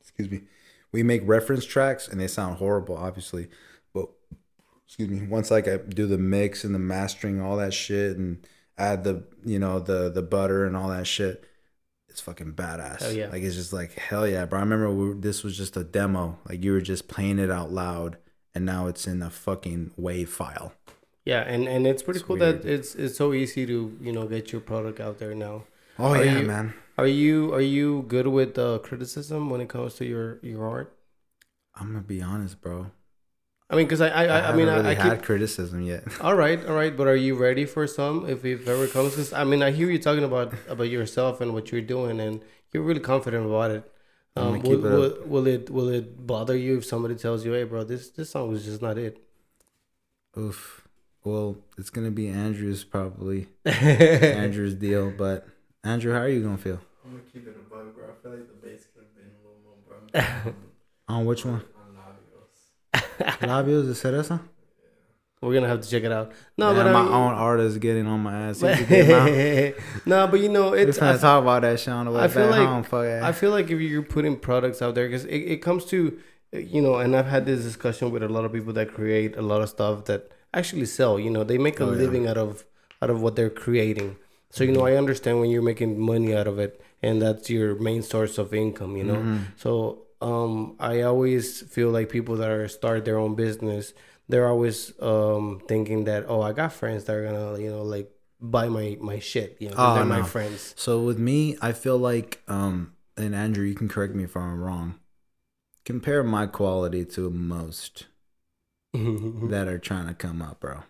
excuse 0.00 0.30
me, 0.30 0.42
we 0.92 1.02
make 1.02 1.22
reference 1.24 1.64
tracks 1.64 2.08
and 2.08 2.20
they 2.20 2.26
sound 2.26 2.56
horrible, 2.56 2.96
obviously, 2.96 3.48
but 3.94 4.08
excuse 4.84 5.08
me. 5.08 5.26
Once 5.26 5.50
like 5.50 5.68
I 5.68 5.76
do 5.76 6.06
the 6.06 6.18
mix 6.18 6.64
and 6.64 6.74
the 6.74 6.80
mastering, 6.80 7.40
all 7.40 7.56
that 7.58 7.72
shit, 7.72 8.16
and 8.16 8.44
add 8.76 9.04
the 9.04 9.24
you 9.44 9.58
know 9.58 9.78
the 9.78 10.10
the 10.10 10.22
butter 10.22 10.64
and 10.64 10.76
all 10.76 10.88
that 10.88 11.06
shit, 11.06 11.44
it's 12.08 12.20
fucking 12.20 12.54
badass. 12.54 13.00
Hell 13.00 13.12
yeah. 13.12 13.28
Like 13.28 13.42
it's 13.42 13.54
just 13.54 13.72
like 13.72 13.92
hell 13.92 14.26
yeah, 14.26 14.44
bro. 14.44 14.58
I 14.58 14.62
remember 14.62 14.90
we 14.90 15.08
were, 15.10 15.14
this 15.14 15.44
was 15.44 15.56
just 15.56 15.76
a 15.76 15.84
demo. 15.84 16.38
Like 16.48 16.64
you 16.64 16.72
were 16.72 16.80
just 16.80 17.06
playing 17.06 17.38
it 17.38 17.50
out 17.50 17.70
loud, 17.70 18.16
and 18.56 18.64
now 18.66 18.86
it's 18.88 19.06
in 19.06 19.22
a 19.22 19.30
fucking 19.30 19.92
wave 19.96 20.30
file. 20.30 20.72
Yeah, 21.24 21.42
and 21.42 21.66
and 21.68 21.86
it's 21.86 22.02
pretty 22.02 22.20
It's 22.20 22.26
cool 22.26 22.36
weird. 22.38 22.62
that 22.62 22.68
it's 22.76 22.94
it's 22.94 23.16
so 23.16 23.32
easy 23.34 23.66
to 23.66 23.78
you 24.00 24.12
know 24.12 24.26
get 24.26 24.52
your 24.52 24.60
product 24.60 25.00
out 25.00 25.18
there 25.18 25.34
now. 25.34 25.64
Oh 25.98 26.14
Are 26.14 26.24
yeah, 26.24 26.38
you- 26.40 26.46
man. 26.46 26.74
Are 26.98 27.06
you 27.06 27.52
are 27.52 27.60
you 27.60 28.04
good 28.08 28.26
with 28.28 28.58
uh, 28.58 28.78
criticism 28.78 29.50
when 29.50 29.60
it 29.60 29.68
comes 29.68 29.94
to 29.96 30.04
your 30.06 30.38
your 30.42 30.66
art? 30.66 30.96
I'm 31.74 31.88
gonna 31.88 32.00
be 32.00 32.22
honest, 32.22 32.60
bro. 32.62 32.90
I 33.68 33.76
mean, 33.76 33.86
because 33.86 34.00
I 34.00 34.08
I, 34.08 34.24
I, 34.24 34.40
I 34.50 34.52
mean 34.52 34.68
haven't 34.68 34.68
I, 34.68 34.74
I 34.76 34.82
really 34.82 34.94
keep 34.94 35.04
had 35.12 35.22
criticism 35.22 35.82
yet. 35.82 36.04
all 36.20 36.34
right 36.36 36.64
all 36.66 36.74
right, 36.74 36.96
but 36.96 37.06
are 37.06 37.16
you 37.16 37.34
ready 37.34 37.64
for 37.66 37.86
some 37.86 38.28
if 38.28 38.44
it 38.44 38.66
ever 38.68 38.86
comes? 38.86 39.16
'Cause, 39.16 39.32
I 39.32 39.44
mean, 39.44 39.62
I 39.62 39.70
hear 39.72 39.90
you 39.90 39.98
talking 39.98 40.24
about 40.24 40.54
about 40.68 40.88
yourself 40.88 41.40
and 41.40 41.52
what 41.52 41.72
you're 41.72 41.82
doing, 41.82 42.20
and 42.20 42.42
you're 42.72 42.82
really 42.84 43.00
confident 43.00 43.44
about 43.46 43.70
it. 43.72 43.92
I'm 44.36 44.42
Um, 44.42 44.62
will, 44.62 44.72
it 44.72 44.82
will, 44.82 45.26
will 45.26 45.46
it 45.46 45.70
will 45.70 45.88
it 45.88 46.26
bother 46.26 46.56
you 46.56 46.78
if 46.78 46.84
somebody 46.84 47.14
tells 47.14 47.44
you, 47.44 47.52
"Hey, 47.52 47.64
bro, 47.64 47.84
this 47.84 48.10
this 48.10 48.30
song 48.30 48.48
was 48.50 48.64
just 48.64 48.82
not 48.82 48.98
it"? 48.98 49.18
Oof. 50.36 50.86
Well, 51.24 51.56
it's 51.78 51.90
gonna 51.90 52.10
be 52.10 52.28
Andrew's 52.28 52.84
probably 52.84 53.48
Andrew's 53.64 54.74
deal, 54.74 55.10
but 55.10 55.46
Andrew, 55.82 56.12
how 56.12 56.20
are 56.20 56.28
you 56.28 56.42
gonna 56.42 56.58
feel 56.58 56.80
I'm 57.04 57.12
gonna 57.12 57.22
keep 57.32 57.46
it 57.48 57.56
a 57.58 57.74
bug, 57.74 57.94
bro. 57.94 58.04
I 58.10 58.22
feel 58.22 58.32
like 58.32 58.46
the 58.46 58.66
bass 58.66 58.86
could 58.94 59.04
have 59.04 59.14
been 59.16 59.30
a 59.32 59.42
little 59.42 59.60
more, 59.64 60.44
bro. 60.44 60.52
on 61.14 61.24
which 61.24 61.44
one? 61.44 61.62
On 61.74 61.96
Labios. 61.96 63.40
Labios 63.40 63.86
de 63.86 63.94
cereza. 63.94 64.40
We're 65.42 65.54
gonna 65.54 65.68
have 65.68 65.82
to 65.82 65.88
check 65.88 66.02
it 66.02 66.10
out. 66.12 66.32
No, 66.56 66.72
No, 66.72 66.82
but 66.82 66.92
my 66.92 67.00
I 67.00 67.04
mean, 67.04 67.12
own 67.12 67.34
artist 67.34 67.78
getting 67.80 68.06
on 68.06 68.20
my 68.20 68.48
ass. 68.48 68.62
No, 70.06 70.26
but 70.26 70.40
you 70.40 70.48
know, 70.48 70.72
it's 70.72 70.98
I, 71.00 71.16
talk 71.18 71.42
about 71.42 71.62
that 71.62 71.78
shit 71.80 71.92
on 71.92 72.06
the 72.06 72.12
way 72.12 72.22
I 72.22 72.28
feel 72.28 72.46
like- 72.48 72.66
home. 72.66 72.82
Fuck. 72.82 73.04
I 73.22 73.32
feel 73.32 73.50
like 73.50 73.70
if 73.70 73.80
you're 73.80 74.02
putting 74.02 74.36
products 74.38 74.80
out 74.82 74.94
there, 74.94 75.06
because 75.06 75.24
it, 75.26 75.36
it 75.54 75.62
comes 75.62 75.84
to, 75.86 76.18
you 76.52 76.80
know, 76.80 76.96
and 76.96 77.14
I've 77.16 77.26
had 77.26 77.44
this 77.46 77.62
discussion 77.62 78.10
with 78.10 78.22
a 78.22 78.28
lot 78.28 78.44
of 78.44 78.52
people 78.52 78.72
that 78.74 78.92
create 78.94 79.36
a 79.36 79.42
lot 79.42 79.60
of 79.62 79.68
stuff 79.68 80.04
that 80.06 80.30
actually 80.54 80.86
sell. 80.86 81.18
You 81.20 81.30
know, 81.30 81.44
they 81.44 81.58
make 81.58 81.80
a 81.80 81.84
Oh, 81.84 81.90
yeah. 81.92 81.98
living 81.98 82.26
out 82.26 82.38
of 82.38 82.64
out 83.02 83.10
of 83.10 83.20
what 83.20 83.36
they're 83.36 83.50
creating. 83.50 84.16
So 84.50 84.64
you 84.64 84.72
know, 84.72 84.86
I 84.86 84.94
understand 84.96 85.40
when 85.40 85.50
you're 85.50 85.60
making 85.62 86.00
money 86.00 86.34
out 86.34 86.46
of 86.46 86.58
it, 86.58 86.80
and 87.02 87.20
that's 87.20 87.50
your 87.50 87.74
main 87.74 88.02
source 88.02 88.38
of 88.38 88.54
income. 88.54 88.96
You 88.96 89.04
know, 89.04 89.16
Mhm. 89.16 89.40
so 89.56 90.02
um, 90.22 90.76
I 90.80 91.02
always 91.02 91.60
feel 91.60 91.90
like 91.90 92.08
people 92.08 92.36
that 92.36 92.48
are 92.50 92.68
start 92.68 93.04
their 93.04 93.18
own 93.18 93.34
business, 93.34 93.92
they're 94.28 94.48
always 94.48 94.92
um 95.00 95.60
thinking 95.68 96.04
that 96.04 96.24
oh, 96.28 96.40
I 96.42 96.52
got 96.52 96.72
friends 96.72 97.04
that 97.04 97.14
are 97.16 97.24
gonna 97.24 97.58
you 97.58 97.70
know 97.70 97.82
like 97.82 98.10
buy 98.40 98.68
my 98.68 98.96
my 99.00 99.18
shit. 99.18 99.56
You 99.60 99.70
know, 99.70 99.76
Oh, 99.78 99.94
they're 99.94 100.04
my 100.04 100.22
friends. 100.22 100.74
So 100.76 101.00
with 101.00 101.18
me, 101.18 101.56
I 101.62 101.72
feel 101.72 101.98
like, 101.98 102.42
um, 102.48 102.92
and 103.16 103.34
Andrew, 103.34 103.64
you 103.64 103.74
can 103.74 103.88
correct 103.88 104.14
me 104.14 104.24
if 104.24 104.36
I'm 104.36 104.60
wrong. 104.60 104.96
Compare 105.84 106.22
my 106.24 106.46
quality 106.46 107.04
to 107.04 107.30
most 107.30 108.06
that 108.92 109.68
are 109.68 109.78
trying 109.78 110.08
to 110.08 110.14
come 110.14 110.42
up, 110.42 110.60
bro. 110.60 110.82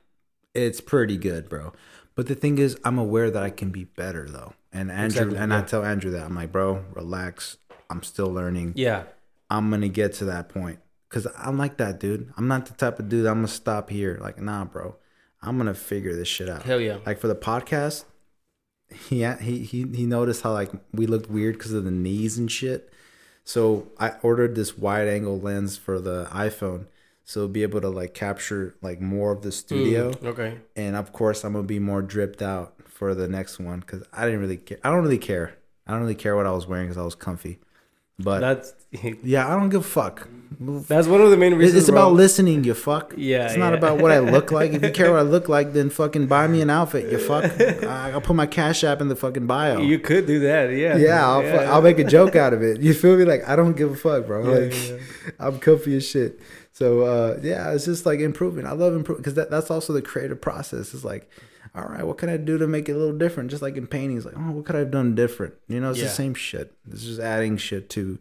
It's 0.54 0.80
pretty 0.80 1.18
good, 1.18 1.48
bro. 1.48 1.72
But 2.14 2.28
the 2.28 2.34
thing 2.34 2.56
is, 2.58 2.78
I'm 2.82 2.96
aware 2.98 3.30
that 3.30 3.42
I 3.42 3.50
can 3.50 3.70
be 3.70 3.84
better 3.84 4.26
though. 4.28 4.54
And 4.72 4.90
Andrew 4.90 5.22
Exactly, 5.22 5.38
and 5.38 5.54
I 5.54 5.62
tell 5.62 5.84
Andrew 5.84 6.10
that 6.12 6.24
I'm 6.24 6.34
like, 6.34 6.50
bro, 6.50 6.84
relax. 6.94 7.58
I'm 7.88 8.02
still 8.02 8.32
learning. 8.32 8.72
yeah, 8.74 9.04
I'm 9.48 9.70
gonna 9.70 9.88
get 9.88 10.14
to 10.14 10.24
that 10.26 10.48
point. 10.48 10.80
Cause 11.08 11.26
I'm 11.38 11.56
like 11.56 11.76
that, 11.76 12.00
dude. 12.00 12.32
I'm 12.36 12.48
not 12.48 12.66
the 12.66 12.74
type 12.74 12.98
of 12.98 13.08
dude 13.08 13.26
I'm 13.26 13.36
gonna 13.36 13.48
stop 13.48 13.90
here. 13.90 14.18
Like, 14.20 14.40
nah, 14.40 14.64
bro. 14.64 14.96
I'm 15.42 15.56
gonna 15.56 15.74
figure 15.74 16.14
this 16.16 16.28
shit 16.28 16.48
out. 16.48 16.62
hell 16.64 16.80
yeah. 16.80 16.98
Like 17.06 17.18
for 17.20 17.28
the 17.28 17.36
podcast, 17.36 18.04
he 19.08 19.24
he 19.24 19.60
he 19.60 19.86
he 19.94 20.06
noticed 20.06 20.42
how 20.42 20.52
like 20.52 20.70
we 20.92 21.06
looked 21.06 21.30
weird 21.30 21.56
because 21.56 21.72
of 21.72 21.84
the 21.84 21.90
knees 21.90 22.38
and 22.38 22.50
shit. 22.50 22.92
So 23.44 23.86
I 23.98 24.14
ordered 24.22 24.56
this 24.56 24.76
wide 24.76 25.06
angle 25.06 25.38
lens 25.38 25.76
for 25.76 26.00
the 26.00 26.26
iPhone, 26.32 26.86
so 27.24 27.46
be 27.46 27.62
able 27.62 27.80
to 27.80 27.88
like 27.88 28.12
capture 28.12 28.74
like 28.82 29.00
more 29.00 29.30
of 29.30 29.42
the 29.42 29.52
studio. 29.52 30.10
Mm, 30.10 30.26
okay. 30.26 30.58
And 30.74 30.96
of 30.96 31.12
course, 31.12 31.44
I'm 31.44 31.52
gonna 31.52 31.64
be 31.64 31.78
more 31.78 32.02
dripped 32.02 32.42
out 32.42 32.74
for 32.88 33.14
the 33.14 33.28
next 33.28 33.60
one 33.60 33.80
because 33.80 34.02
I 34.12 34.24
didn't 34.24 34.40
really 34.40 34.56
care. 34.56 34.78
I 34.82 34.90
don't 34.90 35.02
really 35.02 35.18
care. 35.18 35.56
I 35.86 35.92
don't 35.92 36.00
really 36.00 36.16
care 36.16 36.34
what 36.34 36.46
I 36.46 36.50
was 36.50 36.66
wearing 36.66 36.86
because 36.86 37.00
I 37.00 37.04
was 37.04 37.14
comfy. 37.14 37.60
But 38.18 38.40
That's 38.40 38.74
yeah, 39.22 39.46
I 39.46 39.50
don't 39.58 39.68
give 39.68 39.82
a 39.82 39.84
fuck. 39.84 40.26
that's 40.58 41.06
one 41.06 41.20
of 41.20 41.30
the 41.30 41.36
main 41.36 41.54
reasons. 41.54 41.80
it's 41.82 41.88
about 41.90 42.08
bro. 42.08 42.12
listening, 42.12 42.64
you 42.64 42.72
fuck. 42.72 43.12
Yeah, 43.16 43.46
It's 43.46 43.56
not 43.58 43.72
yeah. 43.72 43.78
about 43.78 43.98
what 44.00 44.10
I 44.10 44.20
look 44.20 44.50
like. 44.52 44.72
If 44.72 44.82
you 44.82 44.90
care 44.90 45.10
what 45.10 45.18
I 45.18 45.22
look 45.22 45.50
like, 45.50 45.74
then 45.74 45.90
fucking 45.90 46.26
buy 46.26 46.46
me 46.46 46.62
an 46.62 46.70
outfit, 46.70 47.12
you 47.12 47.18
fuck. 47.18 47.44
I- 47.84 48.12
I'll 48.12 48.22
put 48.22 48.34
my 48.36 48.46
cash 48.46 48.84
app 48.84 49.02
in 49.02 49.08
the 49.08 49.16
fucking 49.16 49.46
bio. 49.46 49.80
You 49.80 49.98
could 49.98 50.26
do 50.26 50.40
that, 50.40 50.70
yeah. 50.70 50.96
yeah, 50.96 51.26
I'll, 51.28 51.42
fu- 51.42 51.48
I'll 51.70 51.82
make 51.82 51.98
a 51.98 52.04
joke 52.04 52.36
out 52.36 52.54
of 52.54 52.62
it. 52.62 52.80
You 52.80 52.94
feel 52.94 53.16
me? 53.18 53.24
Like 53.24 53.46
I 53.46 53.54
don't 53.54 53.76
give 53.76 53.90
a 53.92 53.96
fuck, 53.96 54.26
bro. 54.26 54.44
Yeah, 54.44 54.58
like 54.60 54.88
yeah. 54.88 54.96
I'm 55.38 55.58
comfy 55.58 55.96
as 55.96 56.08
shit. 56.08 56.40
So 56.72 57.02
uh, 57.02 57.38
yeah, 57.42 57.72
it's 57.72 57.84
just 57.84 58.06
like 58.06 58.20
improving. 58.20 58.66
I 58.66 58.72
love 58.72 58.94
improving 58.94 59.20
because 59.22 59.34
that, 59.34 59.50
that's 59.50 59.70
also 59.70 59.92
the 59.92 60.00
creative 60.02 60.40
process. 60.40 60.94
It's 60.94 61.04
like, 61.04 61.28
all 61.76 61.84
right, 61.84 62.06
what 62.06 62.18
can 62.18 62.28
I 62.28 62.36
do 62.38 62.56
to 62.58 62.66
make 62.66 62.88
it 62.88 62.92
a 62.92 62.96
little 62.98 63.16
different? 63.16 63.50
Just 63.50 63.62
like 63.62 63.76
in 63.76 63.86
paintings, 63.86 64.24
like 64.24 64.34
oh, 64.36 64.50
what 64.52 64.64
could 64.64 64.76
I 64.76 64.80
have 64.80 64.90
done 64.90 65.14
different? 65.14 65.54
You 65.68 65.80
know, 65.80 65.90
it's 65.90 65.98
Yeah. 65.98 66.04
the 66.06 66.10
same 66.10 66.34
shit. 66.34 66.72
It's 66.90 67.04
just 67.04 67.20
adding 67.20 67.56
shit 67.58 67.90
to 67.90 68.18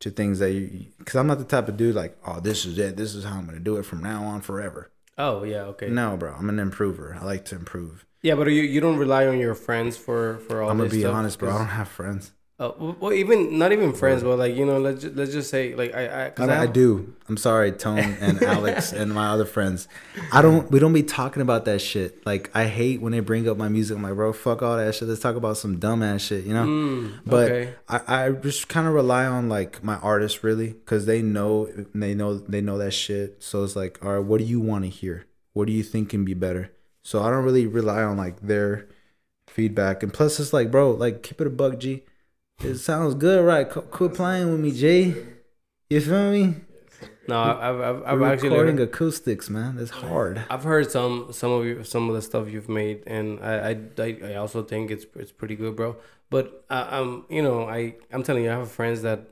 to 0.00 0.10
things 0.10 0.38
that 0.40 0.52
you. 0.52 0.86
Because 0.98 1.16
I'm 1.16 1.26
not 1.26 1.38
the 1.38 1.44
type 1.44 1.68
of 1.68 1.76
dude 1.76 1.94
like, 1.94 2.16
oh, 2.26 2.40
this 2.40 2.64
is 2.64 2.78
it. 2.78 2.96
This 2.96 3.14
is 3.14 3.24
how 3.24 3.36
I'm 3.38 3.46
gonna 3.46 3.58
do 3.60 3.76
it 3.76 3.84
from 3.84 4.02
now 4.02 4.24
on 4.24 4.40
forever. 4.40 4.90
Oh 5.18 5.42
yeah, 5.44 5.62
okay. 5.64 5.88
No, 5.88 6.16
bro, 6.16 6.34
I'm 6.34 6.48
an 6.48 6.58
improver. 6.58 7.16
I 7.20 7.24
like 7.24 7.44
to 7.46 7.56
improve. 7.56 8.04
Yeah, 8.22 8.34
but 8.36 8.46
you 8.48 8.62
you 8.62 8.80
don't 8.80 8.98
rely 8.98 9.26
on 9.26 9.38
your 9.38 9.54
friends 9.54 9.96
for 9.96 10.38
for 10.48 10.62
all. 10.62 10.70
I'm 10.70 10.76
gonna 10.78 10.88
this 10.88 10.98
be 10.98 11.00
stuff, 11.02 11.14
honest, 11.14 11.38
bro. 11.38 11.50
I 11.50 11.58
don't 11.58 11.66
have 11.68 11.88
friends. 11.88 12.32
Uh, 12.62 12.94
well, 13.00 13.12
even 13.12 13.58
not 13.58 13.72
even 13.72 13.92
friends, 13.92 14.22
but 14.22 14.38
like 14.38 14.54
you 14.54 14.64
know, 14.64 14.78
let's 14.78 15.02
just, 15.02 15.16
let's 15.16 15.32
just 15.32 15.50
say 15.50 15.74
like 15.74 15.92
I 15.94 16.06
I, 16.06 16.32
I, 16.38 16.46
I 16.46 16.54
have- 16.54 16.72
do. 16.72 17.14
I'm 17.28 17.36
sorry, 17.36 17.72
Tone 17.72 17.98
and 17.98 18.42
Alex 18.56 18.92
and 18.92 19.12
my 19.12 19.28
other 19.28 19.44
friends. 19.46 19.88
I 20.32 20.42
don't. 20.42 20.70
We 20.70 20.78
don't 20.78 20.92
be 20.92 21.02
talking 21.02 21.42
about 21.42 21.64
that 21.64 21.80
shit. 21.80 22.24
Like 22.26 22.50
I 22.54 22.66
hate 22.66 23.00
when 23.00 23.12
they 23.12 23.20
bring 23.20 23.48
up 23.48 23.56
my 23.56 23.68
music. 23.68 23.96
I'm 23.96 24.02
like, 24.02 24.14
bro, 24.14 24.32
fuck 24.32 24.62
all 24.62 24.76
that 24.76 24.94
shit. 24.94 25.08
Let's 25.08 25.20
talk 25.20 25.34
about 25.36 25.56
some 25.56 25.80
dumbass 25.80 26.20
shit, 26.20 26.44
you 26.44 26.54
know. 26.54 26.66
Mm, 26.66 27.20
But 27.26 27.50
okay. 27.50 27.74
I, 27.88 28.26
I 28.26 28.30
just 28.32 28.68
kind 28.68 28.86
of 28.86 28.94
rely 28.94 29.24
on 29.26 29.48
like 29.48 29.82
my 29.82 29.96
artists 29.96 30.44
really 30.44 30.68
because 30.68 31.06
they 31.06 31.20
know 31.22 31.66
they 31.94 32.14
know 32.14 32.36
they 32.38 32.60
know 32.60 32.78
that 32.78 32.92
shit. 32.92 33.42
So 33.42 33.64
it's 33.64 33.74
like, 33.74 34.04
all 34.04 34.12
right, 34.12 34.24
what 34.24 34.38
do 34.38 34.44
you 34.44 34.60
want 34.60 34.84
to 34.84 34.90
hear? 34.90 35.26
What 35.52 35.66
do 35.66 35.72
you 35.72 35.82
think 35.82 36.10
can 36.10 36.24
be 36.24 36.34
better? 36.34 36.70
So 37.02 37.22
I 37.22 37.30
don't 37.30 37.44
really 37.44 37.66
rely 37.66 38.02
on 38.02 38.16
like 38.16 38.40
their 38.40 38.86
feedback. 39.48 40.02
And 40.02 40.12
plus, 40.12 40.38
it's 40.38 40.52
like, 40.52 40.70
bro, 40.70 40.90
like 40.92 41.22
keep 41.22 41.40
it 41.40 41.46
a 41.46 41.50
bug, 41.50 41.80
G. 41.80 42.04
It 42.64 42.78
sounds 42.78 43.14
good, 43.14 43.44
right? 43.44 43.68
Qu- 43.68 43.82
Quit 43.82 44.14
playing 44.14 44.50
with 44.50 44.60
me, 44.60 44.72
Jay. 44.72 45.14
You 45.90 46.00
feel 46.00 46.30
me? 46.30 46.54
No, 47.26 47.40
I've 47.40 47.80
I've, 47.80 48.02
I've 48.04 48.18
We're 48.18 48.26
actually 48.32 48.50
recording 48.50 48.80
acoustics, 48.80 49.48
man. 49.50 49.76
That's 49.76 49.90
hard. 49.90 50.44
I've 50.50 50.64
heard 50.64 50.90
some 50.90 51.32
some 51.32 51.50
of 51.52 51.64
you 51.64 51.84
some 51.84 52.08
of 52.08 52.14
the 52.14 52.22
stuff 52.22 52.48
you've 52.48 52.68
made, 52.68 53.02
and 53.06 53.40
I 53.40 53.70
I, 53.70 53.76
I, 53.98 54.18
I 54.32 54.34
also 54.36 54.62
think 54.62 54.90
it's 54.90 55.06
it's 55.16 55.32
pretty 55.32 55.56
good, 55.56 55.76
bro. 55.76 55.96
But 56.30 56.64
uh, 56.70 56.88
um, 56.90 57.26
you 57.30 57.42
know, 57.42 57.68
I 57.68 57.94
I'm 58.12 58.22
telling 58.22 58.44
you, 58.44 58.50
I 58.50 58.54
have 58.58 58.70
friends 58.70 59.02
that 59.02 59.28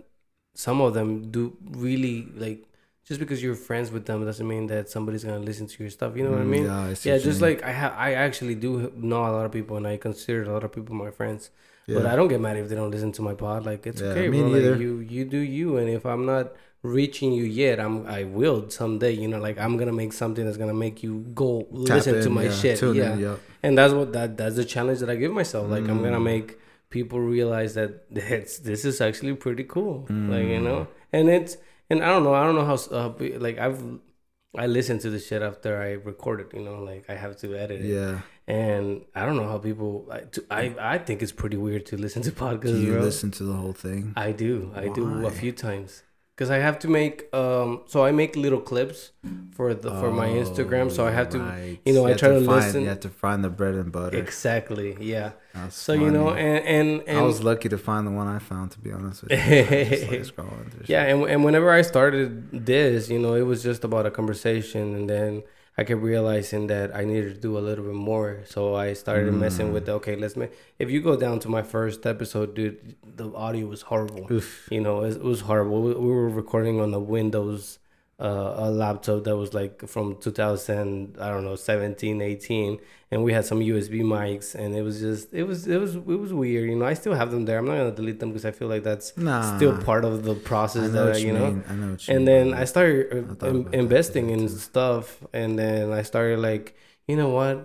some 0.54 0.80
of 0.80 0.94
them 0.94 1.30
do 1.30 1.56
really 1.70 2.26
like. 2.34 2.66
Just 3.04 3.18
because 3.18 3.42
you're 3.42 3.56
friends 3.56 3.90
with 3.90 4.06
them 4.06 4.24
doesn't 4.24 4.46
mean 4.46 4.68
that 4.68 4.88
somebody's 4.88 5.24
gonna 5.24 5.40
listen 5.40 5.66
to 5.66 5.82
your 5.82 5.90
stuff. 5.90 6.16
You 6.16 6.22
know 6.24 6.30
what 6.32 6.40
I 6.40 6.44
Mm, 6.44 6.50
mean? 6.50 6.64
Yeah, 6.64 6.84
I 6.84 6.94
Yeah, 7.02 7.18
just 7.18 7.40
like 7.42 7.62
I 7.64 7.72
have, 7.72 7.92
I 7.94 8.14
actually 8.14 8.54
do 8.54 8.92
know 8.96 9.26
a 9.26 9.32
lot 9.32 9.46
of 9.46 9.52
people, 9.52 9.76
and 9.76 9.86
I 9.86 9.96
consider 9.96 10.44
a 10.44 10.52
lot 10.52 10.64
of 10.64 10.72
people 10.72 10.94
my 10.94 11.10
friends. 11.10 11.50
But 11.88 12.06
I 12.06 12.14
don't 12.16 12.28
get 12.28 12.40
mad 12.40 12.56
if 12.56 12.68
they 12.68 12.76
don't 12.76 12.90
listen 12.90 13.12
to 13.12 13.22
my 13.22 13.34
pod. 13.34 13.66
Like 13.66 13.86
it's 13.86 14.00
Yeah, 14.00 14.08
okay, 14.08 14.28
me 14.28 14.40
bro. 14.40 14.48
neither. 14.48 14.72
Like 14.72 14.80
you, 14.80 14.98
you 15.00 15.24
do 15.24 15.38
you, 15.38 15.76
and 15.78 15.88
if 15.88 16.06
I'm 16.06 16.24
not 16.24 16.52
reaching 16.82 17.32
you 17.32 17.44
yet, 17.44 17.80
I'm 17.80 18.06
I 18.06 18.24
will 18.24 18.70
someday. 18.70 19.12
You 19.12 19.28
know, 19.28 19.38
like 19.40 19.58
I'm 19.58 19.76
gonna 19.76 19.92
make 19.92 20.12
something 20.12 20.44
that's 20.44 20.56
gonna 20.56 20.74
make 20.74 21.02
you 21.02 21.20
go 21.34 21.62
Tap 21.86 21.96
listen 21.96 22.22
to 22.22 22.30
my 22.30 22.44
yeah, 22.44 22.50
shit. 22.50 22.82
yeah, 22.82 23.12
in, 23.14 23.18
yeah. 23.20 23.36
and 23.62 23.76
that's 23.76 23.92
what 23.92 24.12
that 24.12 24.36
that's 24.36 24.56
the 24.56 24.64
challenge 24.64 25.00
that 25.00 25.10
I 25.10 25.16
give 25.16 25.32
myself. 25.32 25.68
Like 25.68 25.88
I'm 25.88 26.02
gonna 26.02 26.18
Mm. 26.20 26.24
make 26.34 26.58
people 26.90 27.20
realize 27.20 27.74
that 27.74 28.04
it's 28.10 28.58
this 28.58 28.84
is 28.84 29.00
actually 29.00 29.34
pretty 29.34 29.64
cool. 29.64 30.06
Like 30.08 30.46
you 30.46 30.60
Mm. 30.60 30.62
know, 30.62 30.86
and 31.12 31.28
it's 31.28 31.56
and 31.90 32.04
I 32.04 32.08
don't 32.08 32.22
know, 32.22 32.34
I 32.34 32.44
don't 32.44 32.54
know 32.54 32.64
how 32.64 32.78
uh, 32.96 33.12
like 33.40 33.58
I've. 33.58 33.82
I 34.58 34.66
listen 34.66 34.98
to 34.98 35.10
the 35.10 35.20
shit 35.20 35.42
after 35.42 35.80
I 35.80 35.90
record 35.92 36.40
it, 36.40 36.48
you 36.54 36.62
know, 36.64 36.82
like 36.82 37.04
I 37.08 37.14
have 37.14 37.36
to 37.42 37.54
edit 37.54 37.82
it 37.82 37.86
Yeah. 37.94 38.22
And 38.50 38.86
I 39.14 39.20
don't 39.26 39.36
know 39.40 39.48
how 39.52 39.58
people. 39.58 39.92
I 40.10 40.18
to, 40.34 40.40
I, 40.50 40.62
I 40.94 40.96
think 41.06 41.16
it's 41.24 41.32
pretty 41.42 41.56
weird 41.66 41.84
to 41.90 41.94
listen 42.04 42.20
to 42.28 42.32
podcasts. 42.44 42.74
Do 42.78 42.80
you 42.88 42.92
bro. 42.94 43.02
listen 43.10 43.30
to 43.38 43.44
the 43.50 43.56
whole 43.62 43.72
thing? 43.86 44.02
I 44.16 44.32
do. 44.32 44.52
I 44.74 44.88
do 44.88 45.04
a 45.26 45.30
few 45.42 45.52
times 45.52 46.02
because 46.34 46.50
I 46.50 46.58
have 46.68 46.78
to 46.84 46.88
make. 46.88 47.14
Um, 47.42 47.82
so 47.92 47.96
I 48.08 48.10
make 48.22 48.32
little 48.46 48.62
clips 48.70 49.00
for 49.56 49.68
the 49.74 49.90
for 50.00 50.10
my 50.22 50.28
Instagram. 50.42 50.86
So 50.96 51.00
I 51.10 51.12
have 51.18 51.28
to. 51.34 51.38
Oh, 51.38 51.42
Right. 51.44 51.78
you 51.86 51.92
know, 51.96 52.04
I 52.10 52.14
try 52.22 52.30
to 52.30 52.44
find, 52.50 52.64
listen- 52.64 52.82
You 52.82 52.88
have 52.94 53.04
to 53.08 53.14
find 53.24 53.38
the 53.46 53.50
bread 53.60 53.74
and 53.82 53.90
butter. 53.92 54.16
Exactly. 54.26 54.90
Yeah. 55.12 55.30
That's 55.54 55.76
So 55.76 55.92
you 56.04 56.10
know, 56.16 56.28
and 56.30 56.58
and, 56.76 56.88
and 57.08 57.18
I 57.18 57.22
was 57.22 57.42
lucky 57.50 57.68
to 57.76 57.78
find 57.88 58.02
the 58.08 58.14
one 58.20 58.28
I 58.36 58.38
found. 58.50 58.66
To 58.74 58.78
be 58.86 58.90
honest 58.98 59.22
with 59.22 59.32
you, 59.32 59.38
just 60.18 60.38
like 60.38 60.88
Yeah, 60.94 61.02
and, 61.10 61.18
and 61.32 61.44
whenever 61.46 61.70
I 61.80 61.82
started 61.82 62.28
this, 62.70 63.08
you 63.14 63.18
know, 63.24 63.34
it 63.34 63.46
was 63.52 63.62
just 63.62 63.82
about 63.88 64.04
a 64.10 64.12
conversation, 64.18 64.84
and 64.96 65.04
then 65.14 65.32
I 65.80 65.84
kept 65.84 66.02
realizing 66.02 66.66
that 66.66 66.94
I 66.94 67.06
needed 67.06 67.36
to 67.36 67.40
do 67.40 67.56
a 67.56 67.62
little 67.68 67.86
bit 67.86 67.94
more. 67.94 68.42
So 68.44 68.74
I 68.74 68.92
started 68.92 69.32
messing 69.32 69.72
with 69.72 69.84
mm. 69.84 69.86
the 69.86 69.92
okay, 69.92 70.14
let's 70.14 70.36
make. 70.36 70.52
If 70.78 70.90
you 70.90 71.00
go 71.00 71.16
down 71.16 71.40
to 71.40 71.48
my 71.48 71.62
first 71.62 72.04
episode, 72.04 72.54
dude, 72.54 72.96
the 73.02 73.32
audio 73.34 73.66
was 73.66 73.80
horrible. 73.80 74.30
Oof. 74.30 74.68
You 74.70 74.82
know, 74.82 75.04
it, 75.04 75.16
it 75.16 75.22
was 75.22 75.40
horrible. 75.40 75.80
We, 75.80 75.94
we 75.94 76.08
were 76.08 76.28
recording 76.28 76.82
on 76.82 76.90
the 76.90 77.00
Windows. 77.00 77.78
Uh, 78.20 78.54
a 78.66 78.70
laptop 78.70 79.24
that 79.24 79.34
was 79.42 79.54
like 79.54 79.74
from 79.88 80.06
2000 80.20 81.16
i 81.18 81.30
don't 81.30 81.42
know 81.42 81.56
17 81.56 82.20
18 82.20 82.78
and 83.10 83.24
we 83.24 83.32
had 83.32 83.44
some 83.50 83.60
usb 83.60 83.94
mics 84.02 84.54
and 84.54 84.74
it 84.76 84.82
was 84.82 85.00
just 85.00 85.32
it 85.32 85.44
was 85.50 85.66
it 85.66 85.78
was 85.84 85.94
it 85.94 86.18
was 86.24 86.30
weird 86.42 86.68
you 86.68 86.76
know 86.76 86.84
i 86.84 86.92
still 87.02 87.14
have 87.14 87.30
them 87.30 87.46
there 87.46 87.56
i'm 87.58 87.64
not 87.70 87.78
gonna 87.80 87.96
delete 88.00 88.20
them 88.20 88.28
because 88.30 88.44
i 88.44 88.50
feel 88.50 88.68
like 88.68 88.82
that's 88.90 89.16
Nah. 89.16 89.56
still 89.56 89.74
part 89.90 90.04
of 90.04 90.14
the 90.28 90.34
process 90.34 90.90
that 90.96 91.18
you, 91.20 91.28
you 91.28 91.32
know 91.32 91.46
mean. 91.50 91.64
I 91.70 91.74
know 91.74 91.90
you 91.98 92.14
and 92.14 92.18
mean, 92.18 92.24
then. 92.26 92.46
I 92.62 92.64
started 92.72 93.00
I 93.42 93.46
uh, 93.46 93.50
in- 93.50 93.68
investing 93.84 94.26
in 94.36 94.40
stuff, 94.50 95.04
and 95.32 95.50
then 95.58 95.90
I 96.00 96.02
started 96.02 96.38
like, 96.50 96.66
you 97.10 97.16
know 97.20 97.30
what? 97.38 97.56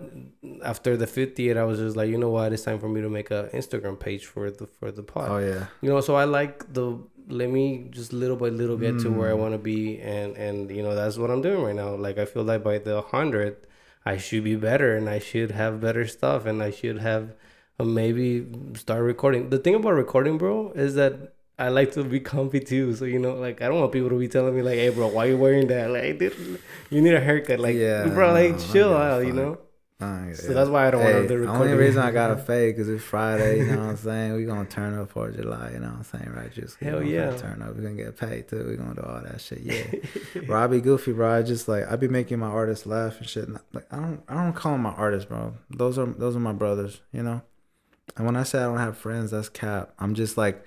After 0.63 0.91
the 0.97 1.05
50th, 1.17 1.57
I 1.57 1.65
was 1.71 1.77
just 1.79 1.95
like, 1.99 2.09
you 2.13 2.17
know 2.23 2.29
what? 2.37 2.47
It's 2.53 2.63
time 2.69 2.79
for 2.83 2.89
me 2.95 2.99
to 3.01 3.09
make 3.17 3.29
a 3.39 3.41
Instagram 3.53 3.95
page 4.07 4.23
for 4.33 4.49
the 4.59 4.65
for 4.77 4.89
the 4.97 5.03
pod. 5.03 5.27
Oh 5.33 5.37
yeah. 5.51 5.63
You 5.83 5.89
know, 5.91 6.01
so 6.01 6.15
I 6.15 6.25
like 6.39 6.55
the 6.79 6.87
let 7.27 7.49
me 7.49 7.87
just 7.91 8.13
little 8.13 8.35
by 8.37 8.49
little 8.49 8.77
get 8.77 8.99
to 8.99 9.11
where 9.11 9.29
I 9.29 9.33
Mm. 9.33 9.39
want 9.39 9.53
to 9.53 9.57
be, 9.57 9.99
and 9.99 10.35
and 10.37 10.69
you 10.71 10.83
know 10.83 10.95
that's 10.95 11.17
what 11.17 11.29
I'm 11.31 11.41
doing 11.41 11.63
right 11.63 11.75
now. 11.75 11.95
Like 11.95 12.17
I 12.17 12.25
feel 12.25 12.43
like 12.43 12.63
by 12.63 12.77
the 12.79 13.01
hundredth, 13.01 13.65
I 14.05 14.17
should 14.17 14.43
be 14.43 14.55
better, 14.55 14.95
and 14.95 15.09
I 15.09 15.19
should 15.19 15.51
have 15.51 15.81
better 15.81 16.05
stuff, 16.07 16.45
and 16.45 16.61
I 16.61 16.71
should 16.71 16.99
have 16.99 17.33
uh, 17.79 17.83
maybe 17.83 18.45
start 18.75 19.01
recording. 19.03 19.49
The 19.49 19.57
thing 19.59 19.75
about 19.75 19.93
recording, 19.93 20.37
bro, 20.37 20.71
is 20.75 20.95
that 20.95 21.33
I 21.57 21.69
like 21.69 21.91
to 21.93 22.03
be 22.03 22.19
comfy 22.19 22.59
too. 22.59 22.93
So 22.95 23.05
you 23.05 23.19
know, 23.19 23.33
like 23.35 23.61
I 23.61 23.67
don't 23.69 23.79
want 23.79 23.91
people 23.91 24.09
to 24.09 24.19
be 24.19 24.27
telling 24.27 24.55
me 24.55 24.61
like, 24.61 24.75
"Hey, 24.75 24.89
bro, 24.89 25.07
why 25.07 25.25
you 25.25 25.37
wearing 25.37 25.67
that? 25.67 25.89
Like, 25.91 26.19
dude, 26.19 26.59
you 26.89 27.01
need 27.01 27.13
a 27.15 27.19
haircut." 27.21 27.59
Like, 27.59 27.75
Yeah, 27.75 28.07
bro, 28.09 28.31
like 28.33 28.59
chill 28.59 28.93
out, 28.95 29.25
you 29.25 29.33
know. 29.33 29.57
Uh, 29.99 30.33
So 30.33 30.53
that's 30.53 30.69
why 30.69 30.87
I 30.87 30.91
don't 30.91 31.01
hey, 31.01 31.13
want 31.13 31.27
to 31.29 31.35
do 31.37 31.45
The 31.45 31.51
only 31.51 31.73
reason 31.73 32.01
I 32.01 32.11
got 32.11 32.31
a 32.31 32.35
fade 32.49 32.75
because 32.75 32.89
it's 32.89 33.03
Friday. 33.03 33.59
You 33.59 33.67
know 33.67 33.77
what 33.77 33.89
I'm 33.91 33.97
saying? 33.97 34.33
We're 34.33 34.45
gonna 34.45 34.65
turn 34.65 34.97
up 34.97 35.09
for 35.11 35.31
July. 35.31 35.71
You 35.71 35.79
know 35.79 35.87
what 35.87 35.97
I'm 35.97 36.03
saying? 36.03 36.33
Right, 36.35 36.51
just 36.51 36.79
Hell 36.79 37.01
yeah. 37.01 37.35
Turn 37.37 37.61
up. 37.61 37.75
We're 37.75 37.83
gonna 37.83 37.95
get 37.95 38.17
paid 38.17 38.49
too. 38.49 38.63
We're 38.65 38.75
gonna 38.75 38.95
do 38.95 39.01
all 39.01 39.21
that 39.21 39.39
shit. 39.39 39.59
Yeah. 39.61 40.41
bro, 40.45 40.63
I 40.63 40.67
be 40.67 40.81
goofy, 40.81 41.13
bro. 41.13 41.37
I 41.37 41.43
just 41.43 41.67
like 41.67 41.89
I 41.89 41.95
be 41.95 42.09
making 42.09 42.39
my 42.39 42.47
artists 42.47 42.85
laugh 42.85 43.19
and 43.19 43.27
shit. 43.27 43.47
Like 43.49 43.85
I 43.91 43.97
don't 43.97 44.21
I 44.27 44.33
don't 44.33 44.53
call 44.53 44.73
them 44.73 44.81
my 44.81 44.91
artists, 44.91 45.29
bro. 45.29 45.53
Those 45.69 45.97
are 45.97 46.07
those 46.07 46.35
are 46.35 46.39
my 46.39 46.53
brothers. 46.53 47.01
You 47.13 47.23
know. 47.23 47.41
And 48.17 48.25
when 48.25 48.35
I 48.35 48.43
say 48.43 48.59
I 48.59 48.63
don't 48.63 48.77
have 48.77 48.97
friends, 48.97 49.31
that's 49.31 49.49
cap. 49.49 49.93
I'm 49.99 50.13
just 50.13 50.37
like, 50.37 50.63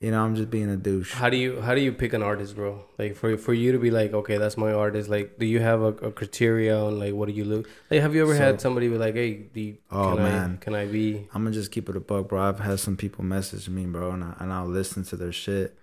you 0.00 0.10
know, 0.12 0.24
I'm 0.24 0.36
just 0.36 0.48
being 0.50 0.70
a 0.70 0.76
douche. 0.76 1.12
How 1.12 1.28
do 1.28 1.36
you 1.36 1.60
how 1.60 1.74
do 1.74 1.80
you 1.80 1.92
pick 1.92 2.12
an 2.12 2.22
artist, 2.22 2.54
bro? 2.54 2.84
Like 2.98 3.16
for 3.16 3.36
for 3.36 3.52
you 3.52 3.72
to 3.72 3.78
be 3.78 3.90
like, 3.90 4.12
okay, 4.14 4.38
that's 4.38 4.56
my 4.56 4.72
artist. 4.72 5.08
Like, 5.08 5.38
do 5.38 5.46
you 5.46 5.58
have 5.60 5.80
a, 5.82 5.88
a 6.08 6.12
criteria 6.12 6.78
on 6.78 6.98
like 6.98 7.14
what 7.14 7.26
do 7.28 7.34
you 7.34 7.44
look? 7.44 7.68
Like, 7.90 8.00
have 8.00 8.14
you 8.14 8.22
ever 8.22 8.34
had 8.34 8.60
somebody 8.60 8.88
be 8.88 8.96
like, 8.98 9.14
hey, 9.14 9.34
do 9.34 9.60
you, 9.60 9.78
Oh, 9.90 10.10
can 10.14 10.18
I 10.20 10.22
man. 10.30 10.58
can 10.58 10.74
I 10.74 10.86
be? 10.86 11.26
I'm 11.34 11.42
gonna 11.44 11.50
just 11.54 11.72
keep 11.72 11.88
it 11.88 11.96
a 11.96 12.00
buck, 12.00 12.28
bro. 12.28 12.40
I've 12.48 12.60
had 12.60 12.78
some 12.80 12.96
people 12.96 13.24
message 13.24 13.68
me, 13.68 13.86
bro, 13.86 14.10
and, 14.12 14.22
I, 14.24 14.34
and 14.38 14.52
I'll 14.52 14.68
listen 14.68 15.02
to 15.04 15.16
their 15.16 15.32
shit. 15.32 15.76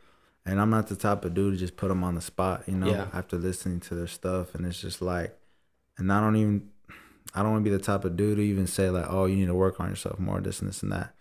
And 0.47 0.61
I'm 0.61 0.69
not 0.69 0.87
the 0.87 0.95
type 0.95 1.25
of 1.25 1.33
dude 1.33 1.53
to 1.53 1.57
just 1.59 1.75
put 1.75 1.87
them 1.87 2.03
on 2.03 2.13
the 2.13 2.21
spot, 2.21 2.65
you 2.67 2.75
know, 2.75 2.87
Yeah. 2.91 3.07
after 3.13 3.35
listening 3.35 3.79
to 3.81 3.95
their 3.95 4.05
stuff. 4.05 4.53
And 4.53 4.63
it's 4.63 4.79
just 4.79 5.01
like, 5.01 5.35
and 5.97 6.13
I 6.13 6.21
don't 6.21 6.35
even, 6.35 6.69
I 7.33 7.41
don't 7.41 7.51
want 7.53 7.65
to 7.65 7.69
be 7.71 7.75
the 7.75 7.81
type 7.83 8.05
of 8.05 8.15
dude 8.15 8.37
to 8.37 8.43
even 8.43 8.67
say, 8.67 8.91
like, 8.91 9.07
oh, 9.09 9.25
you 9.25 9.35
need 9.37 9.47
to 9.47 9.55
work 9.55 9.79
on 9.79 9.89
yourself 9.89 10.19
more, 10.19 10.39
this 10.39 10.59
and 10.61 10.69
this 10.69 10.83
and 10.83 10.91
that. 10.91 11.15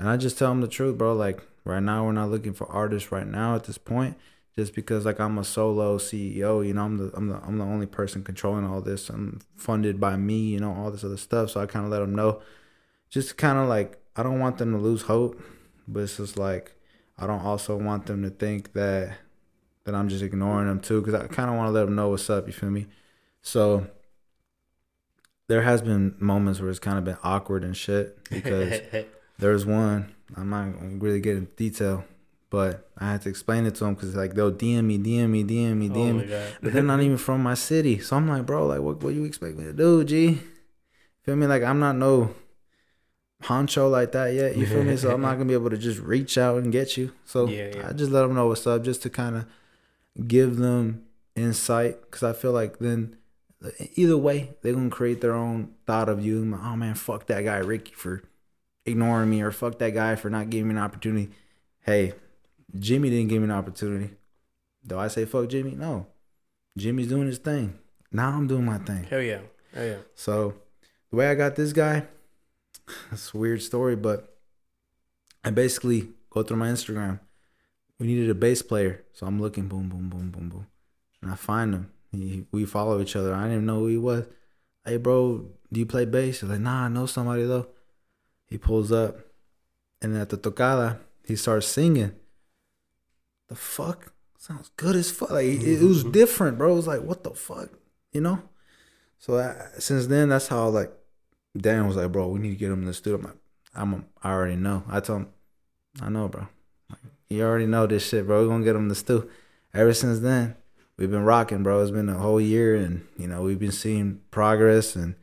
And 0.00 0.08
I 0.08 0.16
just 0.16 0.36
tell 0.36 0.48
them 0.48 0.62
the 0.62 0.66
truth, 0.66 0.98
bro. 0.98 1.14
Like, 1.14 1.42
right 1.64 1.82
now, 1.82 2.04
we're 2.04 2.12
not 2.12 2.30
looking 2.30 2.52
for 2.52 2.70
artists 2.70 3.12
right 3.12 3.26
now 3.26 3.54
at 3.54 3.64
this 3.64 3.78
point. 3.78 4.16
Just 4.56 4.74
because 4.74 5.06
like 5.06 5.20
I'm 5.20 5.38
a 5.38 5.44
solo 5.44 5.96
CEO, 5.96 6.66
you 6.66 6.74
know, 6.74 6.84
I'm 6.84 6.96
the 6.98 7.12
I'm 7.14 7.28
the 7.28 7.36
I'm 7.36 7.58
the 7.58 7.64
only 7.64 7.86
person 7.86 8.24
controlling 8.24 8.66
all 8.66 8.80
this. 8.80 9.08
I'm 9.08 9.40
funded 9.56 10.00
by 10.00 10.16
me, 10.16 10.38
you 10.38 10.60
know, 10.60 10.74
all 10.74 10.90
this 10.90 11.04
other 11.04 11.16
stuff. 11.16 11.50
So 11.50 11.60
I 11.60 11.66
kind 11.66 11.84
of 11.84 11.90
let 11.92 12.00
them 12.00 12.14
know 12.14 12.42
just 13.10 13.36
kind 13.36 13.58
of 13.58 13.68
like 13.68 13.98
I 14.16 14.22
don't 14.22 14.38
want 14.38 14.58
them 14.58 14.72
to 14.72 14.78
lose 14.78 15.02
hope, 15.02 15.40
but 15.86 16.00
it's 16.00 16.16
just 16.16 16.38
like 16.38 16.74
I 17.18 17.26
don't 17.26 17.44
also 17.44 17.76
want 17.76 18.06
them 18.06 18.22
to 18.22 18.30
think 18.30 18.72
that 18.72 19.18
that 19.84 19.94
I'm 19.94 20.08
just 20.08 20.22
ignoring 20.22 20.68
them 20.68 20.80
too, 20.80 21.00
because 21.00 21.14
I 21.14 21.26
kind 21.26 21.50
of 21.50 21.56
want 21.56 21.68
to 21.68 21.72
let 21.72 21.84
them 21.84 21.94
know 21.94 22.08
what's 22.08 22.30
up. 22.30 22.46
You 22.46 22.52
feel 22.52 22.70
me? 22.70 22.86
So 23.42 23.86
there 25.48 25.62
has 25.62 25.82
been 25.82 26.14
moments 26.18 26.60
where 26.60 26.70
it's 26.70 26.78
kind 26.78 26.98
of 26.98 27.04
been 27.04 27.18
awkward 27.22 27.64
and 27.64 27.76
shit 27.76 28.22
because 28.30 28.80
there's 29.40 29.66
one 29.66 30.14
I'm 30.36 30.50
not 30.50 30.68
really 31.02 31.20
get 31.20 31.36
into 31.36 31.52
detail, 31.52 32.04
but 32.50 32.88
I 32.98 33.12
had 33.12 33.22
to 33.22 33.28
explain 33.28 33.66
it 33.66 33.74
to 33.76 33.84
them 33.84 33.94
because 33.94 34.14
like 34.14 34.34
they'll 34.34 34.52
DM 34.52 34.84
me, 34.84 34.98
DM 34.98 35.30
me, 35.30 35.44
DM 35.44 35.76
me, 35.76 35.90
oh 35.90 35.94
DM 35.94 36.14
my 36.16 36.22
me, 36.22 36.42
but 36.62 36.72
they're 36.72 36.82
not 36.82 37.00
even 37.00 37.18
from 37.18 37.42
my 37.42 37.54
city. 37.54 37.98
So 37.98 38.16
I'm 38.16 38.28
like, 38.28 38.46
bro, 38.46 38.66
like, 38.66 38.80
what 38.80 39.02
what 39.02 39.14
you 39.14 39.24
expect 39.24 39.56
me 39.56 39.64
to 39.64 39.72
do, 39.72 40.04
G? 40.04 40.40
Feel 41.24 41.36
me? 41.36 41.46
Like 41.46 41.62
I'm 41.62 41.80
not 41.80 41.96
no 41.96 42.34
honcho 43.42 43.90
like 43.90 44.12
that 44.12 44.34
yet. 44.34 44.56
You 44.56 44.66
feel 44.66 44.84
me? 44.84 44.96
So 44.96 45.12
I'm 45.12 45.22
not 45.22 45.32
gonna 45.32 45.46
be 45.46 45.54
able 45.54 45.70
to 45.70 45.78
just 45.78 46.00
reach 46.00 46.38
out 46.38 46.58
and 46.62 46.72
get 46.72 46.96
you. 46.96 47.12
So 47.24 47.46
Yeah, 47.48 47.70
yeah. 47.74 47.88
I 47.88 47.92
just 47.92 48.10
let 48.10 48.22
them 48.22 48.34
know 48.34 48.46
what's 48.46 48.66
up, 48.66 48.84
just 48.84 49.02
to 49.02 49.10
kind 49.10 49.36
of 49.36 49.46
give 50.26 50.56
them 50.56 51.04
insight, 51.34 52.02
because 52.02 52.22
I 52.22 52.32
feel 52.32 52.52
like 52.52 52.78
then 52.78 53.16
either 53.94 54.16
way 54.16 54.50
they're 54.62 54.74
gonna 54.74 54.90
create 54.90 55.20
their 55.20 55.34
own 55.34 55.72
thought 55.86 56.08
of 56.08 56.24
you. 56.24 56.44
Like, 56.44 56.60
oh 56.62 56.76
man, 56.76 56.94
fuck 56.94 57.26
that 57.26 57.44
guy 57.44 57.58
Ricky 57.58 57.92
for 57.94 58.22
ignoring 58.86 59.30
me, 59.30 59.42
or 59.42 59.50
fuck 59.50 59.78
that 59.78 59.94
guy 59.94 60.16
for 60.16 60.30
not 60.30 60.50
giving 60.50 60.68
me 60.68 60.74
an 60.74 60.82
opportunity. 60.82 61.30
Hey, 61.80 62.14
Jimmy 62.78 63.10
didn't 63.10 63.28
give 63.28 63.42
me 63.42 63.44
an 63.44 63.50
opportunity. 63.50 64.10
Do 64.86 64.98
I 64.98 65.08
say 65.08 65.24
fuck 65.24 65.48
Jimmy? 65.48 65.72
No. 65.72 66.06
Jimmy's 66.76 67.08
doing 67.08 67.26
his 67.26 67.38
thing. 67.38 67.78
Now 68.12 68.30
I'm 68.30 68.46
doing 68.46 68.64
my 68.64 68.78
thing. 68.78 69.04
Hell 69.04 69.22
yeah. 69.22 69.40
Hell 69.74 69.84
yeah. 69.86 69.96
So 70.14 70.54
the 71.10 71.16
way 71.16 71.28
I 71.28 71.34
got 71.34 71.56
this 71.56 71.72
guy, 71.72 72.06
it's 73.12 73.34
a 73.34 73.36
weird 73.36 73.62
story, 73.62 73.96
but 73.96 74.36
I 75.44 75.50
basically 75.50 76.08
go 76.30 76.42
through 76.42 76.56
my 76.56 76.68
Instagram. 76.68 77.20
We 77.98 78.06
needed 78.06 78.30
a 78.30 78.34
bass 78.34 78.62
player, 78.62 79.04
so 79.12 79.26
I'm 79.26 79.40
looking, 79.40 79.68
boom, 79.68 79.88
boom, 79.88 80.08
boom, 80.08 80.30
boom, 80.30 80.48
boom, 80.48 80.66
and 81.20 81.30
I 81.30 81.34
find 81.34 81.74
him. 81.74 81.92
He, 82.12 82.46
we 82.50 82.64
follow 82.64 83.00
each 83.00 83.14
other. 83.14 83.34
I 83.34 83.42
didn't 83.42 83.52
even 83.52 83.66
know 83.66 83.80
who 83.80 83.86
he 83.86 83.98
was. 83.98 84.24
Hey, 84.84 84.96
bro, 84.96 85.46
do 85.70 85.80
you 85.80 85.86
play 85.86 86.06
bass? 86.06 86.40
He's 86.40 86.48
like, 86.50 86.60
Nah, 86.60 86.86
I 86.86 86.88
know 86.88 87.06
somebody 87.06 87.44
though. 87.44 87.68
He 88.50 88.58
pulls 88.58 88.92
up, 88.92 89.20
and 90.02 90.16
at 90.16 90.28
the 90.28 90.36
tocada, 90.36 90.98
he 91.24 91.36
starts 91.36 91.66
singing. 91.66 92.12
The 93.48 93.54
fuck 93.54 94.12
sounds 94.36 94.70
good 94.76 94.96
as 94.96 95.10
fuck. 95.10 95.30
Like 95.30 95.46
it, 95.46 95.62
it 95.62 95.82
was 95.82 96.02
mm-hmm. 96.02 96.12
different, 96.12 96.58
bro. 96.58 96.72
It 96.72 96.76
was 96.76 96.86
like, 96.86 97.02
what 97.02 97.24
the 97.24 97.30
fuck, 97.30 97.70
you 98.12 98.20
know? 98.20 98.42
So 99.18 99.38
I, 99.38 99.78
since 99.78 100.06
then, 100.08 100.30
that's 100.30 100.48
how 100.48 100.68
like 100.68 100.92
Dan 101.56 101.86
was 101.86 101.96
like, 101.96 102.10
bro, 102.10 102.28
we 102.28 102.40
need 102.40 102.50
to 102.50 102.56
get 102.56 102.72
him 102.72 102.80
in 102.80 102.86
the 102.86 102.94
studio. 102.94 103.18
I'm, 103.18 103.24
like, 103.24 103.36
I'm 103.74 104.06
I 104.22 104.32
already 104.32 104.56
know. 104.56 104.82
I 104.88 105.00
told 105.00 105.20
him, 105.20 105.28
I 106.00 106.08
know, 106.08 106.28
bro. 106.28 106.48
Like, 106.88 107.00
you 107.28 107.44
already 107.44 107.66
know 107.66 107.86
this 107.86 108.08
shit, 108.08 108.26
bro. 108.26 108.42
We're 108.42 108.48
gonna 108.48 108.64
get 108.64 108.76
him 108.76 108.82
in 108.82 108.88
the 108.88 108.94
stew. 108.94 109.30
Ever 109.72 109.94
since 109.94 110.18
then, 110.18 110.56
we've 110.96 111.10
been 111.10 111.24
rocking, 111.24 111.62
bro. 111.62 111.80
It's 111.82 111.90
been 111.90 112.08
a 112.08 112.14
whole 112.14 112.40
year, 112.40 112.74
and 112.74 113.06
you 113.16 113.28
know 113.28 113.42
we've 113.42 113.58
been 113.58 113.70
seeing 113.70 114.20
progress, 114.30 114.96
and 114.96 115.14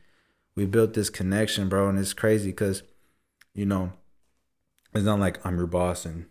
we 0.54 0.64
built 0.64 0.94
this 0.94 1.10
connection, 1.10 1.68
bro. 1.68 1.88
And 1.88 1.98
it's 1.98 2.14
crazy 2.14 2.50
because, 2.50 2.82
you 3.54 3.66
know, 3.66 3.92
it's 4.94 5.04
not 5.04 5.20
like 5.20 5.44
I'm 5.44 5.56
your 5.56 5.66
boss 5.66 6.04
and 6.04 6.26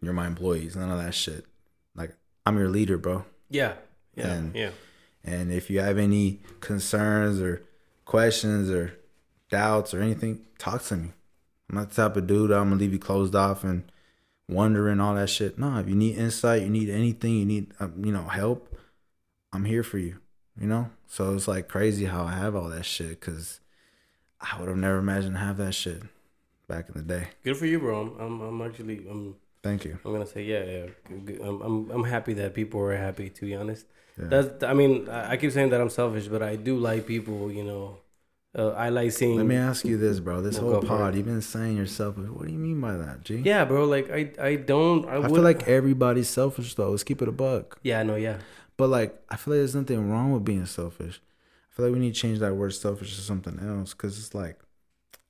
you're 0.00 0.12
my 0.12 0.26
employees. 0.26 0.76
None 0.76 0.90
of 0.90 0.98
that 1.02 1.14
shit. 1.14 1.46
Like 1.94 2.14
I'm 2.46 2.56
your 2.58 2.68
leader, 2.68 2.98
bro. 2.98 3.24
Yeah. 3.50 3.74
Yeah. 4.14 4.32
And- 4.32 4.54
yeah. 4.54 4.70
And 5.26 5.50
if 5.50 5.70
you 5.70 5.80
have 5.80 5.96
any 5.96 6.40
concerns 6.60 7.40
or 7.40 7.64
questions 8.04 8.68
or 8.70 8.98
doubts 9.50 9.94
or 9.94 10.00
anything, 10.02 10.44
talk 10.58 10.82
to 10.84 10.96
me. 10.96 11.12
I'm 11.70 11.76
not 11.76 11.88
the 11.90 11.94
type 11.96 12.16
of 12.18 12.26
dude 12.26 12.50
I'm 12.52 12.68
gonna 12.68 12.76
leave 12.80 12.92
you 12.92 12.98
closed 12.98 13.34
off 13.34 13.64
and 13.64 13.84
wondering 14.48 15.00
all 15.00 15.14
that 15.14 15.30
shit. 15.30 15.58
No, 15.58 15.78
if 15.78 15.88
you 15.88 15.94
need 15.94 16.18
insight, 16.18 16.60
you 16.60 16.68
need 16.68 16.90
anything, 16.90 17.34
you 17.38 17.46
need 17.46 17.72
um, 17.80 18.04
you 18.04 18.12
know 18.12 18.24
help, 18.24 18.76
I'm 19.52 19.64
here 19.64 19.82
for 19.82 19.96
you. 19.96 20.18
You 20.60 20.66
know, 20.66 20.90
so 21.06 21.34
it's 21.34 21.48
like 21.48 21.68
crazy 21.68 22.04
how 22.04 22.24
I 22.24 22.32
have 22.34 22.54
all 22.54 22.68
that 22.68 22.84
shit 22.84 23.18
because 23.20 23.60
I 24.42 24.58
would 24.60 24.68
have 24.68 24.76
never 24.76 24.98
imagined 24.98 25.38
have 25.38 25.56
that 25.56 25.72
shit 25.74 26.02
back 26.68 26.88
in 26.88 26.94
the 26.94 27.02
day. 27.02 27.28
Good 27.42 27.56
for 27.56 27.66
you, 27.66 27.78
bro. 27.78 28.00
I'm, 28.00 28.20
I'm, 28.20 28.40
I'm 28.40 28.62
actually, 28.62 29.06
I'm, 29.08 29.36
Thank 29.62 29.86
you. 29.86 29.98
I'm 30.04 30.12
gonna 30.12 30.26
say, 30.26 30.44
yeah, 30.44 30.62
yeah. 30.64 30.86
I'm, 31.42 31.62
I'm, 31.62 31.90
I'm 31.90 32.04
happy 32.04 32.34
that 32.34 32.52
people 32.52 32.80
are 32.82 32.94
happy. 32.96 33.30
To 33.30 33.46
be 33.46 33.54
honest, 33.54 33.86
Yeah. 34.20 34.26
that's. 34.28 34.62
I 34.62 34.74
mean, 34.74 35.08
I 35.08 35.38
keep 35.38 35.52
saying 35.52 35.70
that 35.70 35.80
I'm 35.80 35.88
selfish, 35.88 36.28
but 36.28 36.42
I 36.42 36.56
do 36.56 36.76
like 36.76 37.06
people. 37.06 37.50
You 37.50 37.64
know, 37.64 37.98
uh, 38.58 38.72
I 38.72 38.90
like 38.90 39.12
seeing. 39.12 39.38
Let 39.38 39.46
me 39.46 39.56
ask 39.56 39.86
you 39.86 39.96
this, 39.96 40.20
bro. 40.20 40.42
This 40.42 40.58
whole 40.58 40.82
pod, 40.82 41.14
you've 41.14 41.24
been 41.24 41.40
saying 41.40 41.78
yourself. 41.78 42.18
What 42.18 42.46
do 42.46 42.52
you 42.52 42.58
mean 42.58 42.78
by 42.78 42.98
that, 42.98 43.24
G? 43.24 43.36
Yeah, 43.36 43.64
bro. 43.64 43.86
Like 43.86 44.10
I, 44.10 44.32
I 44.38 44.56
don't. 44.56 45.08
I, 45.08 45.22
I 45.22 45.28
feel 45.28 45.40
like 45.40 45.66
everybody's 45.66 46.28
selfish 46.28 46.74
though. 46.74 46.90
Let's 46.90 47.02
keep 47.02 47.22
it 47.22 47.28
a 47.28 47.32
buck. 47.32 47.78
Yeah, 47.82 48.00
I 48.00 48.02
know. 48.02 48.16
yeah. 48.16 48.36
But 48.76 48.88
like, 48.88 49.18
I 49.30 49.36
feel 49.36 49.54
like 49.54 49.60
there's 49.60 49.74
nothing 49.74 50.10
wrong 50.10 50.32
with 50.32 50.44
being 50.44 50.66
selfish. 50.66 51.22
I 51.72 51.74
feel 51.74 51.86
like 51.86 51.94
we 51.94 52.00
need 52.00 52.14
to 52.14 52.20
change 52.20 52.40
that 52.40 52.54
word 52.54 52.74
selfish 52.74 53.16
to 53.16 53.22
something 53.22 53.58
else 53.60 53.94
because 53.94 54.18
it's 54.18 54.34
like 54.34 54.58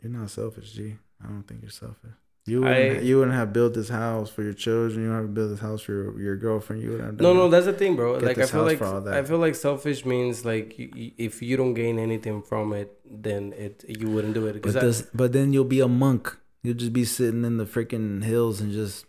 you're 0.03 0.11
not 0.11 0.31
selfish, 0.31 0.73
G. 0.73 0.97
I 1.23 1.29
don't 1.29 1.43
think 1.45 1.63
you're 1.63 1.71
selfish. 1.71 2.13
You 2.47 2.61
wouldn't, 2.61 2.99
I- 2.99 3.01
you 3.01 3.19
wouldn't 3.19 3.37
have 3.37 3.53
built 3.55 3.73
this 3.73 3.89
house 3.89 4.29
for 4.31 4.43
your 4.43 4.53
children. 4.53 5.03
You 5.03 5.09
wouldn't 5.09 5.29
have 5.29 5.35
built 5.35 5.51
this 5.51 5.61
house 5.61 5.81
for 5.83 5.93
your, 5.93 6.21
your 6.21 6.37
girlfriend. 6.37 6.83
You 6.83 6.91
wouldn't 6.91 7.07
have 7.07 7.17
done 7.17 7.25
No, 7.25 7.33
no, 7.45 7.49
that's 7.49 7.65
the 7.67 7.73
thing, 7.73 7.97
bro. 7.97 8.15
Get 8.21 8.27
like 8.27 8.37
I 8.39 8.41
this 8.43 8.51
feel 8.51 8.61
house 8.61 8.69
like 8.69 8.79
for 8.79 8.85
all 8.87 9.01
that. 9.01 9.15
I 9.15 9.23
feel 9.23 9.39
like 9.39 9.55
selfish 9.55 10.05
means 10.05 10.45
like 10.45 10.79
you, 10.79 10.91
you, 10.95 11.13
if 11.17 11.41
you 11.41 11.57
don't 11.57 11.73
gain 11.75 11.99
anything 11.99 12.43
from 12.43 12.75
it, 12.75 12.93
then 13.11 13.55
it 13.55 13.85
you 13.89 14.11
wouldn't 14.11 14.35
do 14.35 14.47
it. 14.47 14.55
But, 14.55 14.63
Because 14.63 14.75
this, 14.75 15.11
but 15.15 15.33
then 15.33 15.53
you'll 15.55 15.65
be 15.65 15.81
a 15.81 15.89
monk. 15.89 16.37
You'll 16.63 16.75
just 16.77 16.93
be 16.93 17.05
sitting 17.07 17.45
in 17.45 17.57
the 17.57 17.65
freaking 17.67 18.23
hills 18.25 18.61
and 18.61 18.73
just 18.73 19.07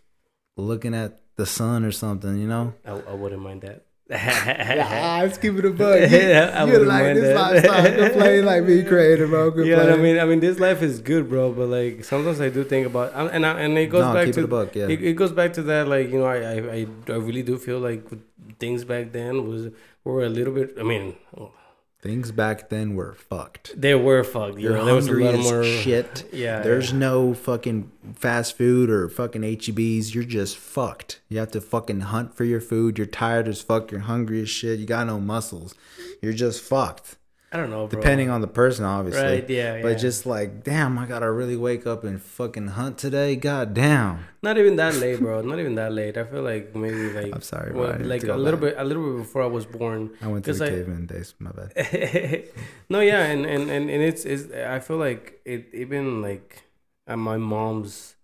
looking 0.56 0.94
at 0.94 1.20
the 1.36 1.44
sun 1.46 1.84
or 1.84 1.92
something, 1.92 2.38
you 2.38 2.46
know? 2.48 2.72
I, 2.86 2.92
I 2.92 3.12
wouldn't 3.12 3.42
mind 3.42 3.60
that. 3.62 3.85
Let's 4.08 5.38
keep 5.42 5.54
it 5.58 5.64
a 5.64 5.70
buck. 5.70 5.98
Yeah, 6.10 6.52
I 6.54 6.64
wouldn't 6.64 6.86
mind 6.86 7.18
that. 7.18 8.44
like 8.44 8.66
be 8.66 8.84
creative, 8.92 9.30
bro. 9.30 9.50
Good 9.50 9.66
Yeah, 9.66 9.82
I 9.82 9.96
mean, 9.96 10.18
I 10.18 10.24
mean, 10.24 10.38
this 10.38 10.60
life 10.60 10.80
is 10.80 11.00
good, 11.00 11.28
bro. 11.28 11.52
But 11.52 11.68
like, 11.68 12.04
sometimes 12.04 12.40
I 12.40 12.48
do 12.48 12.62
think 12.62 12.86
about, 12.86 13.12
and 13.14 13.30
and, 13.30 13.44
I, 13.44 13.60
and 13.60 13.76
it 13.76 13.86
goes 13.86 14.04
no, 14.04 14.14
back 14.14 14.32
to 14.32 14.44
it 14.44 14.46
buck, 14.48 14.76
yeah. 14.76 14.86
it, 14.86 15.02
it 15.02 15.12
goes 15.14 15.32
back 15.32 15.52
to 15.54 15.62
that. 15.62 15.88
Like, 15.88 16.10
you 16.10 16.20
know, 16.20 16.26
I, 16.26 16.36
I 16.36 16.54
I 16.54 16.86
I 17.08 17.16
really 17.16 17.42
do 17.42 17.58
feel 17.58 17.80
like 17.80 18.04
things 18.60 18.84
back 18.84 19.10
then 19.10 19.48
was 19.48 19.72
were 20.04 20.24
a 20.24 20.28
little 20.28 20.54
bit. 20.54 20.76
I 20.78 20.84
mean, 20.84 21.16
Things 22.06 22.30
back 22.30 22.68
then 22.68 22.94
were 22.94 23.14
fucked. 23.14 23.74
they 23.80 23.94
were 23.96 24.22
fucked. 24.22 24.58
You 24.58 24.68
You're 24.68 24.76
know, 24.78 24.84
there 24.84 24.94
was 24.94 25.06
a 25.08 25.10
hungry 25.10 25.24
lot 25.24 25.34
as 25.34 25.44
more 25.50 25.64
shit. 25.64 26.24
Yeah, 26.32 26.60
There's 26.60 26.92
no 26.92 27.34
fucking 27.34 27.90
fast 28.14 28.56
food 28.56 28.90
or 28.90 29.08
fucking 29.08 29.42
HEBs. 29.42 30.14
You're 30.14 30.22
just 30.22 30.56
fucked. 30.56 31.20
You 31.28 31.38
have 31.38 31.50
to 31.50 31.60
fucking 31.60 32.00
hunt 32.02 32.32
for 32.36 32.44
your 32.44 32.60
food. 32.60 32.96
You're 32.96 33.08
tired 33.08 33.48
as 33.48 33.60
fuck. 33.60 33.90
You're 33.90 34.02
hungry 34.02 34.40
as 34.40 34.48
shit. 34.48 34.78
You 34.78 34.86
got 34.86 35.08
no 35.08 35.18
muscles. 35.18 35.74
You're 36.22 36.32
just 36.32 36.62
fucked. 36.62 37.16
I 37.52 37.56
don't 37.58 37.70
know, 37.70 37.86
bro. 37.86 38.00
Depending 38.00 38.28
on 38.28 38.40
the 38.40 38.48
person, 38.48 38.84
obviously. 38.84 39.22
Right, 39.22 39.48
yeah, 39.48 39.80
But 39.80 39.88
yeah. 39.92 39.94
just 39.94 40.26
like, 40.26 40.64
damn, 40.64 40.98
I 40.98 41.06
gotta 41.06 41.30
really 41.30 41.56
wake 41.56 41.86
up 41.86 42.02
and 42.04 42.20
fucking 42.20 42.68
hunt 42.68 42.98
today. 42.98 43.36
God 43.36 43.72
damn. 43.72 44.26
Not 44.42 44.58
even 44.58 44.76
that 44.76 44.96
late, 44.96 45.20
bro. 45.20 45.42
Not 45.42 45.58
even 45.60 45.76
that 45.76 45.92
late. 45.92 46.16
I 46.18 46.24
feel 46.24 46.42
like 46.42 46.74
maybe 46.74 47.10
like 47.12 47.32
I'm 47.32 47.42
sorry, 47.42 47.70
bro. 47.72 47.80
well, 47.82 47.98
like 48.00 48.24
a 48.24 48.34
little 48.36 48.58
bit, 48.58 48.74
a 48.76 48.84
little 48.84 49.12
bit 49.12 49.18
before 49.22 49.42
I 49.42 49.46
was 49.46 49.64
born. 49.64 50.10
I 50.20 50.26
went 50.26 50.44
to 50.46 50.52
the 50.54 50.64
I- 50.64 50.70
caveman 50.70 51.06
days. 51.06 51.34
My 51.38 51.52
bad. 51.52 52.48
no, 52.88 53.00
yeah, 53.00 53.22
and, 53.26 53.46
and, 53.46 53.70
and, 53.70 53.88
and 53.90 54.02
it's, 54.02 54.24
it's 54.24 54.52
I 54.52 54.80
feel 54.80 54.96
like 54.98 55.40
it 55.44 55.68
even 55.72 56.22
like 56.22 56.64
at 57.06 57.18
my 57.18 57.36
mom's 57.36 58.16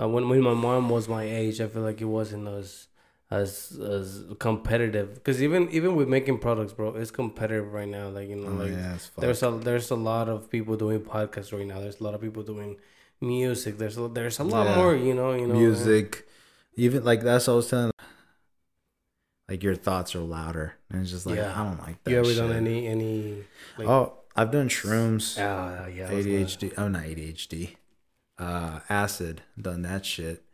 uh, 0.00 0.06
when 0.06 0.28
when 0.28 0.42
my 0.42 0.52
mom 0.54 0.90
was 0.90 1.08
my 1.08 1.24
age, 1.24 1.60
I 1.62 1.66
feel 1.68 1.82
like 1.82 2.02
it 2.02 2.04
wasn't 2.06 2.46
as 2.46 2.88
as 3.30 3.76
as 3.82 4.24
competitive 4.38 5.14
because 5.14 5.42
even 5.42 5.68
even 5.70 5.96
with 5.96 6.08
making 6.08 6.38
products, 6.38 6.72
bro, 6.72 6.94
it's 6.94 7.10
competitive 7.10 7.72
right 7.72 7.88
now. 7.88 8.08
Like 8.08 8.28
you 8.28 8.36
know, 8.36 8.48
Oh, 8.48 8.62
like 8.64 8.70
yeah, 8.70 8.96
there's 9.18 9.42
a 9.42 9.50
there's 9.50 9.90
a 9.90 9.96
lot 9.96 10.28
of 10.28 10.48
people 10.50 10.76
doing 10.76 11.00
podcasts 11.00 11.52
right 11.52 11.66
now. 11.66 11.80
There's 11.80 12.00
a 12.00 12.04
lot 12.04 12.14
of 12.14 12.20
people 12.20 12.42
doing 12.42 12.76
music. 13.20 13.78
There's 13.78 13.98
a, 13.98 14.08
there's 14.08 14.38
a 14.38 14.44
lot 14.44 14.66
Yeah. 14.66 14.76
more, 14.76 14.94
you 14.94 15.14
know, 15.14 15.32
you 15.34 15.46
know, 15.48 15.54
music, 15.54 16.26
even 16.76 17.04
like 17.04 17.22
that's 17.22 17.46
what 17.48 17.54
I 17.54 17.56
was 17.56 17.68
telling. 17.70 17.90
Like 19.48 19.62
your 19.62 19.76
thoughts 19.76 20.14
are 20.16 20.20
louder, 20.20 20.74
and 20.90 21.02
it's 21.02 21.10
just 21.10 21.26
like 21.26 21.36
Yeah. 21.36 21.52
I 21.60 21.64
don't 21.64 21.78
like 21.80 22.02
that. 22.04 22.10
You 22.10 22.18
ever 22.18 22.28
shit. 22.28 22.38
done 22.38 22.52
any 22.52 22.86
any? 22.88 23.44
Like, 23.78 23.88
Oh, 23.88 24.18
I've 24.34 24.50
done 24.50 24.68
shrooms, 24.68 25.36
Ah, 25.40 25.86
yeah, 25.86 26.12
was 26.12 26.26
gonna- 26.26 26.38
ADHD. 26.38 26.72
Oh, 26.76 26.88
not 26.88 27.04
ADHD. 27.04 27.76
Uh, 28.38 28.80
acid. 28.88 29.42
Done 29.60 29.82
that 29.82 30.04
shit. 30.04 30.44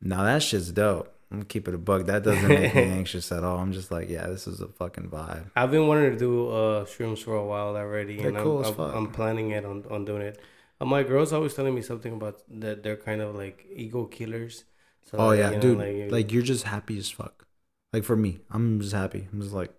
Now 0.00 0.22
that 0.24 0.42
shit's 0.42 0.70
dope. 0.72 1.12
I'm 1.32 1.38
gonna 1.38 1.46
keep 1.46 1.66
it 1.66 1.74
a 1.74 1.78
bug. 1.78 2.06
That 2.06 2.24
doesn't 2.24 2.46
make 2.46 2.74
me 2.74 2.82
anxious 3.00 3.32
at 3.32 3.42
all. 3.42 3.56
I'm 3.56 3.72
just 3.72 3.90
like, 3.90 4.10
yeah, 4.10 4.26
this 4.26 4.46
is 4.46 4.60
a 4.60 4.68
fucking 4.68 5.08
vibe. 5.08 5.50
I've 5.56 5.70
been 5.70 5.86
wanting 5.88 6.10
to 6.12 6.18
do 6.18 6.48
uh 6.50 6.84
shrooms 6.84 7.20
for 7.24 7.34
a 7.34 7.44
while 7.44 7.74
already, 7.74 8.18
They're 8.18 8.28
and 8.28 8.36
cool 8.36 8.58
I'm, 8.58 8.64
as 8.64 8.68
I'm, 8.68 8.76
fuck. 8.76 8.94
I'm 8.94 9.10
planning 9.12 9.50
it 9.52 9.64
on 9.64 9.86
on 9.90 10.04
doing 10.04 10.20
it. 10.22 10.38
Uh, 10.78 10.84
my 10.84 11.02
girl's 11.02 11.32
always 11.32 11.54
telling 11.54 11.74
me 11.74 11.80
something 11.80 12.12
about 12.12 12.42
that 12.60 12.82
they're 12.82 12.96
kind 12.98 13.22
of 13.22 13.34
like 13.34 13.64
ego 13.74 14.04
killers. 14.04 14.64
So 15.10 15.16
Oh 15.18 15.28
like, 15.28 15.38
yeah, 15.38 15.50
you 15.52 15.56
know, 15.56 15.62
dude. 15.62 15.78
like, 15.78 16.12
Like, 16.12 16.32
you're 16.32 16.42
just 16.42 16.64
happy 16.64 16.98
as 16.98 17.08
fuck. 17.08 17.46
Like 17.94 18.04
for 18.04 18.16
me, 18.16 18.40
I'm 18.50 18.80
just 18.80 18.92
happy. 18.92 19.26
I'm 19.32 19.40
just 19.40 19.54
like, 19.54 19.72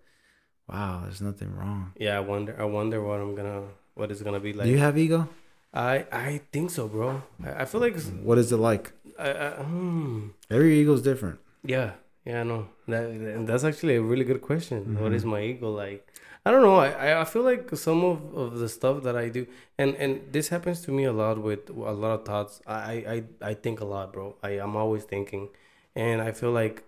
wow, 0.68 1.02
there's 1.04 1.20
nothing 1.20 1.54
wrong. 1.54 1.92
yeah, 1.98 2.16
I 2.16 2.20
wonder. 2.20 2.56
I 2.58 2.64
wonder 2.64 3.00
what 3.02 3.20
I'm 3.20 3.34
gonna 3.36 3.62
what 3.94 4.10
it's 4.10 4.22
gonna 4.22 4.40
be 4.40 4.52
like. 4.52 4.66
Do 4.66 4.72
you 4.72 4.78
have 4.78 4.98
ego? 4.98 5.28
I 5.72 6.06
I 6.10 6.40
think 6.52 6.70
so, 6.70 6.88
bro. 6.88 7.22
I, 7.44 7.62
I 7.62 7.64
feel 7.64 7.80
like 7.80 7.96
What 8.22 8.38
is 8.38 8.50
it 8.52 8.56
like? 8.56 8.92
I, 9.18 9.30
I, 9.30 9.50
hmm. 9.62 10.28
Every 10.50 10.78
ego's 10.80 11.02
different. 11.02 11.38
Yeah, 11.64 11.92
yeah, 12.24 12.40
I 12.40 12.44
know. 12.44 12.68
That 12.88 13.04
and 13.06 13.48
that's 13.48 13.64
actually 13.64 13.96
a 13.96 14.02
really 14.02 14.24
good 14.24 14.42
question. 14.42 14.94
What 14.98 15.12
Mm-hmm. 15.12 15.14
is 15.14 15.24
my 15.24 15.40
ego 15.42 15.70
like? 15.70 16.06
I 16.46 16.50
don't 16.50 16.62
know. 16.62 16.76
I, 16.76 17.20
I- 17.22 17.24
feel 17.24 17.42
like 17.42 17.74
some 17.76 18.04
of, 18.04 18.34
of 18.34 18.58
the 18.58 18.68
stuff 18.68 19.02
that 19.04 19.16
I 19.16 19.28
do, 19.30 19.46
and 19.78 19.94
and 19.96 20.20
this 20.32 20.48
happens 20.48 20.82
to 20.82 20.92
me 20.92 21.04
a 21.04 21.12
lot 21.12 21.38
with 21.42 21.70
a 21.70 21.92
lot 21.92 22.20
of 22.20 22.24
thoughts. 22.26 22.60
I 22.66 23.24
I 23.42 23.50
I 23.50 23.54
think 23.54 23.80
a 23.80 23.84
lot, 23.84 24.12
bro. 24.12 24.36
I 24.42 24.50
I'm 24.60 24.76
always 24.76 25.04
thinking, 25.04 25.48
and 25.96 26.20
I 26.20 26.32
feel 26.32 26.52
like 26.52 26.84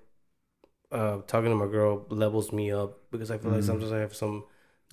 uh 0.93 1.19
talking 1.27 1.51
to 1.51 1.57
my 1.57 1.67
girl 1.67 2.07
levels 2.11 2.53
me 2.53 2.71
up 2.73 2.99
because 3.11 3.31
I 3.31 3.39
feel 3.39 3.53
like 3.53 3.63
Mm. 3.63 3.65
sometimes 3.65 3.93
I 3.93 3.99
have 3.99 4.15
some. 4.15 4.45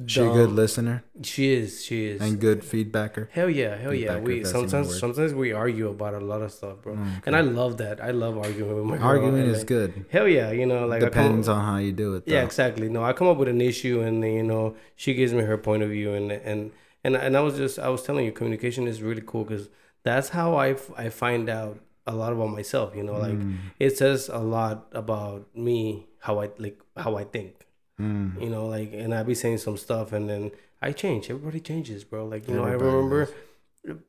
She 0.07 0.22
a 0.22 0.30
good 0.32 0.49
listener 0.52 1.03
She 1.22 1.53
is. 1.53 1.86
She 1.86 2.06
is. 2.07 2.22
and 2.22 2.40
good 2.40 2.61
feedbacker. 2.61 3.30
Hell 3.30 3.49
yeah, 3.49 3.76
hell 3.78 3.94
yeah. 3.94 4.15
Feedbacker, 4.15 4.24
We 4.24 4.38
if 4.38 4.44
that's 4.44 4.56
even 4.56 4.65
a 4.65 4.70
sometimes 4.70 4.99
sometimes 4.99 5.34
we 5.36 5.52
argue 5.53 5.90
about 5.90 6.15
a 6.15 6.20
lot 6.20 6.41
of 6.41 6.52
stuff, 6.52 6.82
bro. 6.82 6.98
Oh, 6.98 7.22
And 7.28 7.36
I 7.36 7.41
love 7.41 7.78
that. 7.78 8.02
I 8.02 8.10
love 8.10 8.38
arguing 8.38 8.76
with 8.76 8.86
my 8.86 8.98
girl. 8.98 9.06
Arguing 9.07 9.36
is 9.38 9.60
like, 9.60 9.68
good. 9.68 10.06
Hell 10.10 10.28
yeah, 10.28 10.49
you 10.52 10.65
know, 10.65 10.88
like 10.88 11.02
Depends 11.02 11.48
on 11.48 11.64
how 11.64 11.78
you 11.78 11.91
do 11.91 12.15
it. 12.15 12.26
Though. 12.26 12.34
yeah, 12.34 12.41
exactly. 12.44 12.90
No, 12.90 13.03
I 13.03 13.14
come 13.14 13.28
up 13.28 13.38
with 13.38 13.49
an 13.49 13.61
issue, 13.61 14.02
and 14.02 14.24
then, 14.24 14.34
you 14.34 14.44
know, 14.44 14.76
she 14.95 15.14
gives 15.14 15.32
me 15.32 15.41
her 15.44 15.57
point 15.57 15.84
of 15.84 15.90
view, 15.90 16.14
and 16.14 16.32
and 16.32 16.72
and 17.03 17.15
and 17.15 17.38
I 17.38 17.41
was 17.41 17.56
just 17.57 17.78
I 17.78 17.90
was 17.90 18.02
telling 18.02 18.26
you, 18.26 18.32
communication 18.32 18.88
is 18.88 19.02
really 19.03 19.22
cool 19.26 19.44
because 19.44 19.70
that's 20.03 20.30
how 20.30 20.56
I 20.56 20.70
f- 20.72 20.91
I 20.98 21.10
find 21.10 21.49
out 21.49 21.78
a 22.07 22.15
lot 22.15 22.34
about 22.34 22.49
myself. 22.49 22.95
You 22.95 23.03
know, 23.03 23.18
like 23.28 23.38
Mm, 23.38 23.57
it 23.80 23.95
says 23.95 24.28
a 24.28 24.40
lot 24.40 24.88
about 24.91 25.56
me, 25.56 26.07
how 26.20 26.40
I 26.41 26.49
like 26.57 26.82
how 26.98 27.15
I 27.15 27.26
think. 27.26 27.62
Mm. 27.99 28.41
You 28.41 28.49
know, 28.49 28.65
like, 28.65 28.91
and 28.94 29.14
I 29.14 29.24
be 29.24 29.36
saying 29.36 29.60
some 29.60 29.78
stuff, 29.78 30.14
and 30.14 30.30
then 30.30 30.52
I 30.82 30.91
change. 30.91 31.30
Everybody 31.30 31.60
changes, 31.60 32.03
bro. 32.03 32.26
Like, 32.26 32.48
you 32.48 32.56
know, 32.56 32.65
I 32.65 32.72
remember. 32.74 33.26
does. 33.26 33.34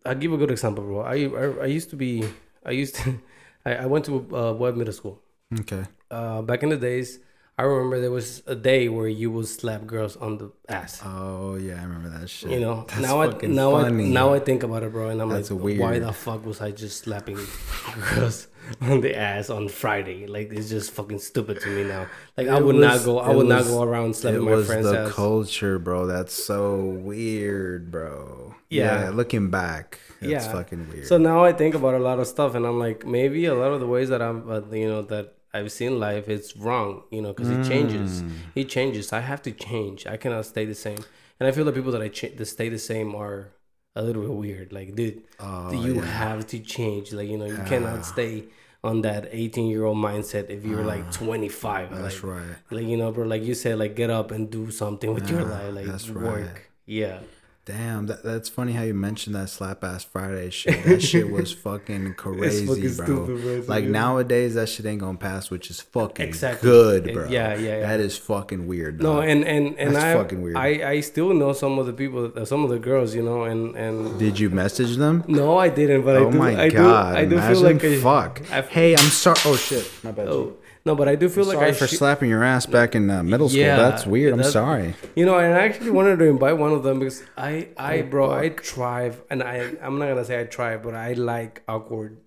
I'll 0.06 0.14
give 0.14 0.32
a 0.32 0.36
good 0.36 0.50
example, 0.50 0.84
bro. 0.84 1.00
I 1.00 1.16
I, 1.26 1.44
I 1.64 1.66
used 1.66 1.90
to 1.90 1.96
be 1.96 2.24
I 2.64 2.70
used 2.70 2.94
to 2.96 3.20
I, 3.66 3.74
I 3.84 3.86
went 3.86 4.04
to 4.06 4.14
uh, 4.34 4.52
Webb 4.52 4.76
middle 4.76 4.92
school 4.94 5.20
Okay. 5.60 5.84
uh, 6.10 6.42
back 6.42 6.62
in 6.62 6.68
the 6.70 6.76
days, 6.76 7.18
I 7.56 7.62
remember 7.62 8.00
there 8.00 8.10
was 8.10 8.42
a 8.48 8.56
day 8.56 8.88
where 8.88 9.06
you 9.06 9.30
would 9.30 9.46
slap 9.46 9.86
girls 9.86 10.16
on 10.16 10.38
the 10.38 10.50
ass. 10.68 11.00
Oh 11.04 11.54
yeah, 11.54 11.78
I 11.80 11.84
remember 11.84 12.08
that 12.18 12.28
shit. 12.28 12.50
You 12.50 12.58
know, 12.60 12.84
That's 12.88 13.00
now 13.00 13.20
I 13.22 13.26
now 13.46 13.70
funny. 13.80 14.06
I 14.06 14.08
now 14.08 14.34
I 14.34 14.40
think 14.40 14.64
about 14.64 14.82
it, 14.82 14.90
bro, 14.90 15.08
and 15.10 15.22
I'm 15.22 15.28
That's 15.28 15.52
like, 15.52 15.78
why 15.78 15.98
the 16.00 16.12
fuck 16.12 16.44
was 16.44 16.60
I 16.60 16.72
just 16.72 17.04
slapping 17.04 17.38
girls 18.14 18.48
on 18.80 19.02
the 19.02 19.16
ass 19.16 19.50
on 19.50 19.68
Friday? 19.68 20.26
Like 20.26 20.50
it's 20.52 20.68
just 20.68 20.90
fucking 20.92 21.20
stupid 21.20 21.60
to 21.60 21.68
me 21.68 21.84
now. 21.84 22.08
Like 22.36 22.48
I 22.48 22.60
would 22.60 22.74
was- 22.74 22.84
not 22.84 23.04
go. 23.04 23.18
I 23.20 23.30
it 23.30 23.36
would 23.36 23.46
not 23.46 23.64
go 23.64 23.84
around 23.84 24.16
slapping 24.16 24.42
my 24.42 24.60
friends. 24.64 24.70
it 24.70 24.76
was 24.82 24.90
the 24.92 24.98
ass. 25.06 25.12
culture, 25.12 25.78
bro. 25.78 26.06
That's 26.06 26.34
so 26.34 26.76
weird, 26.80 27.90
bro. 27.92 28.54
Yeah. 28.68 29.10
looking 29.14 29.50
back, 29.50 30.00
it's 30.20 30.28
Yeah. 30.46 30.52
fucking 30.52 30.88
weird. 30.90 31.06
So 31.06 31.18
now 31.18 31.44
I 31.44 31.52
think 31.52 31.76
about 31.76 31.94
a 31.94 32.00
lot 32.00 32.18
of 32.18 32.26
stuff, 32.26 32.56
and 32.56 32.66
I'm 32.66 32.80
like, 32.80 33.06
maybe 33.06 33.44
a 33.44 33.54
lot 33.54 33.70
of 33.70 33.78
the 33.78 33.86
ways 33.86 34.08
that 34.08 34.20
I'm, 34.20 34.50
uh, 34.50 34.60
you 34.72 34.88
know, 34.88 35.02
that 35.02 35.33
I've 35.54 35.70
seen 35.72 36.00
life, 36.00 36.28
it's 36.28 36.56
wrong, 36.56 37.04
you 37.10 37.22
know, 37.22 37.32
because 37.32 37.50
it 37.56 37.62
changes. 37.72 38.22
Mm. 38.22 38.30
It 38.60 38.66
changes. 38.76 39.12
I 39.12 39.20
have 39.20 39.40
to 39.42 39.52
change. 39.52 40.06
I 40.14 40.16
cannot 40.16 40.44
stay 40.46 40.64
the 40.64 40.74
same. 40.86 40.98
And 41.38 41.44
I 41.48 41.52
feel 41.52 41.64
the 41.64 41.72
people 41.78 41.92
that 41.92 42.02
I 42.02 42.08
ch- 42.08 42.36
that 42.36 42.46
stay 42.46 42.68
the 42.68 42.78
same 42.92 43.14
are 43.14 43.52
a 43.96 44.02
little 44.02 44.22
bit 44.22 44.32
weird. 44.32 44.72
Like, 44.72 44.94
dude, 44.98 45.22
Oh, 45.40 45.72
you 45.86 45.94
yeah. 45.96 46.04
have 46.24 46.46
to 46.48 46.58
change. 46.76 47.12
Like, 47.18 47.28
you 47.32 47.38
know, 47.38 47.46
you 47.46 47.60
Yeah. 47.62 47.64
cannot 47.72 48.04
stay 48.04 48.44
on 48.82 49.00
that 49.02 49.22
18 49.30 49.66
year 49.72 49.84
old 49.84 49.96
mindset 49.96 50.50
if 50.50 50.64
you're 50.64 50.84
like 50.94 51.04
25. 51.12 51.88
Ah, 51.92 51.98
That's 52.02 52.22
like, 52.22 52.32
right. 52.34 52.56
Like, 52.70 52.86
you 52.86 52.96
know, 52.96 53.10
bro, 53.12 53.24
like 53.34 53.42
you 53.42 53.54
said, 53.54 53.78
like 53.78 53.94
get 53.96 54.10
up 54.10 54.30
and 54.30 54.50
do 54.50 54.70
something 54.70 55.14
with 55.14 55.30
your 55.30 55.44
life, 55.44 55.72
like 55.74 55.86
that's 55.86 56.10
work. 56.10 56.24
right. 56.36 56.56
Yeah. 56.86 57.20
Damn, 57.66 58.04
that, 58.08 58.22
that's 58.22 58.50
funny 58.50 58.72
how 58.72 58.82
you 58.82 58.92
mentioned 58.92 59.34
that 59.36 59.48
slap 59.48 59.82
ass 59.84 60.04
Friday 60.04 60.50
shit. 60.50 60.84
That 60.84 61.00
shit 61.00 61.30
was 61.30 61.50
fucking 61.66 62.12
crazy, 62.12 62.66
fucking 62.66 62.94
bro. 62.94 63.06
stupid. 63.26 63.68
Like 63.68 63.84
nowadays, 63.86 64.52
that 64.52 64.68
shit 64.68 64.84
ain't 64.84 65.00
gonna 65.00 65.16
pass, 65.16 65.50
which 65.50 65.70
is 65.70 65.80
fucking 65.80 66.26
Exactly. 66.28 66.68
good, 66.68 67.12
bro. 67.14 67.26
yeah, 67.28 67.54
yeah, 67.54 67.78
yeah. 67.78 67.80
That 67.86 68.00
is 68.00 68.18
fucking 68.18 68.66
weird. 68.66 69.00
No, 69.00 69.14
dog. 69.20 69.28
and 69.30 69.44
and 69.46 69.78
and 69.78 69.94
That's 69.94 70.04
I 70.04 70.12
fucking 70.14 70.42
weird. 70.42 70.56
I 70.56 70.90
I 70.90 71.00
still 71.00 71.32
know 71.32 71.54
some 71.54 71.78
of 71.78 71.86
the 71.86 71.94
people, 71.94 72.30
uh, 72.36 72.44
some 72.44 72.64
of 72.64 72.68
the 72.70 72.78
girls, 72.78 73.14
you 73.14 73.22
know, 73.22 73.44
and 73.44 73.74
and 73.76 74.18
did 74.18 74.38
you 74.38 74.50
message 74.50 74.96
them? 74.96 75.24
no, 75.26 75.56
I 75.56 75.70
didn't, 75.70 76.02
but 76.02 76.16
I 76.16 76.20
oh 76.20 76.30
do. 76.30 76.36
my 76.38 76.64
I 76.64 76.68
god! 76.68 77.12
do. 77.14 77.18
I 77.18 77.24
do 77.24 77.40
feel 77.40 77.62
like 77.62 77.82
I, 77.82 77.98
fuck. 77.98 78.42
I- 78.52 78.60
hey, 78.60 78.92
I'm 78.92 79.08
sorry. 79.08 79.38
Oh 79.46 79.56
shit, 79.56 79.90
my 80.02 80.12
bad. 80.12 80.28
Oh, 80.28 80.52
no, 80.86 80.94
but 80.94 81.08
I 81.08 81.14
do 81.14 81.28
feel 81.28 81.44
like 81.44 81.54
sorry 81.56 81.68
I 81.68 81.72
for 81.72 81.86
should- 81.86 81.98
slapping 81.98 82.28
your 82.28 82.44
ass 82.44 82.66
back 82.66 82.94
in 82.94 83.08
uh, 83.10 83.22
middle 83.22 83.48
school. 83.48 83.60
Yeah, 83.60 83.76
That's 83.76 84.06
weird. 84.06 84.32
I'm 84.32 84.38
that's- 84.38 84.52
sorry. 84.52 84.94
You 85.16 85.24
know, 85.26 85.38
and 85.38 85.54
I 85.54 85.60
actually 85.64 85.90
wanted 85.90 86.18
to 86.18 86.26
invite 86.26 86.58
one 86.58 86.72
of 86.72 86.82
them 86.82 86.98
because 86.98 87.22
I, 87.36 87.68
I, 87.76 88.00
Oh, 88.00 88.02
bro, 88.04 88.30
I 88.32 88.50
thrive, 88.50 89.22
and 89.30 89.42
I, 89.42 89.72
I'm 89.82 89.98
not 89.98 90.08
gonna 90.08 90.24
say 90.24 90.38
I 90.40 90.46
thrive, 90.46 90.82
but 90.82 90.94
I 90.94 91.12
like 91.14 91.62
awkward 91.68 92.18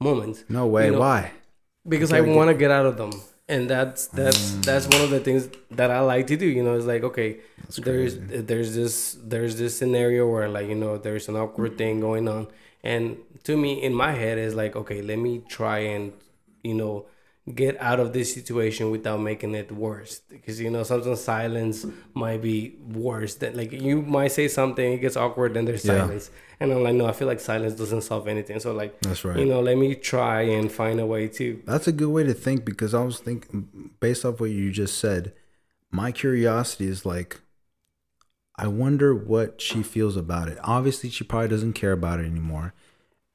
moments 0.00 0.44
No 0.48 0.66
way. 0.66 0.86
You 0.86 0.92
know, 0.92 1.00
Why? 1.00 1.32
because 1.88 2.12
I 2.12 2.20
want 2.20 2.48
to 2.50 2.54
get 2.54 2.70
out 2.70 2.86
of 2.86 2.96
them, 2.96 3.12
and 3.48 3.68
that's 3.68 4.06
that's 4.08 4.52
that's 4.66 4.86
one 4.86 5.02
of 5.02 5.10
the 5.10 5.20
things 5.20 5.48
that 5.72 5.90
I 5.90 6.00
like 6.00 6.26
to 6.28 6.36
do. 6.36 6.46
You 6.46 6.62
know, 6.62 6.74
it's 6.76 6.86
like 6.86 7.02
okay, 7.04 7.40
there's 7.78 8.16
there's 8.18 8.74
this 8.74 9.18
there's 9.22 9.58
this 9.58 9.76
scenario 9.76 10.26
where 10.28 10.48
like 10.48 10.68
you 10.68 10.74
know 10.76 10.96
there's 10.98 11.28
an 11.28 11.36
awkward 11.36 11.76
thing 11.76 12.00
going 12.00 12.26
on, 12.28 12.46
and 12.82 13.16
to 13.44 13.56
me 13.56 13.82
in 13.82 13.92
my 13.92 14.12
head 14.12 14.38
is 14.38 14.54
like 14.54 14.76
okay, 14.76 15.02
let 15.02 15.18
me 15.18 15.42
try 15.48 15.78
and 15.80 16.12
you 16.62 16.74
know 16.74 17.04
get 17.52 17.76
out 17.78 18.00
of 18.00 18.12
this 18.14 18.32
situation 18.32 18.90
without 18.90 19.20
making 19.20 19.54
it 19.54 19.70
worse 19.70 20.20
because 20.30 20.58
you 20.58 20.70
know 20.70 20.82
sometimes 20.82 21.20
silence 21.20 21.84
might 22.14 22.40
be 22.40 22.74
worse 22.80 23.34
than 23.34 23.54
like 23.54 23.70
you 23.70 24.00
might 24.00 24.28
say 24.32 24.48
something 24.48 24.92
it 24.94 24.98
gets 24.98 25.14
awkward 25.14 25.52
then 25.52 25.66
there's 25.66 25.84
Yeah. 25.84 25.98
silence 25.98 26.30
and 26.58 26.72
i'm 26.72 26.82
like 26.82 26.94
no 26.94 27.04
i 27.04 27.12
feel 27.12 27.28
like 27.28 27.40
silence 27.40 27.74
doesn't 27.74 28.00
solve 28.00 28.28
anything 28.28 28.60
so 28.60 28.72
like 28.72 28.98
That's 29.02 29.26
right. 29.26 29.38
you 29.38 29.44
know 29.44 29.60
let 29.60 29.76
me 29.76 29.94
try 29.94 30.40
and 30.42 30.72
find 30.72 30.98
a 31.00 31.04
way 31.04 31.28
to 31.28 31.60
That's 31.66 31.86
a 31.86 31.92
good 31.92 32.08
way 32.08 32.24
to 32.24 32.32
think 32.32 32.64
because 32.64 32.94
I 32.94 33.02
was 33.04 33.18
thinking, 33.20 33.90
based 34.00 34.24
off 34.24 34.40
what 34.40 34.48
you 34.50 34.70
just 34.72 34.98
said, 34.98 35.34
my 35.90 36.12
curiosity 36.12 36.86
is 36.88 37.04
like, 37.04 37.40
I 38.56 38.68
wonder 38.68 39.14
what 39.14 39.60
she 39.60 39.82
feels 39.82 40.16
about 40.16 40.48
it. 40.48 40.58
Obviously, 40.62 41.10
she 41.10 41.24
probably 41.24 41.48
doesn't 41.48 41.72
care 41.74 41.92
about 41.92 42.20
it 42.20 42.26
anymore. 42.26 42.72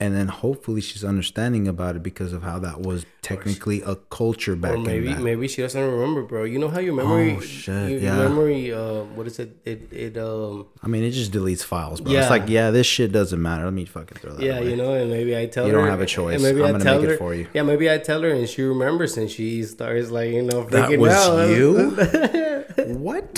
And 0.02 0.16
then 0.16 0.30
hopefully 0.30 0.80
she's 0.80 1.04
understanding 1.04 1.68
about 1.68 1.98
it 1.98 2.04
because 2.04 2.32
of 2.32 2.42
how 2.42 2.58
that 2.60 2.80
was 2.80 3.06
technically 3.22 3.82
a 3.82 3.96
culture 3.98 4.56
back 4.56 4.76
or 4.76 4.78
maybe 4.78 5.08
that. 5.12 5.20
maybe 5.22 5.46
she 5.50 5.62
doesn't 5.62 5.82
remember 5.96 6.22
bro 6.24 6.46
you 6.46 6.58
know 6.58 6.70
how 6.70 6.80
your 6.80 6.94
memory 6.94 7.36
Oh, 7.36 7.42
shit, 7.42 7.92
your 7.92 8.00
yeah. 8.00 8.16
memory 8.18 8.72
uh 8.72 9.04
what 9.16 9.28
is 9.28 9.40
it 9.40 9.58
it 9.66 9.92
it 9.92 10.18
um 10.18 10.68
I 10.82 10.88
mean, 10.88 11.04
it 11.04 11.12
just 11.12 11.34
deletes 11.34 11.62
files, 11.66 12.00
bro. 12.00 12.14
Yeah. 12.14 12.22
It's 12.22 12.30
like, 12.30 12.48
yeah, 12.48 12.72
this 12.72 12.88
shit 12.88 13.12
doesn't 13.12 13.42
matter. 13.42 13.66
Let 13.66 13.74
me 13.74 13.84
fucking 13.84 14.18
throw 14.20 14.36
that 14.36 14.42
yeah 14.42 14.60
away. 14.60 14.70
you 14.70 14.78
know 14.78 14.94
and 14.94 15.10
maybe 15.12 15.36
i 15.36 15.46
tell 15.48 15.68
You 15.68 15.74
her 15.74 15.80
don't 15.82 15.90
have 15.90 16.00
a 16.00 16.06
choice. 16.06 16.42
maybe 16.42 16.62
I'm 16.62 16.68
I 16.68 16.72
gonna 16.72 16.84
tell 16.86 17.02
make 17.02 17.10
it 17.10 17.12
her- 17.12 17.18
for 17.18 17.34
you. 17.36 17.48
yeah 17.54 17.64
maybe 17.64 17.92
i 17.92 17.98
tell 17.98 18.22
her 18.22 18.30
and 18.32 18.48
she 18.48 18.62
remembers 18.64 19.18
and 19.18 19.30
she 19.30 19.64
starts 19.64 20.10
like 20.12 20.32
you 20.32 20.44
know 20.44 20.64
That 20.70 20.90
freaking 20.90 21.00
was 21.00 21.12
out. 21.12 21.50
you? 21.60 22.96
what? 23.06 23.36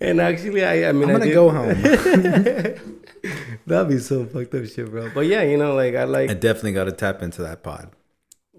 and 0.00 0.20
actually 0.20 0.64
i 0.64 0.88
i 0.88 0.92
mean 0.92 1.04
I'm 1.08 1.12
gonna 1.12 1.24
did- 1.26 1.34
go 1.34 1.50
home. 1.50 3.04
that'd 3.66 3.88
be 3.88 3.98
so 3.98 4.24
fucked 4.26 4.54
up 4.54 4.64
shit 4.66 4.90
bro 4.90 5.10
but 5.14 5.26
yeah 5.26 5.42
you 5.42 5.56
know 5.56 5.74
like 5.74 5.94
i 5.94 6.04
like 6.04 6.30
I 6.30 6.34
definitely 6.34 6.72
got 6.72 6.84
to 6.84 6.92
tap 6.92 7.22
into 7.22 7.42
that 7.42 7.62
pod. 7.62 7.90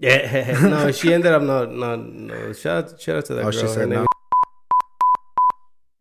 Yeah, 0.02 0.58
no, 0.62 0.90
she 0.92 1.12
ended 1.12 1.30
up 1.32 1.42
not 1.42 1.74
not 1.74 1.98
no. 2.02 2.54
Shout 2.54 2.92
out, 2.92 3.00
shout 3.00 3.16
out 3.16 3.24
to 3.26 3.34
that 3.34 3.40
Oh, 3.44 3.50
girl. 3.50 3.60
she 3.60 3.66
said 3.68 3.88
name 3.90 4.06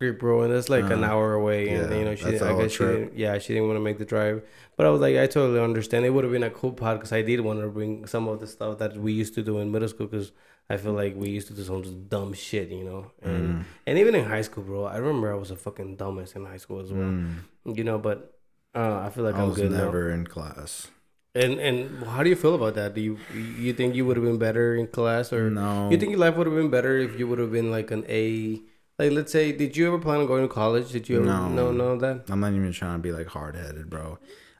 no. 0.01 0.13
bro, 0.13 0.43
and 0.43 0.53
that's 0.53 0.69
like 0.69 0.85
an 0.89 1.03
Uh, 1.03 1.07
hour 1.07 1.33
away, 1.33 1.67
and 1.67 1.91
yeah, 1.91 1.97
you 1.97 2.05
know 2.05 2.15
she. 2.15 2.23
that's 2.23 2.41
a 2.41 2.45
I 2.45 2.49
whole 2.53 2.61
guess 2.61 2.71
she 2.71 2.85
didn't, 2.85 3.17
yeah, 3.17 3.37
she 3.39 3.53
didn't 3.53 3.67
want 3.67 3.75
to 3.75 3.81
make 3.81 3.97
the 3.97 4.05
drive. 4.05 4.41
But 4.77 4.85
I 4.85 4.89
was 4.89 5.01
like, 5.01 5.17
I 5.17 5.27
totally 5.27 5.59
understand. 5.59 6.05
It 6.05 6.11
would 6.11 6.23
have 6.23 6.31
been 6.31 6.43
a 6.43 6.49
cool 6.49 6.71
pod 6.71 6.97
because 6.99 7.11
I 7.11 7.21
did 7.21 7.41
want 7.41 7.59
to 7.59 7.67
bring 7.67 8.07
some 8.07 8.29
of 8.29 8.39
the 8.39 8.47
stuff 8.47 8.77
that 8.77 8.95
we 8.95 9.11
used 9.11 9.33
to 9.35 9.43
do 9.43 9.59
in 9.59 9.69
middle 9.69 9.89
school 9.89 10.07
because 10.07 10.31
I 10.69 10.77
feel 10.77 10.93
like 10.93 11.15
we 11.17 11.29
used 11.29 11.47
to 11.47 11.53
do 11.53 11.63
some 11.63 12.05
dumb 12.07 12.31
shit, 12.31 12.69
you 12.69 12.85
know. 12.85 13.11
And 13.21 13.43
Mm. 13.49 13.63
and 13.87 13.97
even 13.97 14.15
in 14.15 14.23
high 14.23 14.43
school, 14.43 14.63
bro, 14.63 14.85
I 14.85 14.95
remember 14.97 15.29
I 15.29 15.35
was 15.35 15.51
a 15.51 15.57
fucking 15.57 15.97
dumbest 15.97 16.37
in 16.37 16.45
high 16.45 16.57
school 16.63 16.79
as 16.79 16.93
well. 16.93 17.03
Mm. 17.09 17.33
You 17.65 17.83
know, 17.83 17.97
but. 17.97 18.33
Uh, 18.75 18.99
I 19.05 19.09
feel 19.09 19.23
like 19.23 19.35
I 19.35 19.43
I'm 19.43 19.49
was 19.49 19.57
good 19.57 19.71
now. 19.71 19.85
never 19.85 20.09
in 20.11 20.27
class. 20.27 20.87
And 21.35 21.59
and 21.59 22.03
how 22.07 22.23
do 22.23 22.29
you 22.29 22.35
feel 22.35 22.55
about 22.55 22.73
that? 22.75 22.93
Do 22.95 23.01
you 23.01 23.17
you 23.35 23.73
think 23.73 23.95
you 23.95 24.05
would 24.05 24.17
have 24.17 24.25
been 24.25 24.39
better 24.39 24.75
in 24.75 24.87
class, 24.87 25.31
or 25.31 25.49
No. 25.49 25.89
you 25.91 25.97
think 25.97 26.11
your 26.11 26.19
life 26.19 26.35
would 26.35 26.47
have 26.47 26.55
been 26.55 26.69
better 26.69 26.97
if 26.97 27.19
you 27.19 27.27
would 27.27 27.39
have 27.39 27.51
been 27.51 27.69
like 27.71 27.91
an 27.91 28.03
A? 28.09 28.61
Like, 28.97 29.11
let's 29.11 29.31
say, 29.31 29.51
did 29.53 29.77
you 29.77 29.87
ever 29.87 29.99
plan 29.99 30.19
on 30.19 30.27
going 30.27 30.41
to 30.47 30.53
college? 30.53 30.91
Did 30.91 31.07
you 31.07 31.17
ever 31.17 31.25
No. 31.25 31.47
know 31.49 31.71
know 31.71 31.97
that? 31.97 32.25
I'm 32.29 32.39
not 32.39 32.53
even 32.53 32.71
trying 32.73 32.97
to 32.97 33.01
be 33.01 33.11
like 33.11 33.27
hard 33.27 33.55
headed, 33.55 33.89
bro. 33.89 34.17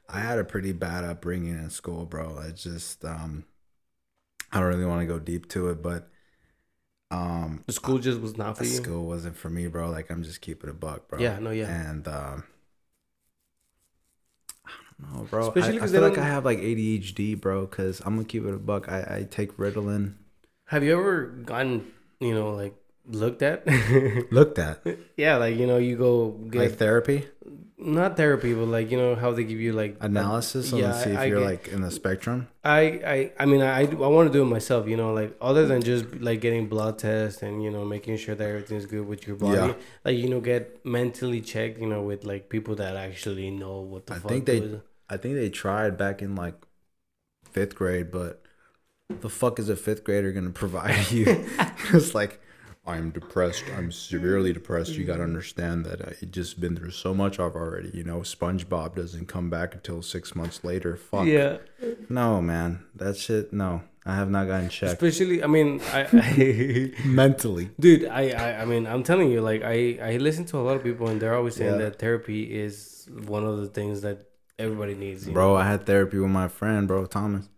I 0.08 0.20
had 0.20 0.38
a 0.38 0.44
pretty 0.44 0.72
bad 0.72 1.04
upbringing 1.04 1.54
in 1.58 1.70
school, 1.70 2.06
bro. 2.06 2.38
It's 2.38 2.62
just 2.62 3.04
um 3.04 3.44
I 4.52 4.60
don't 4.60 4.68
really 4.68 4.84
want 4.84 5.00
to 5.02 5.06
go 5.06 5.18
deep 5.18 5.48
to 5.50 5.68
it, 5.70 5.82
but 5.82 6.08
um 7.10 7.64
The 7.66 7.72
school 7.72 7.98
just 7.98 8.20
was 8.20 8.36
not 8.36 8.56
for 8.58 8.64
you. 8.64 8.82
school 8.82 9.06
wasn't 9.06 9.36
for 9.36 9.50
me, 9.50 9.66
bro. 9.66 9.90
Like 9.90 10.10
I'm 10.10 10.22
just 10.22 10.40
keeping 10.40 10.70
a 10.70 10.72
buck, 10.74 11.08
bro. 11.08 11.20
Yeah, 11.20 11.38
no, 11.38 11.50
yeah. 11.50 11.66
And 11.66 12.06
um 12.08 12.44
I 12.44 12.44
know, 15.02 15.26
bro. 15.30 15.48
Especially 15.48 15.74
I, 15.74 15.76
I 15.76 15.80
'cause 15.80 15.92
feel 15.92 16.02
like 16.02 16.18
I 16.18 16.24
have 16.24 16.44
like 16.44 16.58
ADHD, 16.58 17.34
bro, 17.40 17.66
cuz 17.66 18.00
I'm 18.04 18.14
going 18.14 18.26
to 18.26 18.30
keep 18.30 18.44
it 18.46 18.54
a 18.54 18.58
buck. 18.58 18.88
I 18.88 18.98
I 19.18 19.26
take 19.30 19.56
Ritalin. 19.56 20.14
Have 20.66 20.84
you 20.84 20.92
ever 20.98 21.26
gotten 21.26 21.86
you 22.20 22.34
know 22.34 22.52
like 22.52 22.74
looked 23.08 23.42
at? 23.42 23.66
Looked 24.32 24.58
at 24.58 24.84
yeah, 25.16 25.36
like 25.36 25.56
you 25.56 25.66
know 25.66 25.78
you 25.78 25.96
go 25.96 26.30
get 26.50 26.58
like 26.60 26.72
therapy, 26.78 27.26
not 27.76 28.16
therapy, 28.16 28.52
but 28.54 28.66
like 28.68 28.90
you 28.92 28.96
know 28.98 29.14
how 29.16 29.32
they 29.32 29.42
give 29.42 29.58
you 29.58 29.72
like 29.72 29.96
analysis, 30.00 30.70
yeah, 30.70 30.78
yeah, 30.78 30.92
see 30.92 31.10
if 31.10 31.18
I 31.18 31.24
you're 31.24 31.40
get- 31.40 31.46
like 31.46 31.68
in 31.68 31.80
the 31.80 31.90
spectrum. 31.90 32.46
I 32.62 32.80
I 33.14 33.32
I 33.40 33.46
mean 33.46 33.62
I 33.62 33.80
I 33.80 34.10
want 34.16 34.28
to 34.30 34.32
do 34.38 34.42
it 34.42 34.50
myself, 34.58 34.86
you 34.86 34.96
know, 34.96 35.12
like 35.12 35.34
other 35.40 35.66
than 35.66 35.82
just 35.82 36.04
like 36.20 36.40
getting 36.40 36.68
blood 36.68 36.98
tests 36.98 37.42
and 37.42 37.64
you 37.64 37.70
know 37.70 37.84
making 37.84 38.16
sure 38.18 38.34
that 38.36 38.46
everything's 38.46 38.86
good 38.86 39.06
with 39.08 39.26
your 39.26 39.36
body, 39.36 39.56
Yeah. 39.56 39.74
like 40.04 40.16
you 40.16 40.28
know 40.28 40.40
get 40.40 40.84
mentally 40.84 41.40
checked, 41.40 41.80
you 41.80 41.88
know, 41.88 42.02
with 42.02 42.22
like 42.24 42.48
people 42.48 42.74
that 42.76 42.94
actually 42.96 43.50
know 43.50 43.80
what 43.80 44.06
the 44.06 44.14
I 44.14 44.18
fuck. 44.18 44.30
think 44.30 44.44
they- 44.46 44.60
was- 44.60 44.80
I 45.10 45.16
think 45.16 45.34
they 45.34 45.50
tried 45.50 45.96
back 45.98 46.22
in 46.22 46.34
like 46.36 46.54
fifth 47.50 47.74
grade, 47.74 48.10
but 48.10 48.42
the 49.08 49.28
fuck 49.28 49.58
is 49.58 49.68
a 49.68 49.76
fifth 49.76 50.04
grader 50.04 50.32
gonna 50.32 50.50
provide 50.64 51.10
you? 51.10 51.26
it's 51.92 52.14
like 52.14 52.40
I'm 52.86 53.10
depressed. 53.10 53.64
I'm 53.76 53.92
severely 53.92 54.52
depressed. 54.52 54.92
You 54.92 55.04
gotta 55.04 55.22
understand 55.22 55.84
that 55.84 56.00
uh, 56.00 56.10
I 56.22 56.24
just 56.26 56.60
been 56.60 56.76
through 56.76 56.92
so 56.92 57.12
much 57.12 57.38
I've 57.38 57.54
already. 57.54 57.90
You 57.92 58.04
know, 58.04 58.20
SpongeBob 58.20 58.94
doesn't 58.96 59.26
come 59.26 59.50
back 59.50 59.74
until 59.74 60.00
six 60.02 60.34
months 60.34 60.64
later. 60.64 60.96
Fuck. 60.96 61.26
Yeah, 61.26 61.58
No, 62.08 62.40
man, 62.40 62.84
that 62.94 63.16
shit. 63.18 63.52
No, 63.52 63.82
I 64.06 64.14
have 64.14 64.30
not 64.30 64.46
gotten 64.46 64.70
checked 64.70 64.94
especially 64.94 65.42
I 65.44 65.46
mean 65.46 65.80
I, 65.92 66.06
I 66.12 66.92
mentally. 67.06 67.70
dude 67.78 68.06
I, 68.06 68.30
I 68.30 68.62
I 68.62 68.64
mean 68.64 68.86
I'm 68.86 69.02
telling 69.02 69.30
you 69.30 69.40
like 69.42 69.62
I 69.62 69.98
I 70.02 70.16
listen 70.16 70.46
to 70.46 70.56
a 70.58 70.64
lot 70.64 70.74
of 70.76 70.82
people 70.82 71.08
and 71.08 71.20
they're 71.20 71.34
always 71.34 71.56
saying 71.56 71.72
Yeah. 71.78 71.84
that 71.90 71.98
therapy 71.98 72.44
is 72.44 73.06
one 73.26 73.44
of 73.44 73.58
the 73.58 73.66
things 73.68 74.00
that 74.00 74.24
everybody 74.60 74.94
needs. 74.94 75.26
you? 75.26 75.32
Bro, 75.32 75.56
I 75.56 75.64
had 75.66 75.86
therapy 75.86 76.18
with 76.18 76.30
my 76.30 76.48
friend, 76.48 76.86
bro, 76.86 77.06
Thomas. 77.06 77.48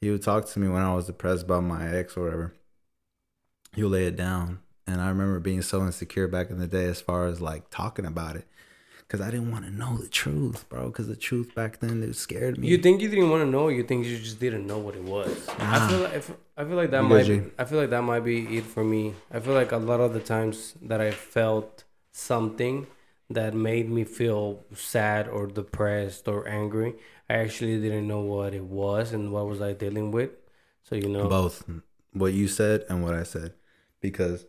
He 0.00 0.10
would 0.10 0.22
talk 0.22 0.46
to 0.46 0.58
me 0.58 0.68
when 0.68 0.82
I 0.82 0.94
was 0.94 1.06
depressed 1.06 1.44
about 1.44 1.62
my 1.62 1.88
ex 1.88 2.16
or 2.16 2.24
whatever. 2.24 2.54
He 3.74 3.82
would 3.82 3.92
lay 3.92 4.06
it 4.06 4.16
down. 4.16 4.60
And 4.86 5.00
I 5.00 5.08
remember 5.08 5.38
being 5.38 5.62
so 5.62 5.82
insecure 5.82 6.26
back 6.26 6.50
in 6.50 6.58
the 6.58 6.66
day 6.66 6.86
as 6.86 7.00
far 7.00 7.26
as 7.26 7.40
like 7.40 7.70
talking 7.70 8.04
about 8.04 8.36
it. 8.36 8.46
because 9.06 9.20
I 9.20 9.30
didn't 9.30 9.50
want 9.52 9.64
to 9.66 9.70
know 9.70 9.96
the 9.96 10.08
truth, 10.08 10.66
bro. 10.68 10.86
Because 10.86 11.06
the 11.06 11.16
truth 11.16 11.54
back 11.54 11.78
then 11.80 12.02
it 12.02 12.14
scared 12.16 12.58
me. 12.58 12.66
You 12.68 12.78
think 12.78 13.00
you 13.00 13.08
didn't 13.08 13.30
want 13.30 13.42
to 13.42 13.50
know? 13.50 13.68
You 13.68 13.84
think 13.84 14.06
you 14.06 14.18
just 14.18 14.40
didn't 14.40 14.66
know 14.66 14.78
what 14.78 14.94
it 14.96 15.04
was? 15.04 15.48
I 15.58 15.88
feel 15.88 16.00
like 16.00 16.14
I 16.56 16.64
feel 16.64 16.76
like 16.76 16.90
that 16.90 17.02
might. 17.02 17.28
I 17.58 17.64
feel 17.64 17.78
like 17.78 17.90
that 17.90 18.02
might 18.02 18.24
be 18.24 18.56
it 18.58 18.64
for 18.64 18.82
me. 18.82 19.14
I 19.30 19.38
feel 19.38 19.54
like 19.54 19.70
a 19.70 19.76
lot 19.76 20.00
of 20.00 20.14
the 20.14 20.20
times 20.20 20.74
that 20.82 21.00
I 21.00 21.10
felt 21.10 21.84
something 22.10 22.86
that 23.34 23.54
made 23.54 23.88
me 23.90 24.04
feel 24.04 24.64
sad 24.74 25.28
or 25.28 25.46
depressed 25.46 26.28
or 26.28 26.48
angry, 26.48 26.94
I 27.28 27.34
actually 27.34 27.80
didn't 27.80 28.06
know 28.08 28.20
what 28.20 28.54
it 28.54 28.64
was 28.64 29.12
and 29.12 29.32
what 29.32 29.46
was 29.46 29.60
I 29.60 29.72
dealing 29.72 30.10
with. 30.10 30.30
So 30.82 30.96
you 30.96 31.08
know, 31.08 31.28
both 31.28 31.64
what 32.12 32.32
you 32.32 32.48
said 32.48 32.84
and 32.88 33.02
what 33.02 33.14
I 33.14 33.22
said, 33.22 33.54
because 34.00 34.44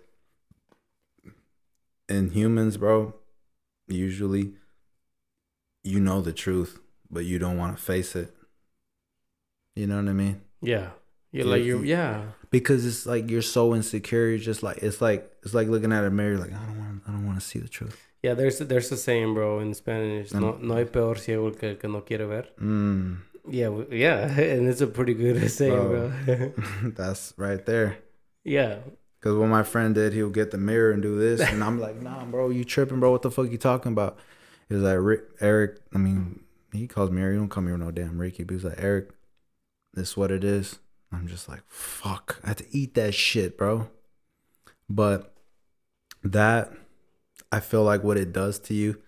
in 2.09 2.31
humans, 2.31 2.77
bro, 2.77 3.15
usually 3.87 4.53
you 5.83 5.99
know 5.99 6.21
the 6.21 6.33
truth, 6.33 6.79
but 7.09 7.25
you 7.25 7.39
don't 7.39 7.57
want 7.57 7.77
to 7.77 7.81
face 7.81 8.15
it. 8.15 8.33
You 9.75 9.87
know 9.87 9.97
what 9.97 10.07
I 10.09 10.13
mean? 10.13 10.41
yeah, 10.61 10.91
you're 11.31 11.45
like 11.45 11.63
you- 11.63 11.83
yeah. 11.83 12.31
because 12.51 12.85
it's 12.85 13.05
like 13.05 13.29
you're 13.29 13.41
so 13.41 13.73
insecure. 13.75 14.27
You're 14.29 14.37
just 14.37 14.63
like 14.63 14.77
it's 14.77 15.01
like 15.01 15.31
it's 15.43 15.53
like 15.53 15.67
looking 15.67 15.91
at 15.91 16.03
a 16.03 16.11
mirror. 16.11 16.37
Like 16.37 16.53
I 16.53 16.65
don't 16.65 16.79
want, 16.79 17.01
I 17.07 17.11
don't 17.11 17.25
want 17.25 17.39
to 17.39 17.45
see 17.45 17.59
the 17.59 17.67
truth. 17.67 17.99
Yeah, 18.23 18.33
there's 18.35 18.59
there's 18.59 18.91
a 18.91 18.97
saying, 18.97 19.33
bro, 19.33 19.59
in 19.59 19.73
Spanish. 19.73 20.31
No, 20.33 20.53
Mm. 20.53 20.61
no 20.61 20.75
hay 20.75 20.85
peor 20.85 21.15
ciego 21.17 21.51
que 21.51 21.69
el 21.71 21.75
que 21.75 21.89
no 21.89 22.01
quiere 22.01 22.25
ver. 22.25 22.47
Mm, 22.59 23.17
Yeah, 23.49 23.69
yeah, 23.91 24.39
and 24.39 24.67
it's 24.69 24.79
a 24.81 24.87
pretty 24.87 25.13
good 25.13 25.49
saying, 25.59 25.87
bro. 25.89 26.11
that's 26.95 27.33
right 27.37 27.65
there. 27.65 27.97
yeah, 28.45 28.79
Because 29.19 29.37
what 29.37 29.47
my 29.49 29.63
friend 29.63 29.93
did, 29.95 30.13
he'll 30.13 30.29
get 30.29 30.51
the 30.51 30.57
mirror 30.57 30.91
and 30.91 31.01
do 31.01 31.17
this, 31.19 31.41
and 31.41 31.61
I'm 31.63 31.79
like, 31.79 32.01
Nah, 32.01 32.23
bro, 32.25 32.49
you 32.49 32.63
tripping, 32.63 32.99
bro? 33.01 33.11
What 33.11 33.21
the 33.23 33.31
fuck 33.31 33.51
you 33.51 33.57
talking 33.57 33.91
about? 33.91 34.17
He 34.69 34.75
was 34.75 34.83
like, 34.83 35.19
Eric. 35.41 35.79
I 35.93 35.97
mean, 35.97 36.43
he 36.71 36.87
calls 36.87 37.11
me 37.11 37.21
Eric. 37.21 37.33
He 37.35 37.39
don't 37.39 37.49
call 37.49 37.63
me 37.63 37.75
no 37.75 37.91
damn 37.91 38.17
Ricky. 38.17 38.43
But 38.45 38.53
he's 38.55 38.63
like, 38.63 38.79
Eric, 38.81 39.09
this 39.93 40.11
is 40.11 40.17
what 40.17 40.31
it 40.31 40.43
is. 40.45 40.79
I'm 41.11 41.27
just 41.27 41.47
like, 41.49 41.61
fuck. 41.67 42.39
I 42.43 42.47
had 42.49 42.57
to 42.59 42.65
eat 42.71 42.93
that 42.95 43.13
shit, 43.13 43.57
bro. 43.57 43.89
But 44.89 45.33
that, 46.23 46.71
I 47.53 47.59
feel 47.59 47.83
like 47.83 48.03
what 48.03 48.17
it 48.17 48.33
does 48.33 48.57
to 48.61 48.73
you, 48.73 48.99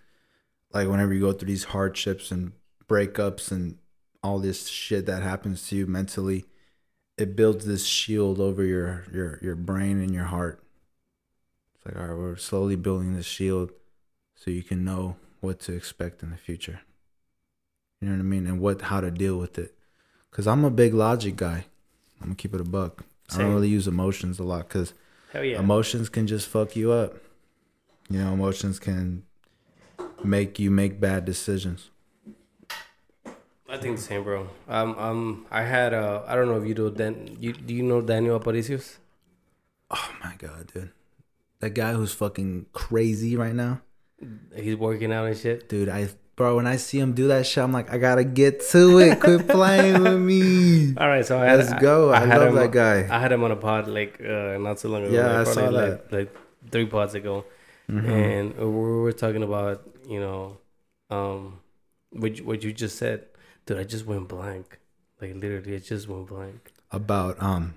like 0.72 0.86
whenever 0.88 1.12
you 1.12 1.20
go 1.20 1.32
through 1.32 1.48
these 1.48 1.64
hardships 1.64 2.30
and 2.30 2.52
breakups 2.88 3.50
and 3.50 3.76
all 4.22 4.38
this 4.38 4.68
shit 4.68 5.04
that 5.06 5.24
happens 5.24 5.66
to 5.68 5.74
you 5.74 5.84
mentally, 5.88 6.44
it 7.18 7.34
builds 7.34 7.66
this 7.66 7.84
shield 7.84 8.38
over 8.38 8.62
your 8.62 9.04
your 9.12 9.40
your 9.42 9.56
brain 9.56 10.00
and 10.00 10.14
your 10.14 10.26
heart. 10.26 10.62
It's 11.74 11.86
like, 11.86 11.96
all 11.96 12.06
right, 12.06 12.16
we're 12.16 12.36
slowly 12.36 12.76
building 12.76 13.16
this 13.16 13.26
shield 13.26 13.72
so 14.36 14.52
you 14.52 14.62
can 14.62 14.84
know 14.84 15.16
what 15.40 15.58
to 15.60 15.72
expect 15.72 16.22
in 16.22 16.30
the 16.30 16.36
future. 16.36 16.82
You 18.00 18.06
know 18.06 18.14
what 18.14 18.20
I 18.20 18.24
mean? 18.24 18.46
And 18.46 18.60
what 18.60 18.82
how 18.82 19.00
to 19.00 19.10
deal 19.10 19.38
with 19.38 19.58
it. 19.58 19.74
Cause 20.30 20.46
I'm 20.46 20.64
a 20.64 20.70
big 20.70 20.94
logic 20.94 21.34
guy. 21.34 21.66
I'm 22.20 22.28
gonna 22.28 22.36
keep 22.36 22.54
it 22.54 22.60
a 22.60 22.64
buck. 22.64 23.02
I 23.34 23.38
don't 23.38 23.54
really 23.54 23.68
use 23.68 23.88
emotions 23.88 24.38
a 24.38 24.44
lot 24.44 24.68
because 24.68 24.94
yeah. 25.34 25.58
emotions 25.58 26.08
can 26.08 26.28
just 26.28 26.46
fuck 26.46 26.76
you 26.76 26.92
up. 26.92 27.16
You 28.08 28.22
know, 28.22 28.32
emotions 28.32 28.78
can 28.78 29.24
make 30.22 30.58
you 30.58 30.70
make 30.70 31.00
bad 31.00 31.24
decisions. 31.24 31.90
I 33.68 33.78
think 33.78 33.96
the 33.96 34.02
same, 34.02 34.22
bro. 34.22 34.48
Um, 34.68 34.96
um, 34.98 35.46
I 35.50 35.62
had 35.62 35.92
uh, 35.92 36.22
I 36.26 36.36
don't 36.36 36.46
know 36.46 36.56
if 36.60 36.66
you 36.68 36.74
do. 36.74 36.90
Dan, 36.90 37.36
you 37.40 37.52
do 37.52 37.74
you 37.74 37.82
know 37.82 38.00
Daniel 38.00 38.38
Aparicios? 38.38 38.98
Oh 39.90 40.10
my 40.22 40.34
god, 40.38 40.70
dude. 40.72 40.90
That 41.60 41.70
guy 41.70 41.94
who's 41.94 42.12
fucking 42.12 42.66
crazy 42.72 43.36
right 43.36 43.54
now. 43.54 43.80
He's 44.54 44.76
working 44.76 45.12
out 45.12 45.26
and 45.26 45.36
shit. 45.36 45.68
Dude, 45.68 45.88
I 45.88 46.08
bro, 46.36 46.56
when 46.56 46.66
I 46.66 46.76
see 46.76 47.00
him 47.00 47.12
do 47.12 47.28
that 47.28 47.46
shit, 47.46 47.64
I'm 47.64 47.72
like, 47.72 47.92
I 47.92 47.98
gotta 47.98 48.22
get 48.22 48.60
to 48.70 48.98
it. 48.98 49.20
Quit 49.20 49.48
playing 49.56 50.02
with 50.02 50.20
me. 50.20 50.94
All 50.96 51.08
right, 51.08 51.26
so 51.26 51.38
I 51.38 51.46
had, 51.46 51.58
Let's 51.58 51.74
go. 51.82 52.12
I, 52.12 52.20
had 52.20 52.38
love 52.38 52.48
him- 52.48 52.54
that 52.56 52.70
guy. 52.70 53.08
I 53.10 53.18
had 53.18 53.32
him 53.32 53.42
on 53.42 53.50
a 53.50 53.56
pod 53.56 53.88
like 53.88 54.20
uh, 54.20 54.58
not 54.58 54.78
so 54.78 54.90
long 54.90 55.04
ago. 55.04 55.12
Yeah, 55.12 55.38
like, 55.38 55.48
I 55.48 55.52
saw 55.52 55.70
that. 55.72 56.12
Like, 56.12 56.12
like 56.12 56.36
three 56.70 56.86
pods 56.86 57.14
ago, 57.14 57.44
Mhm. 57.88 58.08
and 58.08 58.54
we 58.58 58.64
were 58.66 59.12
talking 59.12 59.42
about 59.42 59.82
you 60.08 60.20
know, 60.20 60.58
um, 61.10 61.60
what 62.10 62.36
you, 62.38 62.44
what 62.44 62.62
you 62.62 62.72
just 62.72 62.96
said, 62.98 63.26
dude. 63.66 63.78
I 63.78 63.84
just 63.84 64.06
went 64.06 64.28
blank. 64.28 64.78
Like 65.20 65.34
literally, 65.34 65.74
it 65.74 65.84
just 65.84 66.08
went 66.08 66.26
blank. 66.28 66.72
About 66.92 67.40
um 67.42 67.74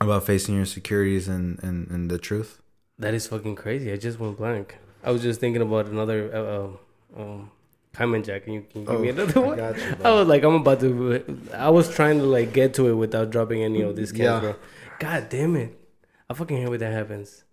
about 0.00 0.24
facing 0.24 0.56
your 0.56 0.66
securities 0.66 1.28
and, 1.28 1.62
and, 1.62 1.88
and 1.90 2.10
the 2.10 2.18
truth. 2.18 2.60
That 2.98 3.14
is 3.14 3.26
fucking 3.28 3.54
crazy. 3.56 3.92
I 3.92 3.96
just 3.96 4.18
went 4.18 4.36
blank. 4.36 4.76
I 5.04 5.10
was 5.10 5.22
just 5.22 5.40
thinking 5.40 5.62
about 5.62 5.86
another 5.86 6.30
uh, 6.34 6.64
um, 6.64 6.78
um, 7.16 7.50
comment, 7.92 8.26
Jack. 8.26 8.44
Can 8.44 8.52
you, 8.54 8.62
can 8.70 8.80
you 8.82 8.86
give 8.88 9.00
me 9.00 9.08
another 9.10 9.40
one? 9.48 9.56
got 9.56 9.76
you, 9.76 9.96
I 10.04 10.10
was 10.10 10.26
like, 10.28 10.42
I'm 10.42 10.54
about 10.56 10.80
to. 10.80 11.22
I 11.54 11.70
was 11.70 11.88
trying 11.94 12.18
to 12.18 12.24
like 12.24 12.52
get 12.52 12.74
to 12.74 12.88
it 12.88 12.94
without 12.94 13.30
dropping 13.30 13.62
any 13.62 13.80
of 13.82 13.96
this, 13.96 14.12
Yeah. 14.12 14.40
bro. 14.40 14.56
God 14.98 15.28
damn 15.28 15.56
it! 15.56 15.78
I 16.28 16.34
fucking 16.34 16.56
hate 16.56 16.68
when 16.68 16.80
that 16.80 16.92
happens. 16.92 17.44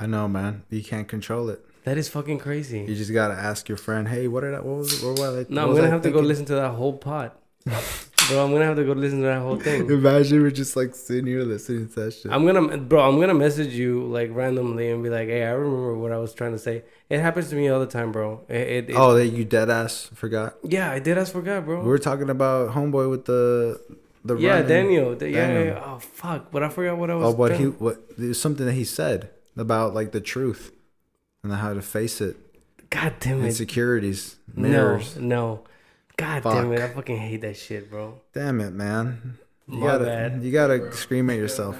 I 0.00 0.06
know, 0.06 0.28
man. 0.28 0.62
You 0.70 0.82
can't 0.82 1.08
control 1.08 1.48
it. 1.50 1.64
That 1.84 1.96
is 1.98 2.08
fucking 2.08 2.38
crazy. 2.38 2.80
You 2.80 2.94
just 2.94 3.12
gotta 3.12 3.34
ask 3.34 3.68
your 3.68 3.78
friend, 3.78 4.06
hey, 4.08 4.28
what 4.28 4.42
did 4.42 4.54
I 4.54 4.60
what 4.60 4.76
was 4.78 5.02
it? 5.02 5.06
What, 5.06 5.18
was 5.18 5.46
I, 5.46 5.46
No, 5.48 5.68
I'm 5.68 5.74
gonna 5.74 5.86
I 5.86 5.90
have 5.90 6.02
to 6.02 6.10
go 6.10 6.20
listen 6.20 6.44
to 6.46 6.54
that 6.56 6.70
whole 6.72 6.92
pot. 6.92 7.36
bro. 7.64 8.44
I'm 8.44 8.52
gonna 8.52 8.64
have 8.66 8.76
to 8.76 8.84
go 8.84 8.92
listen 8.92 9.20
to 9.20 9.26
that 9.26 9.40
whole 9.40 9.56
thing. 9.58 9.88
Imagine 9.90 10.42
we're 10.42 10.50
just 10.50 10.76
like 10.76 10.94
sitting 10.94 11.26
here 11.26 11.42
listening 11.42 11.88
to 11.88 11.94
that 12.04 12.10
shit. 12.12 12.30
I'm 12.30 12.44
gonna, 12.46 12.76
bro. 12.78 13.08
I'm 13.08 13.18
gonna 13.18 13.34
message 13.34 13.72
you 13.72 14.04
like 14.04 14.28
randomly 14.32 14.90
and 14.90 15.02
be 15.02 15.08
like, 15.08 15.28
"Hey, 15.28 15.44
I 15.44 15.50
remember 15.52 15.96
what 15.96 16.12
I 16.12 16.18
was 16.18 16.34
trying 16.34 16.52
to 16.52 16.58
say." 16.58 16.84
It 17.08 17.20
happens 17.20 17.48
to 17.50 17.56
me 17.56 17.68
all 17.68 17.80
the 17.80 17.86
time, 17.86 18.12
bro. 18.12 18.42
It, 18.48 18.56
it, 18.56 18.90
it- 18.90 18.96
oh, 18.96 19.14
that 19.14 19.28
you 19.28 19.44
dead 19.44 19.70
ass 19.70 20.10
forgot. 20.14 20.56
yeah, 20.62 20.90
I 20.92 20.98
did. 20.98 21.16
I 21.18 21.24
forgot, 21.24 21.64
bro. 21.64 21.80
We 21.80 21.88
were 21.88 21.98
talking 21.98 22.28
about 22.30 22.70
homeboy 22.74 23.08
with 23.10 23.24
the 23.24 23.80
the 24.24 24.36
yeah, 24.36 24.60
Daniel. 24.62 25.16
The- 25.16 25.30
yeah, 25.30 25.52
yeah, 25.52 25.64
yeah. 25.64 25.82
Oh 25.84 25.98
fuck! 25.98 26.50
But 26.50 26.62
I 26.62 26.68
forgot 26.68 26.98
what 26.98 27.10
I 27.10 27.14
was. 27.14 27.32
Oh, 27.34 27.36
what 27.36 27.56
he 27.56 27.64
what 27.64 28.18
there's 28.18 28.40
something 28.40 28.66
that 28.66 28.74
he 28.74 28.84
said 28.84 29.30
about 29.58 29.94
like 29.94 30.12
the 30.12 30.20
truth 30.20 30.72
and 31.42 31.52
how 31.52 31.74
to 31.74 31.82
face 31.82 32.20
it, 32.20 32.36
God 32.90 33.14
damn 33.20 33.42
it! 33.42 33.46
insecurities, 33.46 34.36
No, 34.54 34.68
mirrors. 34.68 35.16
no. 35.16 35.64
God 36.16 36.42
damn 36.42 36.72
it! 36.72 36.80
I 36.80 36.88
fucking 36.88 37.16
hate 37.18 37.42
that 37.42 37.56
shit, 37.56 37.90
bro. 37.90 38.20
Damn 38.32 38.60
it, 38.60 38.70
man! 38.72 39.38
You 39.68 39.78
My 39.78 39.86
gotta 39.86 40.04
bad. 40.04 40.42
you 40.42 40.50
gotta 40.50 40.92
scream 40.92 41.28
at 41.30 41.36
yourself. 41.36 41.76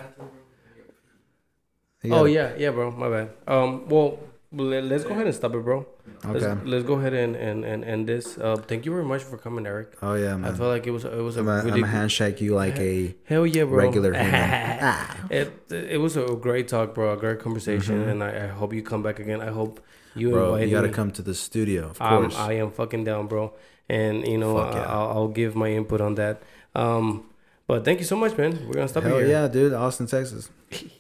You 2.03 2.13
Oh 2.13 2.19
gotta- 2.21 2.31
yeah, 2.31 2.53
yeah, 2.57 2.71
bro. 2.71 2.91
My 2.93 3.09
bad. 3.09 3.31
Um, 3.47 3.89
well, 3.89 4.19
let, 4.53 4.85
let's 4.85 5.05
go 5.05 5.11
ahead 5.11 5.27
and 5.27 5.35
stop 5.35 5.55
it, 5.55 5.65
bro. 5.65 5.87
Let's, 6.25 6.45
let's 6.67 6.85
go 6.85 6.95
ahead 6.95 7.13
and 7.15 7.37
and 7.37 7.65
and 7.65 7.85
end 7.85 8.09
this. 8.09 8.37
Uh, 8.39 8.57
thank 8.57 8.85
you 8.87 8.93
very 8.93 9.05
much 9.05 9.23
for 9.23 9.37
coming, 9.39 9.67
Eric. 9.67 9.97
Oh 10.03 10.15
yeah, 10.15 10.37
man. 10.37 10.51
I 10.51 10.55
felt 10.57 10.71
like 10.71 10.87
it 10.87 10.91
was 10.91 11.05
it 11.05 11.23
was 11.23 11.37
a 11.37 11.41
I'm 11.41 11.47
gonna, 11.47 11.59
really 11.65 11.71
I'm 11.75 11.81
gonna 11.83 11.93
handshake 11.93 12.41
you 12.41 12.55
like 12.55 12.79
a 12.79 13.15
hell 13.25 13.47
yeah, 13.47 13.65
bro. 13.65 13.77
regular 13.79 14.13
human. 14.23 14.35
Ah. 14.83 15.17
it 15.31 15.53
it 15.71 16.01
was 16.01 16.17
a 16.17 16.25
great 16.37 16.69
talk, 16.69 16.95
bro. 16.95 17.13
A 17.13 17.17
great 17.17 17.39
conversation, 17.41 18.05
Mhm. 18.05 18.11
and 18.11 18.25
I, 18.25 18.45
I 18.45 18.47
hope 18.49 18.73
you 18.75 18.83
come 18.83 19.03
back 19.03 19.19
again. 19.21 19.41
I 19.41 19.51
hope 19.51 19.81
you 20.15 20.31
Bro, 20.31 20.55
invite 20.55 20.69
you 20.69 20.75
gotta 20.75 20.89
me. 20.89 20.95
come 20.95 21.11
to 21.13 21.23
the 21.23 21.35
studio, 21.35 21.91
of 21.91 22.01
Um, 22.03 22.23
course. 22.23 22.37
I 22.37 22.55
am 22.55 22.71
fucking 22.73 23.05
down, 23.05 23.27
bro. 23.29 23.53
And 23.89 24.27
you 24.27 24.37
know, 24.39 24.59
yeah. 24.59 24.85
I'll, 24.95 25.09
I'll 25.15 25.29
give 25.29 25.55
my 25.55 25.71
input 25.71 26.01
on 26.01 26.15
that. 26.17 26.43
Um, 26.75 27.25
but 27.67 27.85
thank 27.85 28.01
you 28.01 28.05
so 28.07 28.17
much, 28.17 28.37
man. 28.37 28.59
We're 28.67 28.75
gonna 28.75 28.89
stop 28.89 29.05
Hell 29.05 29.19
here. 29.19 29.29
yeah, 29.29 29.49
dude! 29.49 29.73
Austin, 29.73 30.07
Texas. 30.07 30.51